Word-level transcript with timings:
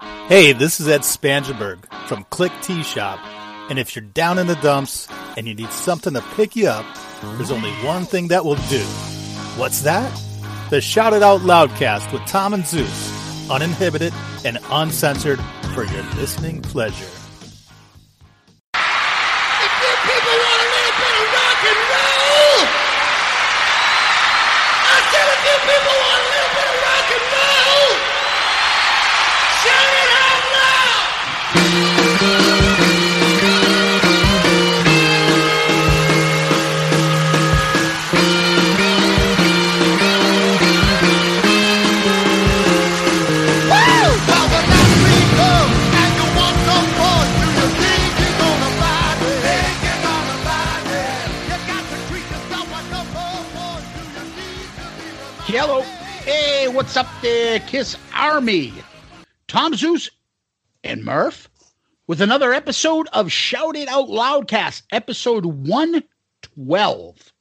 Hey, 0.00 0.52
this 0.52 0.78
is 0.80 0.88
Ed 0.88 1.02
Spangenberg 1.02 1.86
from 2.06 2.24
Klick 2.24 2.52
Tee 2.60 2.82
Shop. 2.82 3.18
And 3.70 3.78
if 3.78 3.96
you're 3.96 4.04
down 4.04 4.38
in 4.38 4.46
the 4.46 4.56
dumps 4.56 5.08
and 5.36 5.48
you 5.48 5.54
need 5.54 5.70
something 5.70 6.12
to 6.12 6.20
pick 6.34 6.54
you 6.54 6.68
up, 6.68 6.84
there's 7.22 7.50
only 7.50 7.72
one 7.84 8.04
thing 8.04 8.28
that 8.28 8.44
will 8.44 8.56
do. 8.68 8.82
What's 9.56 9.82
that? 9.82 10.12
The 10.70 10.80
Shout 10.80 11.14
It 11.14 11.22
Out 11.22 11.40
Loudcast 11.40 12.12
with 12.12 12.26
Tom 12.26 12.52
and 12.52 12.66
Zeus. 12.66 13.50
Uninhibited 13.50 14.12
and 14.44 14.58
uncensored 14.70 15.40
for 15.74 15.84
your 15.84 16.02
listening 16.14 16.60
pleasure. 16.60 17.15
What's 56.76 56.96
up 56.98 57.08
there, 57.22 57.58
Kiss 57.60 57.96
Army? 58.12 58.70
Tom 59.48 59.74
Zeus 59.74 60.10
and 60.84 61.02
Murph 61.06 61.48
with 62.06 62.20
another 62.20 62.52
episode 62.52 63.08
of 63.14 63.32
Shout 63.32 63.76
It 63.76 63.88
Out 63.88 64.08
Loudcast, 64.08 64.82
episode 64.92 65.46
112. 65.46 67.32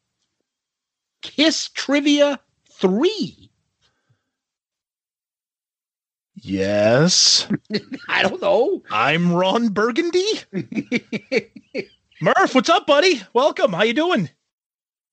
Kiss 1.22 1.68
Trivia 1.68 2.40
3. 2.80 3.52
Yes, 6.36 7.46
I 8.08 8.22
don't 8.24 8.42
know. 8.42 8.84
I'm 8.90 9.34
Ron 9.34 9.68
Burgundy. 9.68 10.26
Murph, 12.22 12.56
what's 12.56 12.70
up, 12.70 12.88
buddy? 12.88 13.22
Welcome. 13.34 13.74
How 13.74 13.84
you 13.84 13.94
doing? 13.94 14.30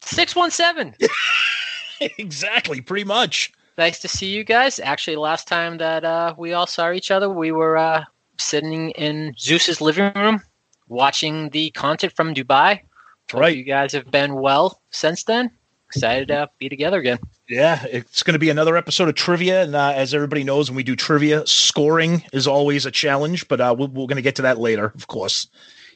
617. 0.03 0.95
exactly, 2.19 2.81
pretty 2.81 3.05
much. 3.05 3.53
Nice 3.79 3.99
to 4.01 4.09
see 4.09 4.27
you 4.27 4.45
guys. 4.45 4.79
Actually, 4.79 5.17
last 5.17 5.47
time 5.49 5.79
that 5.79 6.05
uh, 6.05 6.35
we 6.39 6.53
all 6.53 6.67
saw 6.67 6.93
each 6.93 7.11
other, 7.11 7.29
we 7.31 7.53
were 7.53 7.77
uh, 7.77 8.05
sitting 8.39 8.91
in 8.91 9.35
Zeus's 9.39 9.81
living 9.81 10.13
room 10.15 10.41
watching 10.89 11.51
the 11.51 11.71
content 11.71 12.13
from 12.15 12.35
Dubai. 12.35 12.81
Hope 13.31 13.41
right. 13.41 13.57
You 13.57 13.65
guys 13.65 13.93
have 13.93 14.11
been 14.11 14.35
well 14.35 14.81
since 14.91 15.25
then. 15.25 15.51
Excited 15.89 16.29
to 16.29 16.49
be 16.59 16.69
together 16.69 16.99
again. 16.99 17.19
Yeah, 17.49 17.85
it's 17.91 18.23
going 18.23 18.33
to 18.33 18.39
be 18.39 18.49
another 18.49 18.79
episode 18.79 19.09
of 19.09 19.15
trivia, 19.15 19.63
and 19.63 19.75
uh, 19.75 19.93
as 19.95 20.15
everybody 20.15 20.43
knows, 20.43 20.71
when 20.71 20.77
we 20.77 20.83
do 20.83 20.97
trivia, 20.97 21.47
scoring 21.47 22.25
is 22.33 22.47
always 22.47 22.87
a 22.87 22.91
challenge. 22.91 23.47
But 23.49 23.61
uh, 23.61 23.75
we're, 23.79 23.89
we're 23.89 24.07
going 24.07 24.17
to 24.17 24.23
get 24.23 24.37
to 24.37 24.43
that 24.43 24.59
later, 24.59 24.87
of 24.95 25.09
course. 25.09 25.49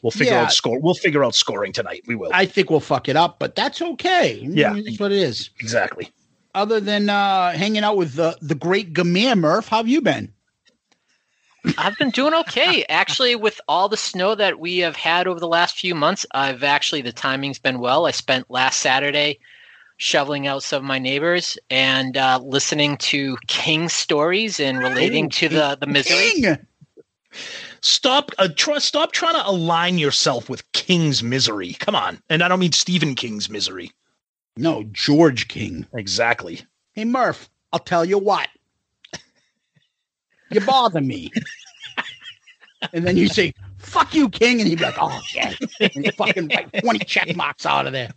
We'll 0.02 0.10
figure 0.10 0.34
Yeah. 0.34 0.42
out 0.42 0.52
score. 0.52 0.78
We'll 0.78 0.94
figure 0.94 1.24
out 1.24 1.34
scoring 1.34 1.72
tonight. 1.72 2.02
We 2.06 2.14
will. 2.14 2.30
I 2.34 2.44
think 2.44 2.68
we'll 2.68 2.80
fuck 2.80 3.08
it 3.08 3.16
up, 3.16 3.38
but 3.38 3.54
that's 3.54 3.80
okay. 3.80 4.38
Yeah. 4.42 4.74
That's 4.74 5.00
what 5.00 5.12
it 5.12 5.18
is. 5.18 5.48
exactly. 5.60 6.10
Other 6.56 6.80
than 6.80 7.10
uh, 7.10 7.52
hanging 7.52 7.84
out 7.84 7.98
with 7.98 8.14
the, 8.14 8.34
the 8.40 8.54
great 8.54 8.94
Gamir 8.94 9.38
Murph, 9.38 9.68
how 9.68 9.76
have 9.76 9.88
you 9.88 10.00
been? 10.00 10.32
I've 11.76 11.98
been 11.98 12.08
doing 12.08 12.32
okay. 12.32 12.82
Actually, 12.88 13.36
with 13.36 13.60
all 13.68 13.90
the 13.90 13.98
snow 13.98 14.34
that 14.34 14.58
we 14.58 14.78
have 14.78 14.96
had 14.96 15.28
over 15.28 15.38
the 15.38 15.48
last 15.48 15.76
few 15.76 15.94
months, 15.94 16.24
I've 16.32 16.62
actually, 16.62 17.02
the 17.02 17.12
timing's 17.12 17.58
been 17.58 17.78
well. 17.78 18.06
I 18.06 18.10
spent 18.10 18.50
last 18.50 18.78
Saturday 18.78 19.38
shoveling 19.98 20.46
out 20.46 20.62
some 20.62 20.78
of 20.78 20.88
my 20.88 20.98
neighbors 20.98 21.58
and 21.68 22.16
uh, 22.16 22.40
listening 22.42 22.96
to 22.98 23.36
King 23.48 23.90
stories 23.90 24.58
and 24.58 24.78
relating 24.78 25.28
to 25.30 25.50
the, 25.50 25.76
the 25.78 25.86
misery. 25.86 26.30
King! 26.40 26.58
Stop. 27.82 28.30
Uh, 28.38 28.48
try, 28.56 28.78
stop 28.78 29.12
trying 29.12 29.34
to 29.34 29.46
align 29.46 29.98
yourself 29.98 30.48
with 30.48 30.72
King's 30.72 31.22
misery. 31.22 31.74
Come 31.74 31.94
on, 31.94 32.22
and 32.30 32.42
I 32.42 32.48
don't 32.48 32.60
mean 32.60 32.72
Stephen 32.72 33.14
King's 33.14 33.50
misery. 33.50 33.92
No, 34.56 34.84
George 34.92 35.48
King. 35.48 35.86
Exactly. 35.94 36.62
Hey 36.92 37.04
Murph, 37.04 37.50
I'll 37.72 37.80
tell 37.80 38.04
you 38.04 38.18
what. 38.18 38.48
You 40.50 40.60
bother 40.60 41.00
me. 41.00 41.30
and 42.92 43.06
then 43.06 43.16
you 43.16 43.28
say, 43.28 43.52
fuck 43.78 44.14
you, 44.14 44.28
King, 44.28 44.60
and 44.60 44.68
he'd 44.68 44.78
be 44.78 44.84
like, 44.84 44.96
oh 44.98 45.20
yeah. 45.34 45.52
And 45.80 46.04
you 46.04 46.12
fucking 46.12 46.48
write 46.48 46.72
20 46.82 46.98
check 47.00 47.34
marks 47.36 47.66
out 47.66 47.86
of 47.86 47.92
there. 47.92 48.10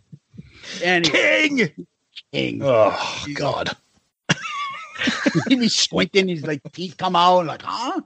And 0.82 1.04
King. 1.04 1.86
King. 2.32 2.60
Oh 2.62 3.24
God. 3.34 3.70
he'd 5.48 5.58
be 5.60 5.68
squinting, 5.68 6.28
his 6.28 6.46
like 6.46 6.62
teeth 6.72 6.96
come 6.96 7.16
out, 7.16 7.46
like, 7.46 7.62
huh? 7.62 8.00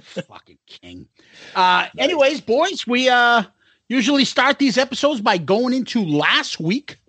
Fucking 0.00 0.58
King. 0.66 1.08
Uh 1.54 1.88
anyways, 1.98 2.40
boys, 2.40 2.86
we 2.86 3.08
uh 3.08 3.42
usually 3.88 4.24
start 4.24 4.58
these 4.58 4.78
episodes 4.78 5.20
by 5.20 5.38
going 5.38 5.74
into 5.74 6.04
last 6.04 6.60
week. 6.60 6.99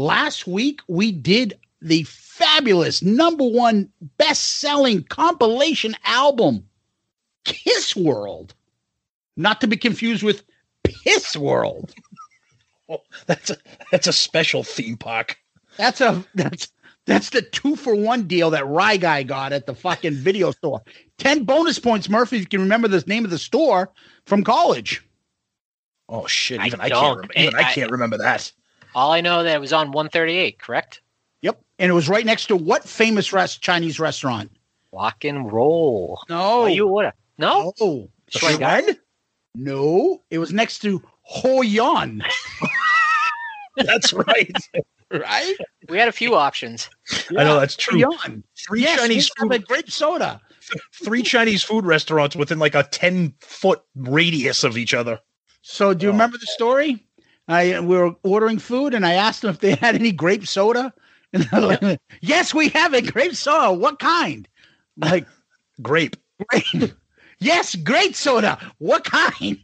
Last 0.00 0.46
week 0.46 0.80
we 0.88 1.12
did 1.12 1.58
the 1.82 2.04
fabulous 2.04 3.02
number 3.02 3.44
one 3.46 3.90
best-selling 4.16 5.02
compilation 5.04 5.94
album, 6.06 6.66
Kiss 7.44 7.94
World. 7.94 8.54
Not 9.36 9.60
to 9.60 9.66
be 9.66 9.76
confused 9.76 10.22
with 10.22 10.42
Piss 10.84 11.36
World. 11.36 11.92
Oh, 12.88 13.02
that's 13.26 13.50
a 13.50 13.58
that's 13.92 14.06
a 14.06 14.12
special 14.14 14.62
theme 14.64 14.96
park. 14.96 15.36
That's 15.76 16.00
a 16.00 16.24
that's 16.34 16.72
that's 17.04 17.28
the 17.28 17.42
two 17.42 17.76
for 17.76 17.94
one 17.94 18.26
deal 18.26 18.48
that 18.50 18.66
Rye 18.66 18.96
Guy 18.96 19.22
got 19.22 19.52
at 19.52 19.66
the 19.66 19.74
fucking 19.74 20.14
video 20.14 20.50
store. 20.52 20.80
Ten 21.18 21.44
bonus 21.44 21.78
points, 21.78 22.08
Murphy. 22.08 22.36
If 22.36 22.42
you 22.44 22.48
can 22.48 22.62
remember 22.62 22.88
the 22.88 23.04
name 23.06 23.26
of 23.26 23.30
the 23.30 23.36
store 23.36 23.90
from 24.24 24.44
college. 24.44 25.06
Oh 26.08 26.26
shit! 26.26 26.64
Even 26.64 26.80
I, 26.80 26.88
don't. 26.88 27.20
can't. 27.20 27.48
Even 27.48 27.54
I, 27.54 27.68
I- 27.68 27.72
can't 27.74 27.90
remember 27.90 28.16
that. 28.16 28.50
All 28.94 29.12
I 29.12 29.20
know 29.20 29.42
that 29.42 29.54
it 29.56 29.60
was 29.60 29.72
on 29.72 29.88
138, 29.92 30.58
correct? 30.58 31.00
Yep, 31.42 31.60
and 31.78 31.90
it 31.90 31.94
was 31.94 32.08
right 32.08 32.24
next 32.26 32.46
to 32.46 32.56
what 32.56 32.84
famous 32.88 33.32
rest 33.32 33.62
Chinese 33.62 33.98
restaurant? 34.00 34.50
Rock 34.92 35.24
and 35.24 35.50
roll. 35.52 36.20
No, 36.28 36.62
Oh, 36.62 36.66
you 36.66 36.86
would 36.88 37.12
No? 37.38 37.72
no, 37.80 38.08
Shui 38.28 38.58
Garden? 38.58 38.96
no. 39.54 40.22
It 40.30 40.38
was 40.38 40.52
next 40.52 40.80
to 40.80 41.02
Ho 41.22 41.62
Yan, 41.62 42.22
That's 43.76 44.12
right. 44.12 44.52
right? 45.12 45.54
We 45.88 45.96
had 45.98 46.08
a 46.08 46.12
few 46.12 46.34
options. 46.34 46.90
I 47.36 47.44
know 47.44 47.58
that's 47.60 47.76
true. 47.76 47.98
Yan. 48.00 48.42
Three 48.66 48.82
Yes, 48.82 48.98
Chinese 49.00 49.30
we 49.38 49.42
have 49.48 49.52
food, 49.52 49.62
a 49.62 49.64
grape 49.64 49.90
soda. 49.90 50.40
three 51.04 51.22
Chinese 51.22 51.62
food 51.62 51.86
restaurants 51.86 52.34
within 52.36 52.58
like 52.58 52.74
a 52.74 52.82
ten 52.82 53.34
foot 53.40 53.80
radius 53.94 54.64
of 54.64 54.76
each 54.76 54.92
other. 54.92 55.20
So, 55.62 55.94
do 55.94 56.04
you 56.06 56.10
Oh. 56.10 56.12
remember 56.12 56.36
the 56.38 56.46
story? 56.46 57.06
I 57.52 57.80
we 57.80 57.96
were 57.96 58.14
ordering 58.22 58.58
food, 58.58 58.94
and 58.94 59.04
I 59.06 59.14
asked 59.14 59.42
them 59.42 59.50
if 59.50 59.60
they 59.60 59.74
had 59.74 59.94
any 59.94 60.12
grape 60.12 60.46
soda, 60.46 60.92
and 61.32 61.44
they're 61.44 61.60
like, 61.60 62.00
"Yes, 62.20 62.54
we 62.54 62.68
have 62.70 62.94
a 62.94 63.02
grape 63.02 63.34
soda. 63.34 63.72
What 63.72 63.98
kind?" 63.98 64.48
Like, 64.96 65.26
grape. 65.80 66.16
Grape. 66.48 66.92
yes, 67.38 67.74
grape 67.76 68.14
soda. 68.14 68.58
What 68.78 69.04
kind? 69.04 69.58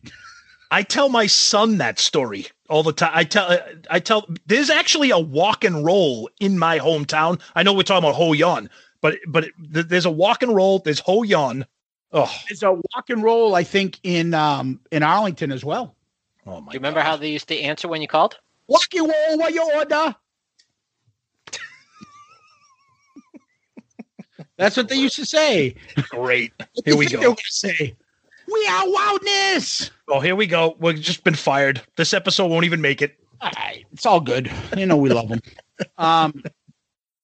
I 0.71 0.83
tell 0.83 1.09
my 1.09 1.27
son 1.27 1.79
that 1.79 1.99
story 1.99 2.47
all 2.69 2.83
the 2.83 2.93
time. 2.93 3.13
I 3.15 3.25
tell, 3.25 3.59
I 3.91 4.01
tell. 4.01 4.29
There's 4.47 4.71
actually 4.71 5.11
a 5.11 5.19
walk 5.19 5.65
and 5.65 5.85
roll 5.85 6.29
in 6.41 6.59
my 6.59 6.79
hometown. 6.79 7.41
I 7.55 7.63
know 7.63 7.73
we're 7.73 7.83
talking 7.83 8.05
about 8.05 8.17
Ho 8.17 8.33
Yon, 8.33 8.69
but 9.01 9.19
but 9.29 9.47
th- 9.73 9.87
there's 9.87 10.07
a 10.07 10.11
walk 10.11 10.43
and 10.43 10.55
roll. 10.55 10.81
There's 10.81 11.01
Ho 11.01 11.23
Yon. 11.23 11.67
Oh, 12.13 12.33
there's 12.49 12.63
a 12.63 12.73
walk 12.73 13.11
and 13.11 13.23
roll, 13.23 13.55
I 13.55 13.65
think, 13.65 13.99
in 14.03 14.35
um 14.35 14.81
in 14.91 15.03
Arlington 15.03 15.53
as 15.53 15.65
well. 15.65 15.96
Oh 16.47 16.61
my! 16.61 16.73
Do 16.73 16.77
you 16.77 16.79
remember 16.79 17.01
God. 17.01 17.07
how 17.07 17.17
they 17.17 17.31
used 17.31 17.49
to 17.49 17.59
answer 17.59 17.89
when 17.89 18.03
you 18.03 18.09
called? 18.09 18.39
Walk 18.69 18.95
and 18.95 19.09
roll, 19.09 19.39
what 19.39 19.55
you 19.55 19.71
order? 19.75 20.15
That's 24.59 24.77
what 24.77 24.89
they 24.89 24.97
used 24.97 25.17
to 25.17 25.27
say. 25.27 25.75
Great. 26.09 26.53
Here 26.85 26.97
we 26.97 27.07
go. 27.07 27.21
they 27.21 27.29
were 27.29 27.37
say, 27.45 27.95
we 28.51 28.67
are 28.71 28.91
wildness. 28.91 29.91
Oh, 30.09 30.21
here 30.21 30.37
we 30.37 30.47
go. 30.47 30.77
We've 30.79 31.01
just 31.01 31.25
been 31.25 31.35
fired. 31.35 31.83
This 31.97 32.15
episode 32.15 32.47
won't 32.47 32.65
even 32.65 32.81
make 32.81 33.03
it. 33.03 33.19
All 33.41 33.51
right, 33.57 33.85
it's 33.93 34.07
all 34.07 34.21
good. 34.21 34.51
You 34.77 34.87
know 34.87 34.97
we 34.97 35.11
love 35.11 35.29
them. 35.29 35.41
Um. 35.99 36.43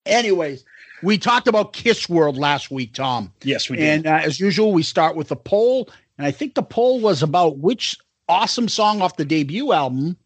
Anyways, 0.04 0.62
we 1.02 1.16
talked 1.16 1.48
about 1.48 1.72
Kiss 1.72 2.06
World 2.06 2.36
last 2.36 2.70
week, 2.70 2.92
Tom. 2.92 3.32
Yes, 3.42 3.70
we 3.70 3.78
did. 3.78 3.88
And 3.88 4.06
uh, 4.06 4.20
as 4.22 4.38
usual, 4.38 4.74
we 4.74 4.82
start 4.82 5.16
with 5.16 5.30
a 5.30 5.36
poll. 5.36 5.88
And 6.18 6.26
I 6.26 6.32
think 6.32 6.54
the 6.54 6.62
poll 6.62 7.00
was 7.00 7.22
about 7.22 7.56
which 7.58 7.96
awesome 8.32 8.68
song 8.68 9.02
off 9.02 9.16
the 9.16 9.24
debut 9.24 9.72
album 9.72 10.16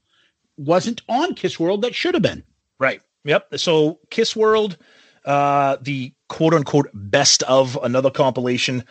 wasn't 0.56 1.02
on 1.08 1.34
Kiss 1.34 1.58
World 1.58 1.82
that 1.82 1.94
should 1.94 2.14
have 2.14 2.22
been. 2.22 2.44
Right. 2.78 3.02
Yep. 3.24 3.58
So 3.58 3.98
Kiss 4.10 4.36
World, 4.36 4.78
uh, 5.24 5.76
the 5.80 6.14
quote 6.28 6.54
unquote 6.54 6.88
best 6.94 7.42
of 7.42 7.76
another 7.82 8.10
compilation. 8.10 8.84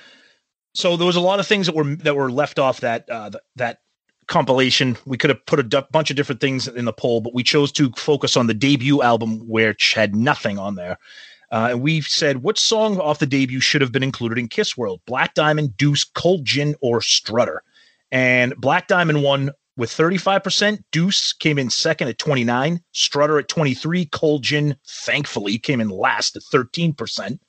So 0.74 0.98
there 0.98 1.08
was 1.08 1.16
a 1.16 1.22
lot 1.22 1.40
of 1.40 1.48
things 1.48 1.66
that 1.68 1.76
were 1.76 1.96
that 1.96 2.16
were 2.16 2.30
left 2.30 2.60
off 2.60 2.82
that 2.82 3.10
uh, 3.10 3.30
th- 3.30 3.44
that 3.56 3.80
compilation. 4.28 4.98
We 5.06 5.18
could 5.18 5.30
have 5.30 5.46
put 5.46 5.74
a 5.74 5.88
bunch 5.92 6.10
of 6.10 6.18
different 6.18 6.42
things 6.42 6.68
in 6.68 6.84
the 6.84 6.92
poll, 6.92 7.22
but 7.22 7.34
we 7.34 7.44
chose 7.44 7.72
to 7.74 7.92
focus 7.92 8.36
on 8.36 8.48
the 8.48 8.54
debut 8.54 9.02
album, 9.02 9.48
which 9.48 9.94
had 9.94 10.16
nothing 10.16 10.60
on 10.60 10.76
there. 10.76 10.98
Uh, 11.52 11.70
and 11.72 11.82
we 11.82 12.02
said, 12.02 12.42
what 12.42 12.58
song 12.58 13.00
off 13.00 13.20
the 13.20 13.26
debut 13.26 13.60
should 13.60 13.80
have 13.80 13.92
been 13.92 14.04
included 14.04 14.38
in 14.38 14.48
Kiss 14.48 14.76
World? 14.76 15.00
Black 15.06 15.36
Diamond, 15.36 15.78
Deuce, 15.78 16.04
Cold 16.04 16.44
Gin, 16.44 16.76
or 16.82 17.02
Strutter? 17.02 17.62
And 18.12 18.56
Black 18.58 18.88
Diamond 18.88 19.24
won 19.24 19.52
with 19.78 19.92
35%. 19.92 20.84
Deuce 20.92 21.34
came 21.34 21.60
in 21.60 21.70
second 21.70 22.08
at 22.08 22.18
29. 22.18 22.82
Strutter 22.92 23.40
at 23.40 23.48
23. 23.48 24.06
Cold 24.06 24.44
Gin, 24.44 24.76
thankfully, 24.88 25.58
came 25.58 25.82
in 25.82 25.90
last 25.90 26.36
at 26.36 26.44
13%. 26.54 27.40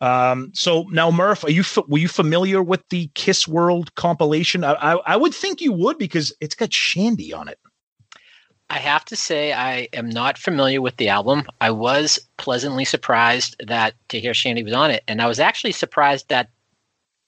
Um, 0.00 0.50
so 0.52 0.82
now, 0.90 1.12
Murph, 1.12 1.44
are 1.44 1.50
you 1.50 1.60
f- 1.60 1.86
were 1.86 1.98
you 1.98 2.08
familiar 2.08 2.60
with 2.60 2.82
the 2.90 3.08
Kiss 3.14 3.46
World 3.46 3.94
compilation? 3.94 4.64
I, 4.64 4.72
I 4.72 4.92
I 5.06 5.16
would 5.16 5.32
think 5.32 5.60
you 5.60 5.72
would 5.72 5.96
because 5.96 6.32
it's 6.40 6.56
got 6.56 6.70
Shandi 6.70 7.32
on 7.32 7.46
it. 7.46 7.60
I 8.68 8.78
have 8.78 9.04
to 9.06 9.16
say 9.16 9.52
I 9.52 9.86
am 9.92 10.10
not 10.10 10.38
familiar 10.38 10.80
with 10.82 10.96
the 10.96 11.08
album. 11.08 11.44
I 11.60 11.70
was 11.70 12.18
pleasantly 12.36 12.84
surprised 12.84 13.54
that 13.64 13.94
to 14.08 14.18
hear 14.18 14.32
Shandi 14.32 14.64
was 14.64 14.72
on 14.72 14.90
it, 14.90 15.04
and 15.06 15.22
I 15.22 15.28
was 15.28 15.38
actually 15.38 15.72
surprised 15.72 16.28
that 16.30 16.48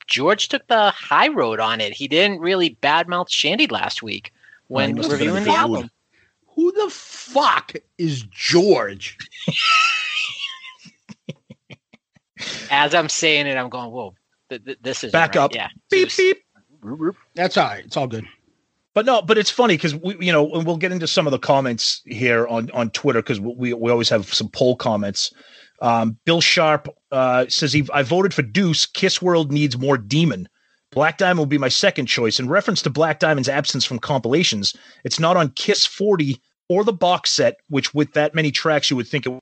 George 0.07 0.49
took 0.49 0.67
the 0.67 0.91
high 0.91 1.29
road 1.29 1.61
on 1.61 1.81
it. 1.81 1.93
He 1.93 2.09
didn't 2.09 2.41
really 2.41 2.77
badmouth 2.83 3.29
Shandi 3.29 3.71
last 3.71 4.03
week 4.03 4.33
when 4.69 4.91
he 4.91 4.95
must 4.95 5.11
have 5.11 5.19
been 5.19 5.29
reviewing 5.29 5.45
the 5.45 5.59
album. 5.59 5.91
Who 6.55 6.73
the 6.73 6.91
fuck 6.91 7.73
is 7.99 8.25
George? 8.31 9.17
As 12.71 12.95
I'm 12.95 13.09
saying 13.09 13.47
it, 13.47 13.57
I'm 13.57 13.69
going, 13.69 13.91
"Whoa, 13.91 14.15
th- 14.51 14.65
th- 14.65 14.79
this 14.83 15.05
is 15.05 15.13
Back 15.13 15.37
up. 15.37 15.55
Yeah, 15.55 15.69
Beep 15.91 16.11
Zeus. 16.11 16.35
beep. 16.83 17.15
That's 17.35 17.57
all 17.57 17.67
right. 17.67 17.85
It's 17.85 17.97
all 17.97 18.07
good. 18.07 18.27
But 18.95 19.07
no, 19.07 19.23
but 19.23 19.39
it's 19.39 19.51
funny 19.51 19.75
because 19.77 19.95
we, 19.95 20.17
you 20.21 20.33
know, 20.33 20.53
and 20.53 20.67
we'll 20.67 20.77
get 20.77 20.93
into 20.93 21.07
some 21.07 21.27
of 21.27 21.31
the 21.33 21.39
comments 21.39 22.03
here 22.05 22.47
on 22.47 22.71
on 22.71 22.91
Twitter 22.91 23.21
because 23.21 23.41
we 23.41 23.73
we 23.75 23.91
always 23.91 24.09
have 24.09 24.33
some 24.33 24.49
poll 24.49 24.77
comments. 24.77 25.33
Um, 25.81 26.19
Bill 26.25 26.41
Sharp 26.41 26.89
uh, 27.11 27.47
says 27.49 27.73
he 27.73 27.87
I 27.93 28.03
voted 28.03 28.33
for 28.33 28.43
Deuce. 28.43 28.87
Kiss 28.87 29.21
World 29.21 29.53
needs 29.53 29.77
more 29.77 29.99
Demon. 29.99 30.49
Black 30.93 31.19
Diamond 31.19 31.39
will 31.39 31.47
be 31.47 31.59
my 31.59 31.69
second 31.69 32.07
choice. 32.07 32.39
In 32.39 32.49
reference 32.49 32.81
to 32.83 32.91
Black 32.91 33.19
Diamond's 33.19 33.49
absence 33.49 33.85
from 33.85 33.99
compilations, 33.99 34.75
it's 35.03 35.19
not 35.19 35.37
on 35.37 35.51
Kiss 35.51 35.85
40 35.85 36.41
or 36.69 36.85
the 36.85 36.93
box 36.93 37.31
set, 37.33 37.57
which 37.69 37.93
with 37.93 38.13
that 38.13 38.35
many 38.35 38.53
tracks, 38.53 38.91
you 38.91 38.97
would 38.97 39.09
think 39.09 39.27
it 39.27 39.37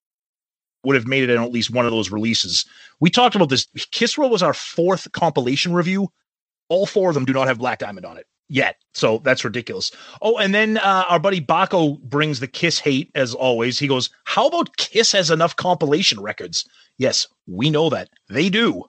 would 0.84 0.96
have 0.96 1.06
made 1.06 1.22
it 1.22 1.30
in 1.30 1.42
at 1.42 1.52
least 1.52 1.70
one 1.70 1.84
of 1.84 1.92
those 1.92 2.10
releases. 2.10 2.64
We 3.00 3.10
talked 3.10 3.36
about 3.36 3.50
this. 3.50 3.66
Kiss 3.90 4.16
World 4.16 4.32
was 4.32 4.42
our 4.42 4.54
fourth 4.54 5.12
compilation 5.12 5.74
review. 5.74 6.08
All 6.70 6.86
four 6.86 7.10
of 7.10 7.14
them 7.14 7.26
do 7.26 7.34
not 7.34 7.48
have 7.48 7.58
Black 7.58 7.78
Diamond 7.78 8.06
on 8.06 8.16
it 8.16 8.26
yet. 8.48 8.76
So 8.94 9.18
that's 9.18 9.44
ridiculous. 9.44 9.90
Oh, 10.20 10.36
and 10.38 10.54
then 10.54 10.78
uh, 10.78 11.04
our 11.08 11.18
buddy 11.18 11.40
Baco 11.40 12.00
brings 12.00 12.40
the 12.40 12.46
Kiss 12.46 12.78
hate 12.78 13.10
as 13.14 13.34
always. 13.34 13.78
He 13.78 13.88
goes, 13.88 14.10
How 14.24 14.48
about 14.48 14.76
Kiss 14.76 15.12
has 15.12 15.30
enough 15.30 15.56
compilation 15.56 16.20
records? 16.20 16.68
Yes, 16.98 17.26
we 17.46 17.70
know 17.70 17.88
that. 17.90 18.08
They 18.28 18.48
do. 18.48 18.84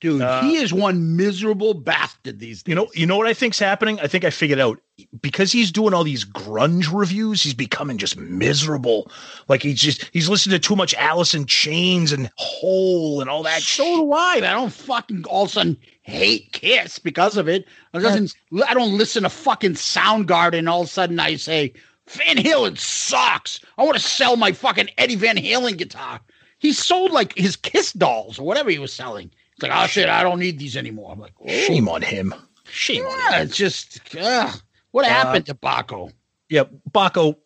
Dude, 0.00 0.20
Uh, 0.20 0.42
he 0.42 0.56
is 0.56 0.74
one 0.74 1.16
miserable 1.16 1.72
bastard 1.72 2.38
these 2.38 2.62
days. 2.62 2.70
You 2.70 2.74
know, 2.74 2.88
you 2.92 3.06
know 3.06 3.16
what 3.16 3.26
I 3.26 3.32
think's 3.32 3.58
happening? 3.58 3.98
I 4.00 4.06
think 4.06 4.24
I 4.24 4.30
figured 4.30 4.58
out 4.60 4.78
because 5.22 5.52
he's 5.52 5.72
doing 5.72 5.94
all 5.94 6.04
these 6.04 6.24
grunge 6.24 6.92
reviews, 6.92 7.42
he's 7.42 7.54
becoming 7.54 7.96
just 7.96 8.18
miserable. 8.18 9.10
Like 9.48 9.62
he's 9.62 9.80
just 9.80 10.10
he's 10.12 10.28
listening 10.28 10.60
to 10.60 10.68
too 10.68 10.76
much 10.76 10.94
Alice 10.94 11.34
in 11.34 11.46
Chains 11.46 12.12
and 12.12 12.30
Hole 12.36 13.22
and 13.22 13.30
all 13.30 13.42
that 13.44 13.62
so 13.62 13.84
shit. 13.84 13.96
do 13.96 14.12
I. 14.12 14.34
I 14.36 14.40
don't 14.40 14.72
fucking 14.72 15.24
all 15.24 15.44
of 15.44 15.50
a 15.50 15.52
sudden 15.52 15.76
hate 16.02 16.52
Kiss 16.52 16.98
because 16.98 17.38
of 17.38 17.48
it. 17.48 17.64
I 17.94 17.98
doesn't. 17.98 18.34
I 18.68 18.74
don't 18.74 18.98
listen 18.98 19.22
to 19.22 19.30
fucking 19.30 19.74
Soundgarden. 19.74 20.70
All 20.70 20.82
of 20.82 20.88
a 20.88 20.90
sudden, 20.90 21.18
I 21.18 21.36
say 21.36 21.72
Van 22.08 22.36
Halen 22.36 22.78
sucks. 22.78 23.60
I 23.78 23.82
want 23.82 23.96
to 23.96 24.02
sell 24.02 24.36
my 24.36 24.52
fucking 24.52 24.90
Eddie 24.98 25.16
Van 25.16 25.36
Halen 25.36 25.78
guitar. 25.78 26.20
He 26.58 26.72
sold 26.74 27.12
like 27.12 27.36
his 27.36 27.56
Kiss 27.56 27.92
dolls 27.92 28.38
or 28.38 28.46
whatever 28.46 28.70
he 28.70 28.78
was 28.78 28.92
selling. 28.92 29.30
It's 29.56 29.62
like, 29.62 29.72
oh 29.74 29.86
shit, 29.86 30.08
I 30.08 30.22
don't 30.22 30.38
need 30.38 30.58
these 30.58 30.76
anymore. 30.76 31.12
I'm 31.12 31.20
like. 31.20 31.32
Shame 31.48 31.88
on 31.88 32.02
him. 32.02 32.34
Shame 32.70 33.04
on 33.04 33.32
him. 33.34 33.42
It's 33.46 33.56
just 33.56 34.00
ugh. 34.20 34.60
what 34.90 35.04
Uh, 35.06 35.08
happened 35.08 35.46
to 35.46 35.54
Baco? 35.54 36.12
Yeah, 36.48 36.64
Baco, 36.90 37.36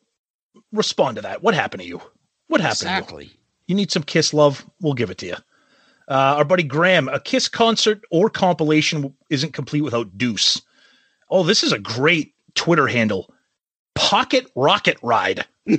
respond 0.72 1.16
to 1.16 1.22
that. 1.22 1.42
What 1.42 1.54
happened 1.54 1.82
to 1.82 1.88
you? 1.88 2.00
What 2.48 2.60
happened 2.60 2.78
to 2.80 2.84
you? 2.86 2.90
Exactly. 2.98 3.30
You 3.68 3.74
need 3.76 3.92
some 3.92 4.02
Kiss 4.02 4.34
love? 4.34 4.64
We'll 4.80 4.94
give 4.94 5.10
it 5.10 5.18
to 5.18 5.26
you. 5.26 5.36
Uh, 6.08 6.34
our 6.38 6.44
buddy 6.44 6.64
Graham, 6.64 7.08
a 7.08 7.20
Kiss 7.20 7.48
concert 7.48 8.02
or 8.10 8.28
compilation 8.28 9.14
isn't 9.28 9.52
complete 9.52 9.82
without 9.82 10.18
Deuce. 10.18 10.60
Oh, 11.30 11.44
this 11.44 11.62
is 11.62 11.70
a 11.72 11.78
great 11.78 12.34
Twitter 12.56 12.88
handle. 12.88 13.32
Pocket 13.94 14.50
Rocket 14.56 14.98
Ride. 15.02 15.44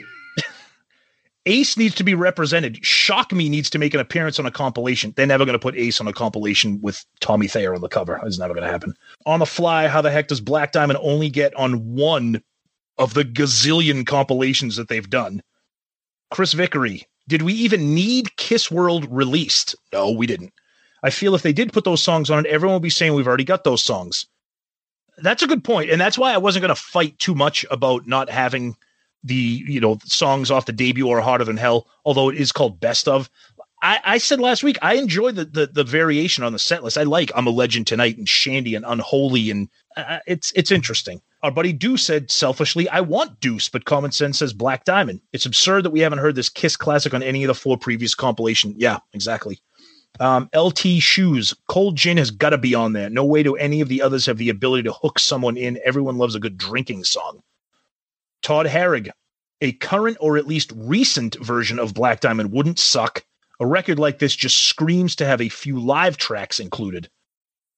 Ace 1.47 1.75
needs 1.75 1.95
to 1.95 2.03
be 2.03 2.13
represented. 2.13 2.85
Shock 2.85 3.31
Me 3.31 3.49
needs 3.49 3.69
to 3.71 3.79
make 3.79 3.93
an 3.93 3.99
appearance 3.99 4.37
on 4.37 4.45
a 4.45 4.51
compilation. 4.51 5.13
They're 5.15 5.25
never 5.25 5.45
going 5.45 5.53
to 5.53 5.59
put 5.59 5.75
Ace 5.75 5.99
on 5.99 6.07
a 6.07 6.13
compilation 6.13 6.79
with 6.81 7.03
Tommy 7.19 7.47
Thayer 7.47 7.73
on 7.73 7.81
the 7.81 7.89
cover. 7.89 8.19
It's 8.23 8.37
never 8.37 8.53
going 8.53 8.65
to 8.65 8.71
happen. 8.71 8.93
On 9.25 9.39
the 9.39 9.45
fly, 9.47 9.87
how 9.87 10.01
the 10.01 10.11
heck 10.11 10.27
does 10.27 10.39
Black 10.39 10.71
Diamond 10.71 10.99
only 11.01 11.29
get 11.29 11.55
on 11.55 11.95
one 11.95 12.43
of 12.99 13.15
the 13.15 13.23
gazillion 13.23 14.05
compilations 14.05 14.75
that 14.75 14.87
they've 14.87 15.09
done? 15.09 15.41
Chris 16.29 16.53
Vickery, 16.53 17.07
did 17.27 17.41
we 17.41 17.53
even 17.53 17.95
need 17.95 18.35
Kiss 18.37 18.69
World 18.69 19.07
released? 19.09 19.75
No, 19.91 20.11
we 20.11 20.27
didn't. 20.27 20.53
I 21.03 21.09
feel 21.09 21.33
if 21.33 21.41
they 21.41 21.53
did 21.53 21.73
put 21.73 21.83
those 21.83 22.03
songs 22.03 22.29
on 22.29 22.45
it, 22.45 22.49
everyone 22.49 22.75
would 22.75 22.83
be 22.83 22.91
saying 22.91 23.15
we've 23.15 23.27
already 23.27 23.43
got 23.43 23.63
those 23.63 23.83
songs. 23.83 24.27
That's 25.17 25.41
a 25.41 25.47
good 25.47 25.63
point, 25.63 25.89
and 25.89 25.99
that's 25.99 26.17
why 26.17 26.33
I 26.33 26.37
wasn't 26.37 26.61
going 26.61 26.75
to 26.75 26.81
fight 26.81 27.17
too 27.17 27.33
much 27.33 27.65
about 27.71 28.05
not 28.05 28.29
having 28.29 28.75
the 29.23 29.63
you 29.67 29.79
know 29.79 29.97
songs 30.05 30.51
off 30.51 30.65
the 30.65 30.71
debut 30.71 31.07
or 31.07 31.21
Hotter 31.21 31.45
Than 31.45 31.57
Hell, 31.57 31.87
although 32.05 32.29
it 32.29 32.37
is 32.37 32.51
called 32.51 32.79
Best 32.79 33.07
of. 33.07 33.29
I, 33.83 33.99
I 34.03 34.17
said 34.19 34.39
last 34.39 34.63
week 34.63 34.77
I 34.81 34.95
enjoy 34.95 35.31
the, 35.31 35.45
the 35.45 35.67
the 35.67 35.83
variation 35.83 36.43
on 36.43 36.53
the 36.53 36.59
set 36.59 36.83
list. 36.83 36.97
I 36.97 37.03
like 37.03 37.31
I'm 37.35 37.47
a 37.47 37.51
Legend 37.51 37.87
Tonight 37.87 38.17
and 38.17 38.27
Shandi 38.27 38.75
and 38.75 38.85
Unholy, 38.87 39.49
and 39.49 39.69
uh, 39.97 40.19
it's 40.27 40.51
it's 40.55 40.71
interesting. 40.71 41.21
Our 41.43 41.51
buddy 41.51 41.73
Deuce 41.73 42.03
said 42.03 42.29
selfishly, 42.29 42.87
I 42.89 43.01
want 43.01 43.39
Deuce, 43.39 43.67
but 43.67 43.85
common 43.85 44.11
sense 44.11 44.39
says 44.39 44.53
Black 44.53 44.85
Diamond. 44.85 45.21
It's 45.33 45.47
absurd 45.47 45.83
that 45.83 45.89
we 45.89 45.99
haven't 45.99 46.19
heard 46.19 46.35
this 46.35 46.49
Kiss 46.49 46.77
classic 46.77 47.15
on 47.15 47.23
any 47.23 47.43
of 47.43 47.47
the 47.47 47.55
four 47.55 47.77
previous 47.77 48.13
compilation. 48.13 48.75
Yeah, 48.77 48.99
exactly. 49.13 49.59
Um, 50.19 50.49
LT 50.55 51.01
Shoes, 51.01 51.55
Cold 51.67 51.95
Gin 51.95 52.17
has 52.17 52.29
got 52.29 52.51
to 52.51 52.57
be 52.57 52.75
on 52.75 52.93
there. 52.93 53.09
No 53.09 53.25
way 53.25 53.41
do 53.41 53.55
any 53.55 53.81
of 53.81 53.87
the 53.87 54.03
others 54.03 54.25
have 54.27 54.37
the 54.37 54.49
ability 54.49 54.83
to 54.83 54.93
hook 54.93 55.17
someone 55.17 55.57
in. 55.57 55.79
Everyone 55.83 56.17
loves 56.17 56.35
a 56.35 56.39
good 56.39 56.57
drinking 56.57 57.05
song. 57.05 57.41
Todd 58.41 58.65
Harrig, 58.65 59.09
a 59.61 59.71
current 59.73 60.17
or 60.19 60.37
at 60.37 60.47
least 60.47 60.73
recent 60.75 61.35
version 61.43 61.79
of 61.79 61.93
Black 61.93 62.19
Diamond 62.19 62.51
wouldn't 62.51 62.79
suck. 62.79 63.23
A 63.59 63.65
record 63.65 63.99
like 63.99 64.19
this 64.19 64.35
just 64.35 64.65
screams 64.65 65.15
to 65.17 65.25
have 65.25 65.39
a 65.39 65.49
few 65.49 65.79
live 65.79 66.17
tracks 66.17 66.59
included. 66.59 67.09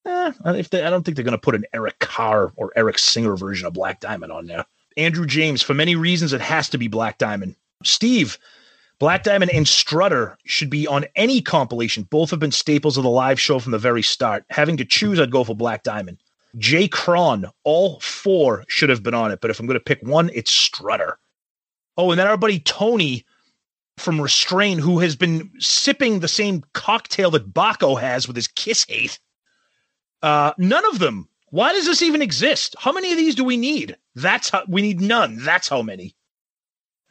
Eh, 0.06 0.32
if 0.46 0.70
they, 0.70 0.84
I 0.84 0.90
don't 0.90 1.04
think 1.04 1.16
they're 1.16 1.26
going 1.26 1.34
to 1.34 1.38
put 1.38 1.56
an 1.56 1.66
Eric 1.74 2.00
Carr 2.00 2.54
or 2.56 2.72
Eric 2.76 3.00
Singer 3.00 3.36
version 3.36 3.68
of 3.68 3.74
Black 3.74 4.00
Diamond 4.00 4.32
on 4.32 4.48
there. 4.48 4.66
Andrew 4.96 5.26
James, 5.26 5.62
for 5.62 5.74
many 5.74 5.96
reasons, 5.96 6.34
it 6.34 6.42
has 6.42 6.70
to 6.70 6.78
be 6.78 6.88
Black 6.88 7.18
Diamond. 7.18 7.56
Steve, 7.84 8.38
Black 9.00 9.24
Diamond 9.24 9.52
and 9.52 9.68
Strutter 9.68 10.38
should 10.46 10.70
be 10.70 10.88
on 10.88 11.06
any 11.16 11.42
compilation. 11.42 12.04
Both 12.04 12.30
have 12.30 12.40
been 12.40 12.52
staples 12.52 12.98
of 12.98 13.04
the 13.04 13.10
live 13.10 13.40
show 13.40 13.60
from 13.60 13.72
the 13.72 13.80
very 13.80 14.04
start. 14.04 14.46
Having 14.50 14.78
to 14.78 14.86
choose, 14.86 15.20
I'd 15.20 15.32
go 15.32 15.44
for 15.44 15.56
Black 15.56 15.84
Diamond. 15.84 16.20
Jay 16.58 16.88
Cron, 16.88 17.50
all 17.64 18.00
four 18.00 18.64
should 18.68 18.90
have 18.90 19.04
been 19.04 19.14
on 19.14 19.32
it, 19.32 19.42
but 19.42 19.50
if 19.50 19.60
I'm 19.60 19.66
going 19.66 19.80
to 19.80 19.84
pick 19.84 20.02
one, 20.04 20.30
it's 20.34 20.52
Strutter. 20.52 21.18
Oh, 21.98 22.12
and 22.12 22.20
then 22.20 22.28
our 22.28 22.38
buddy 22.38 22.60
Tony 22.60 23.26
from 23.98 24.22
Restrain, 24.22 24.80
who 24.80 25.00
has 25.00 25.16
been 25.16 25.52
sipping 25.60 26.20
the 26.20 26.28
same 26.28 26.64
cocktail 26.74 27.32
that 27.32 27.54
Baco 27.54 28.00
has 28.00 28.28
with 28.28 28.36
his 28.36 28.48
kiss 28.48 28.86
hate. 28.88 29.20
Uh, 30.22 30.54
none 30.58 30.86
of 30.88 31.00
them. 31.00 31.28
Why 31.50 31.74
does 31.74 31.86
this 31.86 32.02
even 32.02 32.22
exist? 32.22 32.76
How 32.80 32.92
many 32.92 33.12
of 33.12 33.18
these 33.18 33.36
do 33.36 33.44
we 33.44 33.58
need? 33.58 33.96
That's 34.16 34.50
how 34.50 34.64
we 34.68 34.82
need 34.82 35.02
none. 35.02 35.38
That's 35.44 35.68
how 35.68 35.84
many. 35.84 36.16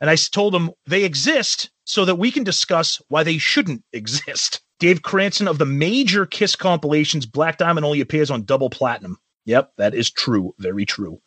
And 0.00 0.10
I 0.10 0.16
told 0.16 0.52
them 0.52 0.72
they 0.86 1.04
exist 1.04 1.70
so 1.84 2.04
that 2.04 2.16
we 2.16 2.32
can 2.32 2.42
discuss 2.42 3.00
why 3.08 3.22
they 3.22 3.38
shouldn't 3.38 3.84
exist. 3.92 4.60
Dave 4.80 5.02
Cranston 5.02 5.46
of 5.46 5.58
the 5.58 5.64
major 5.64 6.26
Kiss 6.26 6.56
compilations, 6.56 7.24
Black 7.24 7.58
Diamond 7.58 7.86
only 7.86 8.00
appears 8.00 8.32
on 8.32 8.42
double 8.42 8.68
platinum. 8.68 9.16
Yep, 9.44 9.72
that 9.76 9.94
is 9.94 10.10
true. 10.10 10.54
Very 10.58 10.84
true. 10.84 11.20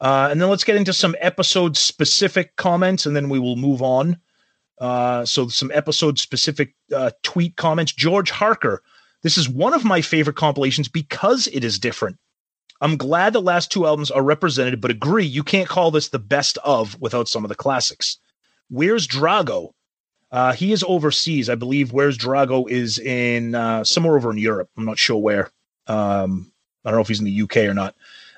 Uh, 0.00 0.28
and 0.30 0.40
then 0.40 0.48
let's 0.48 0.64
get 0.64 0.76
into 0.76 0.92
some 0.92 1.16
episode 1.20 1.76
specific 1.76 2.54
comments 2.56 3.04
and 3.06 3.16
then 3.16 3.28
we 3.28 3.38
will 3.38 3.56
move 3.56 3.82
on. 3.82 4.18
Uh, 4.80 5.24
so, 5.24 5.48
some 5.48 5.72
episode 5.74 6.20
specific 6.20 6.74
uh, 6.94 7.10
tweet 7.24 7.56
comments. 7.56 7.90
George 7.90 8.30
Harker, 8.30 8.80
this 9.22 9.36
is 9.36 9.48
one 9.48 9.74
of 9.74 9.84
my 9.84 10.00
favorite 10.00 10.36
compilations 10.36 10.88
because 10.88 11.48
it 11.48 11.64
is 11.64 11.80
different. 11.80 12.16
I'm 12.80 12.96
glad 12.96 13.32
the 13.32 13.42
last 13.42 13.72
two 13.72 13.86
albums 13.86 14.12
are 14.12 14.22
represented, 14.22 14.80
but 14.80 14.92
agree 14.92 15.24
you 15.24 15.42
can't 15.42 15.68
call 15.68 15.90
this 15.90 16.10
the 16.10 16.20
best 16.20 16.58
of 16.58 17.00
without 17.00 17.26
some 17.28 17.44
of 17.44 17.48
the 17.48 17.56
classics. 17.56 18.18
Where's 18.70 19.08
Drago? 19.08 19.70
Uh, 20.30 20.52
he 20.52 20.72
is 20.72 20.84
overseas, 20.86 21.48
I 21.48 21.54
believe. 21.54 21.92
Where's 21.92 22.18
Drago 22.18 22.68
is 22.68 22.98
in 22.98 23.54
uh, 23.54 23.82
somewhere 23.82 24.16
over 24.16 24.30
in 24.30 24.38
Europe. 24.38 24.70
I'm 24.76 24.84
not 24.84 24.98
sure 24.98 25.16
where. 25.16 25.50
Um, 25.86 26.52
I 26.84 26.90
don't 26.90 26.98
know 26.98 27.02
if 27.02 27.08
he's 27.08 27.20
in 27.20 27.24
the 27.24 27.42
UK 27.42 27.58
or 27.58 27.74
not. 27.74 27.94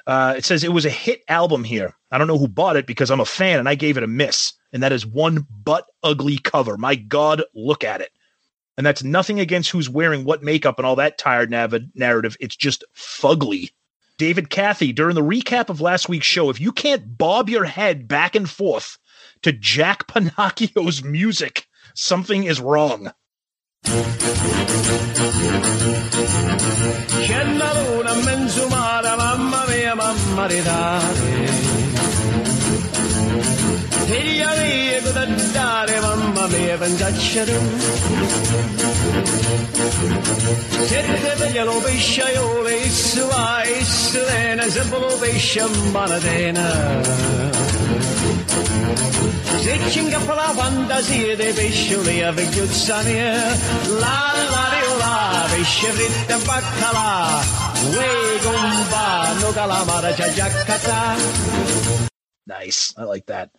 Uh, 0.06 0.34
it 0.36 0.44
says 0.44 0.64
it 0.64 0.72
was 0.72 0.86
a 0.86 0.90
hit 0.90 1.22
album 1.28 1.62
here. 1.62 1.94
I 2.10 2.18
don't 2.18 2.26
know 2.26 2.38
who 2.38 2.48
bought 2.48 2.76
it 2.76 2.86
because 2.86 3.10
I'm 3.10 3.20
a 3.20 3.24
fan 3.24 3.58
and 3.58 3.68
I 3.68 3.74
gave 3.74 3.96
it 3.96 4.02
a 4.02 4.08
miss. 4.08 4.54
And 4.72 4.82
that 4.82 4.92
is 4.92 5.06
one 5.06 5.46
butt 5.64 5.86
ugly 6.02 6.38
cover. 6.38 6.76
My 6.76 6.94
God, 6.94 7.42
look 7.54 7.84
at 7.84 8.00
it. 8.00 8.10
And 8.76 8.86
that's 8.86 9.04
nothing 9.04 9.40
against 9.40 9.70
who's 9.70 9.90
wearing 9.90 10.24
what 10.24 10.42
makeup 10.42 10.78
and 10.78 10.86
all 10.86 10.96
that 10.96 11.18
tired 11.18 11.50
nav- 11.50 11.74
narrative. 11.94 12.36
It's 12.40 12.56
just 12.56 12.84
fugly. 12.96 13.70
David 14.16 14.50
Cathy, 14.50 14.92
during 14.92 15.14
the 15.14 15.22
recap 15.22 15.68
of 15.68 15.80
last 15.80 16.08
week's 16.08 16.26
show, 16.26 16.50
if 16.50 16.60
you 16.60 16.72
can't 16.72 17.16
bob 17.16 17.48
your 17.48 17.64
head 17.64 18.06
back 18.08 18.34
and 18.34 18.48
forth 18.48 18.98
to 19.42 19.52
Jack 19.52 20.06
Pinocchio's 20.08 21.02
music, 21.02 21.66
something 21.94 22.44
is 22.44 22.60
wrong. 22.60 23.12
C'è 27.26 27.44
la 27.56 27.72
luna 27.72 28.12
in 28.12 28.20
mezzo 28.24 28.68
mare, 28.68 29.16
mamma 29.16 29.64
mia, 29.68 29.94
mamma 29.94 30.46
di 30.46 30.62
dare. 30.62 31.48
Figlia 34.06 34.54
mia, 34.54 35.00
cosa 35.02 35.24
dare, 35.52 36.00
mamma 36.00 36.46
mia, 36.48 36.76
pensaccia 36.76 37.44
tu. 37.44 37.58
Siete 40.86 41.34
figlia 41.36 41.64
lo 41.64 41.80
pesciaiole, 41.80 42.76
issu 42.76 43.26
va, 43.26 43.62
issu 43.64 44.18
lena, 44.18 44.68
sempre 44.68 44.98
lo 44.98 45.16
pesce 45.18 45.60
in 45.60 45.92
la 59.66 59.82
la 59.82 60.00
la 60.00 60.12
c'ha. 60.12 62.08
Nice. 62.46 62.94
I 62.96 63.04
like 63.04 63.26
that. 63.26 63.50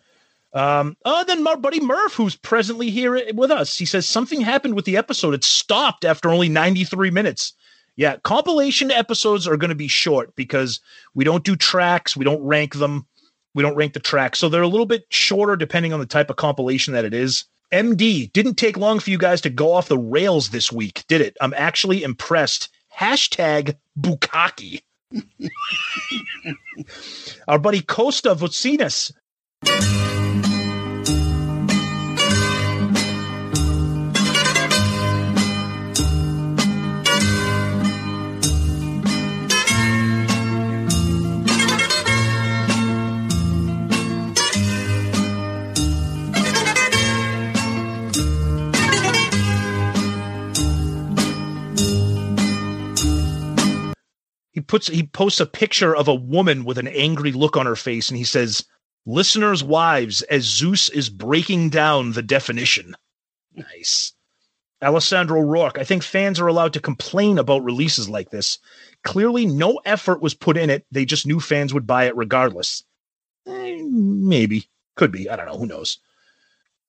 Um, 0.52 0.96
oh, 1.04 1.24
then 1.24 1.46
our 1.46 1.56
buddy 1.56 1.80
Murph, 1.80 2.14
who's 2.14 2.36
presently 2.36 2.90
here 2.90 3.32
with 3.32 3.50
us, 3.50 3.78
he 3.78 3.86
says 3.86 4.06
something 4.08 4.40
happened 4.40 4.74
with 4.74 4.84
the 4.84 4.98
episode. 4.98 5.34
It 5.34 5.44
stopped 5.44 6.04
after 6.04 6.28
only 6.30 6.48
93 6.48 7.10
minutes. 7.10 7.54
Yeah, 7.96 8.16
compilation 8.16 8.90
episodes 8.90 9.46
are 9.46 9.56
going 9.56 9.70
to 9.70 9.74
be 9.74 9.88
short 9.88 10.34
because 10.34 10.80
we 11.14 11.24
don't 11.24 11.44
do 11.44 11.56
tracks, 11.56 12.16
we 12.16 12.24
don't 12.24 12.42
rank 12.42 12.74
them, 12.74 13.06
we 13.54 13.62
don't 13.62 13.76
rank 13.76 13.92
the 13.92 14.00
tracks. 14.00 14.38
So 14.38 14.48
they're 14.48 14.62
a 14.62 14.68
little 14.68 14.86
bit 14.86 15.04
shorter 15.10 15.56
depending 15.56 15.92
on 15.92 16.00
the 16.00 16.06
type 16.06 16.30
of 16.30 16.36
compilation 16.36 16.94
that 16.94 17.04
it 17.04 17.14
is. 17.14 17.44
MD 17.72 18.30
didn't 18.32 18.56
take 18.56 18.76
long 18.76 19.00
for 19.00 19.10
you 19.10 19.18
guys 19.18 19.40
to 19.42 19.50
go 19.50 19.72
off 19.72 19.88
the 19.88 19.98
rails 19.98 20.50
this 20.50 20.70
week, 20.70 21.04
did 21.08 21.20
it? 21.20 21.36
I'm 21.40 21.54
actually 21.54 22.02
impressed. 22.02 22.68
Hashtag 22.98 23.76
Bukaki. 23.98 24.82
Our 27.48 27.58
buddy 27.58 27.80
Costa 27.80 28.34
Vucinas 28.34 29.12
he 54.52 54.60
puts 54.60 54.86
he 54.86 55.02
posts 55.02 55.40
a 55.40 55.46
picture 55.46 55.96
of 55.96 56.08
a 56.08 56.14
woman 56.14 56.64
with 56.64 56.78
an 56.78 56.88
angry 56.88 57.32
look 57.32 57.56
on 57.56 57.66
her 57.66 57.76
face 57.76 58.08
and 58.08 58.18
he 58.18 58.24
says 58.24 58.64
listeners 59.06 59.64
wives 59.64 60.22
as 60.22 60.44
zeus 60.44 60.88
is 60.90 61.08
breaking 61.08 61.70
down 61.70 62.12
the 62.12 62.22
definition. 62.22 62.94
Nice. 63.54 64.12
Alessandro 64.82 65.40
rourke 65.40 65.78
i 65.78 65.84
think 65.84 66.02
fans 66.02 66.40
are 66.40 66.48
allowed 66.48 66.72
to 66.72 66.80
complain 66.80 67.38
about 67.38 67.64
releases 67.64 68.08
like 68.08 68.30
this. 68.30 68.58
Clearly 69.04 69.46
no 69.46 69.80
effort 69.84 70.20
was 70.20 70.34
put 70.34 70.56
in 70.56 70.70
it. 70.70 70.86
They 70.90 71.04
just 71.04 71.26
knew 71.26 71.40
fans 71.40 71.72
would 71.72 71.86
buy 71.86 72.04
it 72.04 72.16
regardless. 72.16 72.84
Eh, 73.46 73.80
maybe. 73.82 74.68
Could 74.96 75.10
be. 75.10 75.28
I 75.28 75.36
don't 75.36 75.46
know. 75.46 75.58
Who 75.58 75.66
knows? 75.66 75.98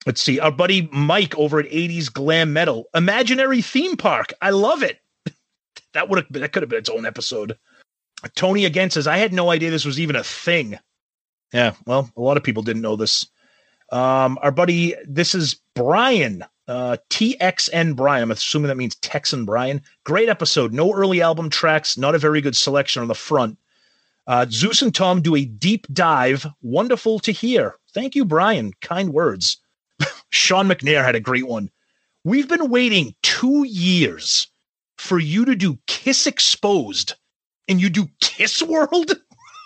Let's 0.06 0.20
see. 0.20 0.38
Our 0.38 0.52
buddy 0.52 0.88
mike 0.92 1.36
over 1.38 1.58
at 1.58 1.70
80s 1.70 2.12
glam 2.12 2.52
metal. 2.52 2.84
Imaginary 2.94 3.62
theme 3.62 3.96
park. 3.96 4.34
I 4.42 4.50
love 4.50 4.82
it 4.82 5.00
that 5.94 6.08
would 6.08 6.18
have 6.18 6.26
that 6.30 6.52
could 6.52 6.62
have 6.62 6.70
been 6.70 6.78
its 6.78 6.90
own 6.90 7.06
episode. 7.06 7.56
Tony 8.34 8.64
again 8.64 8.90
says, 8.90 9.06
I 9.06 9.16
had 9.16 9.32
no 9.32 9.50
idea 9.50 9.70
this 9.70 9.84
was 9.84 10.00
even 10.00 10.16
a 10.16 10.24
thing. 10.24 10.78
Yeah, 11.52 11.74
well, 11.86 12.10
a 12.16 12.20
lot 12.20 12.36
of 12.36 12.42
people 12.42 12.62
didn't 12.62 12.82
know 12.82 12.96
this. 12.96 13.26
Um, 13.92 14.38
our 14.42 14.50
buddy, 14.50 14.94
this 15.06 15.34
is 15.34 15.60
Brian, 15.74 16.44
uh, 16.66 16.96
TXN 17.10 17.96
Brian. 17.96 18.22
I'm 18.22 18.30
assuming 18.30 18.68
that 18.68 18.76
means 18.76 18.96
Texan 18.96 19.44
Brian. 19.44 19.82
Great 20.04 20.28
episode. 20.28 20.72
No 20.72 20.92
early 20.92 21.22
album 21.22 21.50
tracks, 21.50 21.98
not 21.98 22.14
a 22.14 22.18
very 22.18 22.40
good 22.40 22.56
selection 22.56 23.02
on 23.02 23.08
the 23.08 23.14
front. 23.14 23.58
Uh, 24.26 24.46
Zeus 24.48 24.80
and 24.80 24.94
Tom 24.94 25.20
do 25.20 25.36
a 25.36 25.44
deep 25.44 25.86
dive. 25.92 26.46
Wonderful 26.62 27.18
to 27.20 27.32
hear. 27.32 27.76
Thank 27.92 28.14
you, 28.14 28.24
Brian. 28.24 28.72
Kind 28.80 29.12
words. 29.12 29.58
Sean 30.30 30.66
McNair 30.66 31.04
had 31.04 31.14
a 31.14 31.20
great 31.20 31.46
one. 31.46 31.70
We've 32.24 32.48
been 32.48 32.70
waiting 32.70 33.14
two 33.22 33.64
years 33.64 34.48
for 34.98 35.18
you 35.18 35.44
to 35.44 35.54
do 35.54 35.78
Kiss 35.86 36.26
Exposed 36.26 37.14
and 37.68 37.80
you 37.80 37.90
do 37.90 38.08
Kiss 38.20 38.62
World? 38.62 39.12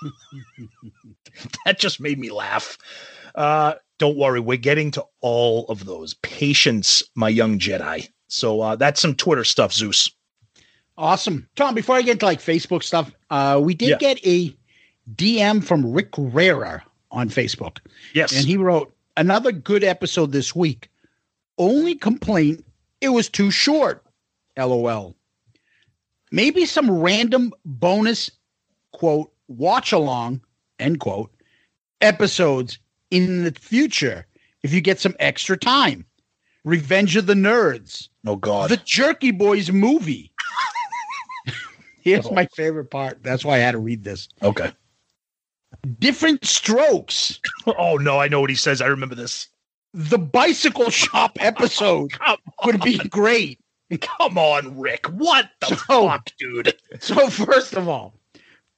that 1.64 1.78
just 1.78 2.00
made 2.00 2.18
me 2.18 2.30
laugh. 2.30 2.78
Uh, 3.35 3.75
don't 3.99 4.16
worry, 4.16 4.40
we're 4.40 4.56
getting 4.56 4.90
to 4.92 5.04
all 5.20 5.66
of 5.66 5.85
those. 5.85 6.14
Patience, 6.14 7.02
my 7.14 7.28
young 7.28 7.58
Jedi. 7.58 8.08
So 8.28 8.61
uh, 8.61 8.76
that's 8.76 9.00
some 9.00 9.14
Twitter 9.14 9.44
stuff, 9.44 9.73
Zeus. 9.73 10.11
Awesome. 10.97 11.49
Tom, 11.56 11.75
before 11.75 11.97
I 11.97 12.02
get 12.02 12.12
into 12.12 12.26
like 12.26 12.40
Facebook 12.40 12.82
stuff, 12.82 13.11
uh, 13.30 13.61
we 13.62 13.75
did 13.75 13.90
Yeah. 13.90 13.97
get 13.99 14.26
a 14.26 14.54
DM 15.14 15.64
from 15.64 15.90
Rick 15.92 16.11
Rera 16.16 16.85
on 17.11 17.28
Facebook. 17.28 17.78
Yes. 18.14 18.37
And 18.37 18.44
he 18.47 18.56
wrote, 18.56 18.94
another 19.16 19.52
good 19.52 19.85
episode 19.85 20.32
this 20.32 20.54
week. 20.54 20.90
Only 21.56 21.94
complaint, 21.94 22.64
it 23.00 23.08
was 23.11 23.28
too 23.28 23.50
short. 23.50 24.04
LOL. 24.56 25.14
Maybe 26.30 26.66
some 26.66 26.90
random 26.90 27.52
bonus 27.64 28.30
quote 28.92 29.32
watch 29.49 29.92
along 29.92 30.42
end 30.78 31.00
quote 31.00 31.30
episodes 32.00 32.78
in 33.11 33.44
the 33.44 33.52
future 33.52 34.26
if 34.62 34.73
you 34.73 34.80
get 34.80 35.00
some 35.00 35.16
extra 35.18 35.56
time. 35.56 36.04
Revenge 36.64 37.16
of 37.16 37.26
the 37.26 37.35
Nerds, 37.35 38.08
oh, 38.26 38.37
God. 38.37 38.68
the 38.68 38.76
Jerky 38.78 39.30
Boys 39.30 39.70
movie. 39.70 40.32
Here's 42.02 42.26
oh. 42.26 42.32
my 42.32 42.47
favorite 42.56 42.90
part. 42.90 43.23
That's 43.23 43.44
why 43.44 43.54
I 43.56 43.58
had 43.58 43.73
to 43.73 43.78
read 43.78 44.04
this. 44.04 44.28
okay. 44.42 44.73
Diff'rent 45.99 46.44
Strokes. 46.44 47.40
Oh, 47.66 47.97
no, 47.97 48.18
I 48.18 48.28
know 48.28 48.40
what 48.40 48.49
he 48.49 48.56
says. 48.56 48.80
I 48.80 48.87
remember 48.87 49.14
this. 49.14 49.49
the 49.92 50.18
bicycle 50.18 50.88
shop 50.88 51.37
oh, 51.40 51.44
episode 51.44 52.12
would 52.64 52.80
be 52.80 52.97
great. 52.97 53.61
Come 54.00 54.38
on, 54.38 54.78
Rick. 54.78 55.07
What 55.07 55.50
the 55.61 55.76
So- 55.76 56.09
fuck, 56.09 56.30
dude? 56.38 56.75
So 57.00 57.28
first 57.30 57.75
of 57.75 57.88
all, 57.88 58.14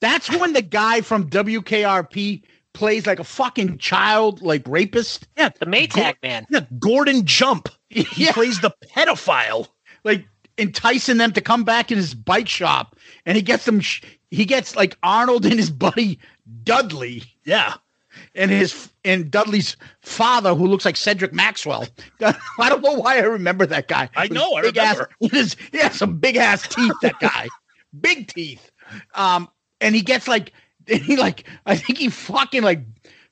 that's 0.01 0.31
when 0.39 0.53
the 0.53 0.63
guy 0.63 1.01
from 1.01 1.29
WKRP 1.31 2.43
plays 2.73 3.07
like 3.07 3.19
a 3.19 3.25
fucking 3.25 3.79
child, 3.79 4.41
like 4.43 4.63
rapist. 4.67 5.27
Yeah, 5.37 5.51
The 5.59 5.67
Maytag 5.67 6.15
man. 6.23 6.47
yeah, 6.51 6.65
Gordon 6.79 7.25
Jump. 7.27 7.69
He 7.91 8.07
Yeah. 8.27 8.33
plays 8.33 8.61
the 8.61 8.73
pedophile. 8.95 9.67
like 10.05 10.25
enticing 10.59 11.17
them 11.17 11.33
to 11.33 11.41
come 11.41 11.65
back 11.65 11.91
in 11.91 11.97
his 11.97 12.15
bike 12.15 12.49
shop, 12.49 12.97
and 13.27 13.35
he 13.37 13.43
gets 13.43 13.65
them. 13.65 13.81
Sh- 13.81 14.03
he 14.31 14.45
gets 14.45 14.77
like 14.77 14.97
Arnold 15.03 15.45
and 15.45 15.55
his 15.59 15.71
buddy 15.71 16.19
Dudley, 16.63 17.25
Yeah. 17.45 17.75
And 18.35 18.51
his 18.51 18.91
and 19.05 19.31
Dudley's 19.31 19.77
father, 20.01 20.55
who 20.55 20.67
looks 20.67 20.85
like 20.85 20.97
Cedric 20.97 21.33
Maxwell. 21.33 21.87
I 22.21 22.69
don't 22.69 22.83
know 22.83 22.95
why 22.95 23.17
I 23.19 23.23
remember 23.23 23.67
that 23.67 23.89
guy. 23.89 24.09
I 24.17 24.29
know, 24.29 24.55
I 24.55 24.63
big 24.63 24.77
ass- 24.79 24.97
remember. 25.21 25.37
his- 25.37 25.57
he 25.73 25.79
has 25.79 25.95
some 25.97 26.19
big 26.19 26.37
ass 26.37 26.67
teeth. 26.69 26.93
That 27.03 27.19
guy, 27.21 27.49
big 28.01 28.29
teeth. 28.29 28.71
Um, 29.15 29.49
and 29.81 29.95
he 29.95 30.03
gets 30.03 30.27
like 30.29 30.53
he 30.87 31.17
like 31.17 31.47
I 31.67 31.77
think 31.77 31.99
he 31.99 32.09
fucking 32.09 32.63
like 32.63 32.83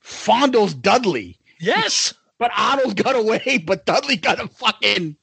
fondles 0.05 0.81
Dudley. 0.81 1.39
Yes. 1.61 2.15
But 2.39 2.53
Arnold 2.57 3.03
got 3.03 3.17
away, 3.17 3.59
but 3.67 3.85
Dudley 3.85 4.17
got 4.17 4.39
a 4.39 4.47
fucking 4.47 5.17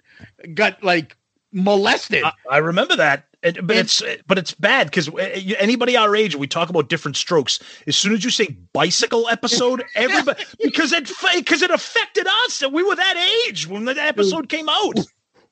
got 0.54 0.84
like 0.84 1.16
molested. 1.54 2.24
I, 2.26 2.32
I 2.50 2.58
remember 2.58 2.96
that. 2.98 3.28
It- 3.46 3.66
but 3.66 3.78
it's 3.78 4.02
but 4.28 4.38
it's 4.38 4.54
bad 4.54 4.88
because 4.88 5.08
eh, 5.10 5.14
eh, 5.20 5.54
anybody 5.60 5.96
our 5.96 6.16
age, 6.16 6.36
we 6.36 6.48
talk 6.48 6.70
about 6.70 6.90
Diff'rent 6.90 7.16
Strokes. 7.16 7.60
As 7.88 7.96
soon 7.96 8.14
as 8.14 8.24
you 8.24 8.30
say 8.32 8.48
bicycle 8.74 9.30
episode, 9.30 9.84
everybody 9.96 10.44
because 10.64 10.92
it 10.92 11.10
because 11.36 11.62
it 11.62 11.72
affected 11.72 12.26
us, 12.46 12.62
and 12.62 12.74
we 12.74 12.84
were 12.84 12.96
that 12.96 13.46
age 13.48 13.68
when 13.68 13.86
that 13.86 13.98
episode 13.98 14.50
came 14.50 14.68
out. 14.70 15.00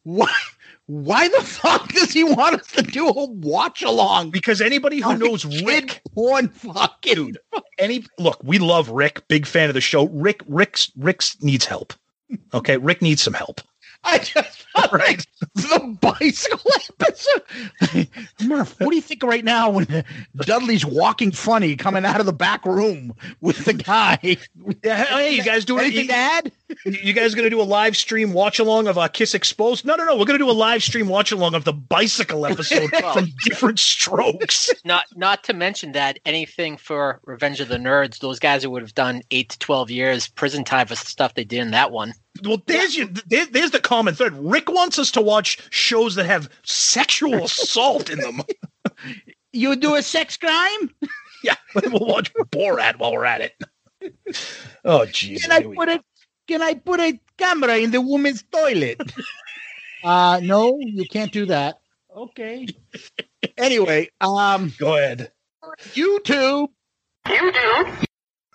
why? 0.03 0.33
Why 0.87 1.29
the 1.29 1.39
fuck 1.41 1.87
does 1.93 2.11
he 2.11 2.25
want 2.25 2.59
us 2.59 2.67
to 2.73 2.81
do 2.81 3.07
a 3.07 3.29
watch 3.29 3.83
along? 3.83 4.31
Because 4.31 4.59
anybody 4.59 4.99
who 4.99 5.17
knows 5.17 5.45
Rick, 5.63 6.01
porn 6.13 6.49
fucking 6.49 7.15
dude, 7.15 7.37
any 7.79 8.03
look, 8.19 8.41
we 8.43 8.59
love 8.59 8.89
Rick, 8.89 9.25
big 9.29 9.45
fan 9.45 9.69
of 9.69 9.75
the 9.75 9.81
show. 9.81 10.07
Rick, 10.09 10.41
Rick's 10.45 10.91
Rick's 10.97 11.41
needs 11.41 11.63
help. 11.63 11.93
Okay, 12.53 12.75
Rick 12.75 13.01
needs 13.01 13.21
some 13.21 13.33
help. 13.33 13.61
I 14.03 14.17
just 14.19 14.65
like 14.91 15.25
the 15.55 15.97
bicycle 16.01 16.71
episode. 16.99 18.07
Murph, 18.45 18.79
what 18.79 18.89
do 18.89 18.95
you 18.95 19.01
think 19.01 19.23
right 19.23 19.43
now 19.43 19.69
when 19.69 19.85
Dudley's 20.37 20.85
walking 20.85 21.31
funny 21.31 21.75
coming 21.75 22.05
out 22.05 22.19
of 22.19 22.25
the 22.25 22.33
back 22.33 22.65
room 22.65 23.13
with 23.41 23.65
the 23.65 23.73
guy? 23.73 24.17
Hey, 24.81 25.35
you 25.35 25.43
guys 25.43 25.65
doing 25.65 25.85
Anything 25.85 26.07
to 26.07 26.13
add? 26.13 26.51
You 26.85 27.13
guys 27.13 27.35
going 27.35 27.45
to 27.45 27.49
do 27.49 27.61
a 27.61 27.63
live 27.63 27.95
stream 27.97 28.33
watch 28.33 28.59
along 28.59 28.87
of 28.87 28.97
uh, 28.97 29.07
Kiss 29.07 29.33
Exposed? 29.33 29.85
No, 29.85 29.95
no, 29.95 30.05
no. 30.05 30.17
We're 30.17 30.25
going 30.25 30.39
to 30.39 30.45
do 30.45 30.49
a 30.49 30.51
live 30.51 30.83
stream 30.83 31.07
watch 31.07 31.31
along 31.31 31.55
of 31.55 31.63
the 31.63 31.73
bicycle 31.73 32.45
episode 32.45 32.89
from 33.13 33.27
Diff'rent 33.43 33.79
Strokes. 33.79 34.69
Not 34.85 35.05
not 35.15 35.43
to 35.45 35.53
mention 35.53 35.91
that 35.93 36.19
anything 36.25 36.77
for 36.77 37.19
Revenge 37.23 37.59
of 37.59 37.67
the 37.67 37.77
Nerds, 37.77 38.19
those 38.19 38.39
guys 38.39 38.63
who 38.63 38.69
would 38.71 38.81
have 38.81 38.95
done 38.95 39.21
eight 39.31 39.49
to 39.49 39.59
twelve 39.59 39.89
years 39.89 40.27
prison 40.27 40.63
time 40.63 40.87
for 40.87 40.95
stuff 40.95 41.33
they 41.33 41.43
did 41.43 41.59
in 41.59 41.71
that 41.71 41.91
one. 41.91 42.13
Well, 42.43 42.61
there's 42.65 42.97
your, 42.97 43.07
there, 43.27 43.45
there's 43.45 43.71
the 43.71 43.79
common 43.79 44.15
thread. 44.15 44.33
Rick 44.33 44.69
wants 44.69 44.97
us 44.97 45.11
to 45.11 45.21
watch 45.21 45.59
shows 45.69 46.15
that 46.15 46.25
have 46.25 46.49
sexual 46.63 47.35
assault 47.43 48.09
in 48.09 48.19
them. 48.19 48.41
You 49.51 49.75
do 49.75 49.95
a 49.95 50.01
sex 50.01 50.37
crime? 50.37 50.89
Yeah, 51.45 51.55
we'll 51.75 52.07
watch 52.07 52.33
Borat 52.33 52.99
while 52.99 53.11
we're 53.11 53.25
at 53.25 53.41
it. 53.41 53.53
Oh, 54.85 54.99
jeez. 54.99 55.41
Can 55.41 55.51
I 55.51 55.61
put 55.61 55.89
a 55.89 56.01
can 56.47 56.61
I 56.61 56.73
put 56.75 56.99
a 56.99 57.19
camera 57.37 57.77
in 57.77 57.91
the 57.91 58.01
woman's 58.01 58.43
toilet? 58.43 59.01
uh 60.03 60.39
no, 60.43 60.77
you 60.79 61.05
can't 61.07 61.31
do 61.31 61.45
that. 61.47 61.79
Okay. 62.15 62.67
anyway, 63.57 64.09
um 64.21 64.73
Go 64.77 64.95
ahead. 64.97 65.31
YouTube. 65.93 66.69
YouTube. 67.25 68.05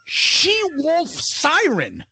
She 0.06 0.58
Wolf 0.76 1.08
Siren. 1.08 2.04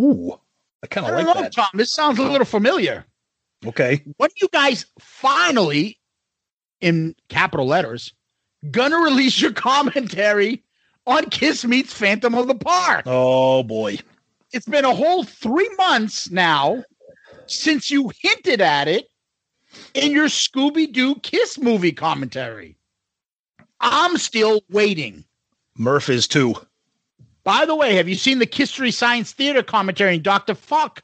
Ooh, 0.00 0.38
I 0.82 0.86
kind 0.86 1.06
I 1.06 1.10
of 1.10 1.16
don't 1.16 1.26
like 1.26 1.36
know, 1.36 1.42
that. 1.42 1.52
Tom. 1.54 1.68
This 1.74 1.92
sounds 1.92 2.18
a 2.18 2.22
little 2.22 2.44
familiar. 2.46 3.04
Okay. 3.66 4.02
When 4.16 4.28
are 4.30 4.40
you 4.40 4.48
guys 4.52 4.86
finally, 4.98 5.98
in 6.80 7.14
capital 7.28 7.66
letters, 7.66 8.12
gonna 8.70 8.98
release 8.98 9.40
your 9.40 9.52
commentary 9.52 10.62
on 11.06 11.24
Kiss 11.30 11.64
Meets 11.64 11.92
Phantom 11.92 12.34
of 12.34 12.46
the 12.48 12.54
Park? 12.54 13.04
Oh 13.06 13.62
boy. 13.62 13.98
It's 14.56 14.64
been 14.64 14.86
a 14.86 14.94
whole 14.94 15.22
three 15.22 15.68
months 15.76 16.30
now 16.30 16.82
since 17.44 17.90
you 17.90 18.10
hinted 18.22 18.62
at 18.62 18.88
it 18.88 19.10
in 19.92 20.12
your 20.12 20.28
Scooby 20.28 20.90
Doo 20.90 21.16
Kiss 21.16 21.58
movie 21.58 21.92
commentary. 21.92 22.78
I'm 23.82 24.16
still 24.16 24.62
waiting. 24.70 25.26
Murph 25.76 26.08
is 26.08 26.26
too. 26.26 26.54
By 27.44 27.66
the 27.66 27.74
way, 27.74 27.96
have 27.96 28.08
you 28.08 28.14
seen 28.14 28.38
the 28.38 28.46
Kissery 28.46 28.94
Science 28.94 29.32
Theater 29.32 29.62
commentary 29.62 30.14
and 30.14 30.24
Dr. 30.24 30.54
Fuck 30.54 31.02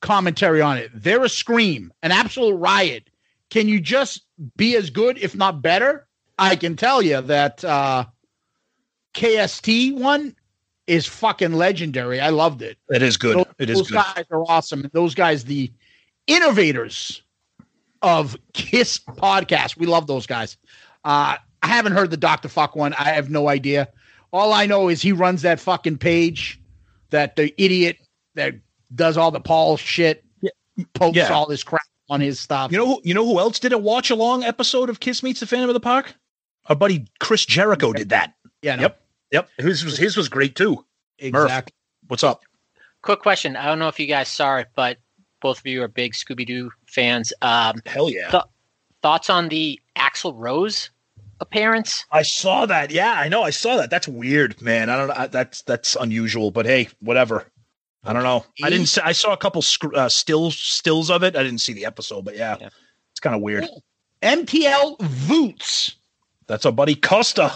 commentary 0.00 0.60
on 0.62 0.78
it? 0.78 0.92
They're 0.94 1.24
a 1.24 1.28
scream, 1.28 1.92
an 2.04 2.12
absolute 2.12 2.54
riot. 2.54 3.10
Can 3.50 3.66
you 3.66 3.80
just 3.80 4.22
be 4.56 4.76
as 4.76 4.90
good, 4.90 5.18
if 5.18 5.34
not 5.34 5.60
better? 5.60 6.06
I 6.38 6.54
can 6.54 6.76
tell 6.76 7.02
you 7.02 7.20
that 7.20 7.64
uh, 7.64 8.04
KST 9.12 9.96
one 9.96 10.36
is 10.92 11.06
fucking 11.06 11.52
legendary. 11.54 12.20
I 12.20 12.28
loved 12.30 12.62
it. 12.62 12.76
It 12.90 13.02
is 13.02 13.16
good. 13.16 13.36
Those, 13.38 13.46
It 13.58 13.70
is 13.70 13.78
those 13.78 13.88
good. 13.90 13.94
guys 13.96 14.24
are 14.30 14.42
awesome. 14.48 14.88
Those 14.92 15.14
guys, 15.14 15.44
the 15.44 15.72
innovators 16.26 17.22
of 18.02 18.36
Kiss 18.52 18.98
podcast. 18.98 19.76
We 19.76 19.86
love 19.86 20.06
those 20.06 20.26
guys. 20.26 20.56
Uh, 21.04 21.36
I 21.62 21.66
haven't 21.66 21.92
heard 21.92 22.10
the 22.10 22.16
Dr. 22.16 22.48
Fuck 22.48 22.74
one. 22.76 22.94
I 22.94 23.10
have 23.10 23.30
no 23.30 23.48
idea. 23.48 23.88
All 24.32 24.52
I 24.52 24.66
know 24.66 24.88
is 24.88 25.02
he 25.02 25.12
runs 25.12 25.42
that 25.42 25.60
fucking 25.60 25.98
page 25.98 26.60
that 27.10 27.36
the 27.36 27.52
idiot 27.62 27.98
that 28.34 28.54
does 28.94 29.16
all 29.16 29.30
the 29.30 29.40
Paul 29.40 29.76
shit 29.76 30.24
posts 30.94 31.16
Yeah. 31.16 31.28
all 31.32 31.46
this 31.46 31.62
crap 31.62 31.82
on 32.08 32.20
his 32.20 32.40
stuff. 32.40 32.72
You 32.72 32.78
know 32.78 32.86
who? 32.86 33.00
You 33.04 33.14
know 33.14 33.24
who 33.24 33.38
else 33.38 33.58
did 33.58 33.72
a 33.72 33.78
watch 33.78 34.10
along 34.10 34.42
episode 34.42 34.88
of 34.90 35.00
Kiss 35.00 35.22
Meets 35.22 35.40
the 35.40 35.46
Phantom 35.46 35.68
of 35.70 35.74
the 35.74 35.80
Park? 35.80 36.14
Our 36.66 36.76
buddy 36.76 37.06
Chris 37.20 37.44
Jericho 37.46 37.92
did 37.92 38.08
that. 38.10 38.34
yeah, 38.62 38.76
no, 38.76 38.82
Yep. 38.82 39.01
Yep. 39.32 39.48
His 39.58 39.84
was 39.84 39.96
his 39.98 40.16
was 40.16 40.28
great 40.28 40.54
too. 40.54 40.84
exactly. 41.18 41.72
What's 42.08 42.22
up? 42.24 42.42
Quick 43.02 43.20
question. 43.20 43.56
I 43.56 43.66
don't 43.66 43.78
know 43.78 43.88
if 43.88 43.98
you 43.98 44.06
guys 44.06 44.28
saw 44.28 44.58
it, 44.58 44.68
but 44.76 44.98
both 45.40 45.58
of 45.58 45.66
you 45.66 45.82
are 45.82 45.88
big 45.88 46.12
Scooby 46.12 46.46
Doo 46.46 46.70
fans. 46.86 47.32
Um, 47.42 47.80
Hell 47.86 48.10
yeah. 48.10 48.30
Th- 48.30 48.42
thoughts 49.02 49.28
on 49.30 49.48
the 49.48 49.80
Axl 49.96 50.32
Rose 50.36 50.90
appearance? 51.40 52.04
I 52.12 52.22
saw 52.22 52.66
that. 52.66 52.90
Yeah, 52.92 53.14
I 53.16 53.28
know. 53.28 53.42
I 53.42 53.50
saw 53.50 53.76
that. 53.76 53.90
That's 53.90 54.06
weird, 54.06 54.60
man. 54.62 54.88
I 54.90 54.96
don't 54.96 55.08
know. 55.08 55.14
I- 55.16 55.26
That's 55.26 55.62
that's 55.62 55.96
unusual, 55.96 56.50
but 56.52 56.66
hey, 56.66 56.88
whatever. 57.00 57.46
I 58.04 58.12
don't 58.12 58.24
know. 58.24 58.44
I 58.62 58.68
didn't. 58.70 58.86
See, 58.86 59.00
I 59.02 59.12
saw 59.12 59.32
a 59.32 59.36
couple 59.36 59.62
sc- 59.62 59.94
uh, 59.94 60.08
stills 60.08 60.56
stills 60.58 61.08
of 61.10 61.22
it. 61.22 61.36
I 61.36 61.42
didn't 61.42 61.60
see 61.60 61.72
the 61.72 61.86
episode, 61.86 62.24
but 62.24 62.36
yeah, 62.36 62.56
Yeah. 62.60 62.68
it's 63.12 63.20
kind 63.20 63.34
of 63.34 63.42
weird. 63.42 63.64
MTL 64.22 64.98
Voots. 64.98 65.94
That's 66.48 66.66
our 66.66 66.72
buddy 66.72 66.94
Costa. 66.96 67.52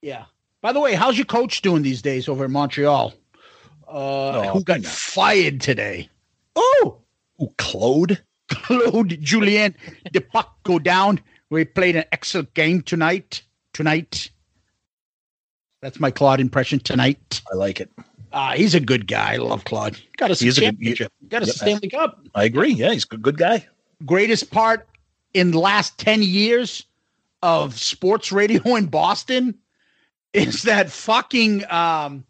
Yeah. 0.00 0.24
By 0.62 0.72
the 0.72 0.80
way, 0.80 0.94
how's 0.94 1.18
your 1.18 1.26
coach 1.26 1.60
doing 1.62 1.82
these 1.82 2.00
days 2.02 2.28
over 2.28 2.44
in 2.46 2.52
Montreal? 2.52 3.12
Uh, 3.86 3.90
Oh, 3.94 4.48
who 4.54 4.64
got 4.64 4.80
no. 4.80 4.88
fired 4.88 5.60
today? 5.60 6.08
Oh, 6.56 6.98
Ooh, 7.42 7.52
Claude. 7.58 8.22
Claude 8.48 9.18
Julien. 9.20 9.74
the 10.12 10.20
puck 10.20 10.56
go 10.62 10.78
down. 10.78 11.20
We 11.50 11.64
played 11.64 11.96
an 11.96 12.04
excellent 12.12 12.54
game 12.54 12.80
tonight. 12.82 13.42
Tonight. 13.74 14.30
That's 15.80 15.98
my 16.00 16.10
Claude 16.10 16.40
impression 16.40 16.78
tonight. 16.78 17.42
I 17.52 17.56
like 17.56 17.80
it. 17.80 17.90
Uh, 18.32 18.52
he's 18.52 18.74
a 18.74 18.80
good 18.80 19.06
guy. 19.06 19.34
I 19.34 19.36
love 19.36 19.64
Claude. 19.64 19.98
Got 20.16 20.30
us 20.30 20.40
He 20.40 20.48
a 20.48 20.52
a 20.52 20.54
good- 20.54 20.60
championship. 20.62 21.12
Got 21.28 21.42
us 21.42 21.48
a 21.48 21.50
Yep. 21.52 21.56
Stanley 21.56 21.88
Cup. 21.90 22.20
I 22.34 22.44
agree. 22.44 22.72
Yeah, 22.72 22.92
he's 22.92 23.04
a 23.04 23.08
good, 23.08 23.22
good 23.22 23.36
guy. 23.36 23.66
Greatest 24.06 24.50
part 24.50 24.88
in 25.34 25.50
the 25.50 25.58
last 25.58 25.98
10 25.98 26.22
years 26.22 26.84
of 27.42 27.78
sports 27.78 28.30
radio 28.32 28.76
in 28.76 28.86
Boston 28.86 29.58
is 30.32 30.62
that 30.62 30.90
fucking 30.90 31.70
um, 31.70 32.24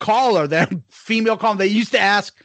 caller, 0.00 0.46
that 0.48 0.72
female 0.90 1.36
caller. 1.36 1.56
They 1.58 1.66
used 1.68 1.92
to 1.92 2.00
ask, 2.00 2.36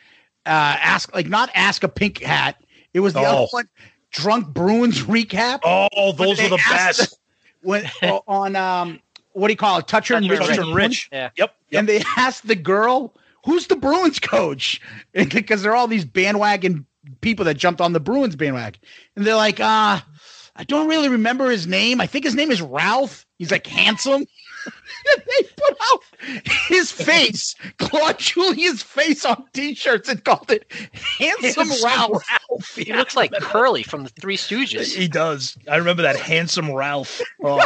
uh, 0.46 0.50
ask 0.50 1.14
like 1.14 1.28
not 1.28 1.50
ask 1.56 1.84
a 1.84 1.90
pink 1.90 2.20
hat. 2.22 2.62
It 2.94 3.00
was 3.02 3.14
the 3.14 3.20
other 3.22 3.42
Oh. 3.42 3.48
one, 3.52 3.70
drunk 4.12 4.48
Bruins 4.48 5.04
recap. 5.04 5.60
Oh, 5.64 6.12
those 6.14 6.38
When 6.38 6.46
are 6.48 6.50
the 6.50 6.56
they 6.58 6.76
asked 6.76 7.00
best. 7.00 7.20
when 7.62 7.86
on 8.28 8.56
um, 8.56 9.00
what 9.34 9.48
do 9.48 9.54
you 9.54 9.58
call 9.58 9.80
it? 9.80 9.88
Toucher 9.88 10.16
and 10.16 10.26
Toucher 10.28 10.40
Rich. 10.40 10.48
and 10.50 10.58
Touch 10.58 10.66
and 10.68 10.76
Rich. 10.76 11.10
Yeah. 11.12 11.30
Yep. 11.38 11.56
Yep. 11.72 11.80
And 11.80 11.88
they 11.90 12.02
asked 12.18 12.48
the 12.48 12.56
girl, 12.56 13.14
"Who's 13.46 13.68
the 13.68 13.76
Bruins 13.76 14.20
coach?" 14.20 14.82
Because 15.14 15.62
there 15.62 15.72
are 15.72 15.76
all 15.76 15.88
these 15.88 16.06
bandwagon 16.06 16.86
people 17.22 17.46
that 17.46 17.56
jumped 17.56 17.80
on 17.82 17.94
the 17.94 18.00
Bruins 18.00 18.36
bandwagon, 18.36 18.82
and 19.16 19.26
they're 19.26 19.36
like, 19.36 19.60
"Uh, 19.60 20.00
I 20.56 20.64
don't 20.66 20.88
really 20.88 21.10
remember 21.10 21.50
his 21.50 21.68
name. 21.68 22.02
I 22.02 22.08
think 22.08 22.26
his 22.26 22.36
name 22.36 22.50
is 22.52 22.62
Ralph. 22.62 23.26
He's 23.38 23.52
like 23.52 23.68
handsome." 23.68 24.26
they 25.18 25.44
put 25.56 25.78
out 25.82 26.02
his 26.68 26.92
face, 26.92 27.56
Claude 27.78 28.20
Julien's 28.20 28.84
face 28.84 29.26
on 29.26 29.44
t-shirts 29.54 30.10
and 30.10 30.24
called 30.24 30.52
it 30.52 30.72
Handsome 31.20 31.68
Handsome 31.68 31.86
Ralph. 31.86 32.24
Ralph. 32.30 32.76
He 32.76 32.94
looks 32.94 33.16
like 33.16 33.32
Curly 33.34 33.84
from 33.84 34.04
the 34.04 34.10
Three 34.10 34.38
Stooges. 34.38 34.96
He 34.96 35.08
does. 35.08 35.58
I 35.68 35.78
remember 35.78 36.02
that 36.04 36.18
handsome 36.18 36.72
Ralph. 36.72 37.22
Oh, 37.44 37.66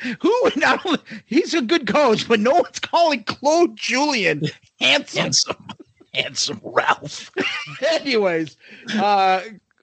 Who 0.20 0.50
not 0.56 0.84
only 0.86 0.98
he's 1.26 1.52
a 1.52 1.60
good 1.60 1.86
coach, 1.86 2.26
but 2.26 2.40
no 2.40 2.52
one's 2.52 2.78
calling 2.78 3.22
Claude 3.24 3.76
Julian 3.76 4.44
handsome. 4.80 5.20
handsome, 5.20 5.66
handsome 6.14 6.60
Ralph. 6.64 7.30
Anyways, 7.86 8.56
uh, 8.96 9.42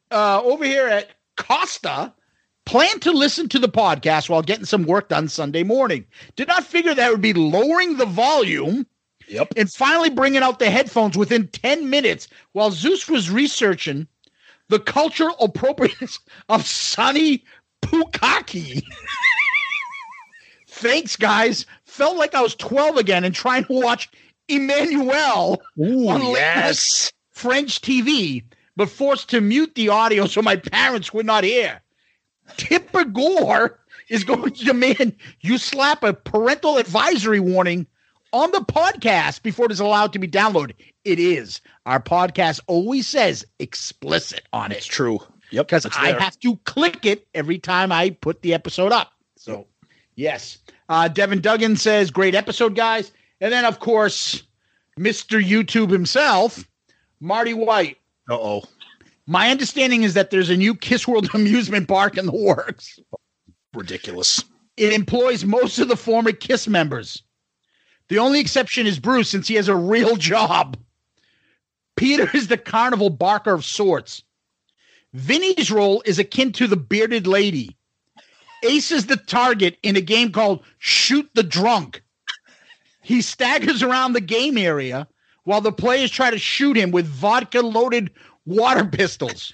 uh, 0.10 0.42
over 0.44 0.66
here 0.66 0.88
at 0.88 1.12
Costa, 1.36 2.14
plan 2.68 3.00
to 3.00 3.12
listen 3.14 3.48
to 3.50 3.60
the 3.60 3.70
podcast 3.70 4.28
while 4.30 4.42
getting 4.42 4.66
some 4.66 4.84
work 4.84 5.08
done 5.08 5.30
Sunday 5.30 5.64
morning. 5.64 6.06
Did 6.36 6.50
not 6.50 6.66
figure 6.66 6.94
that 6.94 7.10
would 7.12 7.22
be 7.22 7.34
lowering 7.34 7.96
the 7.98 8.06
volume 8.06 8.86
Yep. 9.30 9.54
and 9.58 9.72
finally 9.72 10.10
bringing 10.10 10.42
out 10.44 10.60
the 10.60 10.70
headphones 10.70 11.18
within 11.18 11.48
10 11.48 11.90
minutes 11.90 12.28
while 12.52 12.72
Zeus 12.72 13.10
was 13.10 13.30
researching 13.30 14.08
the 14.70 14.80
cultural 14.80 15.36
appropriateness 15.40 16.20
of 16.50 16.66
Sonny 16.66 17.44
Pukaki. 17.82 18.84
Thanks, 20.68 21.16
guys. 21.16 21.66
Felt 21.86 22.18
like 22.18 22.36
I 22.36 22.42
was 22.42 22.56
12 22.56 22.98
again 22.98 23.24
and 23.24 23.34
trying 23.34 23.64
to 23.66 23.74
watch 23.80 24.10
Emmanuelle 24.50 25.58
Ooh, 25.80 26.10
on 26.10 26.22
yes. 26.32 27.12
French 27.32 27.82
TV, 27.82 28.44
but 28.76 28.90
forced 28.90 29.30
to 29.30 29.42
mute 29.42 29.74
the 29.76 29.90
audio 29.90 30.26
so 30.28 30.42
my 30.42 30.58
parents 30.58 31.14
would 31.14 31.26
not 31.26 31.44
hear. 31.44 31.82
Tipper 32.56 33.06
Gore 33.06 33.80
is 34.10 34.24
going 34.24 34.52
to 34.52 34.66
demand 34.66 35.16
you 35.42 35.58
slap 35.58 36.04
a 36.04 36.14
parental 36.14 36.78
advisory 36.78 37.40
warning 37.40 37.88
on 38.34 38.52
the 38.52 38.60
podcast 38.60 39.42
before 39.42 39.66
it 39.66 39.72
is 39.72 39.80
allowed 39.80 40.14
to 40.14 40.20
be 40.20 40.28
downloaded. 40.28 40.74
It 41.04 41.20
is. 41.20 41.62
Our 41.86 42.02
podcast 42.02 42.60
always 42.68 43.08
says 43.08 43.46
explicit 43.60 44.42
on 44.54 44.72
it. 44.72 44.78
It's 44.78 44.86
true. 44.86 45.20
Yep. 45.52 45.68
because 45.68 45.86
I 45.98 46.12
have 46.20 46.38
to 46.42 46.58
click 46.66 47.06
it 47.06 47.26
every 47.34 47.58
time 47.58 47.92
I 47.92 48.10
put 48.10 48.42
the 48.42 48.54
episode 48.54 48.92
up. 48.92 49.14
So, 49.38 49.68
yes. 50.16 50.58
Uh, 50.90 51.08
Devin 51.08 51.40
Duggan 51.42 51.78
says, 51.78 52.12
great 52.12 52.36
episode, 52.36 52.76
guys. 52.76 53.12
And 53.40 53.52
then, 53.54 53.64
of 53.64 53.80
course, 53.80 54.44
Mr. 55.00 55.42
YouTube 55.42 55.90
himself, 55.90 56.68
Marty 57.22 57.54
White. 57.54 57.98
Uh 58.30 58.36
oh. 58.36 58.64
My 59.28 59.50
understanding 59.50 60.04
is 60.04 60.14
that 60.14 60.32
there's 60.32 60.50
a 60.50 60.56
new 60.56 60.74
Kiss 60.74 61.08
World 61.08 61.30
amusement 61.34 61.88
park 61.88 62.18
in 62.18 62.26
the 62.26 62.32
works. 62.32 62.98
Ridiculous. 63.74 64.44
It 64.78 64.94
employs 64.94 65.44
most 65.44 65.80
of 65.80 65.90
the 65.90 65.98
former 65.98 66.32
Kiss 66.32 66.68
members. 66.68 67.22
The 68.10 68.20
only 68.20 68.40
exception 68.40 68.88
is 68.88 69.00
Bruce, 69.00 69.30
since 69.30 69.48
he 69.48 69.56
has 69.56 69.68
a 69.68 69.76
real 69.76 70.16
job. 70.18 70.78
Peter 71.98 72.30
is 72.34 72.48
the 72.48 72.58
carnival 72.58 73.10
barker 73.10 73.54
of 73.54 73.66
sorts. 73.66 74.24
Vinny's 75.14 75.72
role 75.72 76.02
is 76.06 76.20
akin 76.20 76.52
to 76.54 76.68
the 76.68 76.78
bearded 76.78 77.28
lady. 77.28 77.76
Ace 78.64 78.92
is 78.92 79.08
the 79.08 79.18
target 79.18 79.78
in 79.84 79.96
a 79.96 80.02
game 80.02 80.32
called 80.32 80.64
Shoot 80.78 81.30
the 81.34 81.44
Drunk. 81.44 82.02
He 83.02 83.22
staggers 83.22 83.84
around 83.84 84.14
the 84.14 84.22
game 84.22 84.58
area 84.58 85.08
while 85.44 85.62
the 85.62 85.72
players 85.72 86.12
try 86.12 86.30
to 86.30 86.38
shoot 86.38 86.78
him 86.78 86.92
with 86.92 87.08
vodka 87.08 87.62
loaded 87.62 88.12
water 88.48 88.86
pistols. 88.86 89.54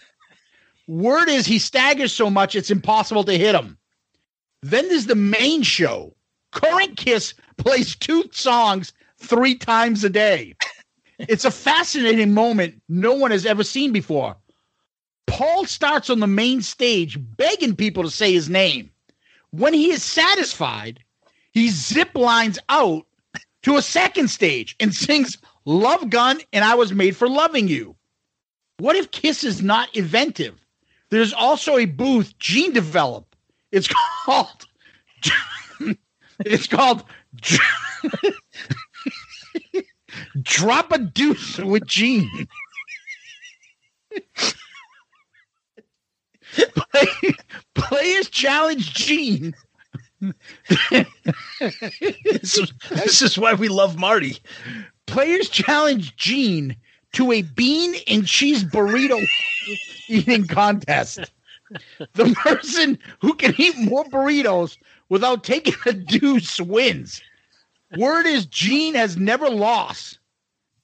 Word 0.87 1.27
is 1.27 1.45
he 1.45 1.59
staggers 1.59 2.13
so 2.13 2.29
much 2.29 2.55
it's 2.55 2.71
impossible 2.71 3.23
to 3.25 3.37
hit 3.37 3.55
him. 3.55 3.77
Then 4.61 4.87
there's 4.87 5.07
the 5.07 5.15
main 5.15 5.63
show. 5.63 6.15
Current 6.51 6.95
Kiss 6.95 7.33
plays 7.57 7.95
two 7.95 8.23
songs 8.31 8.93
three 9.17 9.55
times 9.55 10.03
a 10.03 10.09
day. 10.09 10.55
It's 11.19 11.45
a 11.45 11.51
fascinating 11.51 12.33
moment 12.33 12.81
no 12.89 13.13
one 13.13 13.31
has 13.31 13.45
ever 13.45 13.63
seen 13.63 13.91
before. 13.91 14.35
Paul 15.27 15.65
starts 15.65 16.09
on 16.09 16.19
the 16.19 16.27
main 16.27 16.61
stage 16.61 17.17
begging 17.37 17.75
people 17.75 18.03
to 18.03 18.09
say 18.09 18.33
his 18.33 18.49
name. 18.49 18.91
When 19.51 19.73
he 19.73 19.91
is 19.91 20.03
satisfied, 20.03 20.99
he 21.51 21.69
zip 21.69 22.15
lines 22.15 22.59
out 22.69 23.05
to 23.63 23.77
a 23.77 23.81
second 23.81 24.29
stage 24.29 24.75
and 24.79 24.93
sings 24.93 25.37
Love 25.65 26.09
Gun 26.09 26.39
and 26.51 26.65
I 26.65 26.75
Was 26.75 26.91
Made 26.91 27.15
for 27.15 27.29
Loving 27.29 27.67
You. 27.67 27.95
What 28.83 28.97
if 28.97 29.11
Kiss 29.11 29.45
is 29.45 29.61
not 29.61 29.95
inventive? 29.95 30.59
There's 31.09 31.31
also 31.31 31.77
a 31.77 31.85
booth 31.85 32.37
Gene 32.37 32.73
developed. 32.73 33.37
It's 33.71 33.87
called 34.25 34.67
it's 36.39 36.67
called 36.67 37.05
Drop 40.41 40.91
a 40.91 40.97
Deuce 40.97 41.59
with 41.59 41.87
Gene. 41.87 42.49
Play, 46.53 47.35
players 47.75 48.27
challenge 48.27 48.93
Gene. 48.93 49.55
this, 50.19 50.35
is, 52.57 52.73
this 52.89 53.21
is 53.21 53.37
why 53.37 53.53
we 53.53 53.69
love 53.69 53.97
Marty. 53.97 54.39
Players 55.07 55.47
challenge 55.47 56.17
Gene 56.17 56.75
to 57.13 57.31
a 57.31 57.41
bean 57.41 57.95
and 58.07 58.25
cheese 58.27 58.63
burrito 58.63 59.23
eating 60.07 60.45
contest. 60.47 61.31
The 62.13 62.33
person 62.35 62.99
who 63.19 63.33
can 63.33 63.55
eat 63.57 63.77
more 63.77 64.03
burritos 64.05 64.77
without 65.09 65.43
taking 65.43 65.75
a 65.85 65.93
deuce 65.93 66.59
wins. 66.59 67.21
Word 67.97 68.25
is 68.25 68.45
Gene 68.45 68.95
has 68.95 69.17
never 69.17 69.49
lost. 69.49 70.19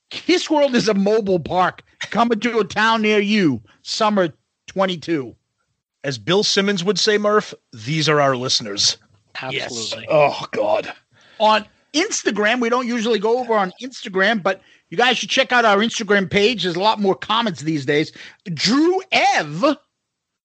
Kiss 0.09 0.49
World 0.49 0.75
is 0.75 0.87
a 0.87 0.93
mobile 0.93 1.39
park 1.39 1.83
coming 2.09 2.39
to 2.39 2.59
a 2.59 2.63
town 2.63 3.01
near 3.03 3.19
you, 3.19 3.61
summer 3.83 4.29
22. 4.67 5.35
As 6.03 6.17
Bill 6.17 6.43
Simmons 6.43 6.83
would 6.83 6.97
say, 6.97 7.17
Murph, 7.17 7.53
these 7.73 8.07
are 8.09 8.21
our 8.21 8.35
listeners. 8.35 8.97
Absolutely. 9.41 10.07
Oh 10.09 10.45
God. 10.51 10.91
on 11.39 11.65
Instagram. 11.93 12.61
We 12.61 12.69
don't 12.69 12.87
usually 12.87 13.19
go 13.19 13.39
over 13.39 13.53
on 13.53 13.71
Instagram, 13.81 14.41
but 14.41 14.61
you 14.89 14.97
guys 14.97 15.17
should 15.17 15.29
check 15.29 15.51
out 15.51 15.65
our 15.65 15.77
Instagram 15.77 16.29
page. 16.29 16.63
There's 16.63 16.75
a 16.75 16.79
lot 16.79 16.99
more 16.99 17.15
comments 17.15 17.61
these 17.61 17.85
days. 17.85 18.11
Drew 18.53 19.01
Ev, 19.11 19.63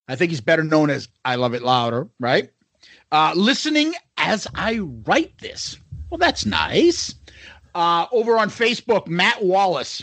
I 0.08 0.16
think 0.16 0.30
he's 0.30 0.40
better 0.40 0.64
known 0.64 0.90
as 0.90 1.08
I 1.24 1.36
Love 1.36 1.54
It 1.54 1.62
Louder, 1.62 2.08
right? 2.20 2.50
Uh, 3.10 3.32
listening 3.34 3.94
as 4.16 4.46
I 4.54 4.78
write 4.78 5.38
this. 5.38 5.78
Well, 6.10 6.18
that's 6.18 6.46
nice. 6.46 7.14
Uh, 7.74 8.06
over 8.12 8.38
on 8.38 8.50
Facebook, 8.50 9.06
Matt 9.08 9.42
Wallace. 9.42 10.02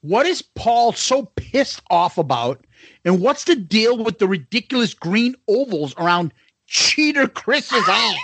What 0.00 0.26
is 0.26 0.42
Paul 0.42 0.92
so 0.92 1.24
pissed 1.36 1.80
off 1.90 2.18
about? 2.18 2.66
And 3.04 3.20
what's 3.20 3.44
the 3.44 3.56
deal 3.56 4.02
with 4.02 4.18
the 4.18 4.28
ridiculous 4.28 4.92
green 4.92 5.34
ovals 5.48 5.94
around 5.96 6.34
Cheater 6.66 7.26
Chris's 7.26 7.88
eyes? 7.88 8.16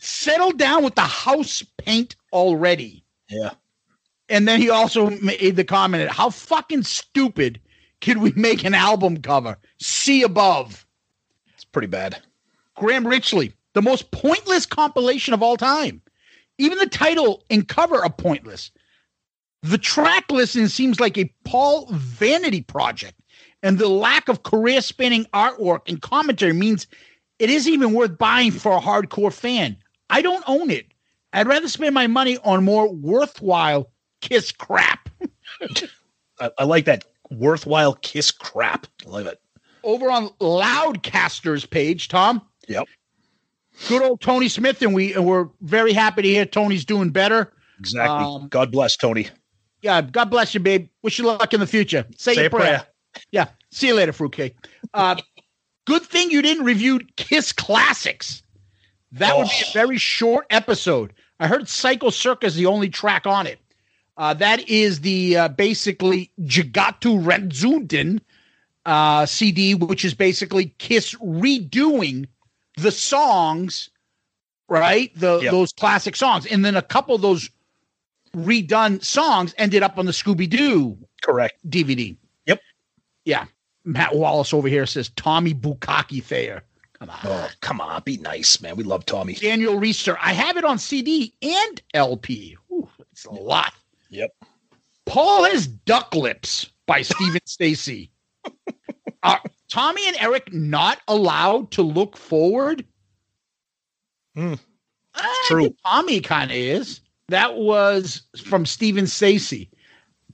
Settle 0.00 0.52
down 0.52 0.84
with 0.84 0.94
the 0.94 1.02
house 1.02 1.62
paint 1.78 2.16
already. 2.32 3.04
Yeah. 3.28 3.50
And 4.28 4.48
then 4.48 4.60
he 4.60 4.70
also 4.70 5.10
made 5.10 5.56
the 5.56 5.64
comment, 5.64 6.10
how 6.10 6.30
fucking 6.30 6.84
stupid 6.84 7.60
could 8.00 8.18
we 8.18 8.32
make 8.32 8.64
an 8.64 8.74
album 8.74 9.18
cover? 9.18 9.58
See 9.78 10.22
above. 10.22 10.86
It's 11.54 11.64
pretty 11.64 11.88
bad. 11.88 12.20
Graham 12.76 13.04
Richley, 13.04 13.52
the 13.74 13.82
most 13.82 14.10
pointless 14.10 14.66
compilation 14.66 15.34
of 15.34 15.42
all 15.42 15.56
time. 15.56 16.00
Even 16.58 16.78
the 16.78 16.86
title 16.86 17.44
and 17.50 17.68
cover 17.68 17.96
are 17.96 18.10
pointless. 18.10 18.70
The 19.62 19.78
track 19.78 20.30
listing 20.30 20.68
seems 20.68 21.00
like 21.00 21.16
a 21.16 21.32
Paul 21.44 21.88
vanity 21.90 22.60
project, 22.60 23.18
and 23.62 23.78
the 23.78 23.88
lack 23.88 24.28
of 24.28 24.42
career 24.42 24.80
spanning 24.80 25.24
artwork 25.32 25.80
and 25.88 26.02
commentary 26.02 26.52
means 26.52 26.86
it 27.38 27.50
isn't 27.50 27.72
even 27.72 27.94
worth 27.94 28.18
buying 28.18 28.52
for 28.52 28.72
a 28.72 28.80
hardcore 28.80 29.32
fan. 29.32 29.76
I 30.14 30.22
don't 30.22 30.44
own 30.46 30.70
it. 30.70 30.86
I'd 31.32 31.48
rather 31.48 31.68
spend 31.68 31.92
my 31.92 32.06
money 32.06 32.38
on 32.44 32.62
more 32.62 32.88
worthwhile 32.92 33.90
kiss 34.20 34.52
crap. 34.52 35.08
I, 36.40 36.50
I 36.56 36.64
like 36.64 36.84
that 36.84 37.04
worthwhile 37.30 37.94
kiss 37.94 38.30
crap. 38.30 38.86
I 39.04 39.10
love 39.10 39.26
it. 39.26 39.40
Over 39.82 40.12
on 40.12 40.28
Loudcaster's 40.40 41.66
page, 41.66 42.06
Tom, 42.06 42.40
Yep. 42.68 42.86
good 43.88 44.02
old 44.02 44.20
Tony 44.20 44.48
Smith, 44.48 44.80
and 44.82 44.94
we 44.94 45.14
and 45.14 45.26
we're 45.26 45.48
very 45.62 45.92
happy 45.92 46.22
to 46.22 46.28
hear 46.28 46.46
Tony's 46.46 46.84
doing 46.84 47.10
better. 47.10 47.52
Exactly. 47.80 48.24
Um, 48.24 48.46
God 48.48 48.70
bless 48.70 48.96
Tony. 48.96 49.26
Yeah, 49.82 50.00
God 50.00 50.30
bless 50.30 50.54
you, 50.54 50.60
babe. 50.60 50.88
Wish 51.02 51.18
you 51.18 51.24
luck 51.26 51.52
in 51.52 51.58
the 51.58 51.66
future. 51.66 52.06
Say, 52.16 52.34
Say 52.34 52.40
your 52.42 52.50
prayer. 52.50 52.62
prayer. 52.78 52.86
Yeah. 53.32 53.46
See 53.72 53.88
you 53.88 53.94
later, 53.94 54.12
fruitcake. 54.12 54.54
Uh, 54.94 55.16
good 55.86 56.02
thing 56.02 56.30
you 56.30 56.40
didn't 56.40 56.64
review 56.64 57.00
Kiss 57.16 57.50
Classics. 57.52 58.43
That 59.14 59.36
would 59.36 59.44
be 59.46 59.50
a 59.64 59.68
Oh. 59.68 59.72
very 59.72 59.98
short 59.98 60.46
episode. 60.50 61.12
I 61.40 61.46
heard 61.48 61.68
Psycho 61.68 62.10
Circus 62.10 62.52
is 62.52 62.56
the 62.56 62.66
only 62.66 62.88
track 62.88 63.26
on 63.26 63.46
it. 63.46 63.58
Uh, 64.16 64.34
that 64.34 64.68
is 64.68 65.00
the 65.00 65.36
uh, 65.36 65.48
basically 65.48 66.30
Jigoku-Retsuden 66.42 68.20
uh, 68.86 69.26
CD, 69.26 69.74
which 69.74 70.04
is 70.04 70.14
basically 70.14 70.66
Kiss 70.78 71.14
redoing 71.16 72.26
the 72.76 72.90
songs 72.92 73.90
right? 74.68 75.12
The 75.14 75.40
Yep. 75.42 75.50
those 75.52 75.72
classic 75.72 76.16
songs, 76.16 76.46
and 76.46 76.64
then 76.64 76.74
a 76.74 76.82
couple 76.82 77.14
of 77.14 77.20
those 77.22 77.50
redone 78.34 79.04
songs 79.04 79.54
ended 79.58 79.82
up 79.82 79.98
on 79.98 80.06
the 80.06 80.12
Scooby 80.12 80.48
Doo 80.48 80.96
Correct. 81.22 81.56
DVD. 81.68 82.16
Yep. 82.46 82.60
Yeah. 83.24 83.44
Matt 83.84 84.14
Wallace 84.16 84.54
over 84.54 84.66
here 84.68 84.86
says 84.86 85.10
Tommy 85.16 85.52
Bukaki 85.54 86.22
Thayer. 86.22 86.62
Come 87.06 87.30
on. 87.30 87.38
Oh, 87.38 87.48
come 87.60 87.80
on, 87.80 88.02
be 88.02 88.16
nice, 88.16 88.60
man. 88.60 88.76
We 88.76 88.84
love 88.84 89.04
Tommy. 89.04 89.34
Daniel 89.34 89.74
Reister. 89.74 90.16
I 90.20 90.32
have 90.32 90.56
it 90.56 90.64
on 90.64 90.78
CD 90.78 91.34
and 91.42 91.82
LP. 91.92 92.56
Ooh, 92.72 92.88
it's 93.12 93.24
a 93.26 93.30
lot. 93.30 93.74
Yep. 94.10 94.30
Paul 95.04 95.44
has 95.44 95.66
duck 95.66 96.14
lips 96.14 96.70
by 96.86 97.02
Stephen 97.02 97.40
Stacy. 97.44 98.10
Are 99.22 99.40
Tommy 99.70 100.06
and 100.06 100.16
Eric 100.18 100.52
not 100.52 101.00
allowed 101.08 101.70
to 101.72 101.82
look 101.82 102.16
forward? 102.16 102.84
Hmm. 104.34 104.54
True. 105.46 105.74
Tommy 105.84 106.20
kind 106.20 106.50
of 106.50 106.56
is. 106.56 107.00
That 107.28 107.56
was 107.56 108.22
from 108.44 108.66
Stephen 108.66 109.06
Stacy. 109.06 109.70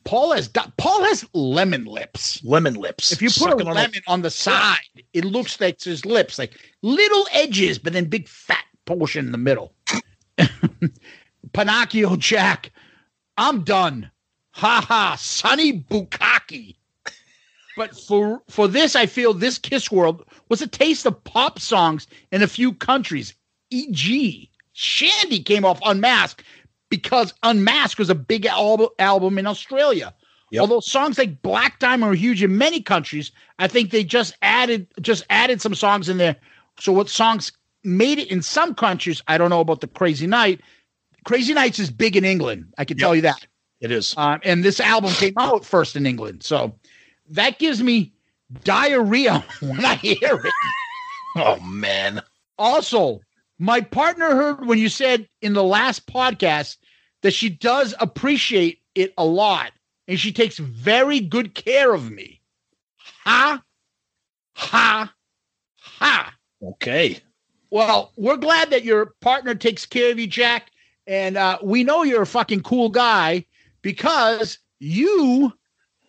Paul 0.05 0.33
has 0.33 0.49
Paul 0.49 1.05
has 1.05 1.27
lemon 1.35 1.85
lips. 1.85 2.43
Lemon 2.43 2.75
lips. 2.75 3.13
If 3.13 3.23
you 3.23 3.29
put 3.29 3.51
Sucking 3.51 3.67
a 3.67 3.71
on 3.71 3.77
lemon 3.77 4.03
on 4.07 4.23
the 4.23 4.31
side, 4.31 4.79
it 5.13 5.25
looks 5.25 5.61
like 5.61 5.83
his 5.83 6.05
lips, 6.05 6.39
like 6.39 6.59
little 6.83 7.27
edges, 7.33 7.79
but 7.79 7.93
then 7.93 8.07
big 8.07 8.29
fat 8.29 8.65
portion 8.87 9.27
in 9.27 9.33
the 9.33 9.39
middle. 9.39 9.75
Pinocchio 11.53 12.17
Jack, 12.17 12.73
I'm 13.37 13.63
done. 13.63 14.11
Ha 14.53 14.85
ha, 14.87 15.17
Sonny 15.19 15.81
Bukaki. 15.81 16.77
But 17.77 17.97
for 17.97 18.43
for 18.49 18.69
this, 18.69 18.97
I 18.97 19.07
feel 19.07 19.33
this 19.33 19.59
Kiss 19.59 19.91
World 19.91 20.25
was 20.49 20.61
a 20.61 20.67
taste 20.67 21.07
of 21.07 21.23
pop 21.25 21.59
songs 21.59 22.07
in 22.33 22.43
a 22.43 22.49
few 22.49 22.73
countries. 22.73 23.35
E.g., 23.71 24.51
Shandi 24.75 25.45
came 25.45 25.65
off 25.65 25.81
Unmasked 25.85 26.43
because 26.91 27.33
Unmasked 27.43 27.99
was 27.99 28.11
a 28.11 28.15
big 28.15 28.47
al- 28.47 28.93
album 28.99 29.39
in 29.39 29.47
Australia. 29.47 30.15
Yep. 30.51 30.61
Although 30.61 30.81
songs 30.81 31.17
like 31.17 31.41
Black 31.43 31.79
Diamond 31.79 32.13
are 32.13 32.17
huge 32.17 32.43
in 32.43 32.59
many 32.59 32.83
countries, 32.83 33.31
I 33.61 33.69
think 33.69 33.91
they 33.91 34.03
just 34.03 34.37
added 34.43 34.87
just 35.01 35.25
added 35.31 35.61
some 35.61 35.75
songs 35.75 36.09
in 36.09 36.19
there. 36.19 36.37
So 36.81 36.93
what 36.93 37.09
songs 37.09 37.53
made 37.85 38.19
it 38.19 38.31
in 38.31 38.43
some 38.43 38.75
countries? 38.75 39.23
I 39.29 39.39
don't 39.39 39.51
know 39.51 39.61
about 39.61 39.81
the 39.81 39.87
Crazy 39.87 40.27
Night. 40.27 40.61
Crazy 41.25 41.55
Nights 41.55 41.79
is 41.79 41.91
big 41.91 42.17
in 42.17 42.25
England. 42.25 42.73
I 42.79 42.85
can 42.85 42.97
tell 42.99 43.15
you 43.15 43.23
that. 43.23 43.47
It 43.81 43.93
is. 43.93 44.15
Um, 44.17 44.41
and 44.45 44.65
this 44.65 44.81
album 44.81 45.13
came 45.13 45.35
out 45.39 45.65
first 45.65 45.95
in 45.95 46.05
England, 46.05 46.43
so 46.43 46.75
that 47.31 47.59
gives 47.59 47.83
me 47.83 48.13
diarrhea 48.65 49.45
when 49.61 49.85
I 49.85 49.95
hear 49.95 50.17
it. 50.45 50.53
Oh 51.37 51.61
man. 51.61 52.23
Also, 52.59 53.21
my 53.61 53.81
partner 53.81 54.35
heard 54.35 54.67
when 54.67 54.79
you 54.79 54.89
said 54.89 55.29
in 55.43 55.53
the 55.53 55.63
last 55.63 56.09
podcast 56.09 56.79
that 57.23 57.35
she 57.35 57.49
does 57.49 57.95
appreciate 58.01 58.81
it 58.95 59.13
a 59.19 59.25
lot 59.25 59.73
and 60.09 60.19
she 60.19 60.33
takes 60.33 60.59
very 60.59 61.21
good 61.21 61.55
care 61.55 61.95
of 61.95 62.11
me. 62.11 62.41
Ha, 63.25 63.63
ha, 64.55 65.15
ha. 65.79 66.35
Okay. 66.63 67.21
Well, 67.71 68.13
we're 68.17 68.37
glad 68.37 68.71
that 68.71 68.85
your 68.85 69.15
partner 69.21 69.55
takes 69.55 69.87
care 69.87 70.11
of 70.11 70.19
you, 70.19 70.27
Jack. 70.27 70.71
And 71.07 71.37
uh, 71.37 71.59
we 71.63 71.85
know 71.85 72.03
you're 72.03 72.23
a 72.23 72.27
fucking 72.27 72.63
cool 72.63 72.89
guy 72.89 73.45
because 73.83 74.59
you, 74.81 75.53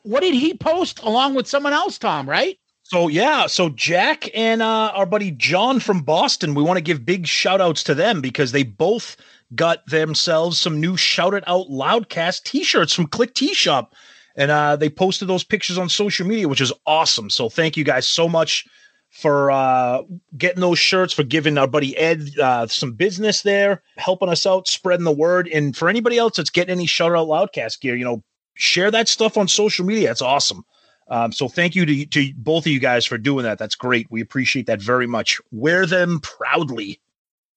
what 0.04 0.22
did 0.22 0.34
he 0.34 0.56
post 0.56 1.02
along 1.04 1.36
with 1.36 1.48
someone 1.48 1.74
else, 1.74 1.98
Tom, 1.98 2.28
right? 2.28 2.58
So 2.84 3.08
yeah, 3.08 3.48
so 3.48 3.70
Jack 3.70 4.30
and 4.36 4.62
uh, 4.62 4.92
our 4.94 5.06
buddy 5.06 5.32
John 5.32 5.80
from 5.80 6.02
Boston, 6.02 6.56
we 6.56 6.64
want 6.64 6.78
to 6.78 6.84
give 6.84 7.06
big 7.06 7.26
shout 7.26 7.62
outs 7.62 7.84
to 7.84 7.94
them 7.94 8.20
because 8.20 8.52
they 8.52 8.64
both 8.64 9.16
got 9.56 9.86
themselves 9.88 10.60
some 10.60 10.80
new 10.80 10.96
shout 10.98 11.34
it 11.34 11.44
out 11.48 11.68
loudcast 11.68 12.44
t-shirts 12.44 12.94
from 12.94 13.08
Klick 13.08 13.34
Tee 13.34 13.54
Shop. 13.54 13.94
And 14.36 14.50
uh, 14.50 14.78
they 14.78 14.90
posted 14.90 15.28
those 15.28 15.44
pictures 15.44 15.78
on 15.78 15.90
social 15.90 16.26
media, 16.26 16.48
which 16.48 16.62
is 16.62 16.72
awesome. 16.86 17.30
So 17.30 17.50
thank 17.50 17.76
you 17.76 17.84
guys 17.84 18.08
so 18.08 18.30
much 18.30 18.66
for 19.10 19.52
uh, 19.52 20.04
getting 20.38 20.62
those 20.62 20.80
shirts, 20.80 21.12
for 21.12 21.24
giving 21.24 21.58
our 21.58 21.68
buddy 21.68 21.98
Ed 21.98 22.30
uh, 22.42 22.66
some 22.68 22.94
business 22.94 23.42
there, 23.42 23.84
helping 23.98 24.30
us 24.30 24.46
out, 24.46 24.70
spreading 24.70 25.04
the 25.04 25.12
word. 25.12 25.50
And 25.50 25.76
for 25.76 25.90
anybody 25.90 26.18
else 26.18 26.38
that's 26.38 26.50
getting 26.50 26.72
any 26.72 26.86
shout 26.86 27.12
out 27.12 27.28
loudcast 27.28 27.82
gear, 27.82 27.96
you 27.96 28.06
know, 28.06 28.24
share 28.54 28.90
that 28.92 29.10
stuff 29.10 29.38
on 29.38 29.50
social 29.50 29.86
media. 29.86 30.12
It's 30.12 30.22
awesome. 30.22 30.64
Um, 31.10 31.34
so 31.34 31.50
thank 31.50 31.76
you 31.76 31.86
to, 31.86 32.06
to 32.06 32.34
both 32.38 32.66
of 32.66 32.72
you 32.72 32.80
guys 32.80 33.06
for 33.06 33.18
doing 33.18 33.44
that. 33.44 33.60
That's 33.60 33.76
great. 33.76 34.08
We 34.10 34.22
appreciate 34.22 34.68
that 34.68 34.82
very 34.82 35.08
much. 35.08 35.42
Wear 35.52 35.86
them 35.86 36.22
proudly. 36.22 37.02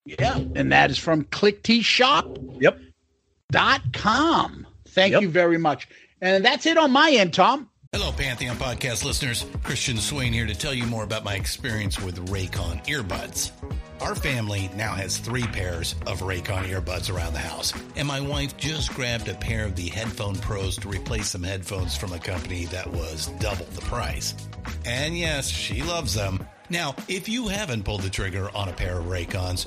Yeah. 0.06 0.36
And 0.36 0.72
that 0.72 0.90
is 0.90 0.98
from 0.98 1.24
klickteeshop.com. 1.24 2.58
Yep. 2.60 2.78
Thank 4.88 5.12
Yep. 5.12 5.22
you 5.22 5.28
very 5.30 5.58
much. 5.58 5.88
And 6.20 6.44
that's 6.44 6.66
it 6.66 6.76
on 6.78 6.90
my 6.92 7.10
end, 7.10 7.34
Tom. 7.34 7.68
Hello, 7.92 8.10
Pantheon 8.12 8.56
podcast 8.56 9.04
listeners. 9.04 9.46
Christian 9.62 9.96
Swain 9.98 10.32
here 10.32 10.46
to 10.46 10.54
tell 10.54 10.74
you 10.74 10.84
more 10.86 11.04
about 11.04 11.22
my 11.24 11.34
experience 11.34 12.00
with 12.00 12.28
Raycon 12.28 12.84
earbuds. 12.86 13.52
Our 14.00 14.16
family 14.16 14.68
now 14.76 14.94
has 14.94 15.18
three 15.18 15.44
pairs 15.44 15.94
of 16.06 16.20
Raycon 16.20 16.64
earbuds 16.68 17.08
around 17.14 17.34
the 17.34 17.38
house, 17.38 17.72
and 17.94 18.08
my 18.08 18.20
wife 18.20 18.56
just 18.56 18.92
grabbed 18.94 19.28
a 19.28 19.34
pair 19.34 19.64
of 19.64 19.76
the 19.76 19.88
Headphone 19.88 20.34
Pros 20.36 20.76
to 20.78 20.88
replace 20.88 21.28
some 21.28 21.44
headphones 21.44 21.96
from 21.96 22.12
a 22.12 22.18
company 22.18 22.64
that 22.66 22.90
was 22.90 23.28
double 23.38 23.66
the 23.66 23.80
price. 23.82 24.34
And 24.84 25.16
yes, 25.16 25.48
she 25.48 25.82
loves 25.82 26.14
them. 26.14 26.44
Now, 26.70 26.96
if 27.06 27.28
you 27.28 27.46
haven't 27.46 27.84
pulled 27.84 28.02
the 28.02 28.10
trigger 28.10 28.50
on 28.56 28.68
a 28.68 28.72
pair 28.72 28.98
of 28.98 29.04
Raycons, 29.06 29.66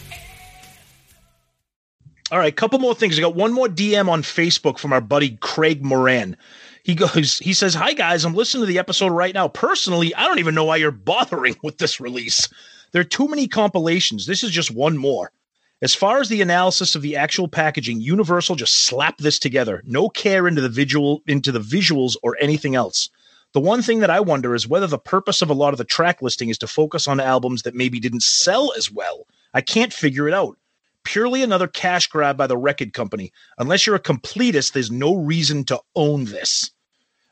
All 2.31 2.39
right, 2.39 2.55
couple 2.55 2.79
more 2.79 2.95
things. 2.95 3.17
I 3.17 3.21
got 3.21 3.35
one 3.35 3.51
more 3.51 3.67
DM 3.67 4.07
on 4.07 4.23
Facebook 4.23 4.79
from 4.79 4.93
our 4.93 5.01
buddy 5.01 5.37
Craig 5.41 5.83
Moran. 5.83 6.37
He 6.81 6.95
goes, 6.95 7.39
he 7.39 7.51
says, 7.51 7.73
Hi 7.73 7.91
guys, 7.91 8.23
I'm 8.23 8.33
listening 8.33 8.61
to 8.61 8.67
the 8.67 8.79
episode 8.79 9.11
right 9.11 9.33
now. 9.33 9.49
Personally, 9.49 10.15
I 10.15 10.25
don't 10.25 10.39
even 10.39 10.55
know 10.55 10.63
why 10.63 10.77
you're 10.77 10.91
bothering 10.91 11.57
with 11.61 11.77
this 11.77 11.99
release. 11.99 12.47
There 12.93 13.01
are 13.01 13.03
too 13.03 13.27
many 13.27 13.49
compilations. 13.49 14.27
This 14.27 14.45
is 14.45 14.51
just 14.51 14.71
one 14.71 14.97
more. 14.97 15.33
As 15.81 15.93
far 15.93 16.21
as 16.21 16.29
the 16.29 16.41
analysis 16.41 16.95
of 16.95 17.01
the 17.01 17.17
actual 17.17 17.49
packaging, 17.49 17.99
Universal 17.99 18.55
just 18.55 18.85
slapped 18.85 19.21
this 19.21 19.37
together. 19.37 19.83
No 19.85 20.07
care 20.07 20.47
into 20.47 20.61
the 20.61 20.69
visual 20.69 21.21
into 21.27 21.51
the 21.51 21.59
visuals 21.59 22.15
or 22.23 22.37
anything 22.39 22.75
else. 22.75 23.09
The 23.51 23.59
one 23.59 23.81
thing 23.81 23.99
that 23.99 24.09
I 24.09 24.21
wonder 24.21 24.55
is 24.55 24.69
whether 24.69 24.87
the 24.87 24.97
purpose 24.97 25.41
of 25.41 25.49
a 25.49 25.53
lot 25.53 25.73
of 25.73 25.79
the 25.79 25.83
track 25.83 26.21
listing 26.21 26.47
is 26.47 26.57
to 26.59 26.67
focus 26.67 27.09
on 27.09 27.19
albums 27.19 27.63
that 27.63 27.75
maybe 27.75 27.99
didn't 27.99 28.23
sell 28.23 28.71
as 28.77 28.89
well. 28.89 29.27
I 29.53 29.59
can't 29.59 29.91
figure 29.91 30.29
it 30.29 30.33
out. 30.33 30.57
Purely 31.03 31.43
another 31.43 31.67
cash 31.67 32.07
grab 32.07 32.37
by 32.37 32.47
the 32.47 32.57
record 32.57 32.93
company. 32.93 33.31
Unless 33.57 33.85
you're 33.87 33.95
a 33.95 33.99
completist, 33.99 34.73
there's 34.73 34.91
no 34.91 35.15
reason 35.15 35.63
to 35.65 35.79
own 35.95 36.25
this. 36.25 36.71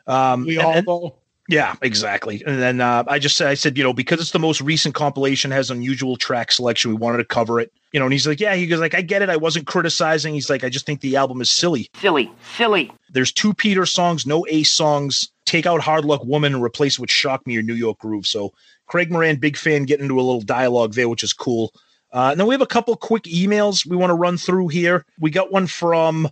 Um, 0.08 0.46
We 0.46 0.58
all 0.58 0.74
and- 0.74 0.88
know. 0.88 1.16
yeah, 1.48 1.76
exactly. 1.82 2.42
And 2.46 2.60
then 2.62 2.82
uh, 2.82 3.04
I 3.08 3.20
just 3.20 3.38
said, 3.38 3.48
I 3.48 3.54
said, 3.54 3.78
you 3.78 3.84
know, 3.84 3.94
because 3.94 4.20
it's 4.20 4.32
the 4.32 4.40
most 4.40 4.60
recent 4.62 4.96
compilation, 4.96 5.52
has 5.52 5.70
unusual 5.70 6.16
track 6.18 6.52
selection. 6.52 6.90
We 6.92 6.98
wanted 6.98 7.18
to 7.20 7.26
cover 7.26 7.60
it. 7.60 7.72
You 7.92 8.00
know, 8.00 8.06
and 8.06 8.14
he's 8.14 8.28
like, 8.28 8.40
yeah, 8.40 8.54
he 8.56 8.68
goes 8.68 8.80
like, 8.80 8.94
I 8.94 9.02
get 9.02 9.24
it. 9.24 9.30
I 9.30 9.38
wasn't 9.38 9.66
criticizing. 9.66 10.34
He's 10.34 10.50
like, 10.50 10.64
I 10.64 10.70
just 10.70 10.86
think 10.86 11.02
the 11.02 11.16
album 11.16 11.42
is 11.42 11.50
silly. 11.50 11.90
Silly, 11.96 12.32
silly. 12.56 12.92
There's 13.12 13.32
two 13.32 13.54
Peter 13.54 13.86
songs, 13.88 14.28
no 14.28 14.46
Ace 14.50 14.72
songs. 14.72 15.30
Take 15.46 15.66
out 15.66 15.82
Hard 15.82 16.06
Luck 16.06 16.24
Woman 16.24 16.54
and 16.54 16.64
replace 16.64 16.96
it 16.96 17.02
with 17.02 17.10
Shock 17.10 17.48
Me 17.48 17.58
or 17.58 17.64
New 17.64 17.74
York 17.74 17.98
Groove. 17.98 18.28
So 18.28 18.54
Craig 18.86 19.12
Moran, 19.12 19.38
big 19.38 19.58
fan, 19.58 19.86
getting 19.86 20.04
into 20.06 20.20
a 20.20 20.22
little 20.22 20.42
dialogue 20.42 20.94
there, 20.94 21.10
which 21.10 21.24
is 21.24 21.34
cool. 21.34 21.74
Uh, 22.12 22.36
then 22.36 22.48
we 22.48 22.54
have 22.54 22.62
a 22.62 22.68
couple 22.68 22.96
quick 22.96 23.24
emails 23.24 23.86
we 23.86 23.96
want 23.96 24.10
to 24.10 24.16
run 24.16 24.38
through 24.38 24.70
here. 24.70 25.06
We 25.20 25.30
got 25.30 25.52
one 25.52 25.68
from 25.68 26.30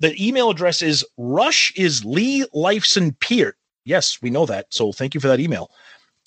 the 0.00 0.14
email 0.20 0.50
address 0.50 0.82
is 0.82 1.04
Rush 1.16 1.72
is 1.76 2.04
Lee 2.04 2.44
Lifeson 2.54 3.18
Peart. 3.20 3.56
Yes, 3.84 4.20
we 4.22 4.30
know 4.30 4.46
that. 4.46 4.66
So 4.70 4.92
thank 4.92 5.14
you 5.14 5.20
for 5.20 5.28
that 5.28 5.40
email. 5.40 5.70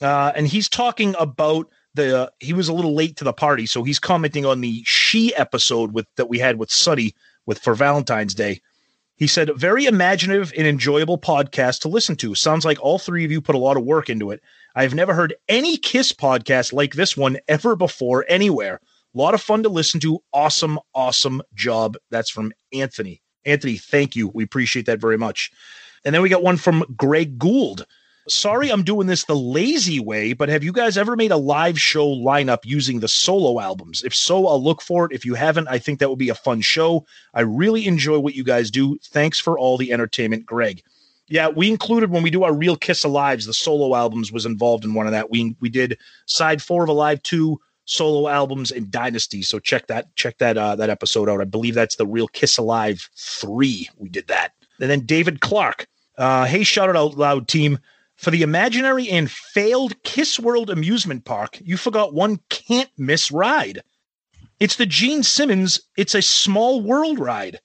Uh, 0.02 0.32
and 0.36 0.48
he's 0.48 0.70
talking 0.70 1.16
about 1.18 1.70
the 1.94 2.32
he 2.40 2.54
was 2.54 2.68
a 2.68 2.74
little 2.74 2.94
late 2.94 3.16
to 3.18 3.24
the 3.24 3.34
party, 3.34 3.66
so 3.66 3.84
he's 3.84 4.00
commenting 4.00 4.46
on 4.46 4.62
the 4.62 4.84
she 4.86 5.34
episode 5.36 5.94
with 5.94 6.06
that 6.18 6.30
we 6.30 6.38
had 6.38 6.60
with 6.60 6.72
Suddy 6.72 7.16
with 7.46 7.60
for 7.60 7.74
Valentine's 7.74 8.34
Day. 8.34 8.62
He 9.18 9.28
said, 9.28 9.52
very 9.56 9.86
imaginative 9.86 10.52
and 10.58 10.68
enjoyable 10.68 11.18
podcast 11.18 11.82
to 11.82 11.88
listen 11.88 12.18
to. 12.18 12.36
Sounds 12.36 12.66
like 12.66 12.82
all 12.82 13.00
three 13.00 13.24
of 13.24 13.32
you 13.32 13.42
put 13.42 13.56
a 13.56 13.60
lot 13.60 13.78
of 13.78 13.86
work 13.86 14.10
into 14.10 14.32
it. 14.32 14.42
I've 14.76 14.94
never 14.94 15.14
heard 15.14 15.36
any 15.48 15.78
Kiss 15.78 16.12
podcast 16.12 16.74
like 16.74 16.94
this 16.94 17.16
one 17.16 17.38
ever 17.48 17.78
before 17.78 18.26
anywhere. 18.28 18.82
A 19.14 19.18
lot 19.18 19.34
of 19.34 19.42
fun 19.42 19.64
to 19.64 19.70
listen 19.70 20.02
to. 20.02 20.20
Awesome, 20.34 20.80
awesome 20.94 21.42
job. 21.54 21.96
That's 22.12 22.30
from 22.30 22.52
Anthony. 22.74 23.22
Anthony, 23.46 23.78
thank 23.78 24.18
you. 24.18 24.28
We 24.28 24.44
appreciate 24.44 24.88
that 24.88 25.00
very 25.00 25.18
much. 25.18 25.50
And 26.04 26.14
then 26.14 26.22
we 26.22 26.28
got 26.28 26.44
one 26.44 26.58
from 26.58 26.84
Greg 26.98 27.40
Gould. 27.40 27.86
Sorry, 28.28 28.72
I'm 28.72 28.84
doing 28.84 29.06
this 29.06 29.26
the 29.26 29.36
lazy 29.36 30.00
way, 30.00 30.34
but 30.34 30.50
have 30.50 30.64
you 30.64 30.72
guys 30.72 30.98
ever 30.98 31.16
made 31.16 31.32
a 31.32 31.38
live 31.38 31.80
show 31.80 32.08
lineup 32.08 32.60
using 32.64 33.00
the 33.00 33.08
solo 33.08 33.60
albums? 33.60 34.04
If 34.04 34.16
so, 34.16 34.48
I'll 34.48 34.64
look 34.64 34.82
for 34.82 35.06
it. 35.06 35.12
If 35.12 35.26
you 35.26 35.36
haven't, 35.36 35.68
I 35.68 35.78
think 35.78 36.00
that 36.00 36.10
would 36.10 36.18
be 36.18 36.30
a 36.30 36.36
fun 36.36 36.62
show. 36.62 37.06
I 37.36 37.42
really 37.42 37.86
enjoy 37.86 38.18
what 38.18 38.34
you 38.34 38.44
guys 38.44 38.72
do. 38.72 38.98
Thanks 39.04 39.40
for 39.40 39.60
all 39.60 39.78
the 39.78 39.94
entertainment, 39.94 40.46
Greg. 40.46 40.82
Yeah, 41.28 41.50
we 41.50 41.70
included 41.70 42.12
when 42.12 42.24
we 42.24 42.30
do 42.30 42.44
our 42.44 42.54
Real 42.54 42.76
Kiss 42.76 43.04
Alives, 43.04 43.46
the 43.46 43.54
solo 43.54 43.96
albums 43.96 44.32
was 44.32 44.46
involved 44.46 44.86
in 44.86 44.94
one 44.94 45.08
of 45.08 45.12
that. 45.12 45.30
We 45.30 45.56
we 45.60 45.70
did 45.70 45.98
side 46.26 46.62
four 46.62 46.84
of 46.84 46.90
Alive 46.90 47.22
two 47.24 47.60
solo 47.86 48.28
albums 48.28 48.72
and 48.72 48.92
Dynasty. 48.92 49.42
So 49.42 49.60
check 49.60 49.88
that 49.88 50.16
check 50.16 50.38
that 50.40 50.58
uh, 50.58 50.76
that 50.76 50.90
episode 50.90 51.30
out. 51.30 51.42
I 51.42 51.46
believe 51.46 51.74
that's 51.74 51.96
the 51.96 52.06
Real 52.06 52.28
Kiss 52.28 52.58
Alive 52.58 53.10
three. 53.16 53.90
We 53.98 54.10
did 54.10 54.28
that. 54.28 54.54
And 54.80 54.90
then 54.90 55.02
David 55.02 55.42
Clark. 55.42 55.88
Uh, 56.18 56.46
hey, 56.46 56.64
shout 56.64 56.90
it 56.90 56.96
out 56.96 57.18
loud, 57.18 57.48
team. 57.48 57.80
For 58.16 58.32
the 58.32 58.44
imaginary 58.44 59.10
and 59.10 59.30
failed 59.30 60.02
Kiss 60.04 60.40
World 60.40 60.70
amusement 60.70 61.26
park, 61.26 61.60
you 61.62 61.78
forgot 61.78 62.14
one 62.14 62.40
can't 62.50 62.90
miss 62.98 63.30
ride. 63.32 63.82
It's 64.60 64.78
the 64.78 64.86
Gene 64.86 65.22
Simmons 65.22 65.82
It's 65.98 66.16
a 66.16 66.22
Small 66.22 66.82
World 66.82 67.20
ride, 67.20 67.60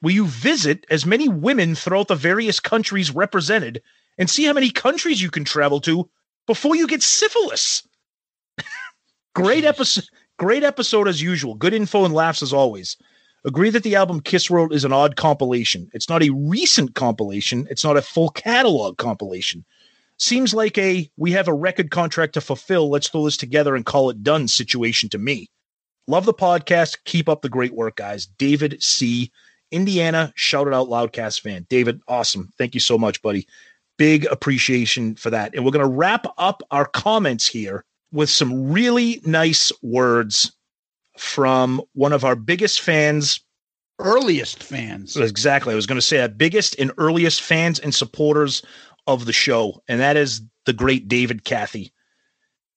where 0.00 0.14
you 0.14 0.26
visit 0.26 0.86
as 0.90 1.04
many 1.04 1.28
women 1.28 1.74
throughout 1.74 2.08
the 2.08 2.14
various 2.14 2.60
countries 2.60 3.10
represented 3.10 3.82
and 4.16 4.30
see 4.30 4.44
how 4.44 4.52
many 4.52 4.70
countries 4.70 5.20
you 5.20 5.30
can 5.30 5.44
travel 5.44 5.80
to 5.80 6.08
before 6.46 6.76
you 6.76 6.86
get 6.86 7.02
syphilis. 7.02 7.86
great 9.34 9.64
episode, 9.64 10.04
great 10.38 10.62
episode 10.62 11.08
as 11.08 11.20
usual. 11.20 11.54
Good 11.56 11.74
info 11.74 12.04
and 12.04 12.14
laughs 12.14 12.42
as 12.42 12.52
always. 12.52 12.96
Agree 13.44 13.70
that 13.70 13.82
the 13.82 13.96
album 13.96 14.20
Kiss 14.20 14.48
World 14.50 14.72
is 14.72 14.84
an 14.84 14.92
odd 14.92 15.16
compilation. 15.16 15.90
It's 15.94 16.08
not 16.08 16.22
a 16.22 16.30
recent 16.30 16.94
compilation. 16.94 17.66
It's 17.70 17.84
not 17.84 17.96
a 17.96 18.02
full 18.02 18.28
catalog 18.30 18.98
compilation. 18.98 19.64
Seems 20.20 20.52
like 20.52 20.76
a 20.76 21.10
we 21.16 21.32
have 21.32 21.48
a 21.48 21.54
record 21.54 21.90
contract 21.90 22.34
to 22.34 22.42
fulfill. 22.42 22.90
Let's 22.90 23.08
throw 23.08 23.24
this 23.24 23.38
together 23.38 23.74
and 23.74 23.86
call 23.86 24.10
it 24.10 24.22
done 24.22 24.48
situation 24.48 25.08
to 25.08 25.18
me. 25.18 25.48
Love 26.06 26.26
the 26.26 26.34
podcast. 26.34 26.98
Keep 27.06 27.26
up 27.26 27.40
the 27.40 27.48
great 27.48 27.72
work, 27.72 27.96
guys. 27.96 28.26
David 28.26 28.82
C. 28.82 29.32
Indiana, 29.70 30.30
shout 30.36 30.66
it 30.66 30.74
out, 30.74 30.88
Loudcast 30.88 31.40
fan. 31.40 31.66
David, 31.70 32.02
awesome. 32.06 32.50
Thank 32.58 32.74
you 32.74 32.80
so 32.80 32.98
much, 32.98 33.22
buddy. 33.22 33.46
Big 33.96 34.26
appreciation 34.26 35.14
for 35.14 35.30
that. 35.30 35.54
And 35.54 35.64
we're 35.64 35.70
going 35.70 35.88
to 35.88 35.90
wrap 35.90 36.26
up 36.36 36.62
our 36.70 36.84
comments 36.84 37.46
here 37.46 37.84
with 38.12 38.28
some 38.28 38.70
really 38.70 39.22
nice 39.24 39.72
words 39.82 40.52
from 41.16 41.80
one 41.94 42.12
of 42.12 42.24
our 42.24 42.36
biggest 42.36 42.80
fans, 42.80 43.40
earliest 44.00 44.62
fans. 44.62 45.16
Exactly. 45.16 45.72
I 45.72 45.76
was 45.76 45.86
going 45.86 46.00
to 46.00 46.06
say 46.06 46.20
our 46.20 46.28
biggest 46.28 46.78
and 46.78 46.90
earliest 46.98 47.40
fans 47.40 47.78
and 47.78 47.94
supporters 47.94 48.62
of 49.14 49.26
the 49.26 49.32
show, 49.32 49.82
and 49.88 50.00
that 50.00 50.16
is 50.16 50.42
the 50.66 50.72
great 50.72 51.08
David 51.08 51.44
Cathy. 51.44 51.92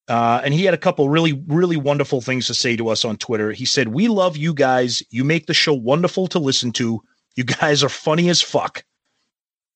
Uh, 0.06 0.40
and 0.44 0.52
he 0.52 0.64
had 0.64 0.74
a 0.74 0.78
couple 0.78 1.08
really, 1.08 1.32
really 1.46 1.76
wonderful 1.76 2.20
things 2.20 2.46
to 2.46 2.54
say 2.54 2.76
to 2.76 2.88
us 2.88 3.04
on 3.04 3.16
Twitter. 3.16 3.52
He 3.52 3.64
said, 3.64 3.88
We 3.88 4.08
love 4.08 4.36
you 4.36 4.52
guys. 4.52 5.02
You 5.10 5.24
make 5.24 5.46
the 5.46 5.54
show 5.54 5.72
wonderful 5.72 6.26
to 6.28 6.38
listen 6.38 6.72
to. 6.72 7.00
You 7.36 7.44
guys 7.44 7.82
are 7.82 7.88
funny 7.88 8.28
as 8.28 8.42
fuck. 8.42 8.84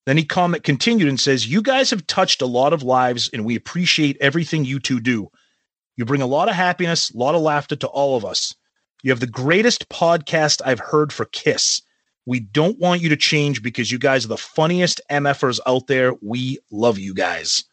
Then 0.07 0.17
he 0.17 0.25
comment 0.25 0.65
continued 0.65 1.09
and 1.09 1.19
says, 1.19 1.47
You 1.47 1.63
guys 1.63 1.91
have 1.91 2.07
touched 2.07 2.43
a 2.43 2.47
lot 2.47 2.73
of 2.73 2.83
lives, 2.83 3.31
and 3.33 3.45
we 3.45 3.57
appreciate 3.57 4.19
everything 4.21 4.65
you 4.65 4.81
two 4.81 5.01
do. 5.01 5.29
You 5.97 6.05
bring 6.05 6.23
a 6.23 6.27
lot 6.27 6.49
of 6.49 6.55
happiness, 6.55 7.11
a 7.11 7.19
lot 7.19 7.35
of 7.35 7.41
laughter 7.43 7.77
to 7.77 7.89
all 7.89 8.17
of 8.17 8.25
us. 8.25 8.55
You 9.03 9.11
have 9.11 9.21
the 9.21 9.27
greatest 9.27 9.89
podcast 9.89 10.61
I've 10.65 10.81
heard 10.81 11.13
for 11.13 11.25
Kiss. 11.27 11.83
We 12.29 12.41
don't 12.41 12.79
want 12.79 13.01
you 13.01 13.09
to 13.09 13.17
change 13.17 13.63
because 13.63 13.91
you 13.91 13.99
guys 13.99 14.27
are 14.27 14.29
the 14.29 14.37
funniest 14.37 15.01
MFers 15.11 15.61
out 15.67 15.87
there. 15.87 16.13
We 16.21 16.59
love 16.71 16.99
you 16.99 17.15
guys. 17.15 17.65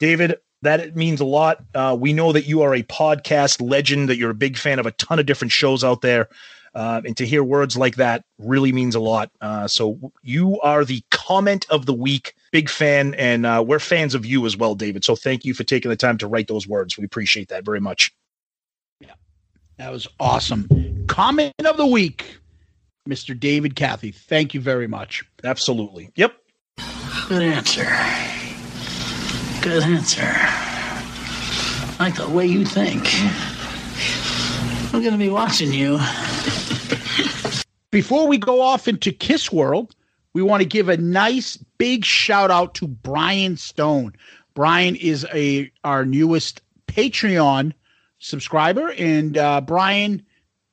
David, 0.00 0.34
that 0.62 0.96
means 0.96 1.20
a 1.20 1.24
lot. 1.24 1.62
Uh, 1.76 1.96
we 1.96 2.12
know 2.12 2.32
that 2.32 2.44
you 2.44 2.62
are 2.62 2.74
a 2.74 2.82
podcast 2.82 3.62
legend, 3.62 4.08
that 4.08 4.16
you're 4.16 4.32
a 4.32 4.34
big 4.34 4.58
fan 4.58 4.80
of 4.80 4.86
a 4.86 4.90
ton 4.90 5.20
of 5.20 5.26
different 5.26 5.52
shows 5.52 5.84
out 5.84 6.00
there. 6.00 6.28
Uh, 6.74 7.02
and 7.06 7.16
to 7.18 7.24
hear 7.24 7.44
words 7.44 7.76
like 7.76 7.94
that 7.94 8.24
really 8.38 8.72
means 8.72 8.96
a 8.96 9.00
lot. 9.00 9.30
Uh, 9.40 9.68
so 9.68 10.12
you 10.24 10.60
are 10.62 10.84
the 10.84 11.00
comment 11.12 11.64
of 11.70 11.86
the 11.86 11.94
week. 11.94 12.34
Big 12.50 12.68
fan, 12.68 13.14
and 13.14 13.46
uh, 13.46 13.62
we're 13.64 13.78
fans 13.78 14.16
of 14.16 14.26
you 14.26 14.44
as 14.44 14.56
well, 14.56 14.74
David. 14.74 15.04
So 15.04 15.14
thank 15.14 15.44
you 15.44 15.54
for 15.54 15.62
taking 15.62 15.88
the 15.88 15.96
time 15.96 16.18
to 16.18 16.26
write 16.26 16.48
those 16.48 16.66
words. 16.66 16.98
We 16.98 17.04
appreciate 17.04 17.48
that 17.50 17.64
very 17.64 17.80
much. 17.80 18.12
Yeah, 18.98 19.12
that 19.76 19.92
was 19.92 20.08
awesome. 20.18 21.04
Comment 21.06 21.54
of 21.64 21.76
the 21.76 21.86
week, 21.86 22.38
Mr. 23.08 23.38
David 23.38 23.76
Cathy. 23.76 24.10
Thank 24.10 24.54
you 24.54 24.60
very 24.60 24.86
much. 24.86 25.22
Absolutely. 25.42 26.10
Yep. 26.16 26.34
Good 27.28 27.42
answer. 27.42 27.84
Good 29.62 29.82
answer. 29.82 30.22
I 30.26 31.96
like 31.98 32.16
the 32.16 32.28
way 32.28 32.46
you 32.46 32.64
think. 32.64 33.02
I'm 34.92 35.00
going 35.00 35.12
to 35.12 35.18
be 35.18 35.28
watching 35.28 35.72
you. 35.72 35.98
Before 37.90 38.26
we 38.26 38.38
go 38.38 38.60
off 38.60 38.88
into 38.88 39.12
Kiss 39.12 39.52
World, 39.52 39.94
we 40.32 40.42
want 40.42 40.62
to 40.62 40.68
give 40.68 40.88
a 40.88 40.96
nice 40.96 41.56
big 41.78 42.04
shout 42.04 42.50
out 42.50 42.74
to 42.74 42.88
Brian 42.88 43.56
Stone. 43.56 44.14
Brian 44.54 44.96
is 44.96 45.26
a 45.32 45.70
our 45.84 46.04
newest 46.04 46.60
Patreon 46.86 47.72
subscriber, 48.18 48.90
and 48.92 49.38
uh, 49.38 49.60
Brian, 49.60 50.24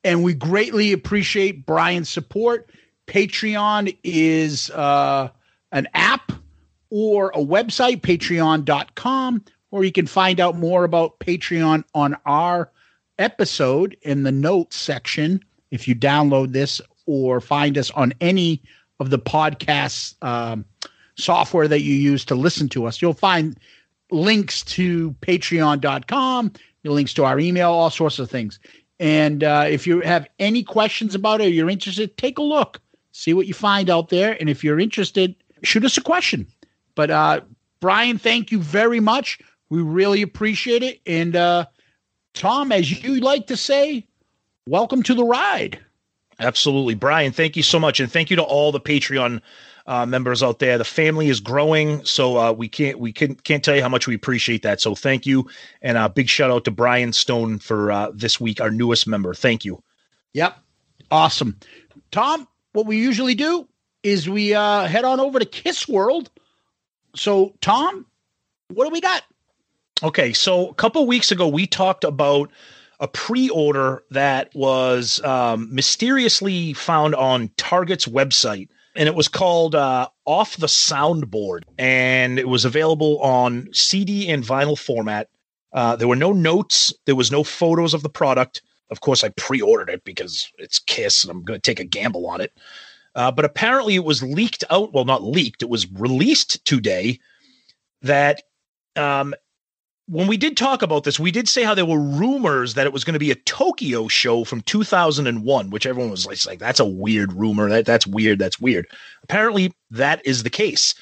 and 0.04 0.22
we 0.24 0.34
greatly 0.34 0.92
appreciate 0.92 1.66
Brian's 1.66 2.08
support. 2.08 2.70
Patreon 3.06 3.96
is 4.04 4.70
uh, 4.70 5.28
an 5.72 5.88
app 5.94 6.32
or 6.90 7.30
a 7.30 7.38
website, 7.38 8.00
patreon.com, 8.00 9.44
or 9.70 9.84
you 9.84 9.92
can 9.92 10.06
find 10.06 10.40
out 10.40 10.56
more 10.56 10.84
about 10.84 11.18
Patreon 11.20 11.84
on 11.94 12.16
our 12.26 12.70
episode 13.18 13.96
in 14.02 14.22
the 14.22 14.32
notes 14.32 14.76
section 14.76 15.42
if 15.72 15.88
you 15.88 15.96
download 15.96 16.52
this 16.52 16.80
or 17.06 17.40
find 17.40 17.76
us 17.76 17.90
on 17.92 18.12
any 18.20 18.62
of 19.00 19.10
the 19.10 19.18
podcast 19.18 20.14
um, 20.22 20.64
software 21.16 21.66
that 21.66 21.80
you 21.80 21.94
use 21.94 22.24
to 22.26 22.36
listen 22.36 22.68
to 22.68 22.86
us, 22.86 23.02
you'll 23.02 23.14
find 23.14 23.58
links 24.10 24.62
to 24.62 25.10
patreon.com, 25.22 26.52
links 26.84 27.14
to 27.14 27.24
our 27.24 27.40
email, 27.40 27.72
all 27.72 27.90
sorts 27.90 28.18
of 28.18 28.30
things. 28.30 28.60
And 29.00 29.42
uh, 29.42 29.66
if 29.68 29.86
you 29.86 30.00
have 30.00 30.28
any 30.38 30.62
questions 30.62 31.14
about 31.14 31.40
it 31.40 31.46
or 31.46 31.50
you're 31.50 31.70
interested, 31.70 32.16
take 32.16 32.38
a 32.38 32.42
look, 32.42 32.80
see 33.12 33.34
what 33.34 33.46
you 33.46 33.54
find 33.54 33.90
out 33.90 34.10
there. 34.10 34.36
And 34.38 34.48
if 34.48 34.62
you're 34.62 34.78
interested, 34.78 35.34
shoot 35.62 35.84
us 35.84 35.96
a 35.96 36.02
question. 36.02 36.46
But 36.94 37.10
uh, 37.10 37.40
Brian, 37.80 38.18
thank 38.18 38.52
you 38.52 38.60
very 38.60 39.00
much. 39.00 39.38
We 39.70 39.82
really 39.82 40.22
appreciate 40.22 40.82
it. 40.82 41.00
And 41.06 41.34
uh, 41.34 41.66
Tom, 42.34 42.72
as 42.72 43.02
you 43.02 43.20
like 43.20 43.46
to 43.48 43.56
say, 43.56 44.06
welcome 44.66 45.02
to 45.04 45.14
the 45.14 45.24
ride. 45.24 45.78
Absolutely. 46.38 46.94
Brian, 46.94 47.32
thank 47.32 47.56
you 47.56 47.62
so 47.62 47.80
much. 47.80 48.00
And 48.00 48.10
thank 48.10 48.30
you 48.30 48.36
to 48.36 48.42
all 48.42 48.72
the 48.72 48.80
Patreon 48.80 49.40
uh, 49.86 50.06
members 50.06 50.42
out 50.42 50.58
there. 50.58 50.78
The 50.78 50.84
family 50.84 51.28
is 51.28 51.40
growing, 51.40 52.04
so 52.04 52.38
uh, 52.38 52.52
we 52.52 52.68
can't 52.68 52.98
we 52.98 53.12
can, 53.12 53.34
can't 53.34 53.64
tell 53.64 53.74
you 53.74 53.82
how 53.82 53.88
much 53.88 54.06
we 54.06 54.14
appreciate 54.14 54.62
that. 54.62 54.80
So 54.80 54.94
thank 54.94 55.26
you, 55.26 55.48
and 55.80 55.96
a 55.96 56.02
uh, 56.02 56.08
big 56.08 56.28
shout 56.28 56.50
out 56.50 56.64
to 56.64 56.70
Brian 56.70 57.12
Stone 57.12 57.58
for 57.58 57.90
uh, 57.90 58.10
this 58.14 58.40
week, 58.40 58.60
our 58.60 58.70
newest 58.70 59.06
member. 59.06 59.34
Thank 59.34 59.64
you. 59.64 59.82
Yep, 60.34 60.56
awesome, 61.10 61.58
Tom. 62.10 62.46
What 62.72 62.86
we 62.86 62.96
usually 62.96 63.34
do 63.34 63.68
is 64.02 64.28
we 64.28 64.54
uh, 64.54 64.86
head 64.86 65.04
on 65.04 65.20
over 65.20 65.38
to 65.38 65.44
Kiss 65.44 65.88
World. 65.88 66.30
So 67.14 67.54
Tom, 67.60 68.06
what 68.68 68.86
do 68.86 68.90
we 68.90 69.00
got? 69.00 69.22
Okay, 70.02 70.32
so 70.32 70.68
a 70.68 70.74
couple 70.74 71.06
weeks 71.06 71.30
ago 71.30 71.46
we 71.46 71.66
talked 71.66 72.04
about 72.04 72.50
a 72.98 73.08
pre-order 73.08 74.02
that 74.10 74.54
was 74.54 75.20
um, 75.24 75.72
mysteriously 75.74 76.72
found 76.72 77.14
on 77.14 77.50
Target's 77.56 78.06
website 78.06 78.68
and 78.94 79.08
it 79.08 79.14
was 79.14 79.28
called 79.28 79.74
uh, 79.74 80.08
Off 80.26 80.56
the 80.56 80.66
Soundboard, 80.66 81.62
and 81.78 82.38
it 82.38 82.48
was 82.48 82.64
available 82.64 83.18
on 83.20 83.68
CD 83.72 84.28
and 84.28 84.44
vinyl 84.44 84.78
format. 84.78 85.28
Uh, 85.72 85.96
there 85.96 86.08
were 86.08 86.16
no 86.16 86.32
notes, 86.32 86.92
there 87.06 87.16
was 87.16 87.32
no 87.32 87.42
photos 87.42 87.94
of 87.94 88.02
the 88.02 88.08
product. 88.08 88.62
Of 88.90 89.00
course, 89.00 89.24
I 89.24 89.30
pre 89.30 89.60
ordered 89.60 89.88
it 89.88 90.04
because 90.04 90.50
it's 90.58 90.78
Kiss 90.78 91.24
and 91.24 91.30
I'm 91.30 91.42
going 91.42 91.58
to 91.58 91.62
take 91.62 91.80
a 91.80 91.84
gamble 91.84 92.26
on 92.26 92.40
it. 92.42 92.52
Uh, 93.14 93.30
but 93.30 93.44
apparently, 93.44 93.94
it 93.94 94.04
was 94.04 94.22
leaked 94.22 94.64
out. 94.70 94.92
Well, 94.92 95.04
not 95.04 95.22
leaked, 95.22 95.62
it 95.62 95.70
was 95.70 95.90
released 95.92 96.64
today 96.64 97.18
that 98.02 98.42
um, 98.96 99.34
when 100.12 100.26
we 100.26 100.36
did 100.36 100.58
talk 100.58 100.82
about 100.82 101.04
this, 101.04 101.18
we 101.18 101.30
did 101.30 101.48
say 101.48 101.62
how 101.62 101.74
there 101.74 101.86
were 101.86 101.98
rumors 101.98 102.74
that 102.74 102.86
it 102.86 102.92
was 102.92 103.02
going 103.02 103.14
to 103.14 103.18
be 103.18 103.30
a 103.30 103.34
Tokyo 103.34 104.08
show 104.08 104.44
from 104.44 104.60
2001, 104.60 105.70
which 105.70 105.86
everyone 105.86 106.10
was 106.10 106.46
like, 106.46 106.58
that's 106.58 106.80
a 106.80 106.84
weird 106.84 107.32
rumor. 107.32 107.70
That 107.70 107.86
that's 107.86 108.06
weird. 108.06 108.38
That's 108.38 108.60
weird. 108.60 108.86
Apparently, 109.22 109.72
that 109.90 110.20
is 110.26 110.42
the 110.42 110.50
case. 110.50 110.94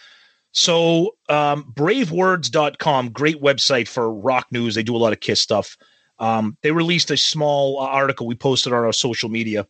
So, 0.52 1.16
um, 1.28 1.72
bravewords.com, 1.74 3.10
great 3.10 3.42
website 3.42 3.88
for 3.88 4.14
rock 4.14 4.46
news. 4.52 4.76
They 4.76 4.84
do 4.84 4.94
a 4.94 4.98
lot 4.98 5.12
of 5.12 5.18
Kiss 5.18 5.42
stuff. 5.42 5.76
Um, 6.20 6.56
they 6.62 6.70
released 6.70 7.10
a 7.10 7.16
small 7.16 7.80
article 7.80 8.28
we 8.28 8.36
posted 8.36 8.72
on 8.72 8.84
our 8.84 8.92
social 8.92 9.28
media. 9.28 9.66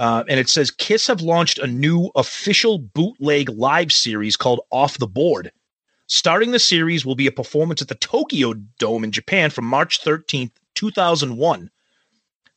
Uh, 0.00 0.24
and 0.28 0.40
it 0.40 0.48
says 0.48 0.72
Kiss 0.72 1.06
have 1.06 1.20
launched 1.20 1.60
a 1.60 1.66
new 1.68 2.10
official 2.16 2.78
bootleg 2.78 3.50
live 3.50 3.92
series 3.92 4.36
called 4.36 4.62
Off 4.72 4.98
the 4.98 5.06
Board 5.06 5.52
Starting 6.12 6.50
the 6.50 6.58
series 6.58 7.06
will 7.06 7.14
be 7.14 7.28
a 7.28 7.32
performance 7.32 7.80
at 7.80 7.86
the 7.86 7.94
Tokyo 7.94 8.54
Dome 8.80 9.04
in 9.04 9.12
Japan 9.12 9.48
from 9.48 9.64
March 9.64 10.02
13th, 10.02 10.50
2001. 10.74 11.70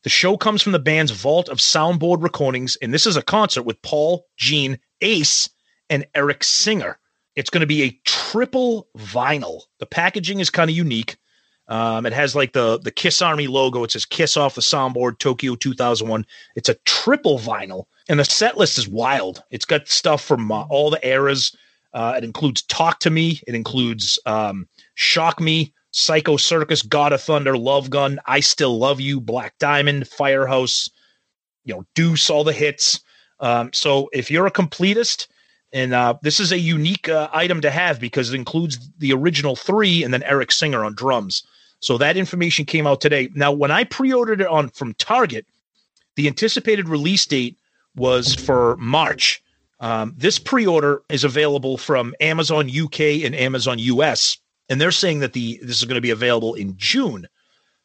The 0.01 0.09
show 0.09 0.37
comes 0.37 0.63
from 0.63 0.71
the 0.71 0.79
band's 0.79 1.11
vault 1.11 1.49
of 1.49 1.59
soundboard 1.59 2.23
recordings, 2.23 2.77
and 2.77 2.91
this 2.91 3.05
is 3.05 3.15
a 3.15 3.21
concert 3.21 3.61
with 3.61 3.79
Paul, 3.83 4.25
Gene, 4.37 4.79
Ace, 5.01 5.47
and 5.91 6.03
Eric 6.15 6.43
Singer. 6.43 6.97
It's 7.35 7.51
going 7.51 7.61
to 7.61 7.67
be 7.67 7.83
a 7.83 7.99
triple 8.05 8.87
vinyl. 8.97 9.61
The 9.77 9.85
packaging 9.85 10.39
is 10.39 10.49
kind 10.49 10.71
of 10.71 10.75
unique. 10.75 11.15
Um, 11.67 12.07
it 12.07 12.13
has 12.13 12.35
like 12.35 12.53
the 12.53 12.79
the 12.79 12.91
Kiss 12.91 13.21
Army 13.21 13.45
logo. 13.45 13.83
It 13.83 13.91
says 13.91 14.03
Kiss 14.03 14.35
off 14.35 14.55
the 14.55 14.61
soundboard, 14.61 15.19
Tokyo 15.19 15.53
2001. 15.53 16.25
It's 16.55 16.69
a 16.69 16.75
triple 16.85 17.37
vinyl, 17.37 17.85
and 18.09 18.19
the 18.19 18.25
set 18.25 18.57
list 18.57 18.79
is 18.79 18.87
wild. 18.87 19.43
It's 19.51 19.63
got 19.63 19.87
stuff 19.87 20.23
from 20.23 20.51
uh, 20.51 20.63
all 20.69 20.89
the 20.89 21.07
eras. 21.07 21.55
Uh, 21.93 22.15
it 22.17 22.23
includes 22.23 22.63
Talk 22.63 22.99
to 22.99 23.09
Me. 23.09 23.41
It 23.47 23.55
includes 23.55 24.19
um, 24.25 24.67
Shock 24.95 25.39
Me, 25.39 25.73
Psycho 25.91 26.37
Circus, 26.37 26.81
God 26.81 27.13
of 27.13 27.21
Thunder, 27.21 27.57
Love 27.57 27.89
Gun, 27.89 28.19
I 28.25 28.39
Still 28.39 28.77
Love 28.79 28.99
You, 28.99 29.21
Black 29.21 29.57
Diamond, 29.59 30.07
Firehouse, 30.07 30.89
you 31.65 31.73
know, 31.73 31.85
Deuce, 31.93 32.29
all 32.29 32.43
the 32.43 32.53
hits. 32.53 32.99
Um, 33.39 33.71
so 33.73 34.09
if 34.13 34.31
you're 34.31 34.47
a 34.47 34.51
completist, 34.51 35.27
and 35.71 35.93
uh, 35.93 36.15
this 36.21 36.39
is 36.39 36.51
a 36.51 36.59
unique 36.59 37.09
uh, 37.09 37.29
item 37.33 37.59
to 37.61 37.71
have 37.71 37.99
because 37.99 38.31
it 38.31 38.35
includes 38.35 38.77
the 38.99 39.11
original 39.11 39.55
three 39.55 40.03
and 40.03 40.13
then 40.13 40.23
Eric 40.23 40.51
Singer 40.51 40.85
on 40.85 40.93
drums. 40.93 41.43
So 41.79 41.97
that 41.97 42.15
information 42.15 42.65
came 42.65 42.87
out 42.87 43.01
today. 43.01 43.29
Now, 43.33 43.51
when 43.51 43.71
I 43.71 43.83
pre-ordered 43.83 44.41
it 44.41 44.47
on 44.47 44.69
from 44.69 44.93
Target, 44.95 45.45
the 46.15 46.27
anticipated 46.27 46.87
release 46.87 47.25
date 47.25 47.57
was 47.95 48.33
for 48.35 48.77
March. 48.77 49.43
Um, 49.83 50.13
this 50.15 50.39
pre-order 50.39 51.01
is 51.09 51.25
available 51.25 51.77
from 51.77 52.15
Amazon 52.21 52.69
UK 52.69 53.25
and 53.25 53.35
Amazon 53.35 53.79
US, 53.79 54.37
and 54.69 54.79
they're 54.79 54.91
saying 54.91 55.19
that 55.19 55.33
the 55.33 55.59
this 55.61 55.77
is 55.77 55.83
going 55.83 55.95
to 55.95 56.01
be 56.01 56.09
available 56.09 56.53
in 56.53 56.77
June. 56.77 57.27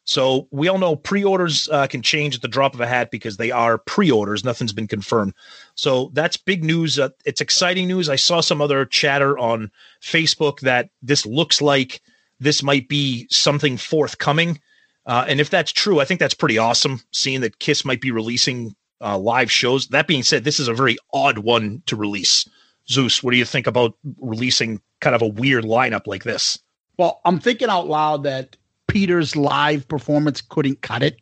So 0.05 0.47
we 0.49 0.69
all 0.69 0.77
know 0.77 0.95
pre-orders 0.95 1.67
uh, 1.67 1.87
can 1.87 2.01
change 2.01 2.35
at 2.35 2.41
the 2.41 2.47
drop 2.47 2.73
of 2.73 2.79
a 2.79 2.87
hat 2.87 3.11
because 3.11 3.35
they 3.35 3.51
are 3.51 3.77
pre-orders. 3.77 4.45
Nothing's 4.45 4.71
been 4.71 4.87
confirmed. 4.87 5.33
So 5.75 6.09
that's 6.13 6.37
big 6.37 6.63
news. 6.63 6.97
Uh, 6.97 7.09
it's 7.25 7.41
exciting 7.41 7.89
news. 7.89 8.07
I 8.07 8.15
saw 8.15 8.39
some 8.39 8.61
other 8.61 8.85
chatter 8.85 9.37
on 9.37 9.69
Facebook 10.01 10.61
that 10.61 10.89
this 11.01 11.25
looks 11.25 11.61
like 11.61 12.01
this 12.39 12.63
might 12.63 12.87
be 12.87 13.27
something 13.29 13.75
forthcoming. 13.75 14.61
Uh, 15.05 15.25
and 15.27 15.41
if 15.41 15.49
that's 15.49 15.73
true, 15.73 15.99
I 15.99 16.05
think 16.05 16.21
that's 16.21 16.33
pretty 16.33 16.57
awesome. 16.57 17.01
Seeing 17.11 17.41
that 17.41 17.59
Kiss 17.59 17.83
might 17.83 17.99
be 17.99 18.11
releasing 18.11 18.73
uh, 19.01 19.17
live 19.17 19.51
shows. 19.51 19.87
That 19.87 20.07
being 20.07 20.23
said, 20.23 20.43
this 20.43 20.59
is 20.59 20.67
a 20.67 20.73
very 20.73 20.97
odd 21.13 21.39
one 21.39 21.81
to 21.85 21.95
release. 21.95 22.47
Zeus, 22.89 23.23
what 23.23 23.31
do 23.31 23.37
you 23.37 23.45
think 23.45 23.67
about 23.67 23.95
releasing 24.19 24.81
kind 24.99 25.15
of 25.15 25.21
a 25.21 25.27
weird 25.27 25.63
lineup 25.63 26.07
like 26.07 26.23
this? 26.23 26.59
Well, 26.97 27.21
I'm 27.23 27.39
thinking 27.39 27.69
out 27.69 27.87
loud 27.87 28.23
that 28.23 28.57
Peter's 28.87 29.35
live 29.35 29.87
performance 29.87 30.41
couldn't 30.41 30.81
cut 30.81 31.03
it. 31.03 31.17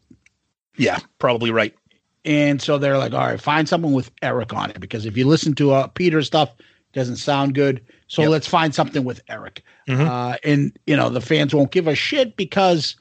Yeah, 0.77 0.99
probably 1.19 1.51
right. 1.51 1.75
And 2.25 2.61
so 2.61 2.77
they're 2.77 2.97
like, 2.97 3.13
all 3.13 3.19
right, 3.19 3.39
find 3.39 3.67
someone 3.69 3.93
with 3.93 4.11
Eric 4.21 4.53
on 4.53 4.69
it 4.69 4.79
because 4.79 5.05
if 5.05 5.15
you 5.15 5.27
listen 5.27 5.53
to 5.55 5.71
uh, 5.71 5.87
Peter's 5.87 6.27
stuff, 6.27 6.49
it 6.57 6.93
doesn't 6.93 7.17
sound 7.17 7.53
good. 7.53 7.83
So 8.07 8.23
yep. 8.23 8.31
let's 8.31 8.47
find 8.47 8.73
something 8.73 9.03
with 9.03 9.21
Eric. 9.29 9.63
Mm-hmm. 9.87 10.07
Uh, 10.07 10.35
and 10.43 10.77
you 10.87 10.95
know 10.95 11.09
the 11.09 11.21
fans 11.21 11.53
won't 11.53 11.71
give 11.71 11.87
a 11.87 11.95
shit 11.95 12.35
because 12.37 12.95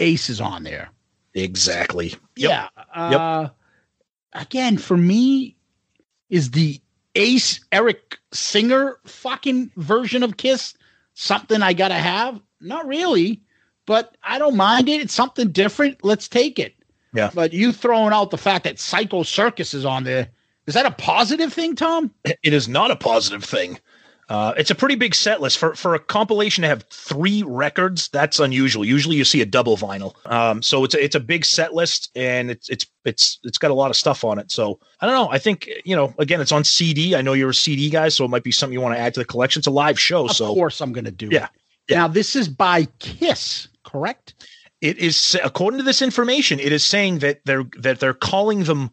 Ace 0.00 0.28
is 0.28 0.40
on 0.40 0.64
there. 0.64 0.88
Exactly. 1.34 2.14
Yep. 2.36 2.50
Yeah. 2.50 2.68
Uh, 2.94 3.42
yep 3.42 3.56
again, 4.36 4.78
for 4.78 4.96
me, 4.96 5.56
is 6.30 6.50
the 6.52 6.80
Ace 7.14 7.60
Eric 7.72 8.18
Singer 8.32 8.98
fucking 9.04 9.70
version 9.76 10.22
of 10.22 10.36
Kiss 10.36 10.74
something 11.14 11.62
I 11.62 11.72
gotta 11.72 11.94
have? 11.94 12.40
Not 12.60 12.86
really, 12.86 13.42
but 13.86 14.16
I 14.22 14.38
don't 14.38 14.56
mind 14.56 14.88
it. 14.88 15.00
It's 15.00 15.14
something 15.14 15.50
different. 15.50 16.04
Let's 16.04 16.28
take 16.28 16.58
it. 16.58 16.74
Yeah. 17.14 17.30
But 17.34 17.52
you 17.52 17.72
throwing 17.72 18.12
out 18.12 18.30
the 18.30 18.38
fact 18.38 18.64
that 18.64 18.78
Psycho 18.78 19.22
Circus 19.22 19.72
is 19.72 19.84
on 19.84 20.04
there, 20.04 20.28
is 20.66 20.74
that 20.74 20.86
a 20.86 20.90
positive 20.90 21.52
thing, 21.52 21.76
Tom? 21.76 22.12
It 22.24 22.52
is 22.52 22.68
not 22.68 22.90
a 22.90 22.96
positive 22.96 23.44
thing. 23.44 23.78
Uh, 24.28 24.52
it's 24.56 24.72
a 24.72 24.74
pretty 24.74 24.96
big 24.96 25.14
set 25.14 25.40
list 25.40 25.56
for 25.56 25.76
for 25.76 25.94
a 25.94 26.00
compilation 26.00 26.62
to 26.62 26.68
have 26.68 26.82
three 26.90 27.44
records. 27.44 28.08
That's 28.08 28.40
unusual. 28.40 28.84
Usually, 28.84 29.14
you 29.14 29.24
see 29.24 29.40
a 29.40 29.46
double 29.46 29.76
vinyl. 29.76 30.14
Um, 30.30 30.62
so 30.62 30.82
it's 30.82 30.94
a, 30.94 31.04
it's 31.04 31.14
a 31.14 31.20
big 31.20 31.44
set 31.44 31.74
list, 31.74 32.10
and 32.16 32.50
it's 32.50 32.68
it's 32.68 32.86
it's 33.04 33.38
it's 33.44 33.58
got 33.58 33.70
a 33.70 33.74
lot 33.74 33.90
of 33.90 33.96
stuff 33.96 34.24
on 34.24 34.40
it. 34.40 34.50
So 34.50 34.80
I 35.00 35.06
don't 35.06 35.14
know. 35.14 35.30
I 35.30 35.38
think 35.38 35.70
you 35.84 35.94
know. 35.94 36.12
Again, 36.18 36.40
it's 36.40 36.50
on 36.50 36.64
CD. 36.64 37.14
I 37.14 37.22
know 37.22 37.34
you're 37.34 37.50
a 37.50 37.54
CD 37.54 37.88
guy, 37.88 38.08
so 38.08 38.24
it 38.24 38.28
might 38.28 38.42
be 38.42 38.50
something 38.50 38.72
you 38.72 38.80
want 38.80 38.96
to 38.96 39.00
add 39.00 39.14
to 39.14 39.20
the 39.20 39.24
collection. 39.24 39.60
It's 39.60 39.68
a 39.68 39.72
live 39.72 39.98
show, 39.98 40.24
of 40.24 40.32
so 40.32 40.46
of 40.46 40.54
course 40.54 40.80
I'm 40.80 40.92
going 40.92 41.04
to 41.04 41.12
do 41.12 41.28
yeah. 41.30 41.44
it. 41.44 41.50
Yeah. 41.88 41.98
Now 41.98 42.08
this 42.08 42.34
is 42.34 42.48
by 42.48 42.86
Kiss, 42.98 43.68
correct? 43.84 44.34
It 44.80 44.98
is 44.98 45.38
according 45.44 45.78
to 45.78 45.84
this 45.84 46.02
information. 46.02 46.58
It 46.58 46.72
is 46.72 46.84
saying 46.84 47.20
that 47.20 47.42
they're 47.44 47.64
that 47.78 48.00
they're 48.00 48.12
calling 48.12 48.64
them 48.64 48.90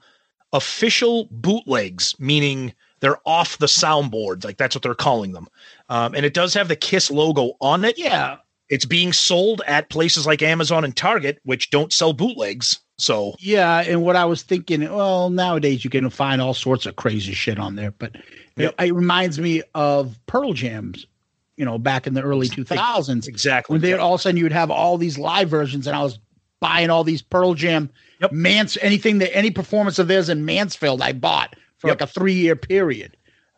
official 0.54 1.28
bootlegs, 1.32 2.14
meaning 2.20 2.74
they're 3.04 3.20
off 3.26 3.58
the 3.58 3.66
soundboard. 3.66 4.46
Like 4.46 4.56
that's 4.56 4.74
what 4.74 4.82
they're 4.82 4.96
calling 4.96 5.34
them. 5.34 5.50
Um, 5.90 6.16
and 6.16 6.26
it 6.26 6.34
does 6.34 6.54
have 6.54 6.70
the 6.70 6.76
Kiss 6.78 7.12
logo 7.12 7.52
on 7.60 7.84
it. 7.84 8.00
Yeah. 8.00 8.38
It's 8.70 8.86
being 8.86 9.12
sold 9.12 9.62
at 9.68 9.90
places 9.90 10.26
like 10.26 10.42
Amazon 10.42 10.86
and 10.86 10.96
Target, 10.96 11.40
which 11.44 11.70
don't 11.70 11.92
sell 11.92 12.14
bootlegs. 12.14 12.80
So 12.98 13.36
yeah, 13.40 13.82
and 13.82 14.04
what 14.04 14.16
I 14.16 14.24
was 14.24 14.42
thinking, 14.42 14.82
well, 14.82 15.30
nowadays 15.30 15.84
you 15.84 15.90
can 15.90 16.10
find 16.10 16.42
all 16.42 16.54
sorts 16.54 16.86
of 16.86 16.96
crazy 16.96 17.34
shit 17.34 17.60
on 17.60 17.76
there, 17.76 17.92
but 17.92 18.16
yep. 18.56 18.74
it, 18.80 18.86
it, 18.88 18.94
reminds 18.94 19.38
me 19.38 19.64
of 19.76 20.18
Pearl 20.26 20.54
Jams, 20.54 21.06
you 21.58 21.66
know, 21.66 21.78
back 21.78 22.08
in 22.08 22.14
the 22.14 22.22
early 22.22 22.48
two 22.48 22.64
thousands. 22.64 23.28
Exactly. 23.28 23.74
When 23.74 23.82
they 23.82 23.94
all 23.94 24.14
of 24.14 24.22
a 24.22 24.24
sudden 24.24 24.38
you 24.38 24.46
would 24.46 24.54
have 24.54 24.72
all 24.72 24.98
these 24.98 25.18
live 25.18 25.50
versions, 25.50 25.88
and 25.88 25.96
I 25.96 26.04
was 26.04 26.20
buying 26.62 26.90
all 26.90 27.04
these 27.04 27.22
Pearl 27.22 27.54
Jam, 27.54 27.90
yep. 28.22 28.32
Mans, 28.32 28.78
anything 28.82 29.18
that 29.18 29.36
any 29.36 29.52
performance 29.52 30.00
of 30.00 30.08
theirs 30.08 30.30
in 30.30 30.46
Mansfield, 30.46 31.02
I 31.02 31.12
bought 31.12 31.58
for 31.84 31.90
like 31.90 32.02
a 32.02 32.08
three 32.08 32.34
year 32.34 32.56
period. 32.56 33.16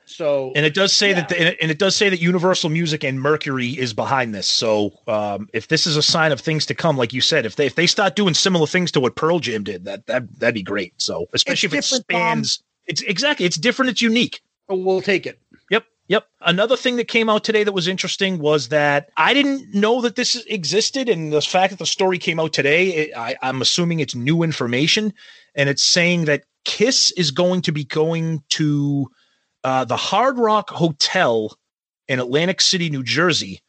So 0.07 0.51
And 0.55 0.65
it 0.65 0.75
does 0.75 0.93
say 0.93 1.09
Yeah. 1.09 1.15
that, 1.21 1.29
the, 1.29 1.61
and 1.61 1.71
it- 1.71 1.79
does 1.79 1.95
say 1.95 2.09
that 2.09 2.19
Universal 2.21 2.69
Music 2.69 3.03
and 3.03 3.19
Mercury 3.19 3.69
is 3.69 3.91
behind 3.93 4.35
this. 4.35 4.45
So, 4.45 4.93
um, 5.07 5.49
if 5.51 5.67
this 5.67 5.87
is 5.87 5.97
a 5.97 6.03
sign 6.03 6.31
of 6.31 6.39
things 6.39 6.65
to 6.67 6.75
come, 6.75 6.95
like 6.95 7.11
you 7.11 7.21
said, 7.21 7.45
if 7.45 7.55
they 7.55 7.65
if 7.65 7.73
they 7.75 7.87
start 7.87 8.15
doing 8.15 8.35
similar 8.35 8.67
things 8.67 8.91
to 8.91 8.99
what 8.99 9.15
Pearl 9.15 9.39
Jam 9.39 9.63
did, 9.63 9.85
that 9.85 10.05
that 10.05 10.39
that'd 10.39 10.53
be 10.53 10.61
great. 10.61 10.93
So, 10.97 11.25
especially 11.33 11.67
if 11.77 11.91
it 11.91 12.03
Tom. 12.11 12.43
it's 12.85 13.01
exactly 13.01 13.45
it's 13.47 13.57
different, 13.57 13.89
it's 13.91 14.01
unique. 14.01 14.41
we'll 14.69 15.01
take 15.01 15.25
it. 15.25 15.39
Yep. 15.71 15.85
Yep. 16.07 16.27
Another 16.41 16.77
thing 16.77 16.97
that 16.97 17.07
came 17.07 17.27
out 17.27 17.43
today 17.43 17.63
that 17.63 17.71
was 17.71 17.87
interesting 17.87 18.37
was 18.37 18.67
that 18.69 19.09
I 19.17 19.33
didn't 19.33 19.73
know 19.73 20.01
that 20.01 20.15
this 20.15 20.35
existed, 20.47 21.09
and 21.09 21.33
the 21.33 21.41
fact 21.41 21.71
that 21.71 21.79
the 21.79 21.85
story 21.87 22.19
came 22.19 22.39
out 22.39 22.53
today, 22.53 22.89
it, 22.89 23.17
I, 23.17 23.35
I'm 23.41 23.59
assuming 23.59 24.01
it's 24.01 24.13
new 24.13 24.43
information, 24.43 25.13
and 25.55 25.67
it's 25.67 25.83
saying 25.83 26.25
that 26.25 26.43
Kiss 26.65 27.11
is 27.11 27.31
going 27.31 27.61
to 27.63 27.71
be 27.71 27.85
going 27.85 28.43
to 28.49 29.07
uh, 29.63 29.85
the 29.85 29.97
Hard 29.97 30.37
Rock 30.37 30.69
Hotel 30.69 31.57
in 32.07 32.19
Atlantic 32.19 32.61
City, 32.61 32.89
New 32.89 33.03
Jersey, 33.03 33.61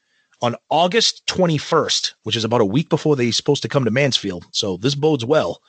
on 0.42 0.56
August 0.68 1.26
21st, 1.26 2.12
which 2.24 2.36
is 2.36 2.44
about 2.44 2.60
a 2.60 2.66
week 2.66 2.88
before 2.90 3.16
they're 3.16 3.32
supposed 3.32 3.62
to 3.62 3.68
come 3.68 3.84
to 3.84 3.90
Mansfield. 3.90 4.44
So 4.52 4.76
this 4.76 4.94
bodes 4.94 5.24
well. 5.24 5.60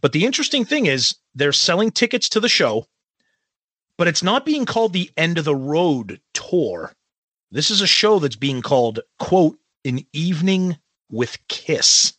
But 0.00 0.12
the 0.12 0.26
interesting 0.26 0.64
thing 0.64 0.86
is 0.86 1.14
they're 1.34 1.52
selling 1.52 1.90
tickets 1.90 2.28
to 2.30 2.40
the 2.40 2.48
show 2.48 2.86
but 4.00 4.08
it's 4.08 4.22
not 4.22 4.46
being 4.46 4.64
called 4.64 4.94
the 4.94 5.10
end 5.18 5.36
of 5.36 5.44
the 5.44 5.54
road 5.54 6.22
tour. 6.32 6.90
This 7.50 7.70
is 7.70 7.82
a 7.82 7.86
show 7.86 8.18
that's 8.18 8.34
being 8.34 8.62
called, 8.62 9.00
quote, 9.18 9.58
an 9.84 10.00
evening 10.14 10.78
with 11.10 11.36
Kiss. 11.48 12.14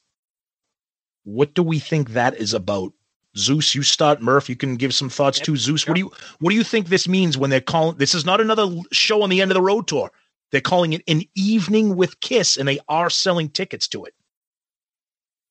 What 1.23 1.55
do 1.55 1.63
we 1.63 1.79
think 1.79 2.11
that 2.11 2.37
is 2.37 2.53
about? 2.53 2.93
Zeus, 3.37 3.73
you 3.73 3.83
start. 3.83 4.21
Murph, 4.21 4.49
you 4.49 4.55
can 4.55 4.75
give 4.75 4.93
some 4.93 5.09
thoughts 5.09 5.39
to 5.39 5.55
Zeus, 5.55 5.87
what 5.87 5.95
do 5.95 6.01
you 6.01 6.11
what 6.39 6.51
do 6.51 6.55
you 6.55 6.63
think 6.63 6.87
this 6.87 7.07
means 7.07 7.37
when 7.37 7.49
they're 7.49 7.61
calling 7.61 7.97
this 7.97 8.13
is 8.13 8.25
not 8.25 8.41
another 8.41 8.67
show 8.91 9.21
on 9.21 9.29
the 9.29 9.41
end 9.41 9.51
of 9.51 9.55
the 9.55 9.61
road 9.61 9.87
tour? 9.87 10.11
They're 10.51 10.61
calling 10.61 10.93
it 10.93 11.01
an 11.07 11.23
evening 11.35 11.95
with 11.95 12.19
Kiss, 12.19 12.57
and 12.57 12.67
they 12.67 12.79
are 12.89 13.09
selling 13.09 13.49
tickets 13.49 13.87
to 13.89 14.03
it. 14.03 14.13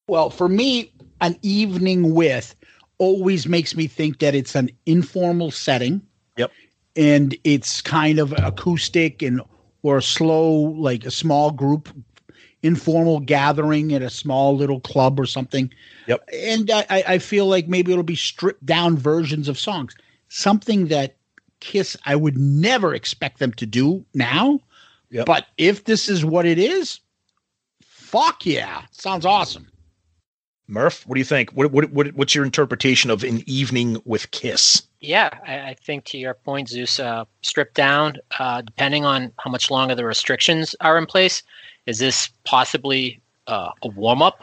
Well, 0.09 0.29
for 0.29 0.49
me, 0.49 0.93
an 1.21 1.39
evening 1.43 2.15
with 2.15 2.55
always 2.99 3.47
makes 3.49 3.75
me 3.75 3.87
think 3.87 4.19
that 4.19 4.35
it's 4.35 4.55
an 4.55 4.71
informal 4.85 5.51
setting. 5.51 6.03
Yep. 6.37 6.53
And 6.97 7.37
it's 7.45 7.81
kind 7.81 8.19
of 8.19 8.35
acoustic 8.39 9.23
and 9.23 9.41
or 9.83 10.03
slow, 10.03 10.51
like 10.51 11.07
a 11.07 11.11
small 11.11 11.51
group, 11.51 11.89
informal 12.63 13.21
gathering 13.21 13.93
at 13.95 14.03
a 14.03 14.11
small 14.11 14.57
little 14.57 14.81
club 14.81 15.19
or 15.19 15.27
something. 15.27 15.71
Yep. 16.07 16.29
And 16.33 16.71
I, 16.71 16.87
I 16.91 17.05
I 17.09 17.19
feel 17.19 17.47
like 17.47 17.69
maybe 17.69 17.93
it'll 17.93 18.05
be 18.05 18.17
stripped 18.17 18.65
down 18.67 18.97
versions 18.97 19.49
of 19.49 19.59
songs. 19.59 19.95
Something 20.29 20.89
that 20.89 21.17
Kiss 21.61 21.97
I 22.07 22.17
would 22.17 22.39
never 22.39 22.95
expect 22.95 23.39
them 23.39 23.53
to 23.55 23.67
do 23.67 24.05
now. 24.15 24.61
Yep. 25.11 25.27
But 25.27 25.47
if 25.59 25.85
this 25.85 26.09
is 26.09 26.25
what 26.25 26.47
it 26.47 26.59
is, 26.59 27.01
fuck 27.83 28.47
yeah. 28.47 28.83
Sounds 28.93 29.27
awesome. 29.27 29.67
Murph, 30.71 31.05
what 31.07 31.17
do 31.17 31.19
you 31.19 31.25
think? 31.25 31.51
What, 31.51 31.73
what, 31.73 31.91
what 31.91 32.15
what's 32.15 32.35
your 32.35 32.45
interpretation 32.45 33.11
of 33.11 33.25
an 33.25 33.43
evening 33.47 34.01
with 34.05 34.31
Kiss? 34.31 34.83
Yeah, 35.01 35.31
I, 35.47 35.71
I 35.71 35.75
think 35.75 36.05
to 36.07 36.19
your 36.19 36.35
point, 36.35 36.69
Zeus, 36.69 37.01
uh, 37.01 37.25
stripped 37.43 37.75
down, 37.75 38.19
uh, 38.39 38.61
depending 38.63 39.05
on 39.05 39.33
how 39.39 39.51
much 39.51 39.71
longer 39.71 39.97
the 39.97 40.05
restrictions 40.05 40.77
are 40.81 40.97
in 40.97 41.07
place, 41.07 41.43
is 41.87 41.99
this 41.99 42.29
possibly 42.45 43.21
uh, 43.47 43.71
a 43.83 43.89
warm 43.89 44.23
up 44.23 44.43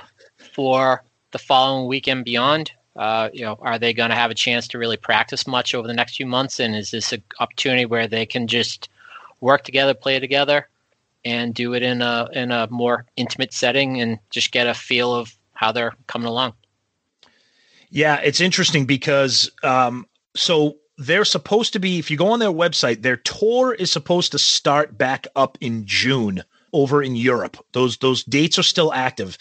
for 0.53 1.03
the 1.31 1.39
following 1.39 1.87
weekend 1.87 2.25
beyond? 2.25 2.71
Uh, 2.95 3.29
you 3.31 3.45
know, 3.45 3.57
are 3.61 3.77
they 3.77 3.93
going 3.93 4.09
to 4.09 4.15
have 4.15 4.31
a 4.31 4.35
chance 4.35 4.67
to 4.67 4.77
really 4.77 4.97
practice 4.97 5.45
much 5.45 5.75
over 5.75 5.87
the 5.87 5.93
next 5.93 6.15
few 6.15 6.25
months? 6.25 6.59
And 6.59 6.75
is 6.75 6.91
this 6.91 7.13
an 7.13 7.21
opportunity 7.39 7.85
where 7.85 8.07
they 8.07 8.25
can 8.25 8.47
just 8.47 8.89
work 9.39 9.63
together, 9.63 9.93
play 9.93 10.19
together, 10.19 10.67
and 11.23 11.53
do 11.53 11.73
it 11.73 11.83
in 11.83 12.01
a 12.01 12.27
in 12.33 12.51
a 12.51 12.67
more 12.71 13.05
intimate 13.15 13.53
setting 13.53 14.01
and 14.01 14.17
just 14.29 14.51
get 14.51 14.67
a 14.67 14.73
feel 14.73 15.13
of 15.13 15.35
how 15.53 15.71
they're 15.71 15.93
coming 16.07 16.27
along? 16.27 16.53
Yeah, 17.89 18.17
it's 18.17 18.41
interesting 18.41 18.85
because 18.85 19.51
um, 19.63 20.07
so 20.35 20.77
they're 20.97 21.25
supposed 21.25 21.73
to 21.73 21.79
be. 21.79 21.99
If 21.99 22.09
you 22.09 22.17
go 22.17 22.29
on 22.29 22.39
their 22.39 22.51
website, 22.51 23.03
their 23.03 23.17
tour 23.17 23.73
is 23.73 23.91
supposed 23.91 24.31
to 24.31 24.39
start 24.39 24.97
back 24.97 25.27
up 25.35 25.57
in 25.61 25.85
June 25.85 26.43
over 26.77 27.01
in 27.01 27.15
Europe. 27.15 27.57
Those 27.73 27.97
those 27.97 28.23
dates 28.23 28.59
are 28.59 28.63
still 28.63 28.93
active. 28.93 29.37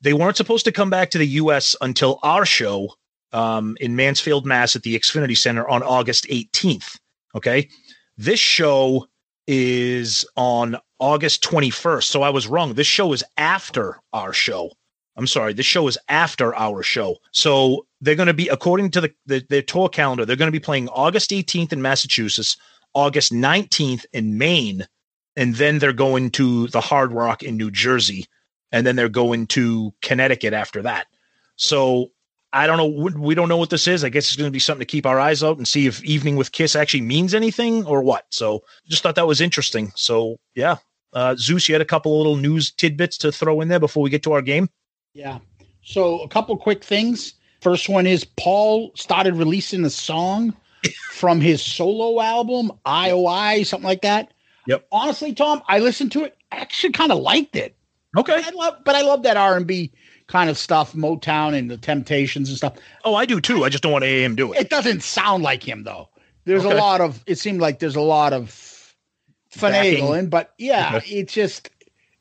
They 0.00 0.12
weren't 0.12 0.36
supposed 0.36 0.64
to 0.66 0.72
come 0.72 0.90
back 0.90 1.10
to 1.10 1.18
the 1.18 1.26
U.S. 1.42 1.74
until 1.80 2.18
our 2.22 2.46
show 2.46 2.94
um, 3.32 3.76
in 3.80 3.96
Mansfield, 3.96 4.46
Mass, 4.46 4.76
at 4.76 4.82
the 4.82 4.98
Xfinity 4.98 5.36
Center 5.36 5.66
on 5.68 5.82
August 5.82 6.26
18th. 6.28 6.98
Okay, 7.34 7.68
this 8.16 8.40
show 8.40 9.06
is 9.46 10.24
on 10.36 10.76
August 10.98 11.42
21st. 11.44 12.04
So 12.04 12.22
I 12.22 12.30
was 12.30 12.46
wrong. 12.46 12.74
This 12.74 12.86
show 12.86 13.12
is 13.12 13.24
after 13.36 14.00
our 14.12 14.32
show. 14.32 14.70
I'm 15.16 15.26
sorry. 15.26 15.52
This 15.54 15.66
show 15.66 15.88
is 15.88 15.98
after 16.08 16.54
our 16.54 16.82
show. 16.82 17.16
So 17.32 17.86
they're 18.00 18.14
going 18.14 18.26
to 18.26 18.34
be, 18.34 18.48
according 18.48 18.90
to 18.92 19.00
the, 19.00 19.14
the 19.26 19.44
their 19.48 19.62
tour 19.62 19.88
calendar, 19.88 20.24
they're 20.24 20.36
going 20.36 20.52
to 20.52 20.60
be 20.60 20.60
playing 20.60 20.88
August 20.90 21.30
18th 21.30 21.72
in 21.72 21.80
Massachusetts, 21.80 22.56
August 22.94 23.32
19th 23.32 24.04
in 24.12 24.36
Maine, 24.36 24.86
and 25.36 25.54
then 25.56 25.78
they're 25.78 25.92
going 25.92 26.30
to 26.30 26.68
the 26.68 26.80
Hard 26.80 27.12
Rock 27.12 27.42
in 27.42 27.56
New 27.56 27.70
Jersey, 27.70 28.26
and 28.72 28.86
then 28.86 28.96
they're 28.96 29.08
going 29.08 29.46
to 29.48 29.92
Connecticut 30.02 30.52
after 30.52 30.82
that. 30.82 31.06
So 31.56 32.10
I 32.52 32.66
don't 32.66 32.78
know. 32.78 33.10
We- 33.18 33.34
don't 33.34 33.48
know 33.48 33.56
what 33.56 33.70
this 33.70 33.86
is. 33.86 34.02
I 34.04 34.08
guess 34.08 34.26
it's 34.26 34.36
going 34.36 34.48
to 34.48 34.52
be 34.52 34.58
something 34.58 34.86
to 34.86 34.90
keep 34.90 35.04
our 35.04 35.20
eyes 35.20 35.42
out 35.42 35.58
and 35.58 35.68
see 35.68 35.86
if 35.86 36.02
Evening 36.04 36.36
with 36.36 36.52
Kiss 36.52 36.74
actually 36.74 37.02
means 37.02 37.34
anything 37.34 37.84
or 37.84 38.02
what. 38.02 38.26
So 38.30 38.62
just 38.88 39.02
thought 39.02 39.14
that 39.16 39.26
was 39.26 39.40
interesting. 39.40 39.92
So 39.94 40.38
yeah, 40.54 40.76
uh, 41.12 41.36
Zeus, 41.36 41.68
you 41.68 41.74
had 41.74 41.82
a 41.82 41.86
couple 41.86 42.12
of 42.12 42.18
little 42.18 42.36
news 42.36 42.70
tidbits 42.70 43.18
to 43.18 43.32
throw 43.32 43.60
in 43.60 43.68
there 43.68 43.80
before 43.80 44.02
we 44.02 44.10
get 44.10 44.22
to 44.24 44.32
our 44.32 44.42
game. 44.42 44.70
Yeah. 45.12 45.38
So 45.82 46.20
a 46.20 46.28
couple 46.28 46.56
quick 46.56 46.82
things. 46.82 47.34
First 47.60 47.88
one 47.88 48.06
is 48.06 48.24
Paul 48.24 48.92
started 48.94 49.34
releasing 49.34 49.84
a 49.84 49.90
song 49.90 50.54
from 51.12 51.40
his 51.40 51.62
solo 51.62 52.20
album, 52.22 52.70
IOI, 52.86 53.66
something 53.66 53.86
like 53.86 54.02
that. 54.02 54.32
Yep. 54.66 54.86
Honestly, 54.92 55.32
Tom, 55.34 55.62
I 55.68 55.78
listened 55.78 56.12
to 56.12 56.24
it. 56.24 56.36
I 56.52 56.56
actually 56.56 56.92
kind 56.92 57.12
of 57.12 57.18
liked 57.18 57.56
it. 57.56 57.76
Okay. 58.16 58.34
I 58.44 58.50
love, 58.50 58.78
but 58.84 58.94
I 58.94 59.02
love 59.02 59.22
that 59.24 59.36
R 59.36 59.56
and 59.56 59.66
B 59.66 59.92
kind 60.26 60.50
of 60.50 60.58
stuff, 60.58 60.92
Motown 60.94 61.56
and 61.56 61.70
the 61.70 61.76
Temptations 61.76 62.48
and 62.48 62.56
stuff. 62.58 62.74
Oh, 63.04 63.14
I 63.14 63.26
do 63.26 63.40
too. 63.40 63.64
I 63.64 63.68
just 63.68 63.82
don't 63.82 63.92
want 63.92 64.02
to 64.02 64.08
AM 64.08 64.34
do 64.34 64.52
it. 64.52 64.60
It 64.60 64.70
doesn't 64.70 65.02
sound 65.02 65.42
like 65.42 65.62
him 65.66 65.84
though. 65.84 66.08
There's 66.44 66.64
Okay. 66.64 66.76
a 66.76 66.80
lot 66.80 67.00
of. 67.00 67.22
It 67.26 67.38
seemed 67.38 67.60
like 67.60 67.78
there's 67.80 67.96
a 67.96 68.00
lot 68.00 68.32
of 68.32 68.50
finagling, 69.52 70.30
but 70.30 70.52
yeah, 70.58 70.96
Okay. 70.96 71.10
it's 71.16 71.32
just. 71.32 71.70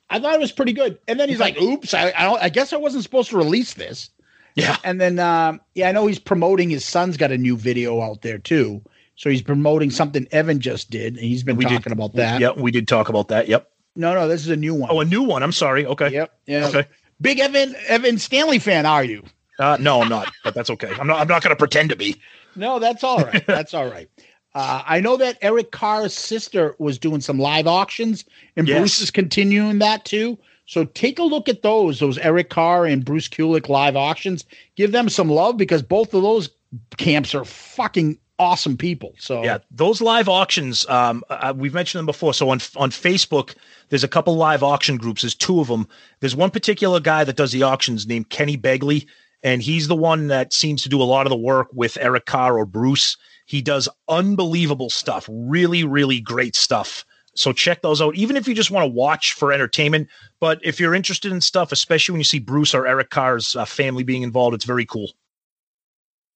I 0.10 0.20
thought 0.20 0.36
it 0.36 0.40
was 0.40 0.52
pretty 0.52 0.74
good. 0.74 1.00
And 1.08 1.20
then 1.20 1.30
he's 1.30 1.40
like, 1.40 1.60
"Oops, 1.60 1.92
I, 1.94 2.14
I, 2.16 2.24
don't, 2.24 2.42
I 2.42 2.50
guess 2.50 2.74
I 2.74 2.78
wasn't 2.78 3.04
supposed 3.04 3.32
to 3.32 3.38
release 3.38 3.74
this." 3.74 4.10
Yeah. 4.56 4.78
And 4.84 5.02
then, 5.02 5.20
um, 5.20 5.60
yeah, 5.74 5.90
I 5.90 5.92
know 5.92 6.06
he's 6.08 6.20
promoting 6.20 6.70
his 6.70 6.86
son's 6.86 7.18
got 7.18 7.32
a 7.32 7.38
new 7.38 7.58
video 7.58 8.02
out 8.02 8.22
there 8.22 8.38
too. 8.38 8.82
So 9.16 9.30
he's 9.30 9.42
promoting 9.42 9.92
something 9.92 10.28
Evan 10.32 10.60
just 10.60 10.90
did, 10.90 11.14
and 11.16 11.24
he's 11.24 11.44
been 11.44 11.56
We 11.56 11.66
did- 11.66 11.76
talking 11.76 11.94
about 11.94 12.14
that. 12.16 12.42
Yep, 12.42 12.58
we 12.58 12.72
did 12.72 12.88
talk 12.88 13.08
about 13.10 13.30
that. 13.30 13.48
Yep. 13.48 13.70
No, 13.96 14.14
no, 14.14 14.28
this 14.28 14.42
is 14.42 14.50
a 14.50 14.58
new 14.58 14.76
one. 14.76 14.90
Oh, 14.92 15.00
a 15.00 15.06
new 15.06 15.24
one. 15.24 15.42
I'm 15.42 15.54
sorry. 15.54 15.86
Okay. 15.86 16.10
Yep. 16.10 16.34
Yeah. 16.48 16.68
Okay. 16.68 16.86
Big 17.22 17.40
Evan 17.40 17.76
Evan 17.88 18.18
Stanley 18.18 18.60
fan, 18.60 18.86
are 18.86 19.04
you? 19.06 19.24
Uh, 19.58 19.78
no, 19.80 20.02
I'm 20.02 20.10
not. 20.10 20.30
But 20.44 20.54
that's 20.54 20.70
okay. 20.70 20.92
I'm 21.00 21.08
not. 21.08 21.22
I'm 21.22 21.28
not 21.30 21.42
going 21.42 21.52
to 21.52 21.56
pretend 21.56 21.90
to 21.92 21.96
be. 21.96 22.20
No, 22.58 22.78
that's 22.80 23.04
all 23.04 23.20
right. 23.20 23.46
That's 23.48 23.74
all 23.74 23.90
right. 23.90 24.10
Uh, 24.54 24.82
I 24.86 25.02
know 25.02 25.18
that 25.18 25.38
Eric 25.42 25.72
Carr's 25.72 26.14
sister 26.14 26.74
was 26.80 26.98
doing 26.98 27.20
some 27.20 27.38
live 27.40 27.68
auctions, 27.68 28.24
and 28.56 28.66
Yes. 28.68 28.80
Bruce 28.80 29.02
is 29.02 29.12
continuing 29.12 29.80
that 29.80 30.06
too. 30.06 30.38
So 30.66 30.86
take 30.86 31.20
a 31.20 31.24
look 31.24 31.48
at 31.50 31.62
those, 31.64 32.00
those 32.00 32.18
Eric 32.18 32.50
Carr 32.50 32.86
and 32.86 33.04
Bruce 33.04 33.28
Kulick 33.28 33.68
live 33.70 33.96
auctions. 33.98 34.46
Give 34.78 34.94
them 34.94 35.10
some 35.10 35.30
love 35.30 35.58
because 35.58 35.82
both 35.82 36.14
of 36.14 36.22
those 36.24 36.50
camps 36.98 37.36
are 37.36 37.44
fucking 37.46 38.18
awesome 38.40 38.78
people. 38.78 39.14
So 39.18 39.44
Yeah, 39.44 39.60
those 39.72 40.02
live 40.02 40.30
auctions. 40.30 40.88
Um, 40.88 41.24
uh, 41.30 41.54
we've 41.56 41.74
mentioned 41.74 42.00
them 42.00 42.06
before. 42.06 42.34
So 42.34 42.50
on 42.50 42.60
on 42.76 42.92
Facebook, 42.92 43.56
there's 43.90 44.04
a 44.04 44.10
couple 44.10 44.36
live 44.36 44.64
auction 44.64 44.98
groups. 44.98 45.22
There's 45.22 45.36
two 45.36 45.60
of 45.60 45.68
them. 45.68 45.88
There's 46.20 46.36
one 46.36 46.52
particular 46.52 47.00
guy 47.00 47.24
that 47.24 47.36
does 47.36 47.52
the 47.52 47.64
auctions 47.64 48.08
named 48.08 48.30
Kenny 48.30 48.58
Begley, 48.58 49.08
and 49.44 49.62
he's 49.62 49.88
the 49.88 49.96
one 49.96 50.28
that 50.28 50.54
seems 50.54 50.84
to 50.84 50.90
do 50.90 51.02
a 51.02 51.04
lot 51.04 51.26
of 51.26 51.30
the 51.30 51.38
work 51.38 51.68
with 51.74 51.98
Eric 52.00 52.26
Carr 52.26 52.58
or 52.58 52.66
Bruce. 52.66 53.18
He 53.46 53.62
does 53.62 53.88
unbelievable 54.08 54.90
stuff. 54.90 55.30
Really, 55.30 55.84
really 55.84 56.20
great 56.20 56.56
stuff. 56.56 57.06
So 57.36 57.52
check 57.52 57.82
those 57.82 58.02
out. 58.02 58.16
Even 58.16 58.38
if 58.38 58.48
you 58.48 58.56
just 58.56 58.72
want 58.72 58.86
to 58.86 58.92
watch 58.92 59.34
for 59.34 59.52
entertainment, 59.52 60.08
but 60.40 60.60
if 60.64 60.80
you're 60.80 60.96
interested 60.96 61.32
in 61.32 61.42
stuff, 61.42 61.72
especially 61.72 62.14
when 62.14 62.22
you 62.22 62.26
see 62.26 62.40
Bruce 62.40 62.74
or 62.74 62.88
Eric 62.88 63.10
Carr's 63.10 63.56
uh, 63.56 63.66
family 63.66 64.04
being 64.04 64.24
involved, 64.24 64.56
it's 64.56 64.66
very 64.66 64.86
cool. 64.86 65.12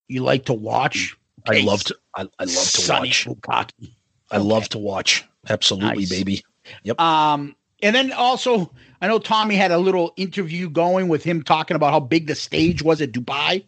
you 0.10 0.24
like 0.24 0.46
to 0.46 0.54
watch? 0.54 1.16
I 1.50 1.54
Okay. 1.58 1.64
love 1.64 1.84
to. 1.86 1.98
I, 2.16 2.22
I 2.40 2.44
love 2.46 2.72
to 2.72 2.92
watch. 2.92 3.26
Bukaki. 3.26 3.94
I 4.32 4.38
love 4.38 4.70
to 4.70 4.78
watch. 4.78 5.26
Absolutely, 5.50 6.02
Nice. 6.04 6.10
baby. 6.10 6.44
Yep. 6.84 7.00
Um, 7.00 7.56
and 7.82 7.96
then 7.96 8.12
also, 8.12 8.72
I 9.02 9.08
know 9.08 9.20
Tommy 9.20 9.56
had 9.56 9.72
a 9.72 9.78
little 9.78 10.14
interview 10.18 10.70
going 10.70 11.08
with 11.08 11.24
him 11.24 11.42
talking 11.42 11.76
about 11.76 11.92
how 11.92 12.00
big 12.00 12.28
the 12.28 12.36
stage 12.36 12.84
was 12.84 13.02
at 13.02 13.12
Dubai. 13.12 13.64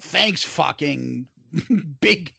Thanks, 0.00 0.42
fucking 0.42 1.28
big, 2.00 2.34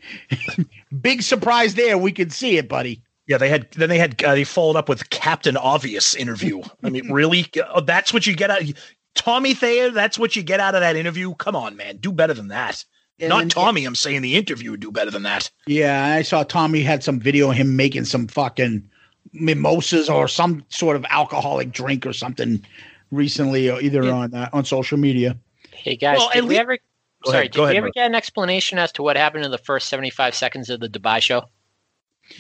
big 1.02 1.22
surprise 1.22 1.76
there. 1.76 1.98
We 1.98 2.12
could 2.12 2.34
see 2.34 2.58
it, 2.58 2.68
buddy. 2.68 3.02
Yeah, 3.28 3.38
they 3.38 3.50
had 3.50 3.72
then 3.72 3.90
they 3.90 4.00
had 4.00 4.22
uh, 4.24 4.34
they 4.34 4.44
followed 4.44 4.76
up 4.76 4.90
with 4.90 5.10
Captain 5.10 5.56
Obvious 5.56 6.16
interview. 6.16 6.62
I 6.84 6.90
mean, 6.90 7.12
really? 7.12 7.46
Uh, 7.62 7.80
that's 7.86 8.14
what 8.14 8.26
you 8.26 8.36
get 8.36 8.50
out 8.50 8.64
Tommy 9.16 9.54
Thayer, 9.54 9.92
that's 9.92 10.18
what 10.18 10.36
you 10.36 10.44
get 10.44 10.60
out 10.60 10.76
of 10.76 10.82
that 10.82 10.96
interview? 10.96 11.34
Come 11.36 11.56
on, 11.56 11.76
man. 11.76 11.98
Do 11.98 12.12
better 12.12 12.34
than 12.34 12.48
that. 12.50 12.84
And 13.20 13.30
Not 13.30 13.40
then- 13.40 13.50
Tommy, 13.50 13.86
I'm 13.86 13.96
saying 13.96 14.22
the 14.22 14.36
interview 14.36 14.72
would 14.72 14.80
do 14.80 14.92
better 14.92 15.12
than 15.12 15.24
that. 15.24 15.50
Yeah, 15.68 16.04
I 16.06 16.24
saw 16.24 16.44
Tommy 16.44 16.82
had 16.82 17.04
some 17.04 17.20
video 17.20 17.52
of 17.52 17.56
him 17.56 17.76
making 17.76 18.06
some 18.06 18.28
fucking 18.28 18.90
mimosas 19.34 20.10
or 20.10 20.28
some 20.28 20.64
sort 20.70 20.96
of 20.96 21.06
alcoholic 21.10 21.72
drink 21.72 22.06
or 22.06 22.14
something 22.14 22.64
recently, 23.12 23.70
or 23.70 23.80
either 23.82 24.04
on 24.12 24.34
uh, 24.34 24.50
on 24.54 24.66
social 24.66 24.98
media. 24.98 25.38
Hey 25.72 25.96
guys, 25.96 26.18
Well, 26.18 26.30
did 26.34 26.44
we 26.44 26.50
lea- 26.52 26.58
ever? 26.60 26.78
Go 27.24 27.32
sorry, 27.32 27.38
ahead, 27.44 27.52
did 27.52 27.58
go 27.58 27.62
we 27.64 27.66
ahead, 27.68 27.76
ever 27.78 27.86
Mark. 27.86 27.94
get 27.94 28.06
an 28.08 28.16
explanation 28.16 28.78
as 28.80 28.92
to 28.94 29.04
what 29.04 29.16
happened 29.16 29.46
in 29.46 29.52
the 29.52 29.58
first 29.58 29.88
seventy-five 29.90 30.36
seconds 30.36 30.70
of 30.70 30.80
the 30.80 30.90
Dubai 30.90 31.22
show? 31.22 31.44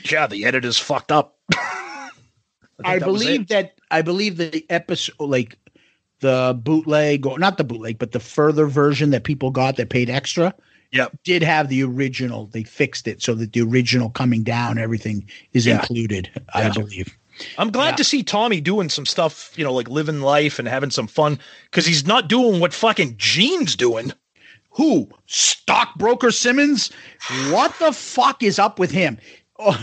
Yeah, 0.09 0.27
the 0.27 0.45
editor's 0.45 0.77
fucked 0.79 1.11
up. 1.11 1.37
I, 2.83 2.97
that 2.99 3.05
believe 3.05 3.47
that 3.49 3.75
I 3.91 4.01
believe 4.01 4.37
the 4.37 4.65
episode, 4.69 5.13
like 5.19 5.57
the 6.23 6.59
bootleg, 6.63 7.27
or 7.27 7.37
not 7.37 7.57
the 7.57 7.63
bootleg, 7.63 7.99
but 7.99 8.13
the 8.13 8.19
further 8.19 8.65
version 8.65 9.11
that 9.11 9.23
people 9.23 9.51
got 9.51 9.75
that 9.75 9.89
paid 9.89 10.09
extra. 10.09 10.55
Yep. 10.91 11.17
Did 11.23 11.43
have 11.43 11.69
the 11.69 11.83
original. 11.83 12.47
They 12.47 12.63
fixed 12.63 13.07
it 13.07 13.21
so 13.21 13.35
that 13.35 13.53
the 13.53 13.61
original 13.61 14.09
coming 14.09 14.43
down, 14.43 14.77
everything 14.77 15.27
is 15.53 15.65
Yeah. 15.65 15.79
included. 15.79 16.29
I 16.53 16.69
believe. 16.69 17.15
I'm 17.57 17.71
glad 17.71 17.91
Yeah. 17.91 17.95
to 17.97 18.03
see 18.03 18.23
Tommy 18.23 18.61
doing 18.61 18.89
some 18.89 19.05
stuff, 19.05 19.51
you 19.55 19.63
know, 19.63 19.73
like 19.73 19.89
living 19.89 20.21
life 20.21 20.59
and 20.59 20.67
having 20.67 20.91
some 20.91 21.07
fun 21.07 21.39
because 21.65 21.85
he's 21.85 22.05
not 22.05 22.29
doing 22.29 22.59
what 22.59 22.73
fucking 22.73 23.15
Gene's 23.17 23.75
doing. 23.75 24.13
Who? 24.71 25.09
Stockbroker 25.27 26.31
Simmons? 26.31 26.91
What 27.49 27.77
the 27.79 27.91
fuck 27.91 28.41
is 28.43 28.59
up 28.59 28.79
with 28.79 28.91
him? 28.91 29.17
Oh, 29.59 29.79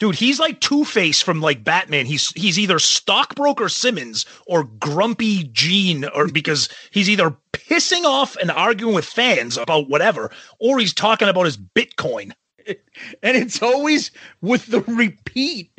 Dude, 0.00 0.16
he's 0.16 0.40
like 0.40 0.60
Two 0.60 0.84
Face 0.84 1.20
from 1.20 1.40
like 1.40 1.62
Batman. 1.62 2.06
He's 2.06 2.30
he's 2.32 2.58
either 2.58 2.78
stockbroker 2.78 3.68
Simmons 3.68 4.26
or 4.46 4.64
grumpy 4.64 5.44
Gene, 5.44 6.04
or 6.06 6.28
because 6.28 6.68
he's 6.90 7.08
either 7.08 7.36
pissing 7.52 8.04
off 8.04 8.36
and 8.36 8.50
arguing 8.50 8.94
with 8.94 9.04
fans 9.04 9.56
about 9.56 9.88
whatever, 9.88 10.30
or 10.58 10.78
he's 10.78 10.92
talking 10.92 11.28
about 11.28 11.46
his 11.46 11.56
Bitcoin. 11.56 12.32
and 12.66 13.36
it's 13.36 13.62
always 13.62 14.10
with 14.40 14.66
the 14.66 14.80
repeat 14.82 15.70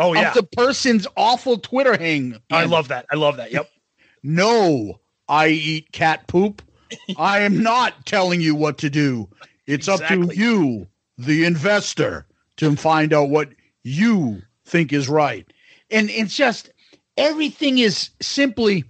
Oh 0.00 0.14
yeah, 0.14 0.28
of 0.28 0.34
the 0.34 0.42
person's 0.42 1.06
awful 1.16 1.58
Twitter 1.58 1.96
hang. 1.96 2.40
I 2.50 2.64
love 2.64 2.88
that. 2.88 3.04
I 3.12 3.16
love 3.16 3.36
that. 3.36 3.52
Yep. 3.52 3.68
No, 4.22 5.00
I 5.30 5.48
eat 5.48 5.92
cat 5.92 6.26
poop. 6.26 6.60
I 7.16 7.40
am 7.40 7.62
not 7.62 8.04
telling 8.04 8.42
you 8.42 8.54
what 8.54 8.76
to 8.78 8.90
do. 8.90 9.30
It's 9.66 9.88
up 9.88 10.06
to 10.08 10.30
you, 10.34 10.88
the 11.16 11.46
investor, 11.46 12.26
to 12.58 12.76
find 12.76 13.14
out 13.14 13.30
what 13.30 13.48
you 13.82 14.42
think 14.64 14.92
is 14.92 15.08
right. 15.08 15.46
And 15.90 16.08
it's 16.10 16.36
just 16.36 16.70
everything 17.16 17.78
is 17.78 18.10
simply 18.20 18.84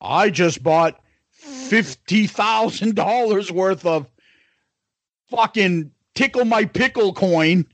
I 0.00 0.30
just 0.30 0.62
bought 0.62 1.00
$50,000 1.44 3.50
worth 3.50 3.84
of 3.86 4.06
fucking 5.30 5.90
tickle 6.14 6.44
my 6.44 6.64
pickle 6.64 7.12
coin 7.12 7.66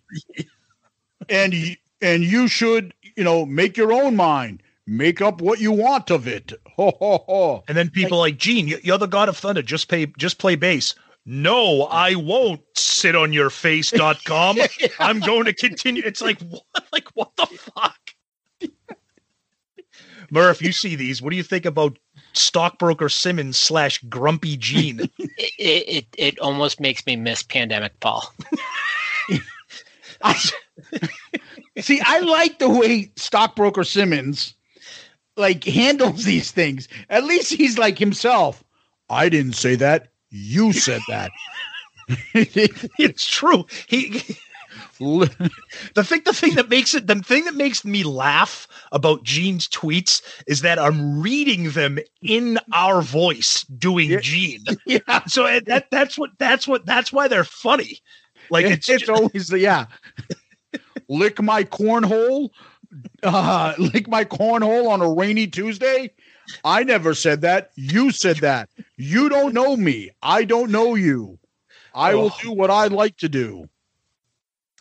and 1.28 1.54
and 2.02 2.24
you 2.24 2.48
should, 2.48 2.92
you 3.16 3.24
know, 3.24 3.46
make 3.46 3.76
your 3.76 3.92
own 3.92 4.16
mind. 4.16 4.62
Make 4.86 5.22
up 5.22 5.40
what 5.40 5.60
you 5.60 5.72
want 5.72 6.10
of 6.10 6.28
it. 6.28 6.52
Ho 6.76 6.92
ho 6.98 7.24
ho. 7.26 7.64
And 7.68 7.76
then 7.76 7.88
people 7.88 8.18
like, 8.18 8.36
Gene, 8.36 8.68
you- 8.68 8.80
you're 8.82 8.98
the 8.98 9.06
god 9.06 9.30
of 9.30 9.36
thunder. 9.38 9.62
Just 9.62 9.88
pay, 9.88 10.06
just 10.18 10.36
play 10.38 10.56
bass. 10.56 10.94
No, 11.26 11.84
I 11.84 12.16
won't 12.16 12.60
sit 12.76 13.16
on 13.16 13.32
your 13.32 13.50
face.com. 13.50 14.58
I'm 14.98 15.20
going 15.20 15.46
to 15.46 15.54
continue. 15.54 16.02
It's 16.04 16.20
like, 16.20 16.40
what? 16.48 16.84
Like, 16.92 17.08
what 17.14 17.34
the 17.36 17.46
fuck? 17.46 17.98
Murph, 20.30 20.62
you 20.62 20.72
see 20.72 20.96
these. 20.96 21.22
What 21.22 21.30
do 21.30 21.36
you 21.36 21.42
think 21.42 21.64
about 21.64 21.98
stockbroker 22.32 23.08
Simmons 23.08 23.58
slash 23.58 23.98
grumpy 24.04 24.56
Gene? 24.56 25.08
It, 25.36 25.52
it 25.58 25.88
it 25.88 26.06
it 26.16 26.38
almost 26.38 26.80
makes 26.80 27.04
me 27.06 27.16
miss 27.16 27.42
pandemic 27.42 27.98
Paul. 28.00 28.32
I, 30.22 30.34
see, 31.78 32.00
I 32.04 32.20
like 32.20 32.58
the 32.58 32.68
way 32.68 33.10
stockbroker 33.16 33.84
Simmons 33.84 34.54
like 35.36 35.64
handles 35.64 36.24
these 36.24 36.50
things. 36.50 36.88
At 37.10 37.24
least 37.24 37.52
he's 37.52 37.78
like 37.78 37.98
himself. 37.98 38.62
I 39.10 39.28
didn't 39.28 39.54
say 39.54 39.74
that. 39.76 40.12
You 40.36 40.72
said 40.72 41.00
that. 41.06 41.30
it's 42.34 43.24
true. 43.30 43.66
He 43.86 44.20
the 44.98 46.04
thing 46.04 46.22
the 46.24 46.32
thing 46.32 46.56
that 46.56 46.68
makes 46.68 46.92
it 46.92 47.06
the 47.06 47.14
thing 47.16 47.44
that 47.44 47.54
makes 47.54 47.84
me 47.84 48.02
laugh 48.02 48.66
about 48.90 49.22
Gene's 49.22 49.68
tweets 49.68 50.22
is 50.48 50.62
that 50.62 50.78
I'm 50.80 51.20
reading 51.20 51.70
them 51.70 52.00
in 52.20 52.58
our 52.72 53.00
voice 53.00 53.62
doing 53.78 54.20
Gene. 54.20 54.64
Yeah. 54.86 55.24
So 55.28 55.44
that 55.66 55.86
that's 55.92 56.18
what 56.18 56.30
that's 56.38 56.66
what 56.66 56.84
that's 56.84 57.12
why 57.12 57.28
they're 57.28 57.44
funny. 57.44 58.00
Like 58.50 58.66
it's, 58.66 58.88
it's, 58.88 59.02
it's 59.02 59.08
always 59.08 59.46
the 59.48 59.60
yeah. 59.60 59.86
lick 61.08 61.40
my 61.40 61.62
cornhole. 61.62 62.50
Uh, 63.22 63.74
lick 63.78 64.08
my 64.08 64.24
cornhole 64.24 64.88
on 64.88 65.00
a 65.00 65.10
rainy 65.12 65.46
Tuesday. 65.46 66.10
I 66.64 66.82
never 66.84 67.14
said 67.14 67.40
that. 67.42 67.70
You 67.76 68.10
said 68.10 68.38
that. 68.38 68.68
You 68.96 69.28
don't 69.28 69.54
know 69.54 69.76
me. 69.76 70.10
I 70.22 70.44
don't 70.44 70.70
know 70.70 70.94
you. 70.94 71.38
I 71.94 72.14
will 72.14 72.32
Oh. 72.34 72.38
do 72.42 72.52
what 72.52 72.70
I 72.70 72.88
like 72.88 73.16
to 73.18 73.28
do. 73.28 73.68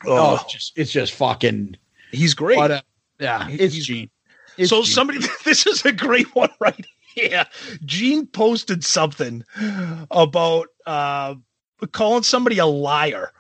Oh, 0.06 0.36
it's 0.36 0.52
just 0.52 0.74
it's 0.78 0.92
just 0.92 1.14
fucking. 1.14 1.78
he's 2.12 2.34
great. 2.34 2.58
But, 2.58 2.72
uh, 2.72 2.82
yeah, 3.20 3.48
it's 3.50 3.74
He's- 3.74 3.86
Gene. 3.86 4.10
It's 4.58 4.70
so 4.70 4.84
Gene. 4.84 4.94
somebody 4.94 5.20
this 5.46 5.66
is 5.66 5.86
a 5.86 5.92
great 5.92 6.34
one 6.36 6.50
right 6.60 6.86
here. 7.16 7.46
Gene 7.86 8.28
posted 8.28 8.84
something 8.84 9.44
about 10.12 10.68
uh 10.86 11.36
calling 11.92 12.24
somebody 12.24 12.58
a 12.60 12.66
liar. 12.66 13.32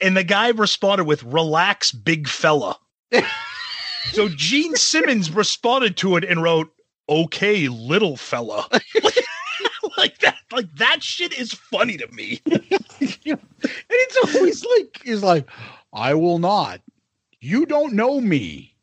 And 0.00 0.16
the 0.16 0.24
guy 0.24 0.48
responded 0.48 1.04
with 1.04 1.22
relax 1.22 1.92
big 1.92 2.26
fella. 2.28 2.76
so 4.12 4.28
Gene 4.30 4.74
Simmons 4.74 5.30
responded 5.30 5.96
to 5.98 6.16
it 6.16 6.24
and 6.24 6.42
wrote, 6.42 6.72
Okay, 7.12 7.68
little 7.68 8.16
fella. 8.16 8.66
like 9.98 10.18
that, 10.20 10.38
like 10.50 10.74
that 10.76 11.02
shit 11.02 11.38
is 11.38 11.52
funny 11.52 11.98
to 11.98 12.08
me. 12.10 12.40
and 12.46 12.58
it's 13.00 14.34
always 14.36 14.64
like 14.64 15.00
he's 15.04 15.22
like, 15.22 15.46
I 15.92 16.14
will 16.14 16.38
not. 16.38 16.80
You 17.40 17.66
don't 17.66 17.92
know 17.92 18.20
me. 18.20 18.74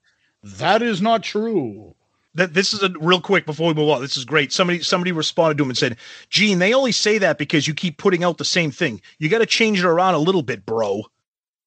That 0.44 0.84
is 0.84 1.02
not 1.02 1.24
true. 1.24 1.96
that 2.36 2.54
this 2.54 2.74
is 2.74 2.84
a 2.84 2.90
real 3.00 3.22
quick 3.22 3.46
before 3.46 3.70
we 3.70 3.74
move 3.74 3.90
on. 3.90 4.02
This 4.02 4.18
is 4.18 4.26
great. 4.26 4.54
Somebody 4.54 4.82
somebody 4.82 5.12
responded 5.12 5.58
to 5.58 5.64
him 5.64 5.70
and 5.70 5.78
said, 5.78 5.98
"Gene, 6.30 6.60
they 6.60 6.74
only 6.74 6.92
say 6.92 7.18
that 7.18 7.38
because 7.40 7.68
you 7.68 7.74
keep 7.74 7.98
putting 7.98 8.24
out 8.24 8.38
the 8.38 8.46
same 8.46 8.72
thing. 8.72 9.02
You 9.18 9.30
got 9.30 9.40
to 9.40 9.46
change 9.48 9.80
it 9.80 9.86
around 9.86 10.14
a 10.14 10.20
little 10.20 10.44
bit, 10.44 10.66
bro." 10.66 11.06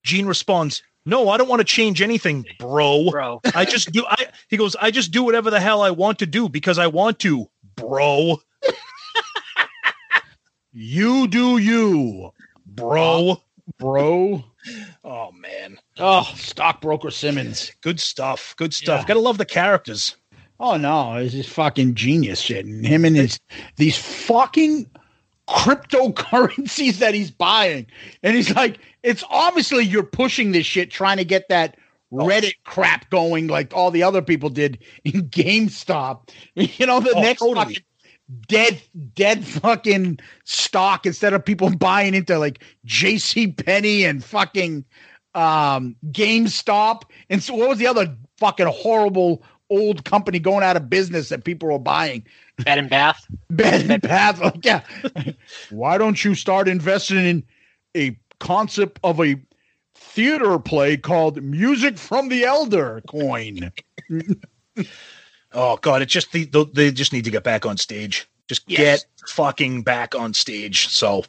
Gene 0.04 0.26
responds, 0.26 0.82
"No, 1.04 1.28
I 1.28 1.36
don't 1.36 1.48
want 1.48 1.60
to 1.60 1.64
change 1.64 2.00
anything, 2.02 2.44
bro. 2.58 3.10
Bro. 3.10 3.40
I 3.54 3.64
just 3.64 3.92
do. 3.92 4.04
I." 4.08 4.26
He 4.48 4.56
goes, 4.56 4.76
"I 4.76 4.90
just 4.90 5.10
do 5.12 5.22
whatever 5.22 5.50
the 5.50 5.60
hell 5.60 5.82
I 5.82 5.90
want 5.90 6.18
to 6.20 6.26
do 6.26 6.48
because 6.48 6.78
I 6.78 6.86
want 6.86 7.18
to, 7.20 7.48
bro, 7.76 8.40
You 10.72 11.28
do 11.28 11.58
you, 11.58 12.30
bro." 12.66 13.42
bro. 13.78 14.44
Oh 15.04 15.32
man, 15.32 15.78
Oh, 15.98 16.22
stockbroker 16.36 17.10
Simmons. 17.10 17.72
good 17.80 17.98
stuff. 18.00 18.54
Good 18.56 18.72
stuff. 18.74 19.00
Yeah. 19.02 19.06
Got 19.08 19.14
to 19.14 19.20
love 19.20 19.38
the 19.38 19.44
characters. 19.44 20.16
Oh 20.60 20.76
no, 20.76 21.16
it's 21.16 21.32
just 21.32 21.50
fucking 21.50 21.94
genius 21.94 22.40
shit. 22.40 22.64
And 22.64 22.86
him 22.86 23.04
and 23.04 23.16
his 23.16 23.38
these 23.76 23.96
fucking 23.96 24.88
cryptocurrencies 25.48 26.98
that 26.98 27.14
he's 27.14 27.30
buying. 27.30 27.86
And 28.22 28.36
he's 28.36 28.54
like, 28.54 28.78
it's 29.02 29.24
obviously 29.30 29.84
you're 29.84 30.02
pushing 30.02 30.52
this 30.52 30.66
shit, 30.66 30.90
trying 30.90 31.16
to 31.18 31.24
get 31.24 31.48
that 31.48 31.76
Reddit 32.12 32.54
crap 32.64 33.08
going 33.10 33.46
like 33.48 33.74
all 33.74 33.90
the 33.90 34.02
other 34.02 34.20
people 34.22 34.50
did 34.50 34.78
in 35.04 35.22
GameStop. 35.30 36.28
You 36.54 36.86
know, 36.86 37.00
the 37.00 37.12
Oh, 37.16 37.22
next 37.22 37.40
totally. 37.40 37.64
fucking 37.64 37.82
dead, 38.48 38.82
dead 39.14 39.44
fucking 39.46 40.18
stock 40.44 41.06
instead 41.06 41.32
of 41.32 41.44
people 41.44 41.70
buying 41.76 42.14
into 42.14 42.38
like 42.38 42.62
JC 42.86 43.56
Penney 43.64 44.04
and 44.04 44.22
fucking 44.22 44.84
um 45.34 45.96
GameStop. 46.10 47.02
And 47.30 47.42
so 47.42 47.54
what 47.54 47.70
was 47.70 47.78
the 47.78 47.86
other 47.86 48.14
fucking 48.38 48.66
horrible 48.66 49.42
old 49.70 50.04
company 50.04 50.38
going 50.38 50.62
out 50.62 50.76
of 50.76 50.90
business 50.90 51.30
that 51.30 51.44
people 51.44 51.70
were 51.70 51.78
buying? 51.78 52.26
Bed 52.62 52.76
and 52.78 52.90
Bath. 52.90 53.24
Bed 53.50 53.90
and 53.90 54.02
Bath. 54.02 54.38
Like, 54.38 54.62
yeah. 54.64 54.82
Why 55.70 55.96
don't 55.96 56.22
you 56.22 56.34
start 56.34 56.68
investing 56.68 57.16
in 57.24 57.42
a 57.96 58.16
concept 58.42 58.98
of 59.04 59.20
a 59.20 59.36
theater 59.94 60.58
play 60.58 60.96
called 60.96 61.40
Music 61.42 61.96
from 61.96 62.28
the 62.28 62.44
Elder 62.44 63.00
coin? 63.08 63.72
Oh 65.52 65.76
god, 65.76 66.02
it's 66.02 66.12
just 66.12 66.32
the, 66.32 66.44
the 66.46 66.64
they 66.72 66.90
just 66.90 67.12
need 67.12 67.24
to 67.24 67.30
get 67.30 67.44
back 67.44 67.64
on 67.64 67.76
stage. 67.76 68.28
Just 68.48 68.62
Yes. 68.66 69.04
get 69.04 69.28
fucking 69.30 69.82
back 69.82 70.14
on 70.14 70.34
stage. 70.34 70.88
So 70.88 71.24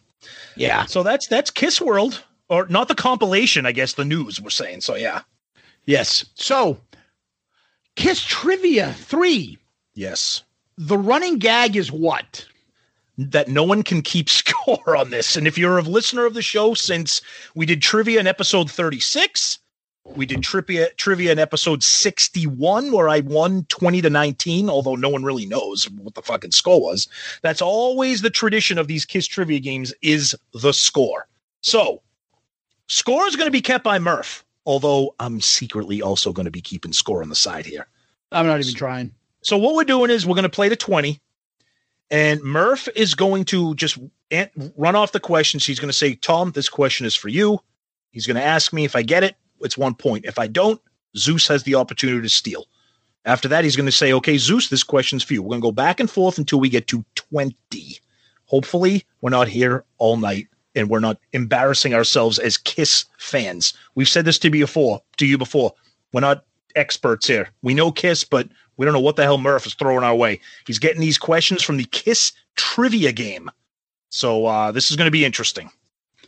Yeah. 0.55 0.85
So 0.85 1.03
that's 1.03 1.27
that's 1.27 1.51
Kiss 1.51 1.79
World, 1.79 2.23
or 2.49 2.65
not 2.67 2.87
the 2.87 2.95
compilation, 2.95 3.65
I 3.65 3.71
guess 3.73 3.93
the 3.93 4.05
news 4.05 4.41
we're 4.41 4.49
saying. 4.49 4.81
So 4.81 4.95
yeah. 4.95 5.21
Yes. 5.85 6.25
So, 6.35 6.79
Kiss 7.97 8.23
Trivia 8.23 8.93
3. 8.93 9.57
Yes. 9.95 10.43
The 10.77 10.97
running 10.97 11.37
gag 11.39 11.75
is 11.75 11.91
what? 11.91 12.45
That 13.17 13.47
no 13.47 13.63
one 13.63 13.83
can 13.83 14.01
keep 14.01 14.29
score 14.41 14.95
on 14.95 15.09
this. 15.09 15.35
And 15.35 15.47
if 15.47 15.57
you're 15.57 15.77
a 15.77 15.83
listener 15.83 16.25
of 16.25 16.33
the 16.33 16.41
show 16.41 16.73
since 16.73 17.21
we 17.55 17.65
did 17.65 17.81
trivia 17.81 18.19
in 18.19 18.27
episode 18.27 18.71
36, 18.71 19.59
we 20.15 20.25
did 20.25 20.43
trivia 20.43 20.89
trivia 20.95 21.31
in 21.31 21.39
episode 21.39 21.81
61 21.81 22.91
where 22.91 23.07
I 23.07 23.21
won 23.21 23.65
20 23.69 24.01
to 24.01 24.09
19, 24.09 24.69
although 24.69 24.95
no 24.95 25.09
one 25.09 25.23
really 25.23 25.45
knows 25.45 25.89
what 25.91 26.15
the 26.15 26.21
fucking 26.21 26.51
score 26.51 26.81
was. 26.81 27.07
That's 27.41 27.61
always 27.61 28.21
the 28.21 28.29
tradition 28.29 28.77
of 28.77 28.87
these 28.87 29.05
Kiss 29.05 29.27
trivia 29.27 29.59
games 29.59 29.93
is 30.01 30.35
the 30.53 30.73
score. 30.73 31.27
So, 31.61 32.01
score 32.87 33.25
is 33.27 33.37
going 33.37 33.47
to 33.47 33.51
be 33.51 33.61
kept 33.61 33.85
by 33.85 33.97
Murph, 33.97 34.43
although 34.65 35.15
I'm 35.19 35.39
secretly 35.39 36.01
also 36.01 36.33
going 36.33 36.45
to 36.45 36.51
be 36.51 36.61
keeping 36.61 36.91
score 36.91 37.21
on 37.21 37.29
the 37.29 37.35
side 37.35 37.65
here. 37.65 37.87
I'm 38.33 38.45
not 38.45 38.59
even 38.59 38.73
trying. 38.73 39.13
So 39.41 39.57
what 39.57 39.75
we're 39.75 39.83
doing 39.83 40.09
is 40.09 40.25
we're 40.25 40.35
going 40.35 40.43
to 40.43 40.49
play 40.49 40.69
the 40.69 40.75
20 40.75 41.19
and 42.13 42.43
Murph 42.43 42.87
is 42.95 43.15
going 43.15 43.43
to 43.45 43.73
just 43.73 43.97
run 44.77 44.95
off 44.95 45.13
the 45.13 45.19
questions. 45.19 45.65
He's 45.65 45.79
going 45.79 45.89
to 45.89 45.97
say, 45.97 46.13
Tom, 46.13 46.51
this 46.51 46.69
question 46.69 47.07
is 47.07 47.15
for 47.15 47.27
you. 47.27 47.59
He's 48.11 48.27
going 48.27 48.37
to 48.37 48.43
ask 48.43 48.71
me 48.71 48.85
if 48.85 48.95
I 48.95 49.01
get 49.01 49.23
it, 49.23 49.35
it's 49.61 49.79
one 49.79 49.95
point. 49.95 50.25
If 50.25 50.37
I 50.37 50.45
don't, 50.45 50.79
Zeus 51.17 51.47
has 51.47 51.63
the 51.63 51.73
opportunity 51.73 52.21
to 52.21 52.29
steal. 52.29 52.67
After 53.25 53.47
that, 53.47 53.63
he's 53.63 53.75
going 53.75 53.87
to 53.87 53.91
say, 53.91 54.13
okay, 54.13 54.37
Zeus, 54.37 54.69
this 54.69 54.83
question's 54.83 55.23
for 55.23 55.33
you. 55.33 55.41
We're 55.41 55.49
going 55.49 55.61
to 55.61 55.67
go 55.67 55.71
back 55.71 55.99
and 55.99 56.07
forth 56.07 56.37
until 56.37 56.59
we 56.59 56.69
get 56.69 56.85
to 56.89 57.03
20. 57.15 57.55
Hopefully, 58.45 59.03
we're 59.21 59.31
not 59.31 59.47
here 59.47 59.83
all 59.97 60.17
night 60.17 60.47
and 60.75 60.91
we're 60.91 60.99
not 60.99 61.17
embarrassing 61.31 61.95
ourselves 61.95 62.37
as 62.37 62.57
Kiss 62.57 63.05
fans. 63.17 63.73
We've 63.95 64.09
said 64.09 64.25
this 64.25 64.37
to 64.39 64.51
before, 64.51 65.01
to 65.17 65.25
you 65.25 65.39
before. 65.39 65.73
We're 66.11 66.21
not 66.21 66.45
experts 66.75 67.27
here. 67.27 67.49
We 67.61 67.73
know 67.73 67.91
Kiss, 67.91 68.23
but 68.23 68.47
we 68.77 68.85
don't 68.85 68.93
know 68.93 68.99
what 68.99 69.15
the 69.15 69.23
hell 69.23 69.37
Murph 69.37 69.65
is 69.65 69.73
throwing 69.73 70.03
our 70.03 70.15
way. 70.15 70.39
He's 70.65 70.79
getting 70.79 71.01
these 71.01 71.17
questions 71.17 71.61
from 71.61 71.77
the 71.77 71.85
Kiss 71.85 72.33
trivia 72.55 73.11
game. 73.11 73.49
So 74.09 74.45
uh, 74.45 74.71
this 74.71 74.91
is 74.91 74.97
going 74.97 75.07
to 75.07 75.11
be 75.11 75.25
interesting. 75.25 75.69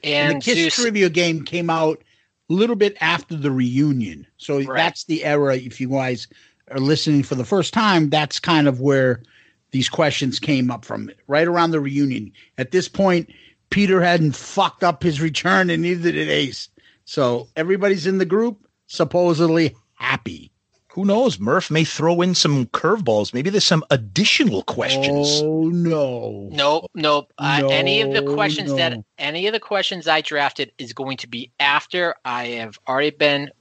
And, 0.04 0.34
And 0.34 0.42
the 0.42 0.46
Kiss 0.46 0.56
Zeus- 0.56 0.76
Trivia 0.76 1.10
game 1.10 1.44
came 1.44 1.70
out 1.70 2.04
a 2.50 2.54
little 2.54 2.76
bit 2.76 2.98
after 3.02 3.36
the 3.36 3.52
reunion. 3.52 4.28
So 4.38 4.62
that's 4.62 5.06
the 5.06 5.24
era. 5.24 5.58
If 5.58 5.82
you 5.82 5.90
guys 5.90 6.28
are 6.72 6.80
listening 6.80 7.24
for 7.24 7.36
the 7.36 7.46
first 7.46 7.74
time, 7.74 8.10
that's 8.10 8.40
kind 8.40 8.68
of 8.68 8.80
where 8.82 9.24
these 9.72 9.90
questions 9.90 10.40
came 10.40 10.72
up 10.72 10.86
from, 10.86 11.12
right 11.28 11.48
around 11.48 11.72
the 11.72 11.80
reunion. 11.80 12.32
At 12.58 12.72
this 12.72 12.88
point, 12.88 13.30
Peter 13.72 14.00
hadn't 14.02 14.36
fucked 14.36 14.84
up 14.84 15.04
his 15.04 15.20
return, 15.20 15.70
and 15.70 15.82
neither 15.82 16.12
did 16.12 16.30
Ace. 16.30 16.70
So 17.06 17.48
everybody's 17.56 18.08
in 18.08 18.20
the 18.20 18.26
group 18.26 18.66
supposedly 18.88 19.76
happy. 19.96 20.52
Who 20.94 21.04
knows? 21.04 21.40
Murph 21.40 21.70
may 21.70 21.84
throw 21.84 22.22
in 22.22 22.34
some 22.36 22.68
curveballs. 22.68 23.34
Maybe 23.34 23.50
there's 23.50 23.66
some 23.66 23.84
additional 23.90 24.64
questions. 24.64 25.42
Oh 25.44 25.64
no! 25.68 26.48
Nope, 26.54 26.90
nope. 26.96 27.34
Uh, 27.38 27.68
any 27.70 28.00
of 28.00 28.14
the 28.14 28.22
No, 28.22 28.34
questions 28.34 28.74
that 28.76 28.98
any 29.18 29.46
of 29.48 29.52
the 29.52 29.60
questions 29.60 30.08
I 30.08 30.22
drafted 30.22 30.72
is 30.78 30.94
going 30.94 31.18
to 31.18 31.28
be 31.28 31.52
after 31.60 32.16
I 32.24 32.46
have 32.48 32.80
already 32.88 33.10
been 33.10 33.52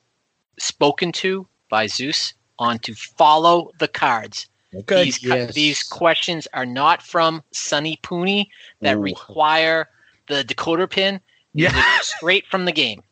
spoken 0.61 1.11
to 1.12 1.49
by 1.68 1.89
Zeus 1.89 2.35
on 2.61 2.78
to 2.80 2.95
follow 2.95 3.72
the 3.80 3.89
cards. 3.89 4.47
Okay. 4.72 5.05
These, 5.05 5.18
cu- 5.18 5.47
these 5.47 5.82
questions 5.82 6.47
are 6.53 6.66
not 6.66 7.03
from 7.03 7.43
Sunny 7.53 7.99
Pooney 8.05 8.47
that 8.80 8.97
Ooh. 8.97 9.01
require 9.03 9.89
the 10.28 10.45
decoder 10.45 10.89
pin. 10.89 11.20
These 11.55 11.64
Yeah. 11.64 11.99
straight 12.01 12.47
from 12.47 12.64
the 12.64 12.72
game. 12.72 13.03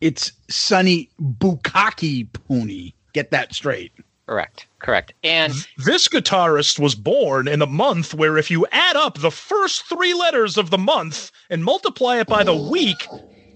It's 0.00 0.32
Sonny 0.48 1.08
Bukaki 1.20 2.28
Pony. 2.32 2.92
Get 3.12 3.30
that 3.30 3.54
straight. 3.54 3.92
Correct. 4.26 4.66
Correct. 4.80 5.12
And 5.22 5.52
This 5.78 6.08
guitarist 6.08 6.78
was 6.78 6.94
born 6.94 7.46
in 7.48 7.62
a 7.62 7.66
month 7.66 8.12
where 8.12 8.36
if 8.36 8.50
you 8.50 8.66
add 8.72 8.96
up 8.96 9.18
the 9.18 9.30
first 9.30 9.86
three 9.86 10.14
letters 10.14 10.58
of 10.58 10.70
the 10.70 10.78
month 10.78 11.30
and 11.48 11.64
multiply 11.64 12.18
it 12.18 12.26
by 12.26 12.42
the 12.42 12.54
week, 12.54 13.06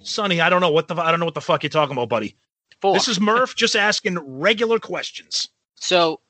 Sonny, 0.03 0.41
I 0.41 0.49
don't 0.49 0.61
know 0.61 0.71
what 0.71 0.89
the 0.89 0.95
I 0.95 1.11
don't 1.11 1.19
know 1.21 1.27
what 1.27 1.35
the 1.35 1.41
fuck 1.41 1.63
you're 1.63 1.71
talking 1.71 1.93
about, 1.93 2.09
buddy. 2.09 2.37
four. 2.81 2.95
This 2.95 3.09
is 3.09 3.21
Murph 3.21 3.57
just 3.57 3.77
asking 3.77 4.19
regular 4.21 4.79
questions. 4.79 5.49
So, 5.75 6.21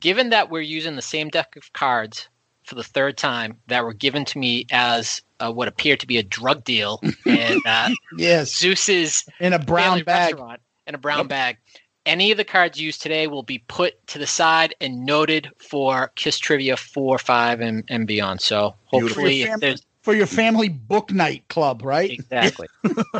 given 0.00 0.30
that 0.30 0.50
we're 0.50 0.60
using 0.60 0.94
the 0.96 1.02
same 1.02 1.28
deck 1.28 1.56
of 1.56 1.72
cards 1.72 2.28
for 2.64 2.74
the 2.74 2.84
third 2.84 3.16
time 3.16 3.58
that 3.68 3.84
were 3.84 3.94
given 3.94 4.24
to 4.26 4.38
me 4.38 4.66
as 4.70 5.22
uh, 5.40 5.52
what 5.52 5.68
appeared 5.68 6.00
to 6.00 6.06
be 6.06 6.18
a 6.18 6.22
drug 6.22 6.64
deal 6.64 7.00
and 7.26 7.60
uh, 7.66 7.88
Yes, 8.16 8.54
Zeus's 8.56 9.24
in 9.40 9.52
a 9.52 9.58
brown 9.58 10.02
bag. 10.04 10.34
restaurant 10.34 10.60
in 10.86 10.94
a 10.94 10.98
brown 10.98 11.26
bag, 11.28 11.58
any 12.06 12.30
of 12.30 12.38
the 12.38 12.44
cards 12.44 12.80
used 12.80 13.02
today 13.02 13.26
will 13.26 13.42
be 13.42 13.58
put 13.68 14.04
to 14.08 14.18
the 14.18 14.26
side 14.26 14.74
and 14.80 15.04
noted 15.04 15.50
for 15.58 16.10
Kiss 16.16 16.38
Trivia 16.38 16.76
4, 16.76 17.18
5, 17.18 17.60
and, 17.60 17.84
and 17.88 18.06
beyond. 18.06 18.40
So, 18.40 18.74
hopefully, 18.86 19.42
if 19.42 19.48
Family- 19.50 19.60
there's 19.60 19.82
for 20.02 20.14
your 20.14 20.26
family 20.26 20.70
book 20.70 21.12
night 21.12 21.46
club, 21.48 21.82
right? 21.84 22.10
exactly. 22.10 22.66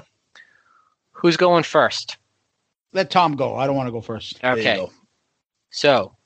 Who's 1.13 1.37
going 1.37 1.65
first? 1.65 2.17
Let 2.93 3.11
Tom 3.11 3.37
go. 3.37 3.55
I 3.57 3.67
don't 3.67 3.77
want 3.77 3.89
to 3.89 3.93
go 3.93 4.01
first. 4.01 4.43
Okay. 4.43 4.77
go. 4.77 4.91
So, 5.71 6.17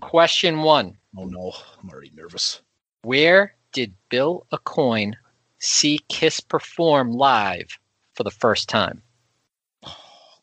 question 0.00 0.62
one. 0.62 0.98
Oh 1.16 1.24
no, 1.24 1.52
I'm 1.82 1.88
already 1.88 2.10
nervous. 2.14 2.60
Where 3.02 3.54
did 3.72 3.94
Bill 4.10 4.46
Acoin 4.52 5.14
see 5.62 6.00
Kiss 6.08 6.40
perform 6.40 7.12
live 7.12 7.78
for 8.14 8.24
the 8.24 8.30
first 8.30 8.68
time? 8.68 9.02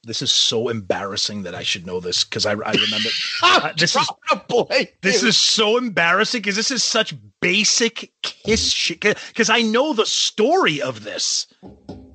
This 0.05 0.21
is 0.21 0.31
so 0.31 0.69
embarrassing 0.69 1.43
that 1.43 1.53
I 1.53 1.61
should 1.61 1.85
know 1.85 1.99
this 1.99 2.23
because 2.23 2.45
I, 2.45 2.51
I 2.53 2.71
remember. 2.71 3.09
Uh, 3.43 3.71
this 3.77 3.95
is 3.95 4.07
boy. 4.47 4.87
this 5.01 5.23
is 5.23 5.35
so 5.37 5.77
embarrassing 5.77 6.41
because 6.41 6.55
this 6.55 6.71
is 6.71 6.83
such 6.83 7.13
basic 7.41 8.11
kiss 8.21 8.71
shit. 8.71 9.01
Because 9.01 9.49
I 9.49 9.61
know 9.61 9.93
the 9.93 10.05
story 10.05 10.81
of 10.81 11.03
this. 11.03 11.47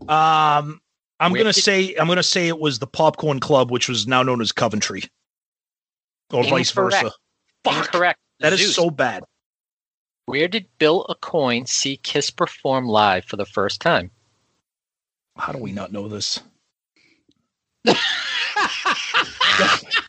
Um, 0.08 0.80
I'm 1.20 1.32
Where 1.32 1.40
gonna 1.42 1.52
did- 1.52 1.62
say 1.62 1.94
I'm 1.96 2.08
gonna 2.08 2.22
say 2.22 2.48
it 2.48 2.58
was 2.58 2.78
the 2.78 2.86
Popcorn 2.86 3.40
Club, 3.40 3.70
which 3.70 3.88
was 3.88 4.06
now 4.06 4.22
known 4.22 4.40
as 4.40 4.52
Coventry, 4.52 5.04
or 6.32 6.44
vice 6.44 6.70
versa. 6.72 6.96
Incorrect. 6.96 7.16
Fuck, 7.64 7.86
Incorrect. 7.86 8.20
that 8.40 8.52
is 8.54 8.60
Zeus. 8.60 8.74
so 8.76 8.90
bad. 8.90 9.24
Where 10.26 10.48
did 10.48 10.66
Bill 10.78 11.04
Aucoin 11.08 11.68
see 11.68 11.96
Kiss 11.98 12.30
perform 12.30 12.86
live 12.86 13.24
for 13.24 13.36
the 13.36 13.44
first 13.44 13.80
time? 13.80 14.10
How 15.36 15.52
do 15.52 15.58
we 15.58 15.72
not 15.72 15.92
know 15.92 16.08
this? 16.08 16.40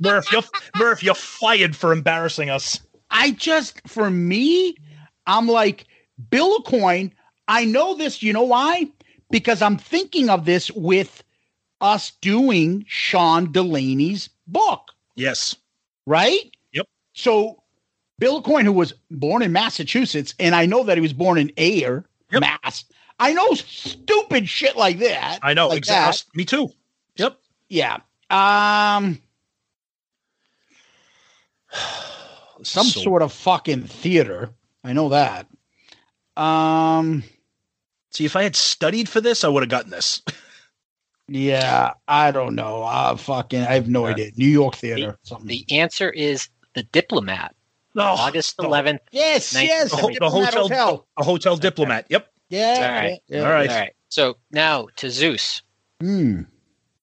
Murph, 0.01 0.31
you're 0.31 0.43
Murph, 0.77 1.03
you're 1.03 1.15
fired 1.15 1.75
for 1.75 1.91
embarrassing 1.91 2.49
us. 2.49 2.79
I 3.11 3.31
just, 3.31 3.81
for 3.87 4.09
me, 4.09 4.75
I'm 5.27 5.47
like, 5.47 5.85
Bill 6.29 6.59
Aucoin, 6.59 7.11
I 7.47 7.65
know 7.65 7.95
this. 7.95 8.23
You 8.23 8.33
know 8.33 8.43
why? 8.43 8.87
Because 9.31 9.61
I'm 9.61 9.77
thinking 9.77 10.29
of 10.29 10.45
this 10.45 10.71
with 10.71 11.23
us 11.81 12.11
doing 12.21 12.85
Sean 12.87 13.51
Delaney's 13.51 14.29
book, 14.47 14.91
Yes. 15.15 15.55
right? 16.05 16.39
Yep. 16.73 16.87
So 17.13 17.61
Bill 18.19 18.41
Coin, 18.41 18.65
who 18.65 18.71
was 18.73 18.93
born 19.11 19.41
in 19.41 19.51
Massachusetts, 19.51 20.33
and 20.39 20.55
I 20.55 20.65
know 20.65 20.83
that 20.83 20.97
he 20.97 21.01
was 21.01 21.13
born 21.13 21.37
in 21.37 21.51
Ayer, 21.57 22.05
Yep. 22.31 22.41
Mass. 22.41 22.85
I 23.19 23.33
know 23.33 23.53
stupid 23.53 24.47
shit 24.49 24.75
like 24.75 24.99
that. 24.99 25.39
I 25.41 25.53
know. 25.53 25.67
like 25.69 25.77
exactly. 25.77 26.29
Me 26.35 26.45
too. 26.45 26.69
Yep. 27.17 27.37
Yeah. 27.69 27.97
Um, 28.29 29.19
some 32.63 32.85
so- 32.87 33.01
sort 33.01 33.21
of 33.21 33.31
fucking 33.33 33.83
theater. 33.83 34.49
I 34.83 34.93
know 34.93 35.09
that. 35.09 35.47
Um, 36.37 37.23
See, 38.11 38.23
if 38.25 38.35
I 38.37 38.43
had 38.43 38.55
studied 38.55 39.09
for 39.09 39.19
this, 39.19 39.43
I 39.43 39.47
would 39.49 39.63
have 39.63 39.69
gotten 39.69 39.91
this. 39.91 40.21
yeah, 41.27 41.91
I 42.07 42.31
don't 42.31 42.55
know. 42.55 42.83
Uh, 42.83 43.15
fucking, 43.17 43.61
I 43.61 43.73
have 43.73 43.89
no 43.89 44.05
Yeah. 44.05 44.13
idea. 44.13 44.31
New 44.37 44.47
York 44.47 44.75
theater. 44.75 45.17
something. 45.23 45.47
The 45.47 45.65
answer 45.69 46.09
is 46.09 46.47
The 46.75 46.83
Diplomat, 46.83 47.55
No, 47.95 48.03
August 48.03 48.57
11th. 48.57 48.99
yes, 49.11 49.53
Nice. 49.53 49.67
yes. 49.67 49.89
The, 49.91 49.97
ho- 49.97 50.09
the 50.19 50.29
hotel, 50.29 50.61
Hotel. 50.63 51.07
a 51.17 51.23
hotel 51.23 51.55
diplomat. 51.57 52.05
Yep. 52.09 52.29
Yeah. 52.49 52.75
All 52.75 53.01
right. 53.03 53.19
yeah, 53.27 53.39
All 53.43 53.51
right. 53.51 53.69
All 53.69 53.75
right. 53.79 53.93
So 54.09 54.37
now 54.51 54.87
to 54.97 55.09
Zeus. 55.09 55.61
Hmm. 56.01 56.41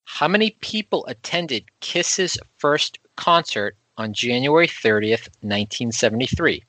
How 0.05 0.27
many 0.27 0.51
people 0.61 1.05
attended 1.07 1.65
Kiss's 1.79 2.37
first 2.57 2.99
concert 3.17 3.75
on 3.97 4.13
January 4.13 4.67
30th, 4.67 5.27
1973? 5.41 6.63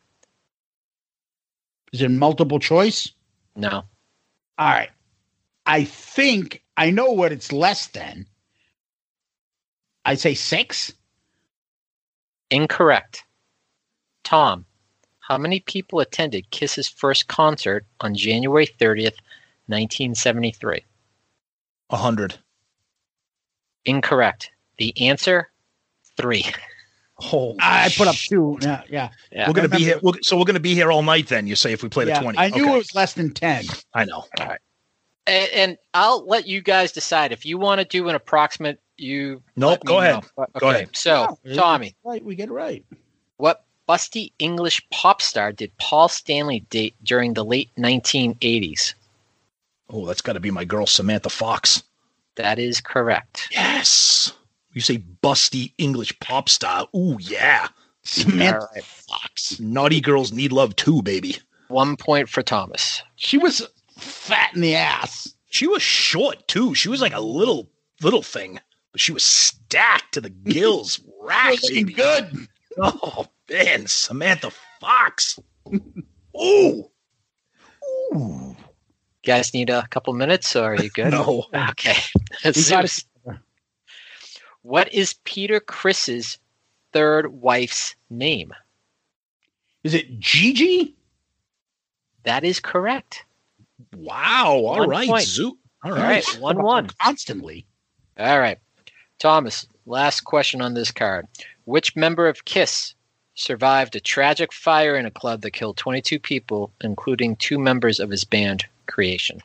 Is 1.92 2.00
it 2.02 2.10
multiple 2.10 2.58
choice? 2.58 3.12
No. 3.54 3.84
All 4.58 4.68
right. 4.70 4.90
I 5.66 5.84
think 5.84 6.62
I 6.76 6.90
know 6.90 7.12
what 7.12 7.30
it's 7.32 7.52
less 7.52 7.86
than. 7.88 8.26
I 10.04 10.14
say 10.14 10.34
six. 10.34 10.92
Incorrect. 12.50 13.24
Tom, 14.24 14.64
how 15.20 15.38
many 15.38 15.60
people 15.60 16.00
attended 16.00 16.50
Kiss's 16.50 16.88
first 16.88 17.28
concert 17.28 17.86
on 18.00 18.14
January 18.14 18.66
30th, 18.66 19.16
1973? 19.66 20.84
A 21.90 21.96
hundred. 21.96 22.38
Incorrect. 23.84 24.50
The 24.78 24.92
answer, 25.08 25.50
three. 26.16 26.46
Oh, 27.32 27.54
I 27.60 27.90
put 27.96 28.08
up 28.08 28.16
two. 28.16 28.58
Yeah, 28.60 28.82
yeah. 28.88 29.10
Yeah. 29.30 29.46
we're 29.46 29.52
gonna 29.54 29.68
be 29.68 29.78
here. 29.84 30.00
We're, 30.02 30.14
so 30.22 30.36
we're 30.36 30.44
gonna 30.46 30.58
be 30.58 30.74
here 30.74 30.90
all 30.90 31.02
night. 31.02 31.28
Then 31.28 31.46
you 31.46 31.54
say 31.54 31.72
if 31.72 31.82
we 31.82 31.88
play 31.88 32.06
yeah 32.06 32.18
the 32.18 32.22
twenty. 32.24 32.38
I 32.38 32.48
knew 32.48 32.64
Okay. 32.64 32.74
it 32.74 32.78
was 32.78 32.94
less 32.94 33.12
than 33.14 33.32
ten. 33.32 33.64
I 33.94 34.04
know. 34.04 34.24
All 34.40 34.46
right. 34.46 34.58
And, 35.26 35.48
and 35.54 35.78
I'll 35.94 36.26
let 36.26 36.46
you 36.48 36.60
guys 36.60 36.90
decide 36.90 37.30
if 37.30 37.46
you 37.46 37.56
want 37.56 37.80
to 37.80 37.84
do 37.86 38.08
an 38.08 38.14
approximate. 38.16 38.80
You 38.96 39.42
Nope, 39.56 39.80
go 39.84 40.00
ahead. 40.00 40.24
know. 40.36 40.46
Go 40.58 40.68
okay, 40.68 40.76
ahead. 40.76 40.96
So, 40.96 41.38
Yeah, 41.44 41.54
Tommy, 41.54 41.96
Right, 42.04 42.24
we 42.24 42.34
get 42.36 42.48
it 42.48 42.52
right. 42.52 42.84
what 43.38 43.63
busty 43.88 44.32
English 44.38 44.86
pop 44.90 45.20
star 45.22 45.52
did 45.52 45.76
Paul 45.78 46.08
Stanley 46.08 46.60
date 46.70 46.94
during 47.02 47.34
the 47.34 47.44
late 47.44 47.70
1980s? 47.78 48.94
Oh, 49.90 50.06
that's 50.06 50.22
got 50.22 50.32
to 50.34 50.40
be 50.40 50.50
my 50.50 50.64
girl 50.64 50.86
Samantha 50.86 51.30
Fox. 51.30 51.82
That 52.36 52.58
is 52.58 52.80
correct. 52.80 53.48
Yes. 53.50 54.32
You 54.72 54.80
say 54.80 55.04
busty 55.22 55.72
English 55.78 56.18
pop 56.20 56.48
star. 56.48 56.88
Ooh 56.96 57.16
yeah. 57.20 57.68
Samantha 58.02 58.68
right. 58.74 58.84
Fox. 58.84 59.60
Naughty 59.60 60.00
girls 60.00 60.32
need 60.32 60.52
love 60.52 60.74
too, 60.76 61.02
baby. 61.02 61.36
One 61.68 61.96
point 61.96 62.28
for 62.28 62.42
Thomas. 62.42 63.02
She 63.16 63.38
was 63.38 63.66
fat 63.96 64.50
in 64.54 64.60
the 64.60 64.74
ass. 64.74 65.32
She 65.50 65.66
was 65.66 65.82
short 65.82 66.46
too. 66.48 66.74
She 66.74 66.88
was 66.88 67.00
like 67.00 67.14
a 67.14 67.20
little 67.20 67.70
little 68.02 68.22
thing, 68.22 68.58
but 68.92 69.00
she 69.00 69.12
was 69.12 69.22
stacked 69.22 70.14
to 70.14 70.20
the 70.20 70.30
gills. 70.30 71.00
Rack, 71.22 71.62
Looking 71.62 71.86
good. 71.86 72.48
Oh 72.76 73.26
man, 73.50 73.86
Samantha 73.86 74.50
Fox. 74.80 75.38
Ooh. 76.40 76.88
You 78.12 78.56
guys 79.24 79.54
need 79.54 79.70
a 79.70 79.86
couple 79.88 80.12
minutes, 80.12 80.54
or 80.54 80.72
are 80.74 80.82
you 80.82 80.90
good? 80.90 81.10
No. 81.12 81.46
Okay. 81.70 81.96
Zeus. 82.52 83.04
What 84.62 84.92
is 84.92 85.14
Peter 85.24 85.60
Criss's 85.60 86.38
third 86.92 87.28
wife's 87.28 87.94
name? 88.10 88.52
Is 89.82 89.94
it 89.94 90.18
Gigi? 90.18 90.94
That 92.24 92.44
is 92.44 92.60
correct. 92.60 93.24
Wow. 93.94 94.46
All 94.46 94.78
One 94.78 94.88
right, 94.88 95.08
point. 95.08 95.24
Zoo. 95.24 95.58
All 95.84 95.92
All 95.92 95.98
right. 95.98 96.26
right, 96.26 96.40
one 96.40 96.62
one. 96.62 96.88
Constantly. 97.02 97.66
All 98.18 98.38
right, 98.40 98.58
Thomas. 99.18 99.66
Last 99.84 100.22
question 100.22 100.62
on 100.62 100.72
this 100.72 100.90
card: 100.90 101.26
Which 101.66 101.94
member 101.94 102.26
of 102.26 102.46
Kiss 102.46 102.94
survived 103.34 103.96
a 103.96 104.00
tragic 104.00 104.52
fire 104.52 104.96
in 104.96 105.06
a 105.06 105.10
club 105.10 105.42
that 105.42 105.52
killed 105.52 105.76
22 105.76 106.18
people, 106.18 106.72
including 106.82 107.36
two 107.36 107.58
members 107.58 108.00
of 108.00 108.10
his 108.10 108.24
band 108.24 108.64
Creation? 108.86 109.40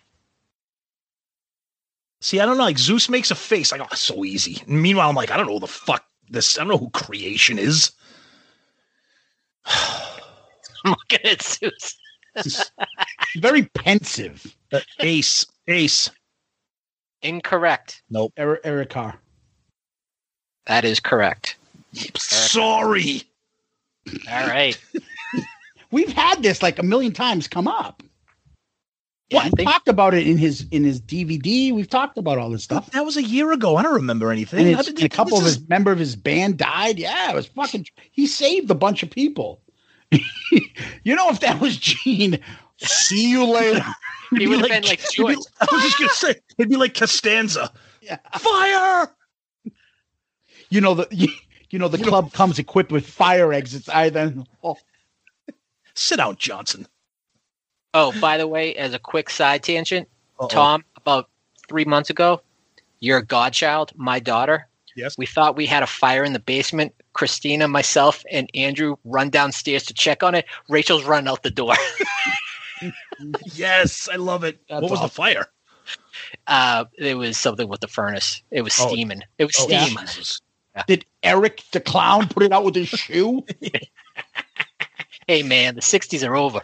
See, 2.21 2.39
I 2.39 2.45
don't 2.45 2.57
know. 2.57 2.63
Like 2.63 2.77
Zeus 2.77 3.09
makes 3.09 3.31
a 3.31 3.35
face 3.35 3.71
like, 3.71 3.81
oh, 3.81 3.95
so 3.95 4.25
easy. 4.25 4.61
And 4.67 4.81
meanwhile, 4.81 5.09
I'm 5.09 5.15
like, 5.15 5.31
I 5.31 5.37
don't 5.37 5.47
know 5.47 5.53
who 5.53 5.59
the 5.59 5.67
fuck 5.67 6.05
this. 6.29 6.57
I 6.57 6.61
don't 6.61 6.69
know 6.69 6.77
who 6.77 6.89
creation 6.89 7.57
is. 7.57 7.91
I'm 9.65 10.91
looking 10.91 11.25
at 11.25 11.41
Zeus. 11.41 11.97
Very 13.37 13.63
pensive. 13.63 14.55
Uh, 14.71 14.81
Ace. 14.99 15.45
Ace. 15.67 16.11
Incorrect. 17.21 18.01
Nope. 18.09 18.33
Eric, 18.37 18.61
Eric 18.63 18.89
Carr. 18.89 19.19
That 20.67 20.85
is 20.85 20.99
correct. 20.99 21.57
Sorry. 22.15 23.23
All 24.31 24.47
right. 24.47 24.77
We've 25.91 26.11
had 26.13 26.43
this 26.43 26.61
like 26.61 26.79
a 26.79 26.83
million 26.83 27.13
times 27.13 27.47
come 27.47 27.67
up. 27.67 28.03
Yeah, 29.29 29.37
Well, 29.39 29.45
I 29.45 29.49
we 29.49 29.51
think 29.57 29.69
talked 29.69 29.87
about 29.87 30.13
it 30.13 30.27
in 30.27 30.37
his 30.37 30.65
in 30.71 30.83
his 30.83 30.99
DVD. 31.01 31.71
We've 31.73 31.89
talked 31.89 32.17
about 32.17 32.37
all 32.37 32.49
this 32.49 32.63
stuff. 32.63 32.89
That 32.91 33.05
was 33.05 33.17
a 33.17 33.23
year 33.23 33.51
ago. 33.51 33.75
I 33.75 33.83
don't 33.83 33.93
remember 33.95 34.31
anything. 34.31 34.67
And, 34.67 34.75
I 34.75 34.77
his- 34.79 34.87
and 34.89 35.03
a 35.03 35.09
couple 35.09 35.37
of 35.37 35.43
this 35.43 35.55
his 35.55 35.69
member 35.69 35.91
of 35.91 35.99
his 35.99 36.15
band 36.15 36.57
died. 36.57 36.97
Yeah, 36.99 37.31
it 37.31 37.35
was 37.35 37.45
fucking. 37.47 37.85
He 38.11 38.25
saved 38.27 38.69
a 38.71 38.75
bunch 38.75 39.03
of 39.03 39.09
people. 39.11 39.61
you 40.11 41.15
know, 41.15 41.29
if 41.29 41.39
that 41.41 41.59
was 41.61 41.77
Gene, 41.77 42.39
see 42.77 43.29
you 43.29 43.45
later. 43.45 43.83
he 44.37 44.47
would 44.47 44.59
have 44.61 44.69
like- 44.69 44.81
been 44.81 44.89
like 44.89 45.01
be- 45.15 45.43
I 45.61 45.67
was 45.71 45.83
just 45.83 45.99
gonna 45.99 46.09
say 46.09 46.35
it'd 46.57 46.69
be 46.69 46.75
like 46.77 46.95
Costanza. 46.95 47.71
Yeah. 48.01 48.17
Fire! 48.37 49.11
You 50.71 50.81
know 50.81 50.93
the 50.95 51.29
you, 51.69 51.77
you 51.77 51.79
know 51.79 51.87
the 51.87 51.97
club 51.97 52.33
comes 52.33 52.59
equipped 52.59 52.91
with 52.91 53.07
fire 53.07 53.53
exits. 53.53 53.89
Either 53.89 54.33
oh, 54.63 54.77
Sit 55.95 56.17
down, 56.17 56.35
Johnson. 56.37 56.87
Oh, 57.93 58.13
by 58.21 58.37
the 58.37 58.47
way, 58.47 58.75
as 58.75 58.93
a 58.93 58.99
quick 58.99 59.29
side 59.29 59.63
tangent, 59.63 60.07
Uh-oh. 60.39 60.47
Tom, 60.47 60.85
about 60.95 61.29
three 61.67 61.85
months 61.85 62.09
ago, 62.09 62.41
your 62.99 63.21
godchild, 63.21 63.91
my 63.95 64.19
daughter, 64.19 64.67
Yes. 64.95 65.17
we 65.17 65.25
thought 65.25 65.55
we 65.55 65.65
had 65.65 65.81
a 65.83 65.87
fire 65.87 66.23
in 66.23 66.33
the 66.33 66.39
basement. 66.39 66.93
Christina, 67.13 67.67
myself, 67.67 68.23
and 68.31 68.49
Andrew 68.53 68.95
run 69.05 69.29
downstairs 69.29 69.83
to 69.83 69.93
check 69.93 70.23
on 70.23 70.35
it. 70.35 70.45
Rachel's 70.69 71.03
running 71.05 71.27
out 71.27 71.43
the 71.43 71.51
door. 71.51 71.75
Yes, 73.53 74.07
I 74.11 74.15
love 74.15 74.43
it. 74.43 74.59
That's 74.69 74.81
what 74.81 74.91
was 74.91 75.01
the 75.01 75.09
fire? 75.09 75.47
Uh, 76.47 76.85
it 76.97 77.15
was 77.17 77.37
something 77.37 77.67
with 77.67 77.81
the 77.81 77.87
furnace. 77.87 78.41
It 78.51 78.61
was 78.61 78.79
Oh. 78.79 78.87
steaming. 78.87 79.21
It 79.37 79.45
was 79.45 79.55
Oh, 79.59 79.63
steam. 79.65 79.97
Jesus. 80.07 80.41
did 80.87 81.05
Eric 81.23 81.63
the 81.71 81.79
clown 81.79 82.27
put 82.27 82.43
it 82.43 82.51
out 82.51 82.63
with 82.63 82.75
his 82.75 82.89
shoe? 82.89 83.45
Hey, 85.27 85.43
man, 85.43 85.75
the 85.75 85.81
'60s 85.81 86.27
are 86.27 86.35
over. 86.35 86.61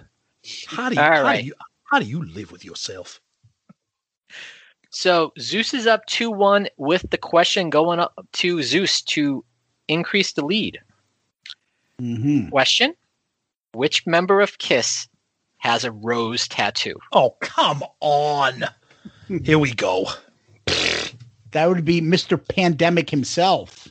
How 0.68 0.90
do 0.90 0.96
you, 0.96 1.02
All 1.02 1.12
how, 1.12 1.24
right. 1.24 1.42
do 1.42 1.46
you 1.48 1.54
how 1.86 2.00
do 2.00 2.06
you 2.06 2.24
live 2.24 2.52
with 2.52 2.64
yourself? 2.66 3.20
So 4.90 5.34
Zeus 5.40 5.74
is 5.74 5.88
up 5.88 6.06
two 6.06 6.32
one 6.32 6.68
with 6.78 7.10
the 7.10 7.18
question 7.18 7.70
going 7.70 8.00
up 8.00 8.14
to 8.34 8.64
Zeus 8.64 9.02
to 9.04 9.44
increase 9.88 10.34
the 10.34 10.46
lead. 10.46 10.80
Mm-hmm. 12.02 12.50
Question: 12.50 12.96
Which 13.74 14.06
member 14.08 14.42
of 14.42 14.58
Kiss 14.58 15.08
has 15.58 15.84
a 15.84 15.92
rose 15.92 16.48
tattoo? 16.48 16.96
Oh, 17.12 17.32
come 17.42 17.84
on. 18.00 18.66
Here 19.44 19.60
we 19.60 19.74
go. 19.74 20.08
That 21.52 21.70
would 21.70 21.86
be 21.86 22.02
Mr. 22.02 22.38
Pandemic 22.48 23.10
himself, 23.10 23.88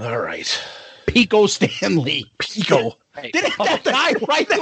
All 0.00 0.18
right. 0.18 0.60
Pico 1.06 1.46
Stanley. 1.46 2.24
Pico. 2.38 2.96
Right. 3.16 3.32
Didn't 3.32 3.54
oh 3.58 3.64
that 3.64 3.84
guy 3.84 4.12
right 4.28 4.48
there? 4.48 4.60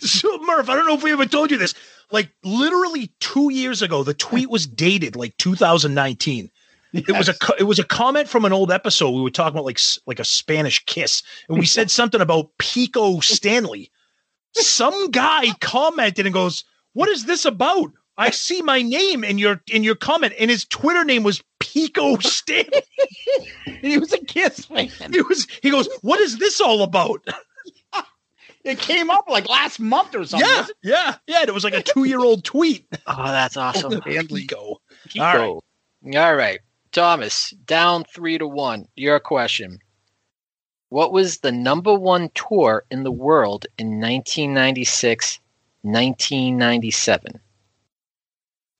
So, 0.00 0.38
Murph, 0.38 0.68
I 0.68 0.74
don't 0.74 0.86
know 0.86 0.94
if 0.94 1.02
we 1.02 1.12
ever 1.12 1.26
told 1.26 1.50
you 1.50 1.58
this. 1.58 1.74
Like, 2.10 2.30
literally 2.42 3.12
two 3.20 3.52
years 3.52 3.82
ago, 3.82 4.02
the 4.02 4.14
tweet 4.14 4.48
was 4.48 4.66
dated 4.66 5.16
like 5.16 5.36
2019. 5.36 6.50
It 6.92 7.10
was 7.10 7.28
a 7.28 7.34
it 7.58 7.64
was 7.64 7.78
a 7.78 7.84
comment 7.84 8.28
from 8.28 8.44
an 8.46 8.52
old 8.52 8.72
episode. 8.72 9.10
We 9.10 9.20
were 9.20 9.30
talking 9.30 9.54
about 9.54 9.66
like 9.66 9.78
like 10.06 10.18
a 10.18 10.24
Spanish 10.24 10.84
kiss, 10.86 11.22
and 11.48 11.58
we 11.58 11.66
said 11.66 11.90
something 11.90 12.20
about 12.20 12.50
Pico 12.58 13.20
Stanley. 13.20 13.90
Some 14.54 15.10
guy 15.10 15.48
commented 15.60 16.24
and 16.24 16.32
goes, 16.32 16.64
"What 16.94 17.10
is 17.10 17.26
this 17.26 17.44
about?" 17.44 17.92
I 18.16 18.30
see 18.30 18.62
my 18.62 18.80
name 18.80 19.22
in 19.22 19.38
your 19.38 19.62
in 19.70 19.84
your 19.84 19.96
comment, 19.96 20.32
and 20.38 20.50
his 20.50 20.64
Twitter 20.64 21.04
name 21.04 21.24
was 21.24 21.42
Pico 21.72 22.16
Stanley. 22.18 22.82
he 23.80 23.98
was 23.98 24.12
a 24.12 24.18
Kiss 24.18 24.64
fan. 24.64 24.88
He 25.12 25.20
was 25.20 25.46
he 25.62 25.70
goes, 25.70 25.88
"What 26.02 26.20
is 26.20 26.38
this 26.38 26.60
all 26.60 26.82
about?" 26.82 27.26
It 28.64 28.78
came 28.80 29.08
up 29.08 29.28
like 29.28 29.48
last 29.48 29.78
month 29.80 30.14
or 30.14 30.26
something. 30.26 30.46
Yeah, 30.46 30.60
wasn't 30.60 30.78
yeah, 30.82 31.14
yeah. 31.26 31.42
It 31.42 31.54
was 31.54 31.64
like 31.64 31.74
a 31.74 31.82
two 31.82 32.04
year 32.04 32.20
old 32.20 32.44
tweet. 32.44 32.86
Oh, 33.06 33.26
that's 33.26 33.56
awesome. 33.56 34.00
Pico. 34.02 34.80
Pico. 35.08 35.24
All 35.24 35.62
All 36.14 36.34
right. 36.34 36.60
Thomas, 36.92 37.50
down 37.64 38.04
three 38.04 38.36
to 38.38 38.46
one. 38.46 38.86
Your 38.96 39.20
question. 39.20 39.78
What 40.90 41.12
was 41.12 41.38
the 41.38 41.52
number 41.52 41.94
one 41.94 42.30
tour 42.34 42.84
in 42.90 43.04
the 43.04 43.12
world 43.12 43.66
in 43.78 44.00
1996, 44.00 45.38
1997? 45.82 47.40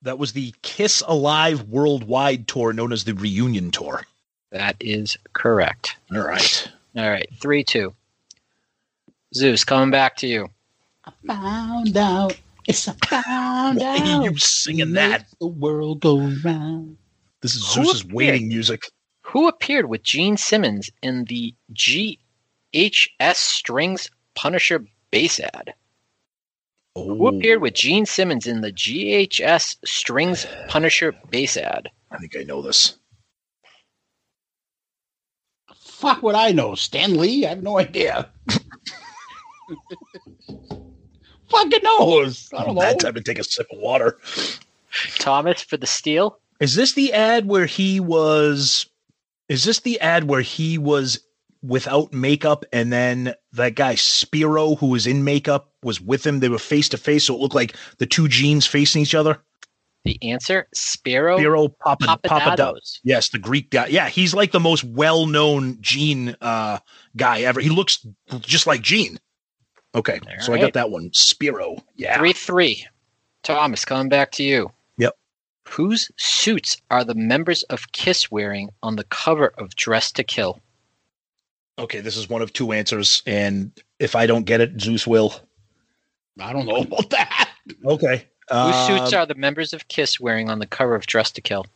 That 0.03 0.19
was 0.19 0.33
the 0.33 0.55
Kiss 0.63 1.03
Alive 1.07 1.65
Worldwide 1.65 2.47
tour 2.47 2.73
known 2.73 2.93
as 2.93 3.05
the 3.05 3.15
Reunion 3.15 3.71
Tour. 3.71 4.03
That 4.51 4.77
is 4.81 5.17
correct. 5.33 5.97
All 6.13 6.21
right. 6.27 6.71
All 6.97 7.11
right. 7.11 7.29
Three, 7.41 7.65
two. 7.65 7.95
Zeus, 9.35 9.65
coming 9.65 9.91
back 9.91 10.17
to 10.19 10.27
you. 10.27 10.49
I 11.05 11.13
Found 11.27 11.97
out. 11.97 12.39
It's 12.67 12.87
a 12.87 12.95
found 13.07 13.79
Why 13.79 13.97
out. 13.99 14.21
are 14.21 14.31
you 14.31 14.37
singing 14.39 14.93
that? 14.93 15.27
The 15.41 15.47
world 15.47 16.01
go 16.01 16.19
round. 16.45 16.97
This 17.41 17.55
is 17.55 17.75
Who 17.75 17.85
Zeus's 17.85 18.01
appeared? 18.03 18.15
waiting 18.15 18.49
music. 18.49 18.85
Who 19.23 19.49
appeared 19.49 19.87
with 19.89 20.03
Gene 20.03 20.37
Simmons 20.37 20.91
in 21.03 21.25
the 21.25 21.55
GHS 21.73 22.19
Strings 23.37 24.11
Punisher 24.35 24.85
bass 25.11 25.41
ad? 25.41 25.75
Who 26.95 27.27
Oh, 27.27 27.37
appeared 27.37 27.61
with 27.63 27.75
Gene 27.75 28.07
Simmons 28.07 28.47
in 28.47 28.61
the 28.61 28.73
GHS 28.73 29.77
Strings 29.85 30.47
Punisher 30.69 31.15
bass 31.31 31.57
ad? 31.57 31.89
I 32.11 32.19
think 32.19 32.37
I 32.37 32.43
know 32.43 32.63
this. 32.63 32.99
Fuck 35.77 36.23
what 36.23 36.35
I 36.35 36.53
know. 36.53 36.75
Stan 36.75 37.17
Lee? 37.17 37.45
I 37.45 37.51
have 37.51 37.63
no 37.63 37.79
idea. 37.79 38.31
fucking 41.49 41.83
knows? 41.83 42.49
I 42.57 42.65
don't 42.65 42.75
know. 42.75 42.81
Bad 42.81 43.01
time 43.01 43.15
to 43.15 43.21
take 43.21 43.39
a 43.39 43.45
sip 43.45 43.67
of 43.73 43.79
water. 43.81 44.19
Thomas 45.19 45.63
for 45.63 45.77
the 45.77 45.87
steal. 45.87 46.39
Is 46.61 46.75
this 46.75 46.93
the 46.95 47.13
ad 47.13 47.47
where 47.47 47.67
he 47.67 48.01
was? 48.01 48.87
Is 49.49 49.65
this 49.65 49.81
the 49.81 50.01
ad 50.01 50.25
where 50.25 50.41
he 50.41 50.79
was 50.79 51.21
without 51.69 52.13
makeup 52.13 52.65
and 52.73 52.93
then 52.93 53.35
that 53.53 53.77
guy 53.77 53.95
Spiro, 53.95 54.75
who 54.75 54.87
was 54.87 55.07
in 55.07 55.23
makeup, 55.23 55.71
was 55.83 56.01
with 56.01 56.27
him? 56.27 56.41
They 56.41 56.49
were 56.49 56.59
face 56.59 56.89
to 56.89 56.99
face, 56.99 57.25
so 57.25 57.35
it 57.35 57.41
looked 57.41 57.55
like 57.55 57.77
the 57.99 58.07
two 58.07 58.27
genes 58.27 58.67
facing 58.67 59.03
each 59.03 59.15
other. 59.15 59.39
The 60.05 60.19
answer: 60.23 60.67
Spiro. 60.73 61.37
Spiro 61.37 61.69
Papa, 61.69 62.07
Papadopoulos. 62.07 62.41
Papadopoulos. 62.41 63.01
Yes, 63.05 63.29
the 63.29 63.39
Greek 63.39 63.71
guy. 63.71 63.87
Yeah, 63.89 64.09
he's 64.09 64.33
like 64.33 64.53
the 64.53 64.61
most 64.61 64.83
well-known 64.85 65.79
Gene 65.81 66.35
uh, 66.41 66.79
guy 67.17 67.43
ever. 67.43 67.61
He 67.61 67.69
looks 67.69 68.07
just 68.41 68.67
like 68.67 68.81
Gene. 68.81 69.19
Okay, 69.95 70.21
All 70.27 70.41
so 70.41 70.55
I 70.55 70.59
got 70.59 70.73
that 70.75 70.91
one. 70.91 71.11
Spiro. 71.13 71.77
Yeah. 71.97 72.17
Three 72.19 72.33
three. 72.33 72.87
Thomas, 73.43 73.85
coming 73.85 74.09
back 74.09 74.33
to 74.33 74.43
you. 74.43 74.71
Yep. 74.99 75.15
Whose 75.69 76.11
suits 76.17 76.77
are 76.91 77.05
the 77.05 77.15
members 77.15 77.63
of 77.65 77.93
Kiss 77.93 78.31
wearing 78.31 78.71
on 78.83 78.97
the 78.97 79.05
cover 79.05 79.53
of 79.59 79.75
Dressed 79.77 80.17
to 80.17 80.25
Kill? 80.25 80.61
Okay, 81.79 82.01
this 82.01 82.17
is 82.17 82.29
one 82.29 82.43
of 82.43 82.53
two 82.53 82.73
answers, 82.73 83.23
and 83.27 83.71
if 83.99 84.17
I 84.17 84.27
don't 84.27 84.45
get 84.45 84.61
it, 84.61 84.81
Zeus 84.81 85.07
will. 85.07 85.35
I 86.41 86.53
don't 86.53 86.67
know 86.67 86.77
about 86.83 87.11
that. 87.11 87.51
Okay. 87.85 88.27
Whose 88.51 88.87
suits 88.87 89.13
Uh, 89.13 89.19
are 89.19 89.27
the 89.27 89.35
members 89.35 89.73
of 89.73 89.89
Kiss 89.89 90.19
wearing 90.19 90.49
on 90.51 90.59
the 90.59 90.67
cover 90.67 90.95
of 90.95 91.07
Dressed 91.07 91.35
to 91.37 91.41
Kill? 91.41 91.67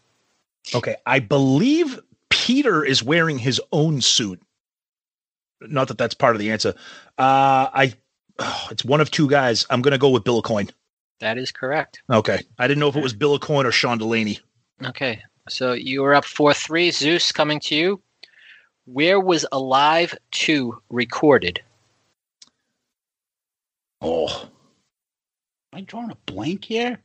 Okay, 0.75 0.97
I 1.07 1.19
believe 1.19 2.01
Peter 2.31 2.85
is 2.85 3.03
wearing 3.03 3.39
his 3.39 3.61
own 3.73 4.01
suit. 4.01 4.41
Not 5.61 5.89
that 5.89 5.99
that's 5.99 6.15
part 6.15 6.35
of 6.35 6.41
the 6.41 6.51
answer. 6.51 6.71
Uh, 7.19 7.69
I, 7.73 7.95
oh, 8.39 8.69
it's 8.71 8.85
one 8.85 9.01
of 9.01 9.11
two 9.11 9.29
guys. 9.29 9.67
I'm 9.71 9.83
gonna 9.83 9.99
go 9.99 10.09
with 10.11 10.25
Bill 10.25 10.43
Aucoin. 10.43 10.71
That 11.21 11.39
is 11.39 11.53
correct. 11.53 12.03
Okay, 12.11 12.41
I 12.59 12.67
didn't 12.67 12.81
know 12.81 12.89
if 12.89 12.97
it 12.97 13.03
was 13.03 13.13
Bill 13.13 13.39
Aucoin 13.39 13.65
or 13.65 13.71
Sean 13.73 13.99
Delaney. 13.99 14.41
Okay, 14.85 15.21
so 15.49 15.73
you 15.75 16.03
were 16.03 16.15
up 16.15 16.25
four 16.25 16.55
three. 16.55 16.91
Zeus, 16.91 17.31
coming 17.31 17.61
to 17.61 17.77
you. 17.77 18.01
Where 18.85 19.21
was 19.21 19.47
Alive 19.53 20.15
Two 20.31 20.81
recorded? 20.91 21.61
Oh, 24.01 24.49
Am 25.73 25.79
I 25.79 25.81
drawing 25.83 26.11
a 26.11 26.17
blank 26.27 26.65
here? 26.65 26.99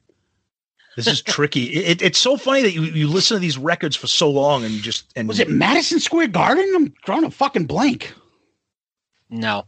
this 0.96 1.06
is 1.08 1.22
tricky. 1.22 1.66
It, 1.76 2.02
it's 2.02 2.18
so 2.18 2.38
funny 2.38 2.64
that 2.64 2.74
you, 2.74 2.82
you 2.82 3.08
listen 3.08 3.36
to 3.36 3.40
these 3.40 3.58
records 3.58 3.96
for 3.96 4.08
so 4.08 4.32
long 4.32 4.66
and 4.66 4.74
just 4.82 5.12
and 5.16 5.28
Was 5.28 5.40
it 5.40 5.50
Madison 5.50 6.00
Square 6.00 6.30
Garden? 6.30 6.66
I'm 6.76 6.94
drawing 7.06 7.24
a 7.24 7.30
fucking 7.32 7.66
blank. 7.68 8.14
No, 9.30 9.66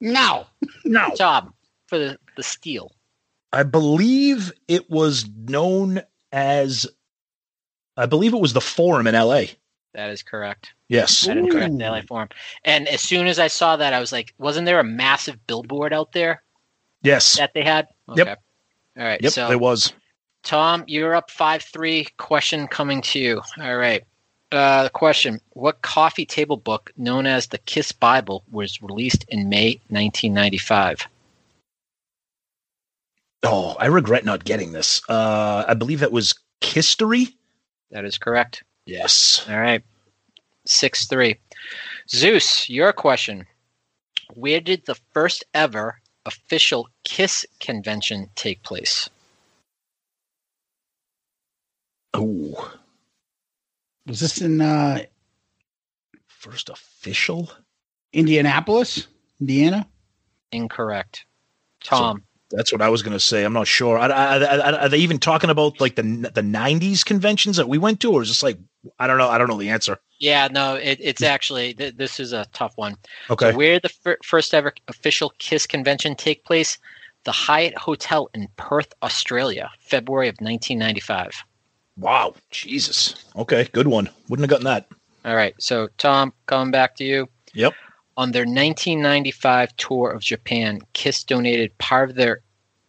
No. 0.00 0.46
no. 0.84 1.10
Tom 1.16 1.54
for 1.86 1.98
the 1.98 2.18
the 2.36 2.42
steal. 2.42 2.90
I 3.52 3.62
believe 3.62 4.52
it 4.66 4.90
was 4.90 5.28
known 5.30 6.02
as. 6.32 6.86
I 7.96 8.06
believe 8.06 8.34
it 8.34 8.40
was 8.40 8.52
the 8.52 8.60
Forum 8.60 9.06
in 9.06 9.14
L.A. 9.14 9.50
That 9.94 10.10
is 10.10 10.22
correct. 10.22 10.74
Yes. 10.88 11.22
That 11.22 11.38
is 11.38 11.52
correct. 11.52 11.76
The 11.76 11.90
LA 11.90 12.02
Forum. 12.02 12.28
And 12.64 12.86
as 12.88 13.00
soon 13.00 13.26
as 13.26 13.38
I 13.38 13.48
saw 13.48 13.76
that, 13.76 13.92
I 13.92 14.00
was 14.00 14.12
like, 14.12 14.34
wasn't 14.38 14.66
there 14.66 14.80
a 14.80 14.84
massive 14.84 15.44
billboard 15.46 15.92
out 15.92 16.12
there 16.12 16.42
Yes. 17.02 17.36
that 17.36 17.52
they 17.54 17.64
had? 17.64 17.88
Yep. 18.14 18.40
All 18.98 19.04
right. 19.04 19.20
Yep. 19.22 19.32
so 19.32 19.48
there 19.48 19.58
was. 19.58 19.92
Tom, 20.42 20.84
you're 20.86 21.14
up 21.14 21.30
five 21.30 21.62
three. 21.62 22.06
Question 22.16 22.66
coming 22.68 23.02
to 23.02 23.18
you. 23.18 23.42
All 23.60 23.76
right. 23.76 24.04
Uh, 24.50 24.88
question: 24.90 25.40
What 25.50 25.82
coffee 25.82 26.24
table 26.24 26.56
book 26.56 26.90
known 26.96 27.26
as 27.26 27.48
the 27.48 27.58
Kiss 27.58 27.92
Bible 27.92 28.44
was 28.50 28.80
released 28.80 29.24
in 29.28 29.48
May 29.48 29.80
1995? 29.88 31.06
Oh, 33.42 33.76
I 33.78 33.86
regret 33.86 34.24
not 34.24 34.44
getting 34.44 34.72
this. 34.72 35.02
Uh, 35.08 35.64
I 35.68 35.74
believe 35.74 36.00
that 36.00 36.12
was 36.12 36.34
Kisstory. 36.60 37.34
That 37.90 38.04
is 38.04 38.18
correct. 38.18 38.64
Yes. 38.88 39.44
All 39.50 39.60
right. 39.60 39.82
Six 40.64 41.06
three. 41.06 41.36
Zeus, 42.08 42.70
your 42.70 42.94
question: 42.94 43.46
Where 44.32 44.60
did 44.60 44.86
the 44.86 44.96
first 45.12 45.44
ever 45.52 46.00
official 46.24 46.88
Kiss 47.04 47.44
convention 47.60 48.30
take 48.34 48.62
place? 48.62 49.10
Oh, 52.14 52.72
Was 54.06 54.20
this 54.20 54.40
in 54.40 54.62
uh, 54.62 55.00
first 56.26 56.70
official. 56.70 57.52
Indianapolis, 58.14 59.06
Indiana? 59.38 59.86
Incorrect. 60.50 61.26
Tom. 61.84 62.22
That's 62.50 62.72
what 62.72 62.80
I 62.80 62.88
was 62.88 63.02
going 63.02 63.12
to 63.12 63.20
say. 63.20 63.44
I'm 63.44 63.52
not 63.52 63.66
sure. 63.66 63.98
Are, 63.98 64.10
are, 64.10 64.42
are, 64.42 64.74
are 64.74 64.88
they 64.88 64.96
even 64.96 65.18
talking 65.18 65.50
about 65.50 65.80
like 65.80 65.96
the 65.96 66.02
the 66.02 66.40
'90s 66.40 67.04
conventions 67.04 67.58
that 67.58 67.68
we 67.68 67.76
went 67.76 68.00
to, 68.00 68.12
or 68.12 68.22
is 68.22 68.28
this 68.28 68.42
like 68.42 68.58
I 68.98 69.06
don't 69.06 69.18
know? 69.18 69.28
I 69.28 69.38
don't 69.38 69.48
know 69.48 69.58
the 69.58 69.70
answer. 69.70 69.98
Yeah, 70.18 70.48
no, 70.50 70.74
it, 70.74 70.98
it's 71.00 71.22
actually 71.22 71.74
th- 71.74 71.96
this 71.96 72.20
is 72.20 72.32
a 72.32 72.46
tough 72.52 72.76
one. 72.76 72.96
Okay. 73.30 73.50
So 73.50 73.56
where 73.56 73.80
the 73.80 73.88
fir- 73.88 74.18
first 74.22 74.54
ever 74.54 74.72
official 74.88 75.32
Kiss 75.38 75.66
convention 75.66 76.14
take 76.14 76.44
place? 76.44 76.78
The 77.24 77.32
Hyatt 77.32 77.76
Hotel 77.76 78.30
in 78.32 78.48
Perth, 78.56 78.92
Australia, 79.02 79.70
February 79.80 80.28
of 80.28 80.36
1995. 80.40 81.44
Wow, 81.98 82.34
Jesus. 82.50 83.24
Okay, 83.36 83.68
good 83.72 83.88
one. 83.88 84.08
Wouldn't 84.28 84.44
have 84.44 84.50
gotten 84.50 84.64
that. 84.64 84.88
All 85.24 85.34
right, 85.34 85.54
so 85.58 85.88
Tom, 85.98 86.32
coming 86.46 86.70
back 86.70 86.94
to 86.96 87.04
you. 87.04 87.28
Yep. 87.54 87.74
On 88.16 88.32
their 88.32 88.42
1995 88.42 89.76
tour 89.76 90.10
of 90.10 90.22
Japan, 90.22 90.80
Kiss 90.92 91.24
donated 91.24 91.76
part 91.78 92.10
of 92.10 92.16
their 92.16 92.40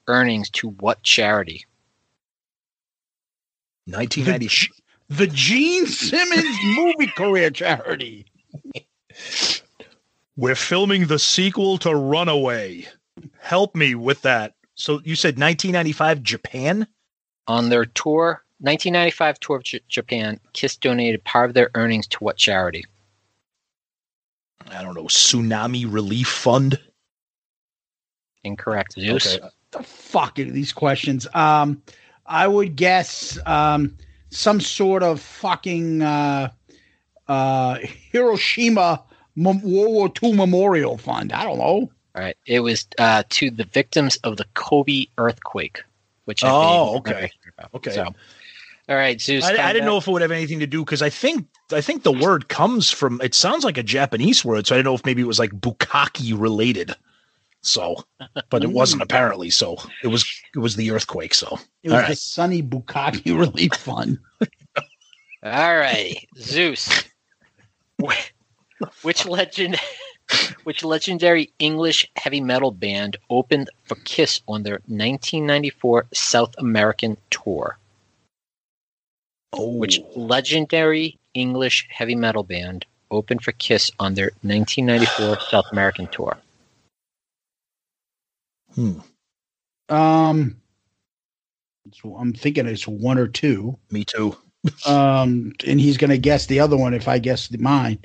earnings 0.08 0.50
to 0.52 0.70
what 0.70 1.02
charity? 1.04 1.66
1990. 3.86 4.70
The 5.10 5.28
Gene 5.28 5.88
Simmons 5.88 6.58
movie 6.76 7.08
career 7.08 7.50
charity. 7.50 8.26
We're 10.36 10.56
filming 10.56 11.08
the 11.08 11.20
sequel 11.20 11.78
to 11.80 11.94
Runaway. 11.96 12.88
Help 13.40 13.76
me 13.76 13.96
with 13.96 14.22
that. 14.22 14.54
So 14.76 15.02
you 15.04 15.16
said 15.16 15.40
1995 15.40 16.24
Japan? 16.24 16.88
On 17.48 17.70
their 17.70 17.86
tour, 17.86 18.44
1995 18.60 19.40
tour 19.40 19.56
of 19.58 19.64
J- 19.64 19.82
Japan, 19.90 20.40
Kiss 20.54 20.78
donated 20.78 21.24
part 21.24 21.50
of 21.50 21.56
their 21.56 21.72
earnings 21.74 22.08
to 22.08 22.20
what 22.20 22.38
charity? 22.38 22.86
I 24.70 24.84
don't 24.84 24.94
know, 24.94 25.06
Tsunami 25.06 25.92
Relief 25.92 26.28
Fund. 26.28 26.80
Incorrect. 28.44 28.94
Zeus. 28.94 29.36
Okay. 29.36 29.50
the 29.72 29.84
fuck 29.84 30.40
are 30.40 30.46
these 30.46 30.72
questions? 30.72 31.28
Um, 31.34 31.82
I 32.26 32.48
would 32.48 32.76
guess 32.76 33.38
um, 33.46 33.98
some 34.30 34.60
sort 34.60 35.04
of 35.04 35.20
fucking 35.20 36.02
uh, 36.02 36.50
uh, 37.28 37.80
Hiroshima 38.12 39.04
Mem- 39.36 39.62
World 39.62 39.92
War 39.92 40.12
II 40.22 40.36
Memorial 40.36 40.98
Fund. 40.98 41.32
I 41.32 41.44
don't 41.44 41.58
know. 41.58 41.92
All 42.16 42.24
right. 42.24 42.38
It 42.46 42.62
was 42.62 42.88
uh, 42.98 43.24
to 43.30 43.52
the 43.52 43.64
victims 43.66 44.18
of 44.24 44.38
the 44.38 44.46
Kobe 44.54 45.06
earthquake, 45.18 45.82
which 46.26 46.44
I 46.44 46.50
Oh, 46.50 46.98
okay. 46.98 47.32
Okay. 47.74 47.92
So, 47.92 48.14
all 48.90 48.96
right, 48.96 49.22
Zeus. 49.22 49.46
I, 49.46 49.52
I 49.52 49.74
didn't 49.74 49.86
know 49.86 49.98
if 49.98 50.08
it 50.08 50.12
would 50.12 50.24
have 50.24 50.32
anything 50.32 50.60
to 50.60 50.68
do 50.68 50.84
because 50.84 51.04
I 51.04 51.10
think 51.12 51.46
I 51.72 51.82
think 51.82 52.02
the 52.02 52.12
word 52.12 52.50
comes 52.50 52.90
from 52.90 53.22
it 53.22 53.36
sounds 53.36 53.64
like 53.64 53.78
a 53.78 53.84
Japanese 53.84 54.44
word, 54.44 54.66
so 54.66 54.74
I 54.74 54.80
don't 54.80 54.86
know 54.86 54.96
if 54.96 55.06
maybe 55.06 55.22
it 55.22 55.28
was 55.28 55.38
like 55.38 55.52
bukkake 55.52 56.34
related. 56.40 56.96
So, 57.62 58.04
but 58.50 58.64
it 58.64 58.72
wasn't 58.72 59.02
mm. 59.02 59.06
apparently. 59.06 59.50
So 59.50 59.78
it 60.04 60.08
was 60.08 60.26
it 60.56 60.60
was 60.60 60.76
the 60.76 60.92
earthquake. 60.92 61.34
So 61.34 61.60
It 61.84 61.90
was 61.90 61.94
All 61.94 62.00
the 62.00 62.08
right. 62.08 62.18
Sunny 62.18 62.64
Bukaki 62.64 63.38
Relief 63.38 63.74
Fund. 63.74 64.20
All 65.44 65.78
right, 65.78 66.28
Zeus. 66.38 67.04
Which 69.02 69.26
legend? 69.26 69.78
Which 70.64 70.84
legendary 70.84 71.52
English 71.58 72.08
heavy 72.16 72.40
metal 72.40 72.72
band 72.72 73.18
opened 73.32 73.70
for 73.86 73.96
Kiss 74.06 74.42
on 74.48 74.62
their 74.62 74.76
1994 74.86 76.06
South 76.14 76.54
American 76.60 77.18
tour? 77.32 77.80
oh, 79.54 79.76
Which 79.76 80.00
legendary 80.16 81.18
English 81.34 81.88
heavy 81.90 82.16
metal 82.16 82.44
band 82.44 82.86
opened 83.12 83.44
for 83.44 83.54
Kiss 83.54 83.90
on 84.00 84.14
their 84.14 84.32
1994 84.44 85.40
South 85.50 85.66
American 85.72 86.08
tour? 86.08 86.38
Hmm, 88.80 89.94
Um, 89.94 90.56
so 91.94 92.16
I'm 92.16 92.34
thinking 92.34 92.66
it's 92.68 92.88
one 92.88 93.18
or 93.18 93.28
two. 93.28 93.78
me 93.92 94.06
too. 94.06 94.36
Um, 94.86 95.54
and 95.66 95.80
he's 95.80 95.96
going 95.96 96.10
to 96.10 96.18
guess 96.18 96.46
the 96.48 96.60
other 96.60 96.76
one 96.76 96.94
if 96.94 97.08
I 97.08 97.18
guess 97.18 97.48
the 97.48 97.58
mine. 97.60 97.98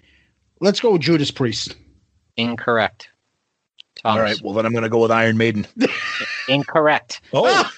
Let's 0.61 0.79
go 0.81 0.93
with 0.93 1.03
Judas 1.03 1.33
Priest. 1.33 1.75
Incorrect. 2.37 3.09
Thomas. 3.97 4.17
All 4.19 4.23
right, 4.23 4.41
well 4.43 4.55
then 4.55 4.65
I'm 4.65 4.71
going 4.71 4.85
to 4.85 4.89
go 4.89 5.01
with 5.01 5.11
Iron 5.11 5.37
Maiden. 5.37 5.67
Incorrect. 6.49 7.23
Oh, 7.33 7.69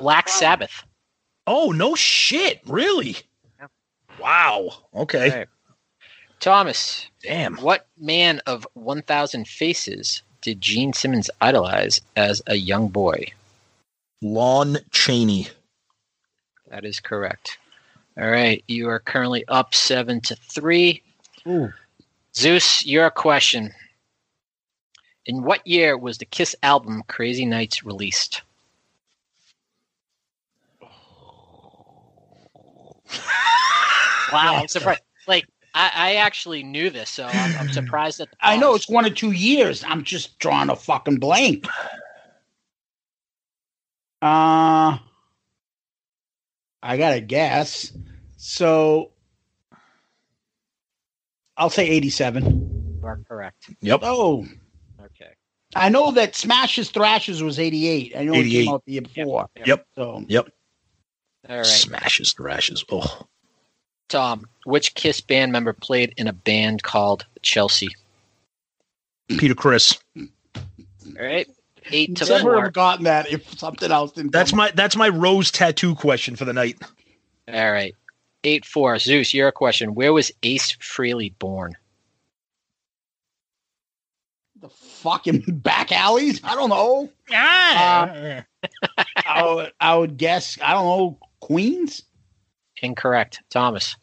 Black 0.00 0.28
Sabbath. 0.28 0.84
oh 1.46 1.70
no 1.70 1.94
shit, 1.94 2.60
really? 2.66 3.16
Wow. 4.20 4.70
Okay. 4.94 5.30
All 5.30 5.38
right. 5.38 5.48
Thomas, 6.40 7.06
Damn. 7.22 7.54
what 7.58 7.86
man 7.98 8.40
of 8.46 8.66
1,000 8.74 9.46
faces 9.46 10.22
did 10.42 10.60
Gene 10.60 10.92
Simmons 10.92 11.30
idolize 11.40 12.00
as 12.16 12.42
a 12.46 12.56
young 12.56 12.88
boy? 12.88 13.32
Lon 14.22 14.78
Chaney. 14.90 15.48
That 16.68 16.84
is 16.84 17.00
correct. 17.00 17.58
All 18.18 18.28
right, 18.28 18.62
you 18.68 18.88
are 18.88 18.98
currently 18.98 19.44
up 19.48 19.74
seven 19.74 20.20
to 20.22 20.36
three. 20.36 21.02
Ooh. 21.46 21.72
Zeus, 22.34 22.84
your 22.84 23.10
question. 23.10 23.72
In 25.26 25.42
what 25.42 25.66
year 25.66 25.96
was 25.96 26.18
the 26.18 26.24
Kiss 26.24 26.54
album 26.62 27.02
Crazy 27.08 27.44
Nights 27.44 27.84
released? 27.84 28.42
wow, 34.32 34.56
I'm 34.60 34.68
surprised. 34.68 35.02
Like, 35.26 35.46
I, 35.74 35.90
I 35.94 36.14
actually 36.16 36.62
knew 36.62 36.90
this, 36.90 37.10
so 37.10 37.26
I'm, 37.26 37.54
I'm 37.56 37.68
surprised 37.68 38.18
that. 38.18 38.28
I 38.40 38.56
know 38.56 38.74
it's 38.74 38.88
one 38.88 39.06
or 39.06 39.10
two 39.10 39.30
years. 39.32 39.84
I'm 39.86 40.02
just 40.02 40.38
drawing 40.38 40.68
a 40.70 40.76
fucking 40.76 41.18
blank. 41.18 41.66
Uh 44.22 44.98
I 46.82 46.96
gotta 46.96 47.20
guess. 47.20 47.92
So 48.36 49.12
I'll 51.56 51.70
say 51.70 51.88
87. 51.88 52.98
You 53.02 53.06
are 53.06 53.20
correct. 53.28 53.70
Yep. 53.80 54.00
Oh, 54.02 54.46
Okay. 55.02 55.30
I 55.76 55.88
know 55.88 56.10
that 56.12 56.34
Smashes 56.34 56.90
Thrashes 56.90 57.42
was 57.42 57.58
88. 57.58 58.16
I 58.16 58.24
know 58.24 58.34
it 58.34 58.50
came 58.50 58.68
out 58.68 58.84
the 58.86 58.92
year 58.92 59.02
before. 59.02 59.48
Yep. 59.56 59.86
So 59.94 60.24
Yep. 60.28 60.48
All 61.48 61.56
right. 61.56 61.64
Smashes, 61.64 62.32
thrashes. 62.32 62.84
Oh, 62.90 63.26
Tom, 64.10 64.46
which 64.64 64.94
Kiss 64.94 65.20
band 65.20 65.52
member 65.52 65.72
played 65.72 66.12
in 66.16 66.26
a 66.26 66.32
band 66.32 66.82
called 66.82 67.24
Chelsea? 67.42 67.88
Peter 69.28 69.54
Criss. 69.54 69.98
All 70.16 70.26
right. 71.18 71.48
Eight 71.92 72.16
to 72.16 72.26
never 72.26 72.42
four. 72.42 72.62
have 72.64 72.72
gotten 72.72 73.04
that 73.04 73.30
if 73.32 73.58
something 73.58 73.90
else 73.90 74.12
didn't. 74.12 74.32
That's 74.32 74.50
come 74.50 74.58
my 74.58 74.70
that's 74.74 74.96
my 74.96 75.08
rose 75.08 75.50
tattoo 75.50 75.94
question 75.94 76.36
for 76.36 76.44
the 76.44 76.52
night. 76.52 76.78
All 77.48 77.72
right. 77.72 77.94
Eight 78.44 78.64
four. 78.64 78.98
Zeus, 78.98 79.32
your 79.32 79.50
question. 79.50 79.94
Where 79.94 80.12
was 80.12 80.30
Ace 80.42 80.76
Frehley 80.76 81.32
born? 81.38 81.76
the 84.60 84.68
fucking 84.68 85.42
back 85.48 85.92
alleys. 85.92 86.40
I 86.44 86.54
don't 86.54 86.70
know. 86.70 87.10
Uh, 87.32 88.42
I, 89.24 89.54
would, 89.54 89.72
I 89.80 89.96
would 89.96 90.16
guess. 90.16 90.58
I 90.62 90.72
don't 90.72 90.84
know. 90.84 91.18
Queens. 91.40 92.02
Incorrect. 92.82 93.40
Thomas. 93.50 93.96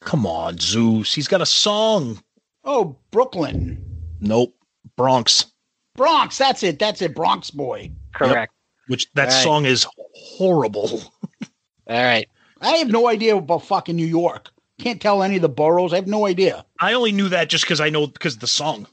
Come 0.00 0.26
on, 0.26 0.58
Zeus. 0.58 1.14
He's 1.14 1.28
got 1.28 1.40
a 1.40 1.46
song. 1.46 2.22
Oh, 2.64 2.96
Brooklyn, 3.10 3.82
Nope. 4.20 4.54
Bronx. 4.96 5.46
Bronx. 5.94 6.38
That's 6.38 6.62
it. 6.62 6.78
That's 6.78 7.00
it. 7.02 7.14
Bronx 7.14 7.50
boy. 7.50 7.90
Correct. 8.14 8.52
Which 8.88 9.10
that 9.14 9.28
All 9.28 9.34
right. 9.34 9.42
song 9.42 9.64
is 9.66 9.86
horrible. 10.14 11.02
All 11.88 12.02
right. 12.04 12.28
I 12.60 12.70
have 12.78 12.88
no 12.88 13.08
idea 13.08 13.36
about 13.36 13.64
fucking 13.64 13.94
New 13.96 14.06
York. 14.06 14.50
Can't 14.78 15.00
tell 15.00 15.22
any 15.22 15.36
of 15.36 15.42
the 15.42 15.48
boroughs. 15.48 15.92
I 15.92 15.96
have 15.96 16.06
no 16.06 16.26
idea. 16.26 16.64
I 16.80 16.92
only 16.94 17.12
knew 17.12 17.28
that 17.30 17.48
just 17.48 17.64
because 17.64 17.80
I 17.80 17.88
know 17.90 18.06
because 18.06 18.34
of 18.34 18.40
the 18.40 18.46
song. 18.46 18.86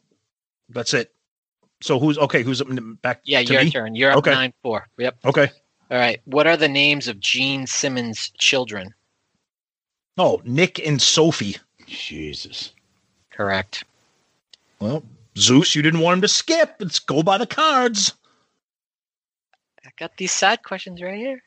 That's 0.70 0.94
it. 0.94 1.14
So 1.82 2.00
who's 2.00 2.18
okay? 2.18 2.44
Who's 2.44 2.62
up 2.62 2.70
in- 2.70 2.94
back? 2.96 3.22
Yeah, 3.26 3.44
to 3.44 3.54
your 3.54 3.64
me? 3.64 3.72
turn. 3.72 3.96
You're 3.96 4.12
up 4.12 4.18
Okay. 4.20 4.32
nine 4.32 4.54
four. 4.64 4.88
Yep. 4.98 5.18
Okay. 5.26 5.52
All 5.94 6.00
right. 6.00 6.20
What 6.26 6.48
are 6.48 6.58
the 6.58 6.68
names 6.68 7.08
of 7.08 7.20
Gene 7.20 7.68
Simmons' 7.68 8.32
children? 8.40 8.96
Oh, 10.18 10.42
Nick 10.44 10.80
and 10.80 11.00
Sophie. 11.00 11.58
Jesus. 11.86 12.74
Correct. 13.30 13.84
Well, 14.80 15.04
Zeus, 15.38 15.76
you 15.76 15.84
didn't 15.84 16.00
want 16.00 16.16
him 16.16 16.22
to 16.22 16.28
skip. 16.28 16.78
Let's 16.80 16.98
go 16.98 17.22
by 17.22 17.38
the 17.38 17.46
cards. 17.46 18.14
I 19.86 19.92
got 20.00 20.18
these 20.18 20.32
side 20.32 20.64
questions 20.64 21.00
right 21.00 21.16
here. 21.16 21.44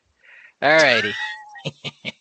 All 0.62 0.76
righty. 0.76 1.12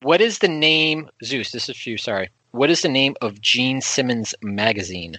what 0.00 0.22
is 0.22 0.38
the 0.38 0.48
name, 0.48 1.10
Zeus? 1.22 1.50
This 1.50 1.68
is 1.68 1.76
for 1.76 1.90
you. 1.90 1.98
Sorry. 1.98 2.30
What 2.52 2.70
is 2.70 2.80
the 2.80 2.88
name 2.88 3.16
of 3.20 3.42
Gene 3.42 3.82
Simmons 3.82 4.34
magazine? 4.40 5.18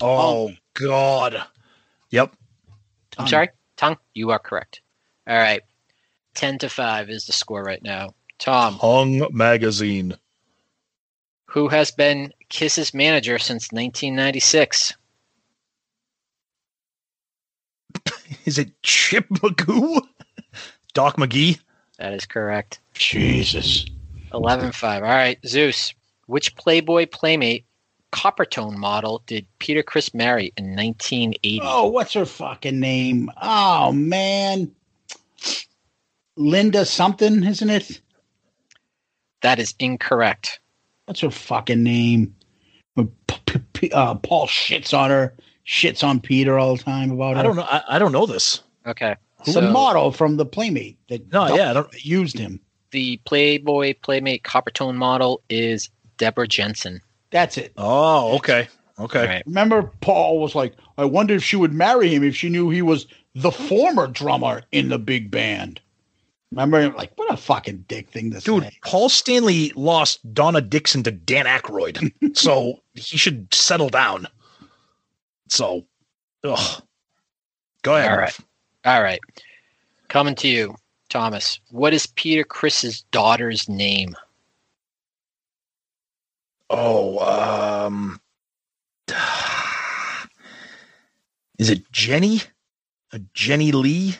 Oh 0.00 0.52
God. 0.74 1.42
Yep. 2.10 2.36
I'm 3.18 3.26
sorry, 3.26 3.48
Tongue. 3.76 3.98
You 4.14 4.30
are 4.30 4.38
correct. 4.38 4.80
All 5.26 5.36
right. 5.36 5.62
Ten 6.34 6.58
to 6.58 6.68
five 6.68 7.08
is 7.10 7.26
the 7.26 7.32
score 7.32 7.62
right 7.62 7.82
now. 7.82 8.14
Tom, 8.38 8.74
Hung 8.74 9.26
magazine. 9.32 10.14
who 11.46 11.68
has 11.68 11.90
been 11.90 12.32
Kiss's 12.50 12.92
manager 12.92 13.38
since 13.38 13.72
1996? 13.72 14.94
Is 18.44 18.58
it 18.58 18.70
Chip 18.82 19.26
Magoo? 19.30 20.00
Doc 20.94 21.16
McGhee. 21.16 21.58
That 21.98 22.12
is 22.12 22.26
correct. 22.26 22.80
Jesus. 22.94 23.86
11 24.34 24.72
5. 24.72 25.02
All 25.02 25.08
right, 25.08 25.38
Zeus. 25.46 25.94
Which 26.26 26.54
Playboy 26.56 27.06
Playmate 27.06 27.64
Coppertone 28.16 28.76
model 28.76 29.22
did 29.26 29.46
Peter 29.58 29.82
Criss 29.82 30.14
marry 30.14 30.50
in 30.56 30.74
1980? 30.74 31.60
Oh, 31.62 31.88
what's 31.88 32.14
her 32.14 32.24
fucking 32.24 32.80
name? 32.80 33.30
Oh 33.42 33.92
man. 33.92 34.74
Linda 36.36 36.86
something, 36.86 37.44
isn't 37.44 37.68
it? 37.70 38.00
That 39.42 39.58
is 39.58 39.74
incorrect. 39.78 40.60
What's 41.04 41.20
her 41.20 41.30
fucking 41.30 41.82
name? 41.82 42.34
Uh, 42.98 44.14
Paul 44.16 44.46
shits 44.46 44.96
on 44.96 45.10
her, 45.10 45.34
shits 45.66 46.02
on 46.02 46.18
Peter 46.20 46.58
all 46.58 46.76
the 46.76 46.82
time 46.82 47.10
about 47.10 47.34
her. 47.34 47.40
I 47.40 47.42
don't 47.42 47.56
know. 47.56 47.66
I, 47.68 47.82
I 47.90 47.98
don't 47.98 48.12
know 48.12 48.26
this. 48.26 48.60
Okay. 48.86 49.14
The 49.44 49.52
So 49.52 49.70
model 49.70 50.10
from 50.10 50.36
the 50.38 50.46
Playmate 50.46 50.98
that 51.08 51.30
No, 51.32 51.54
yeah, 51.54 51.70
I 51.70 51.72
don't. 51.74 52.04
used 52.04 52.38
him. 52.38 52.60
the 52.92 53.18
Playboy 53.26 53.94
Playmate 54.02 54.42
Coppertone 54.42 54.94
model 54.96 55.42
is 55.50 55.90
Deborah 56.16 56.48
Jensen. 56.48 57.00
That's 57.30 57.58
it. 57.58 57.72
Oh, 57.76 58.36
okay. 58.36 58.68
Okay. 58.98 59.20
All 59.20 59.26
right. 59.26 59.42
Remember, 59.46 59.90
Paul 60.00 60.40
was 60.40 60.54
like, 60.54 60.74
I 60.96 61.04
wonder 61.04 61.34
if 61.34 61.44
she 61.44 61.56
would 61.56 61.72
marry 61.72 62.14
him 62.14 62.24
if 62.24 62.34
she 62.36 62.48
knew 62.48 62.70
he 62.70 62.82
was 62.82 63.06
the 63.34 63.50
former 63.50 64.06
drummer 64.06 64.62
in 64.72 64.88
the 64.88 64.98
big 64.98 65.30
band. 65.30 65.80
Remember, 66.50 66.88
like, 66.90 67.12
what 67.16 67.30
a 67.32 67.36
fucking 67.36 67.84
dick 67.88 68.08
thing 68.08 68.30
this 68.30 68.44
Dude, 68.44 68.62
say. 68.62 68.78
Paul 68.84 69.08
Stanley 69.08 69.72
lost 69.74 70.32
Donna 70.32 70.60
Dixon 70.60 71.02
to 71.02 71.10
Dan 71.10 71.44
Aykroyd, 71.44 72.12
so 72.36 72.80
he 72.94 73.18
should 73.18 73.52
settle 73.52 73.88
down. 73.88 74.26
So, 75.48 75.84
ugh. 76.44 76.82
Go 77.82 77.96
ahead. 77.96 78.10
All 78.10 78.16
Murph. 78.16 78.40
right. 78.84 78.96
All 78.96 79.02
right. 79.02 79.20
Coming 80.08 80.34
to 80.36 80.48
you, 80.48 80.74
Thomas. 81.08 81.60
What 81.70 81.92
is 81.92 82.06
Peter 82.06 82.44
Criss's 82.44 83.02
daughter's 83.10 83.68
name? 83.68 84.16
Oh, 86.68 87.18
um, 87.86 88.20
is 91.58 91.70
it 91.70 91.90
Jenny? 91.92 92.40
Uh, 93.12 93.18
Jenny 93.34 93.72
Lee? 93.72 94.16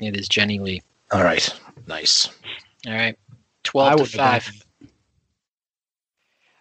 It 0.00 0.16
is 0.16 0.28
Jenny 0.28 0.58
Lee. 0.58 0.82
All 1.12 1.24
right. 1.24 1.48
Nice. 1.86 2.28
All 2.86 2.92
right. 2.92 3.16
I 3.30 3.34
12 3.64 3.90
to 3.90 3.96
would've 4.02 4.14
5. 4.14 4.64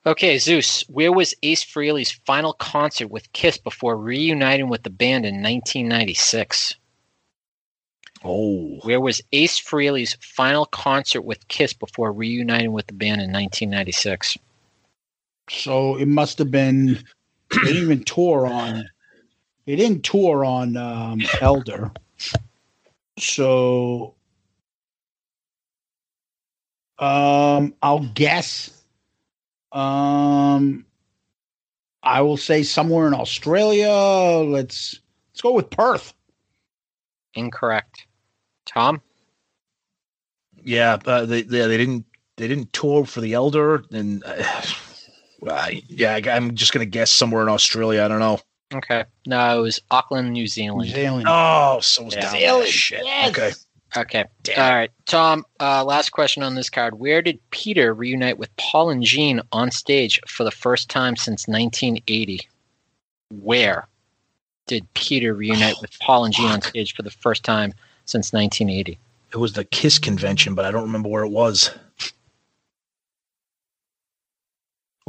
Okay, 0.06 0.38
Zeus, 0.38 0.84
where 0.90 1.12
was 1.12 1.36
Ace 1.44 1.64
Frehley's 1.64 2.12
final 2.12 2.54
concert 2.54 3.10
with 3.10 3.32
Kiss 3.34 3.58
before 3.58 3.98
reuniting 3.98 4.70
with 4.70 4.84
the 4.84 4.90
band 4.90 5.26
in 5.26 5.36
1996? 5.36 6.76
Oh, 8.24 8.80
Where 8.84 9.00
was 9.00 9.22
Ace 9.32 9.60
Frehley's 9.60 10.18
final 10.20 10.66
concert 10.66 11.22
with 11.22 11.48
Kiss 11.48 11.74
before 11.74 12.12
reuniting 12.12 12.74
with 12.74 12.88
the 12.88 12.94
band 12.94 13.22
in 13.22 13.32
1996? 13.32 14.38
So 15.50 15.98
it 15.98 16.08
must 16.08 16.38
have 16.38 16.52
been, 16.52 17.00
they 17.52 17.58
didn't 17.64 17.84
even 17.84 18.04
tour 18.04 18.46
on, 18.46 18.90
they 19.66 19.76
didn't 19.76 20.04
tour 20.04 20.46
on 20.46 20.78
um, 20.78 21.22
Elder. 21.42 21.92
So 23.18 24.16
um, 27.00 27.74
I'll 27.82 28.06
guess. 28.14 28.84
Um, 29.72 30.86
I 32.04 32.22
will 32.22 32.38
say 32.38 32.64
somewhere 32.64 33.08
in 33.08 33.14
Australia. 33.14 33.90
Let's 33.90 35.00
let's 35.32 35.42
go 35.42 35.54
with 35.54 35.70
Perth. 35.70 36.14
Incorrect. 37.36 38.06
Tom? 38.66 39.02
yeah. 40.64 40.98
Uh, 41.06 41.26
they, 41.26 41.42
they 41.44 41.68
they 41.68 41.78
didn't 41.78 42.06
they 42.38 42.48
didn't 42.48 42.74
tour 42.74 43.06
for 43.06 43.22
the 43.22 43.34
Elder, 43.34 43.84
and 43.92 44.24
uh, 44.26 44.64
I, 45.48 45.84
yeah, 45.88 46.16
I, 46.16 46.32
I'm 46.36 46.56
just 46.56 46.74
gonna 46.74 46.86
guess 46.86 47.12
somewhere 47.12 47.42
in 47.44 47.50
Australia. 47.50 48.04
I 48.04 48.08
don't 48.08 48.20
know. 48.20 48.40
Okay. 48.74 49.04
No, 49.26 49.58
it 49.60 49.62
was 49.62 49.80
Auckland, 49.90 50.32
New 50.32 50.46
Zealand. 50.48 50.90
New 50.90 50.96
Zealand. 50.96 51.26
Oh, 51.28 51.80
so 51.82 52.06
it's 52.06 52.16
Yeah. 52.16 52.22
down 52.22 52.32
Zealand. 52.34 52.68
Shit. 52.70 53.02
yes. 53.04 53.30
Okay. 53.30 53.52
Okay. 53.98 54.26
Damn 54.44 54.60
All 54.60 54.66
it. 54.68 54.76
right. 54.76 54.92
Tom, 55.08 55.46
uh, 55.60 55.84
last 55.84 56.12
question 56.12 56.44
on 56.44 56.54
this 56.54 56.70
card. 56.70 57.00
Where 57.00 57.24
did 57.24 57.40
Peter 57.50 57.94
reunite 57.96 58.38
with 58.38 58.56
Paul 58.58 58.92
and 58.92 59.02
Gene 59.02 59.42
on 59.52 59.72
stage 59.72 60.20
for 60.28 60.44
the 60.44 60.52
first 60.52 60.90
time 60.90 61.16
since 61.16 61.48
1980? 61.48 62.48
Where 63.42 63.88
did 64.68 64.92
Peter 64.94 65.34
reunite 65.34 65.76
with 65.82 65.98
Paul 66.02 66.26
and 66.26 66.34
Gene 66.34 66.46
on 66.52 66.62
stage 66.62 66.94
for 66.96 67.02
the 67.02 67.10
first 67.12 67.44
time 67.44 67.74
since 68.06 68.32
1980? 68.34 69.00
It 69.32 69.38
was 69.38 69.54
the 69.54 69.64
Kiss 69.66 69.98
convention, 69.98 70.54
but 70.54 70.66
I 70.66 70.72
don't 70.72 70.84
remember 70.84 71.10
where 71.10 71.24
it 71.24 71.30
was. 71.30 71.72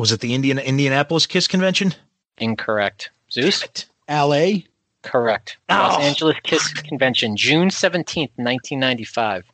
Was 0.00 0.12
it 0.12 0.20
the 0.20 0.32
Indian 0.32 0.58
Indianapolis 0.58 1.26
Kiss 1.26 1.46
convention? 1.46 1.94
Incorrect. 2.38 3.10
Zeus? 3.30 3.62
L.A. 4.08 4.64
Correct. 5.02 5.58
Los 5.68 6.00
Angeles 6.00 6.38
Kiss 6.42 6.72
Convention, 6.72 7.36
June 7.36 7.68
17th, 7.68 8.30
1995. 8.36 9.44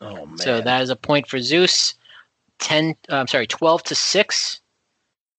Oh 0.00 0.26
man. 0.26 0.38
So 0.38 0.60
that 0.60 0.82
is 0.82 0.90
a 0.90 0.96
point 0.96 1.28
for 1.28 1.38
Zeus. 1.38 1.94
10, 2.58 2.96
uh, 3.08 3.14
I'm 3.14 3.28
sorry, 3.28 3.46
12 3.46 3.84
to 3.84 3.94
6. 3.94 4.60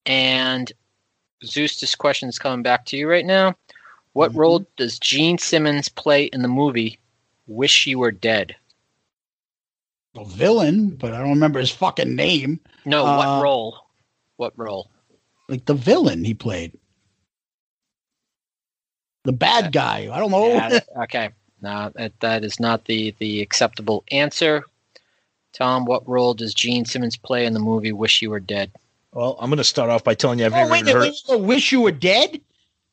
And 0.06 0.72
Zeus, 1.44 1.82
this 1.82 1.94
question 1.94 2.30
is 2.30 2.40
coming 2.40 2.64
back 2.64 2.86
to 2.86 2.96
you 2.96 3.10
right 3.10 3.26
now. 3.26 3.58
What 4.14 4.34
role 4.34 4.66
does 4.78 5.00
Gene 5.00 5.38
Simmons 5.38 5.90
play 5.90 6.28
in 6.28 6.44
the 6.44 6.48
movie 6.48 6.98
Wish 7.48 7.86
You 7.86 8.00
Were 8.00 8.12
Dead? 8.12 8.56
A 10.16 10.24
villain, 10.24 10.92
but 10.92 11.14
I 11.14 11.18
don't 11.18 11.32
remember 11.32 11.60
his 11.60 11.72
fucking 11.72 12.16
name. 12.16 12.62
No, 12.86 13.06
Uh, 13.06 13.18
what 13.18 13.44
role? 13.44 13.87
What 14.38 14.54
role? 14.58 14.90
Like 15.50 15.66
the 15.66 15.74
villain 15.74 16.24
he 16.24 16.34
played. 16.34 16.74
The 19.24 19.34
bad 19.34 19.74
guy. 19.74 20.10
I 20.12 20.20
don't 20.20 20.32
know. 20.32 20.48
Yeah, 20.54 20.80
okay. 21.04 21.30
No, 21.62 21.92
that, 21.96 22.18
that 22.22 22.44
is 22.44 22.60
not 22.60 22.86
the, 22.86 23.14
the 23.20 23.42
acceptable 23.42 24.04
answer. 24.12 24.64
Tom, 25.54 25.86
what 25.86 26.08
role 26.08 26.34
does 26.34 26.54
Gene 26.54 26.86
Simmons 26.86 27.18
play 27.18 27.46
in 27.46 27.54
the 27.54 27.60
movie 27.60 27.92
Wish 27.92 28.22
You 28.22 28.30
Were 28.30 28.40
Dead? 28.40 28.72
Well, 29.12 29.36
I'm 29.40 29.50
going 29.50 29.58
to 29.58 29.64
start 29.64 29.90
off 29.90 30.04
by 30.04 30.14
telling 30.14 30.40
you 30.40 30.46
I've 30.46 30.54
Oh, 30.54 30.58
never 30.58 30.72
wait, 30.72 30.80
even 30.82 30.94
heard. 30.94 31.02
wait, 31.02 31.22
wait, 31.30 31.42
Wish 31.42 31.72
you 31.72 31.82
were 31.82 31.92
dead? 31.92 32.40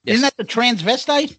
Isn't 0.06 0.22
that 0.22 0.36
the 0.36 0.44
transvestite? 0.44 1.36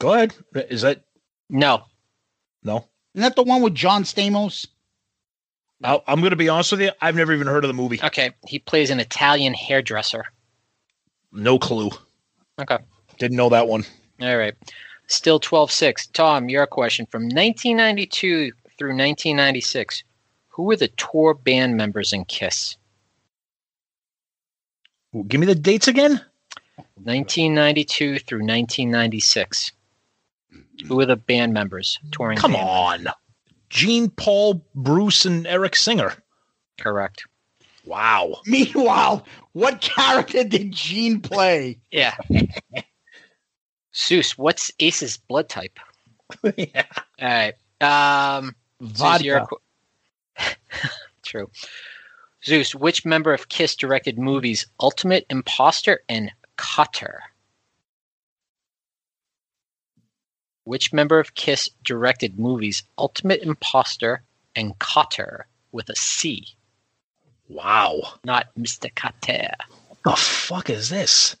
Go 0.00 0.14
ahead. 0.14 0.34
Is 0.54 0.82
that 0.82 1.04
no? 1.48 1.84
No. 2.64 2.86
Isn't 3.14 3.22
that 3.22 3.36
the 3.36 3.42
one 3.44 3.62
with 3.62 3.74
John 3.74 4.02
Stamos? 4.04 4.66
I'm 5.84 6.20
going 6.20 6.30
to 6.30 6.36
be 6.36 6.48
honest 6.48 6.72
with 6.72 6.80
you. 6.80 6.90
I've 7.00 7.16
never 7.16 7.32
even 7.32 7.46
heard 7.46 7.64
of 7.64 7.68
the 7.68 7.74
movie. 7.74 8.00
Okay, 8.02 8.30
he 8.46 8.58
plays 8.58 8.90
an 8.90 9.00
Italian 9.00 9.54
hairdresser. 9.54 10.24
No 11.32 11.58
clue. 11.58 11.90
Okay. 12.60 12.78
Didn't 13.18 13.36
know 13.36 13.48
that 13.48 13.68
one. 13.68 13.84
All 14.20 14.36
right. 14.36 14.54
Still 15.06 15.40
12 15.40 15.70
6. 15.70 16.06
Tom, 16.08 16.48
your 16.48 16.66
question. 16.66 17.06
From 17.06 17.24
1992 17.24 18.52
through 18.78 18.90
1996, 18.90 20.04
who 20.48 20.64
were 20.64 20.76
the 20.76 20.88
tour 20.88 21.34
band 21.34 21.76
members 21.76 22.12
in 22.12 22.24
Kiss? 22.24 22.76
Give 25.28 25.40
me 25.40 25.46
the 25.46 25.54
dates 25.54 25.88
again. 25.88 26.20
1992 27.02 28.18
through 28.20 28.38
1996. 28.38 29.72
Who 30.86 30.96
were 30.96 31.06
the 31.06 31.16
band 31.16 31.52
members 31.52 31.98
touring? 32.12 32.38
Come 32.38 32.56
on. 32.56 33.06
Gene, 33.72 34.10
Paul, 34.10 34.62
Bruce, 34.74 35.24
and 35.24 35.46
Eric 35.46 35.74
Singer. 35.76 36.12
Correct. 36.78 37.24
Wow. 37.86 38.36
Meanwhile, 38.46 39.24
what 39.52 39.80
character 39.80 40.44
did 40.44 40.72
Gene 40.72 41.20
play? 41.20 41.78
Yeah. 41.90 42.14
Zeus, 43.96 44.36
what's 44.36 44.70
Ace's 44.78 45.16
blood 45.16 45.48
type? 45.48 45.78
yeah. 46.56 46.84
All 47.20 47.28
right. 47.28 47.54
Um, 47.80 48.54
Zeus, 48.82 48.98
Vodka. 48.98 49.24
your 49.24 49.46
qu- 49.46 49.56
True. 51.24 51.50
Zeus, 52.44 52.74
which 52.74 53.06
member 53.06 53.32
of 53.32 53.48
Kiss 53.48 53.74
directed 53.74 54.18
movies 54.18 54.66
Ultimate 54.80 55.24
Imposter 55.30 56.00
and 56.10 56.30
Cutter? 56.56 57.22
Which 60.64 60.92
member 60.92 61.18
of 61.18 61.34
Kiss 61.34 61.68
directed 61.84 62.38
movies 62.38 62.82
Ultimate 62.98 63.42
Imposter 63.42 64.22
and 64.54 64.78
Cutter 64.78 65.46
with 65.72 65.88
a 65.88 65.96
C? 65.96 66.46
Wow. 67.48 68.00
Not 68.24 68.48
Mr. 68.58 68.94
Cutter. 68.94 69.50
The 70.04 70.16
fuck 70.16 70.70
is 70.70 70.88
this? 70.88 71.36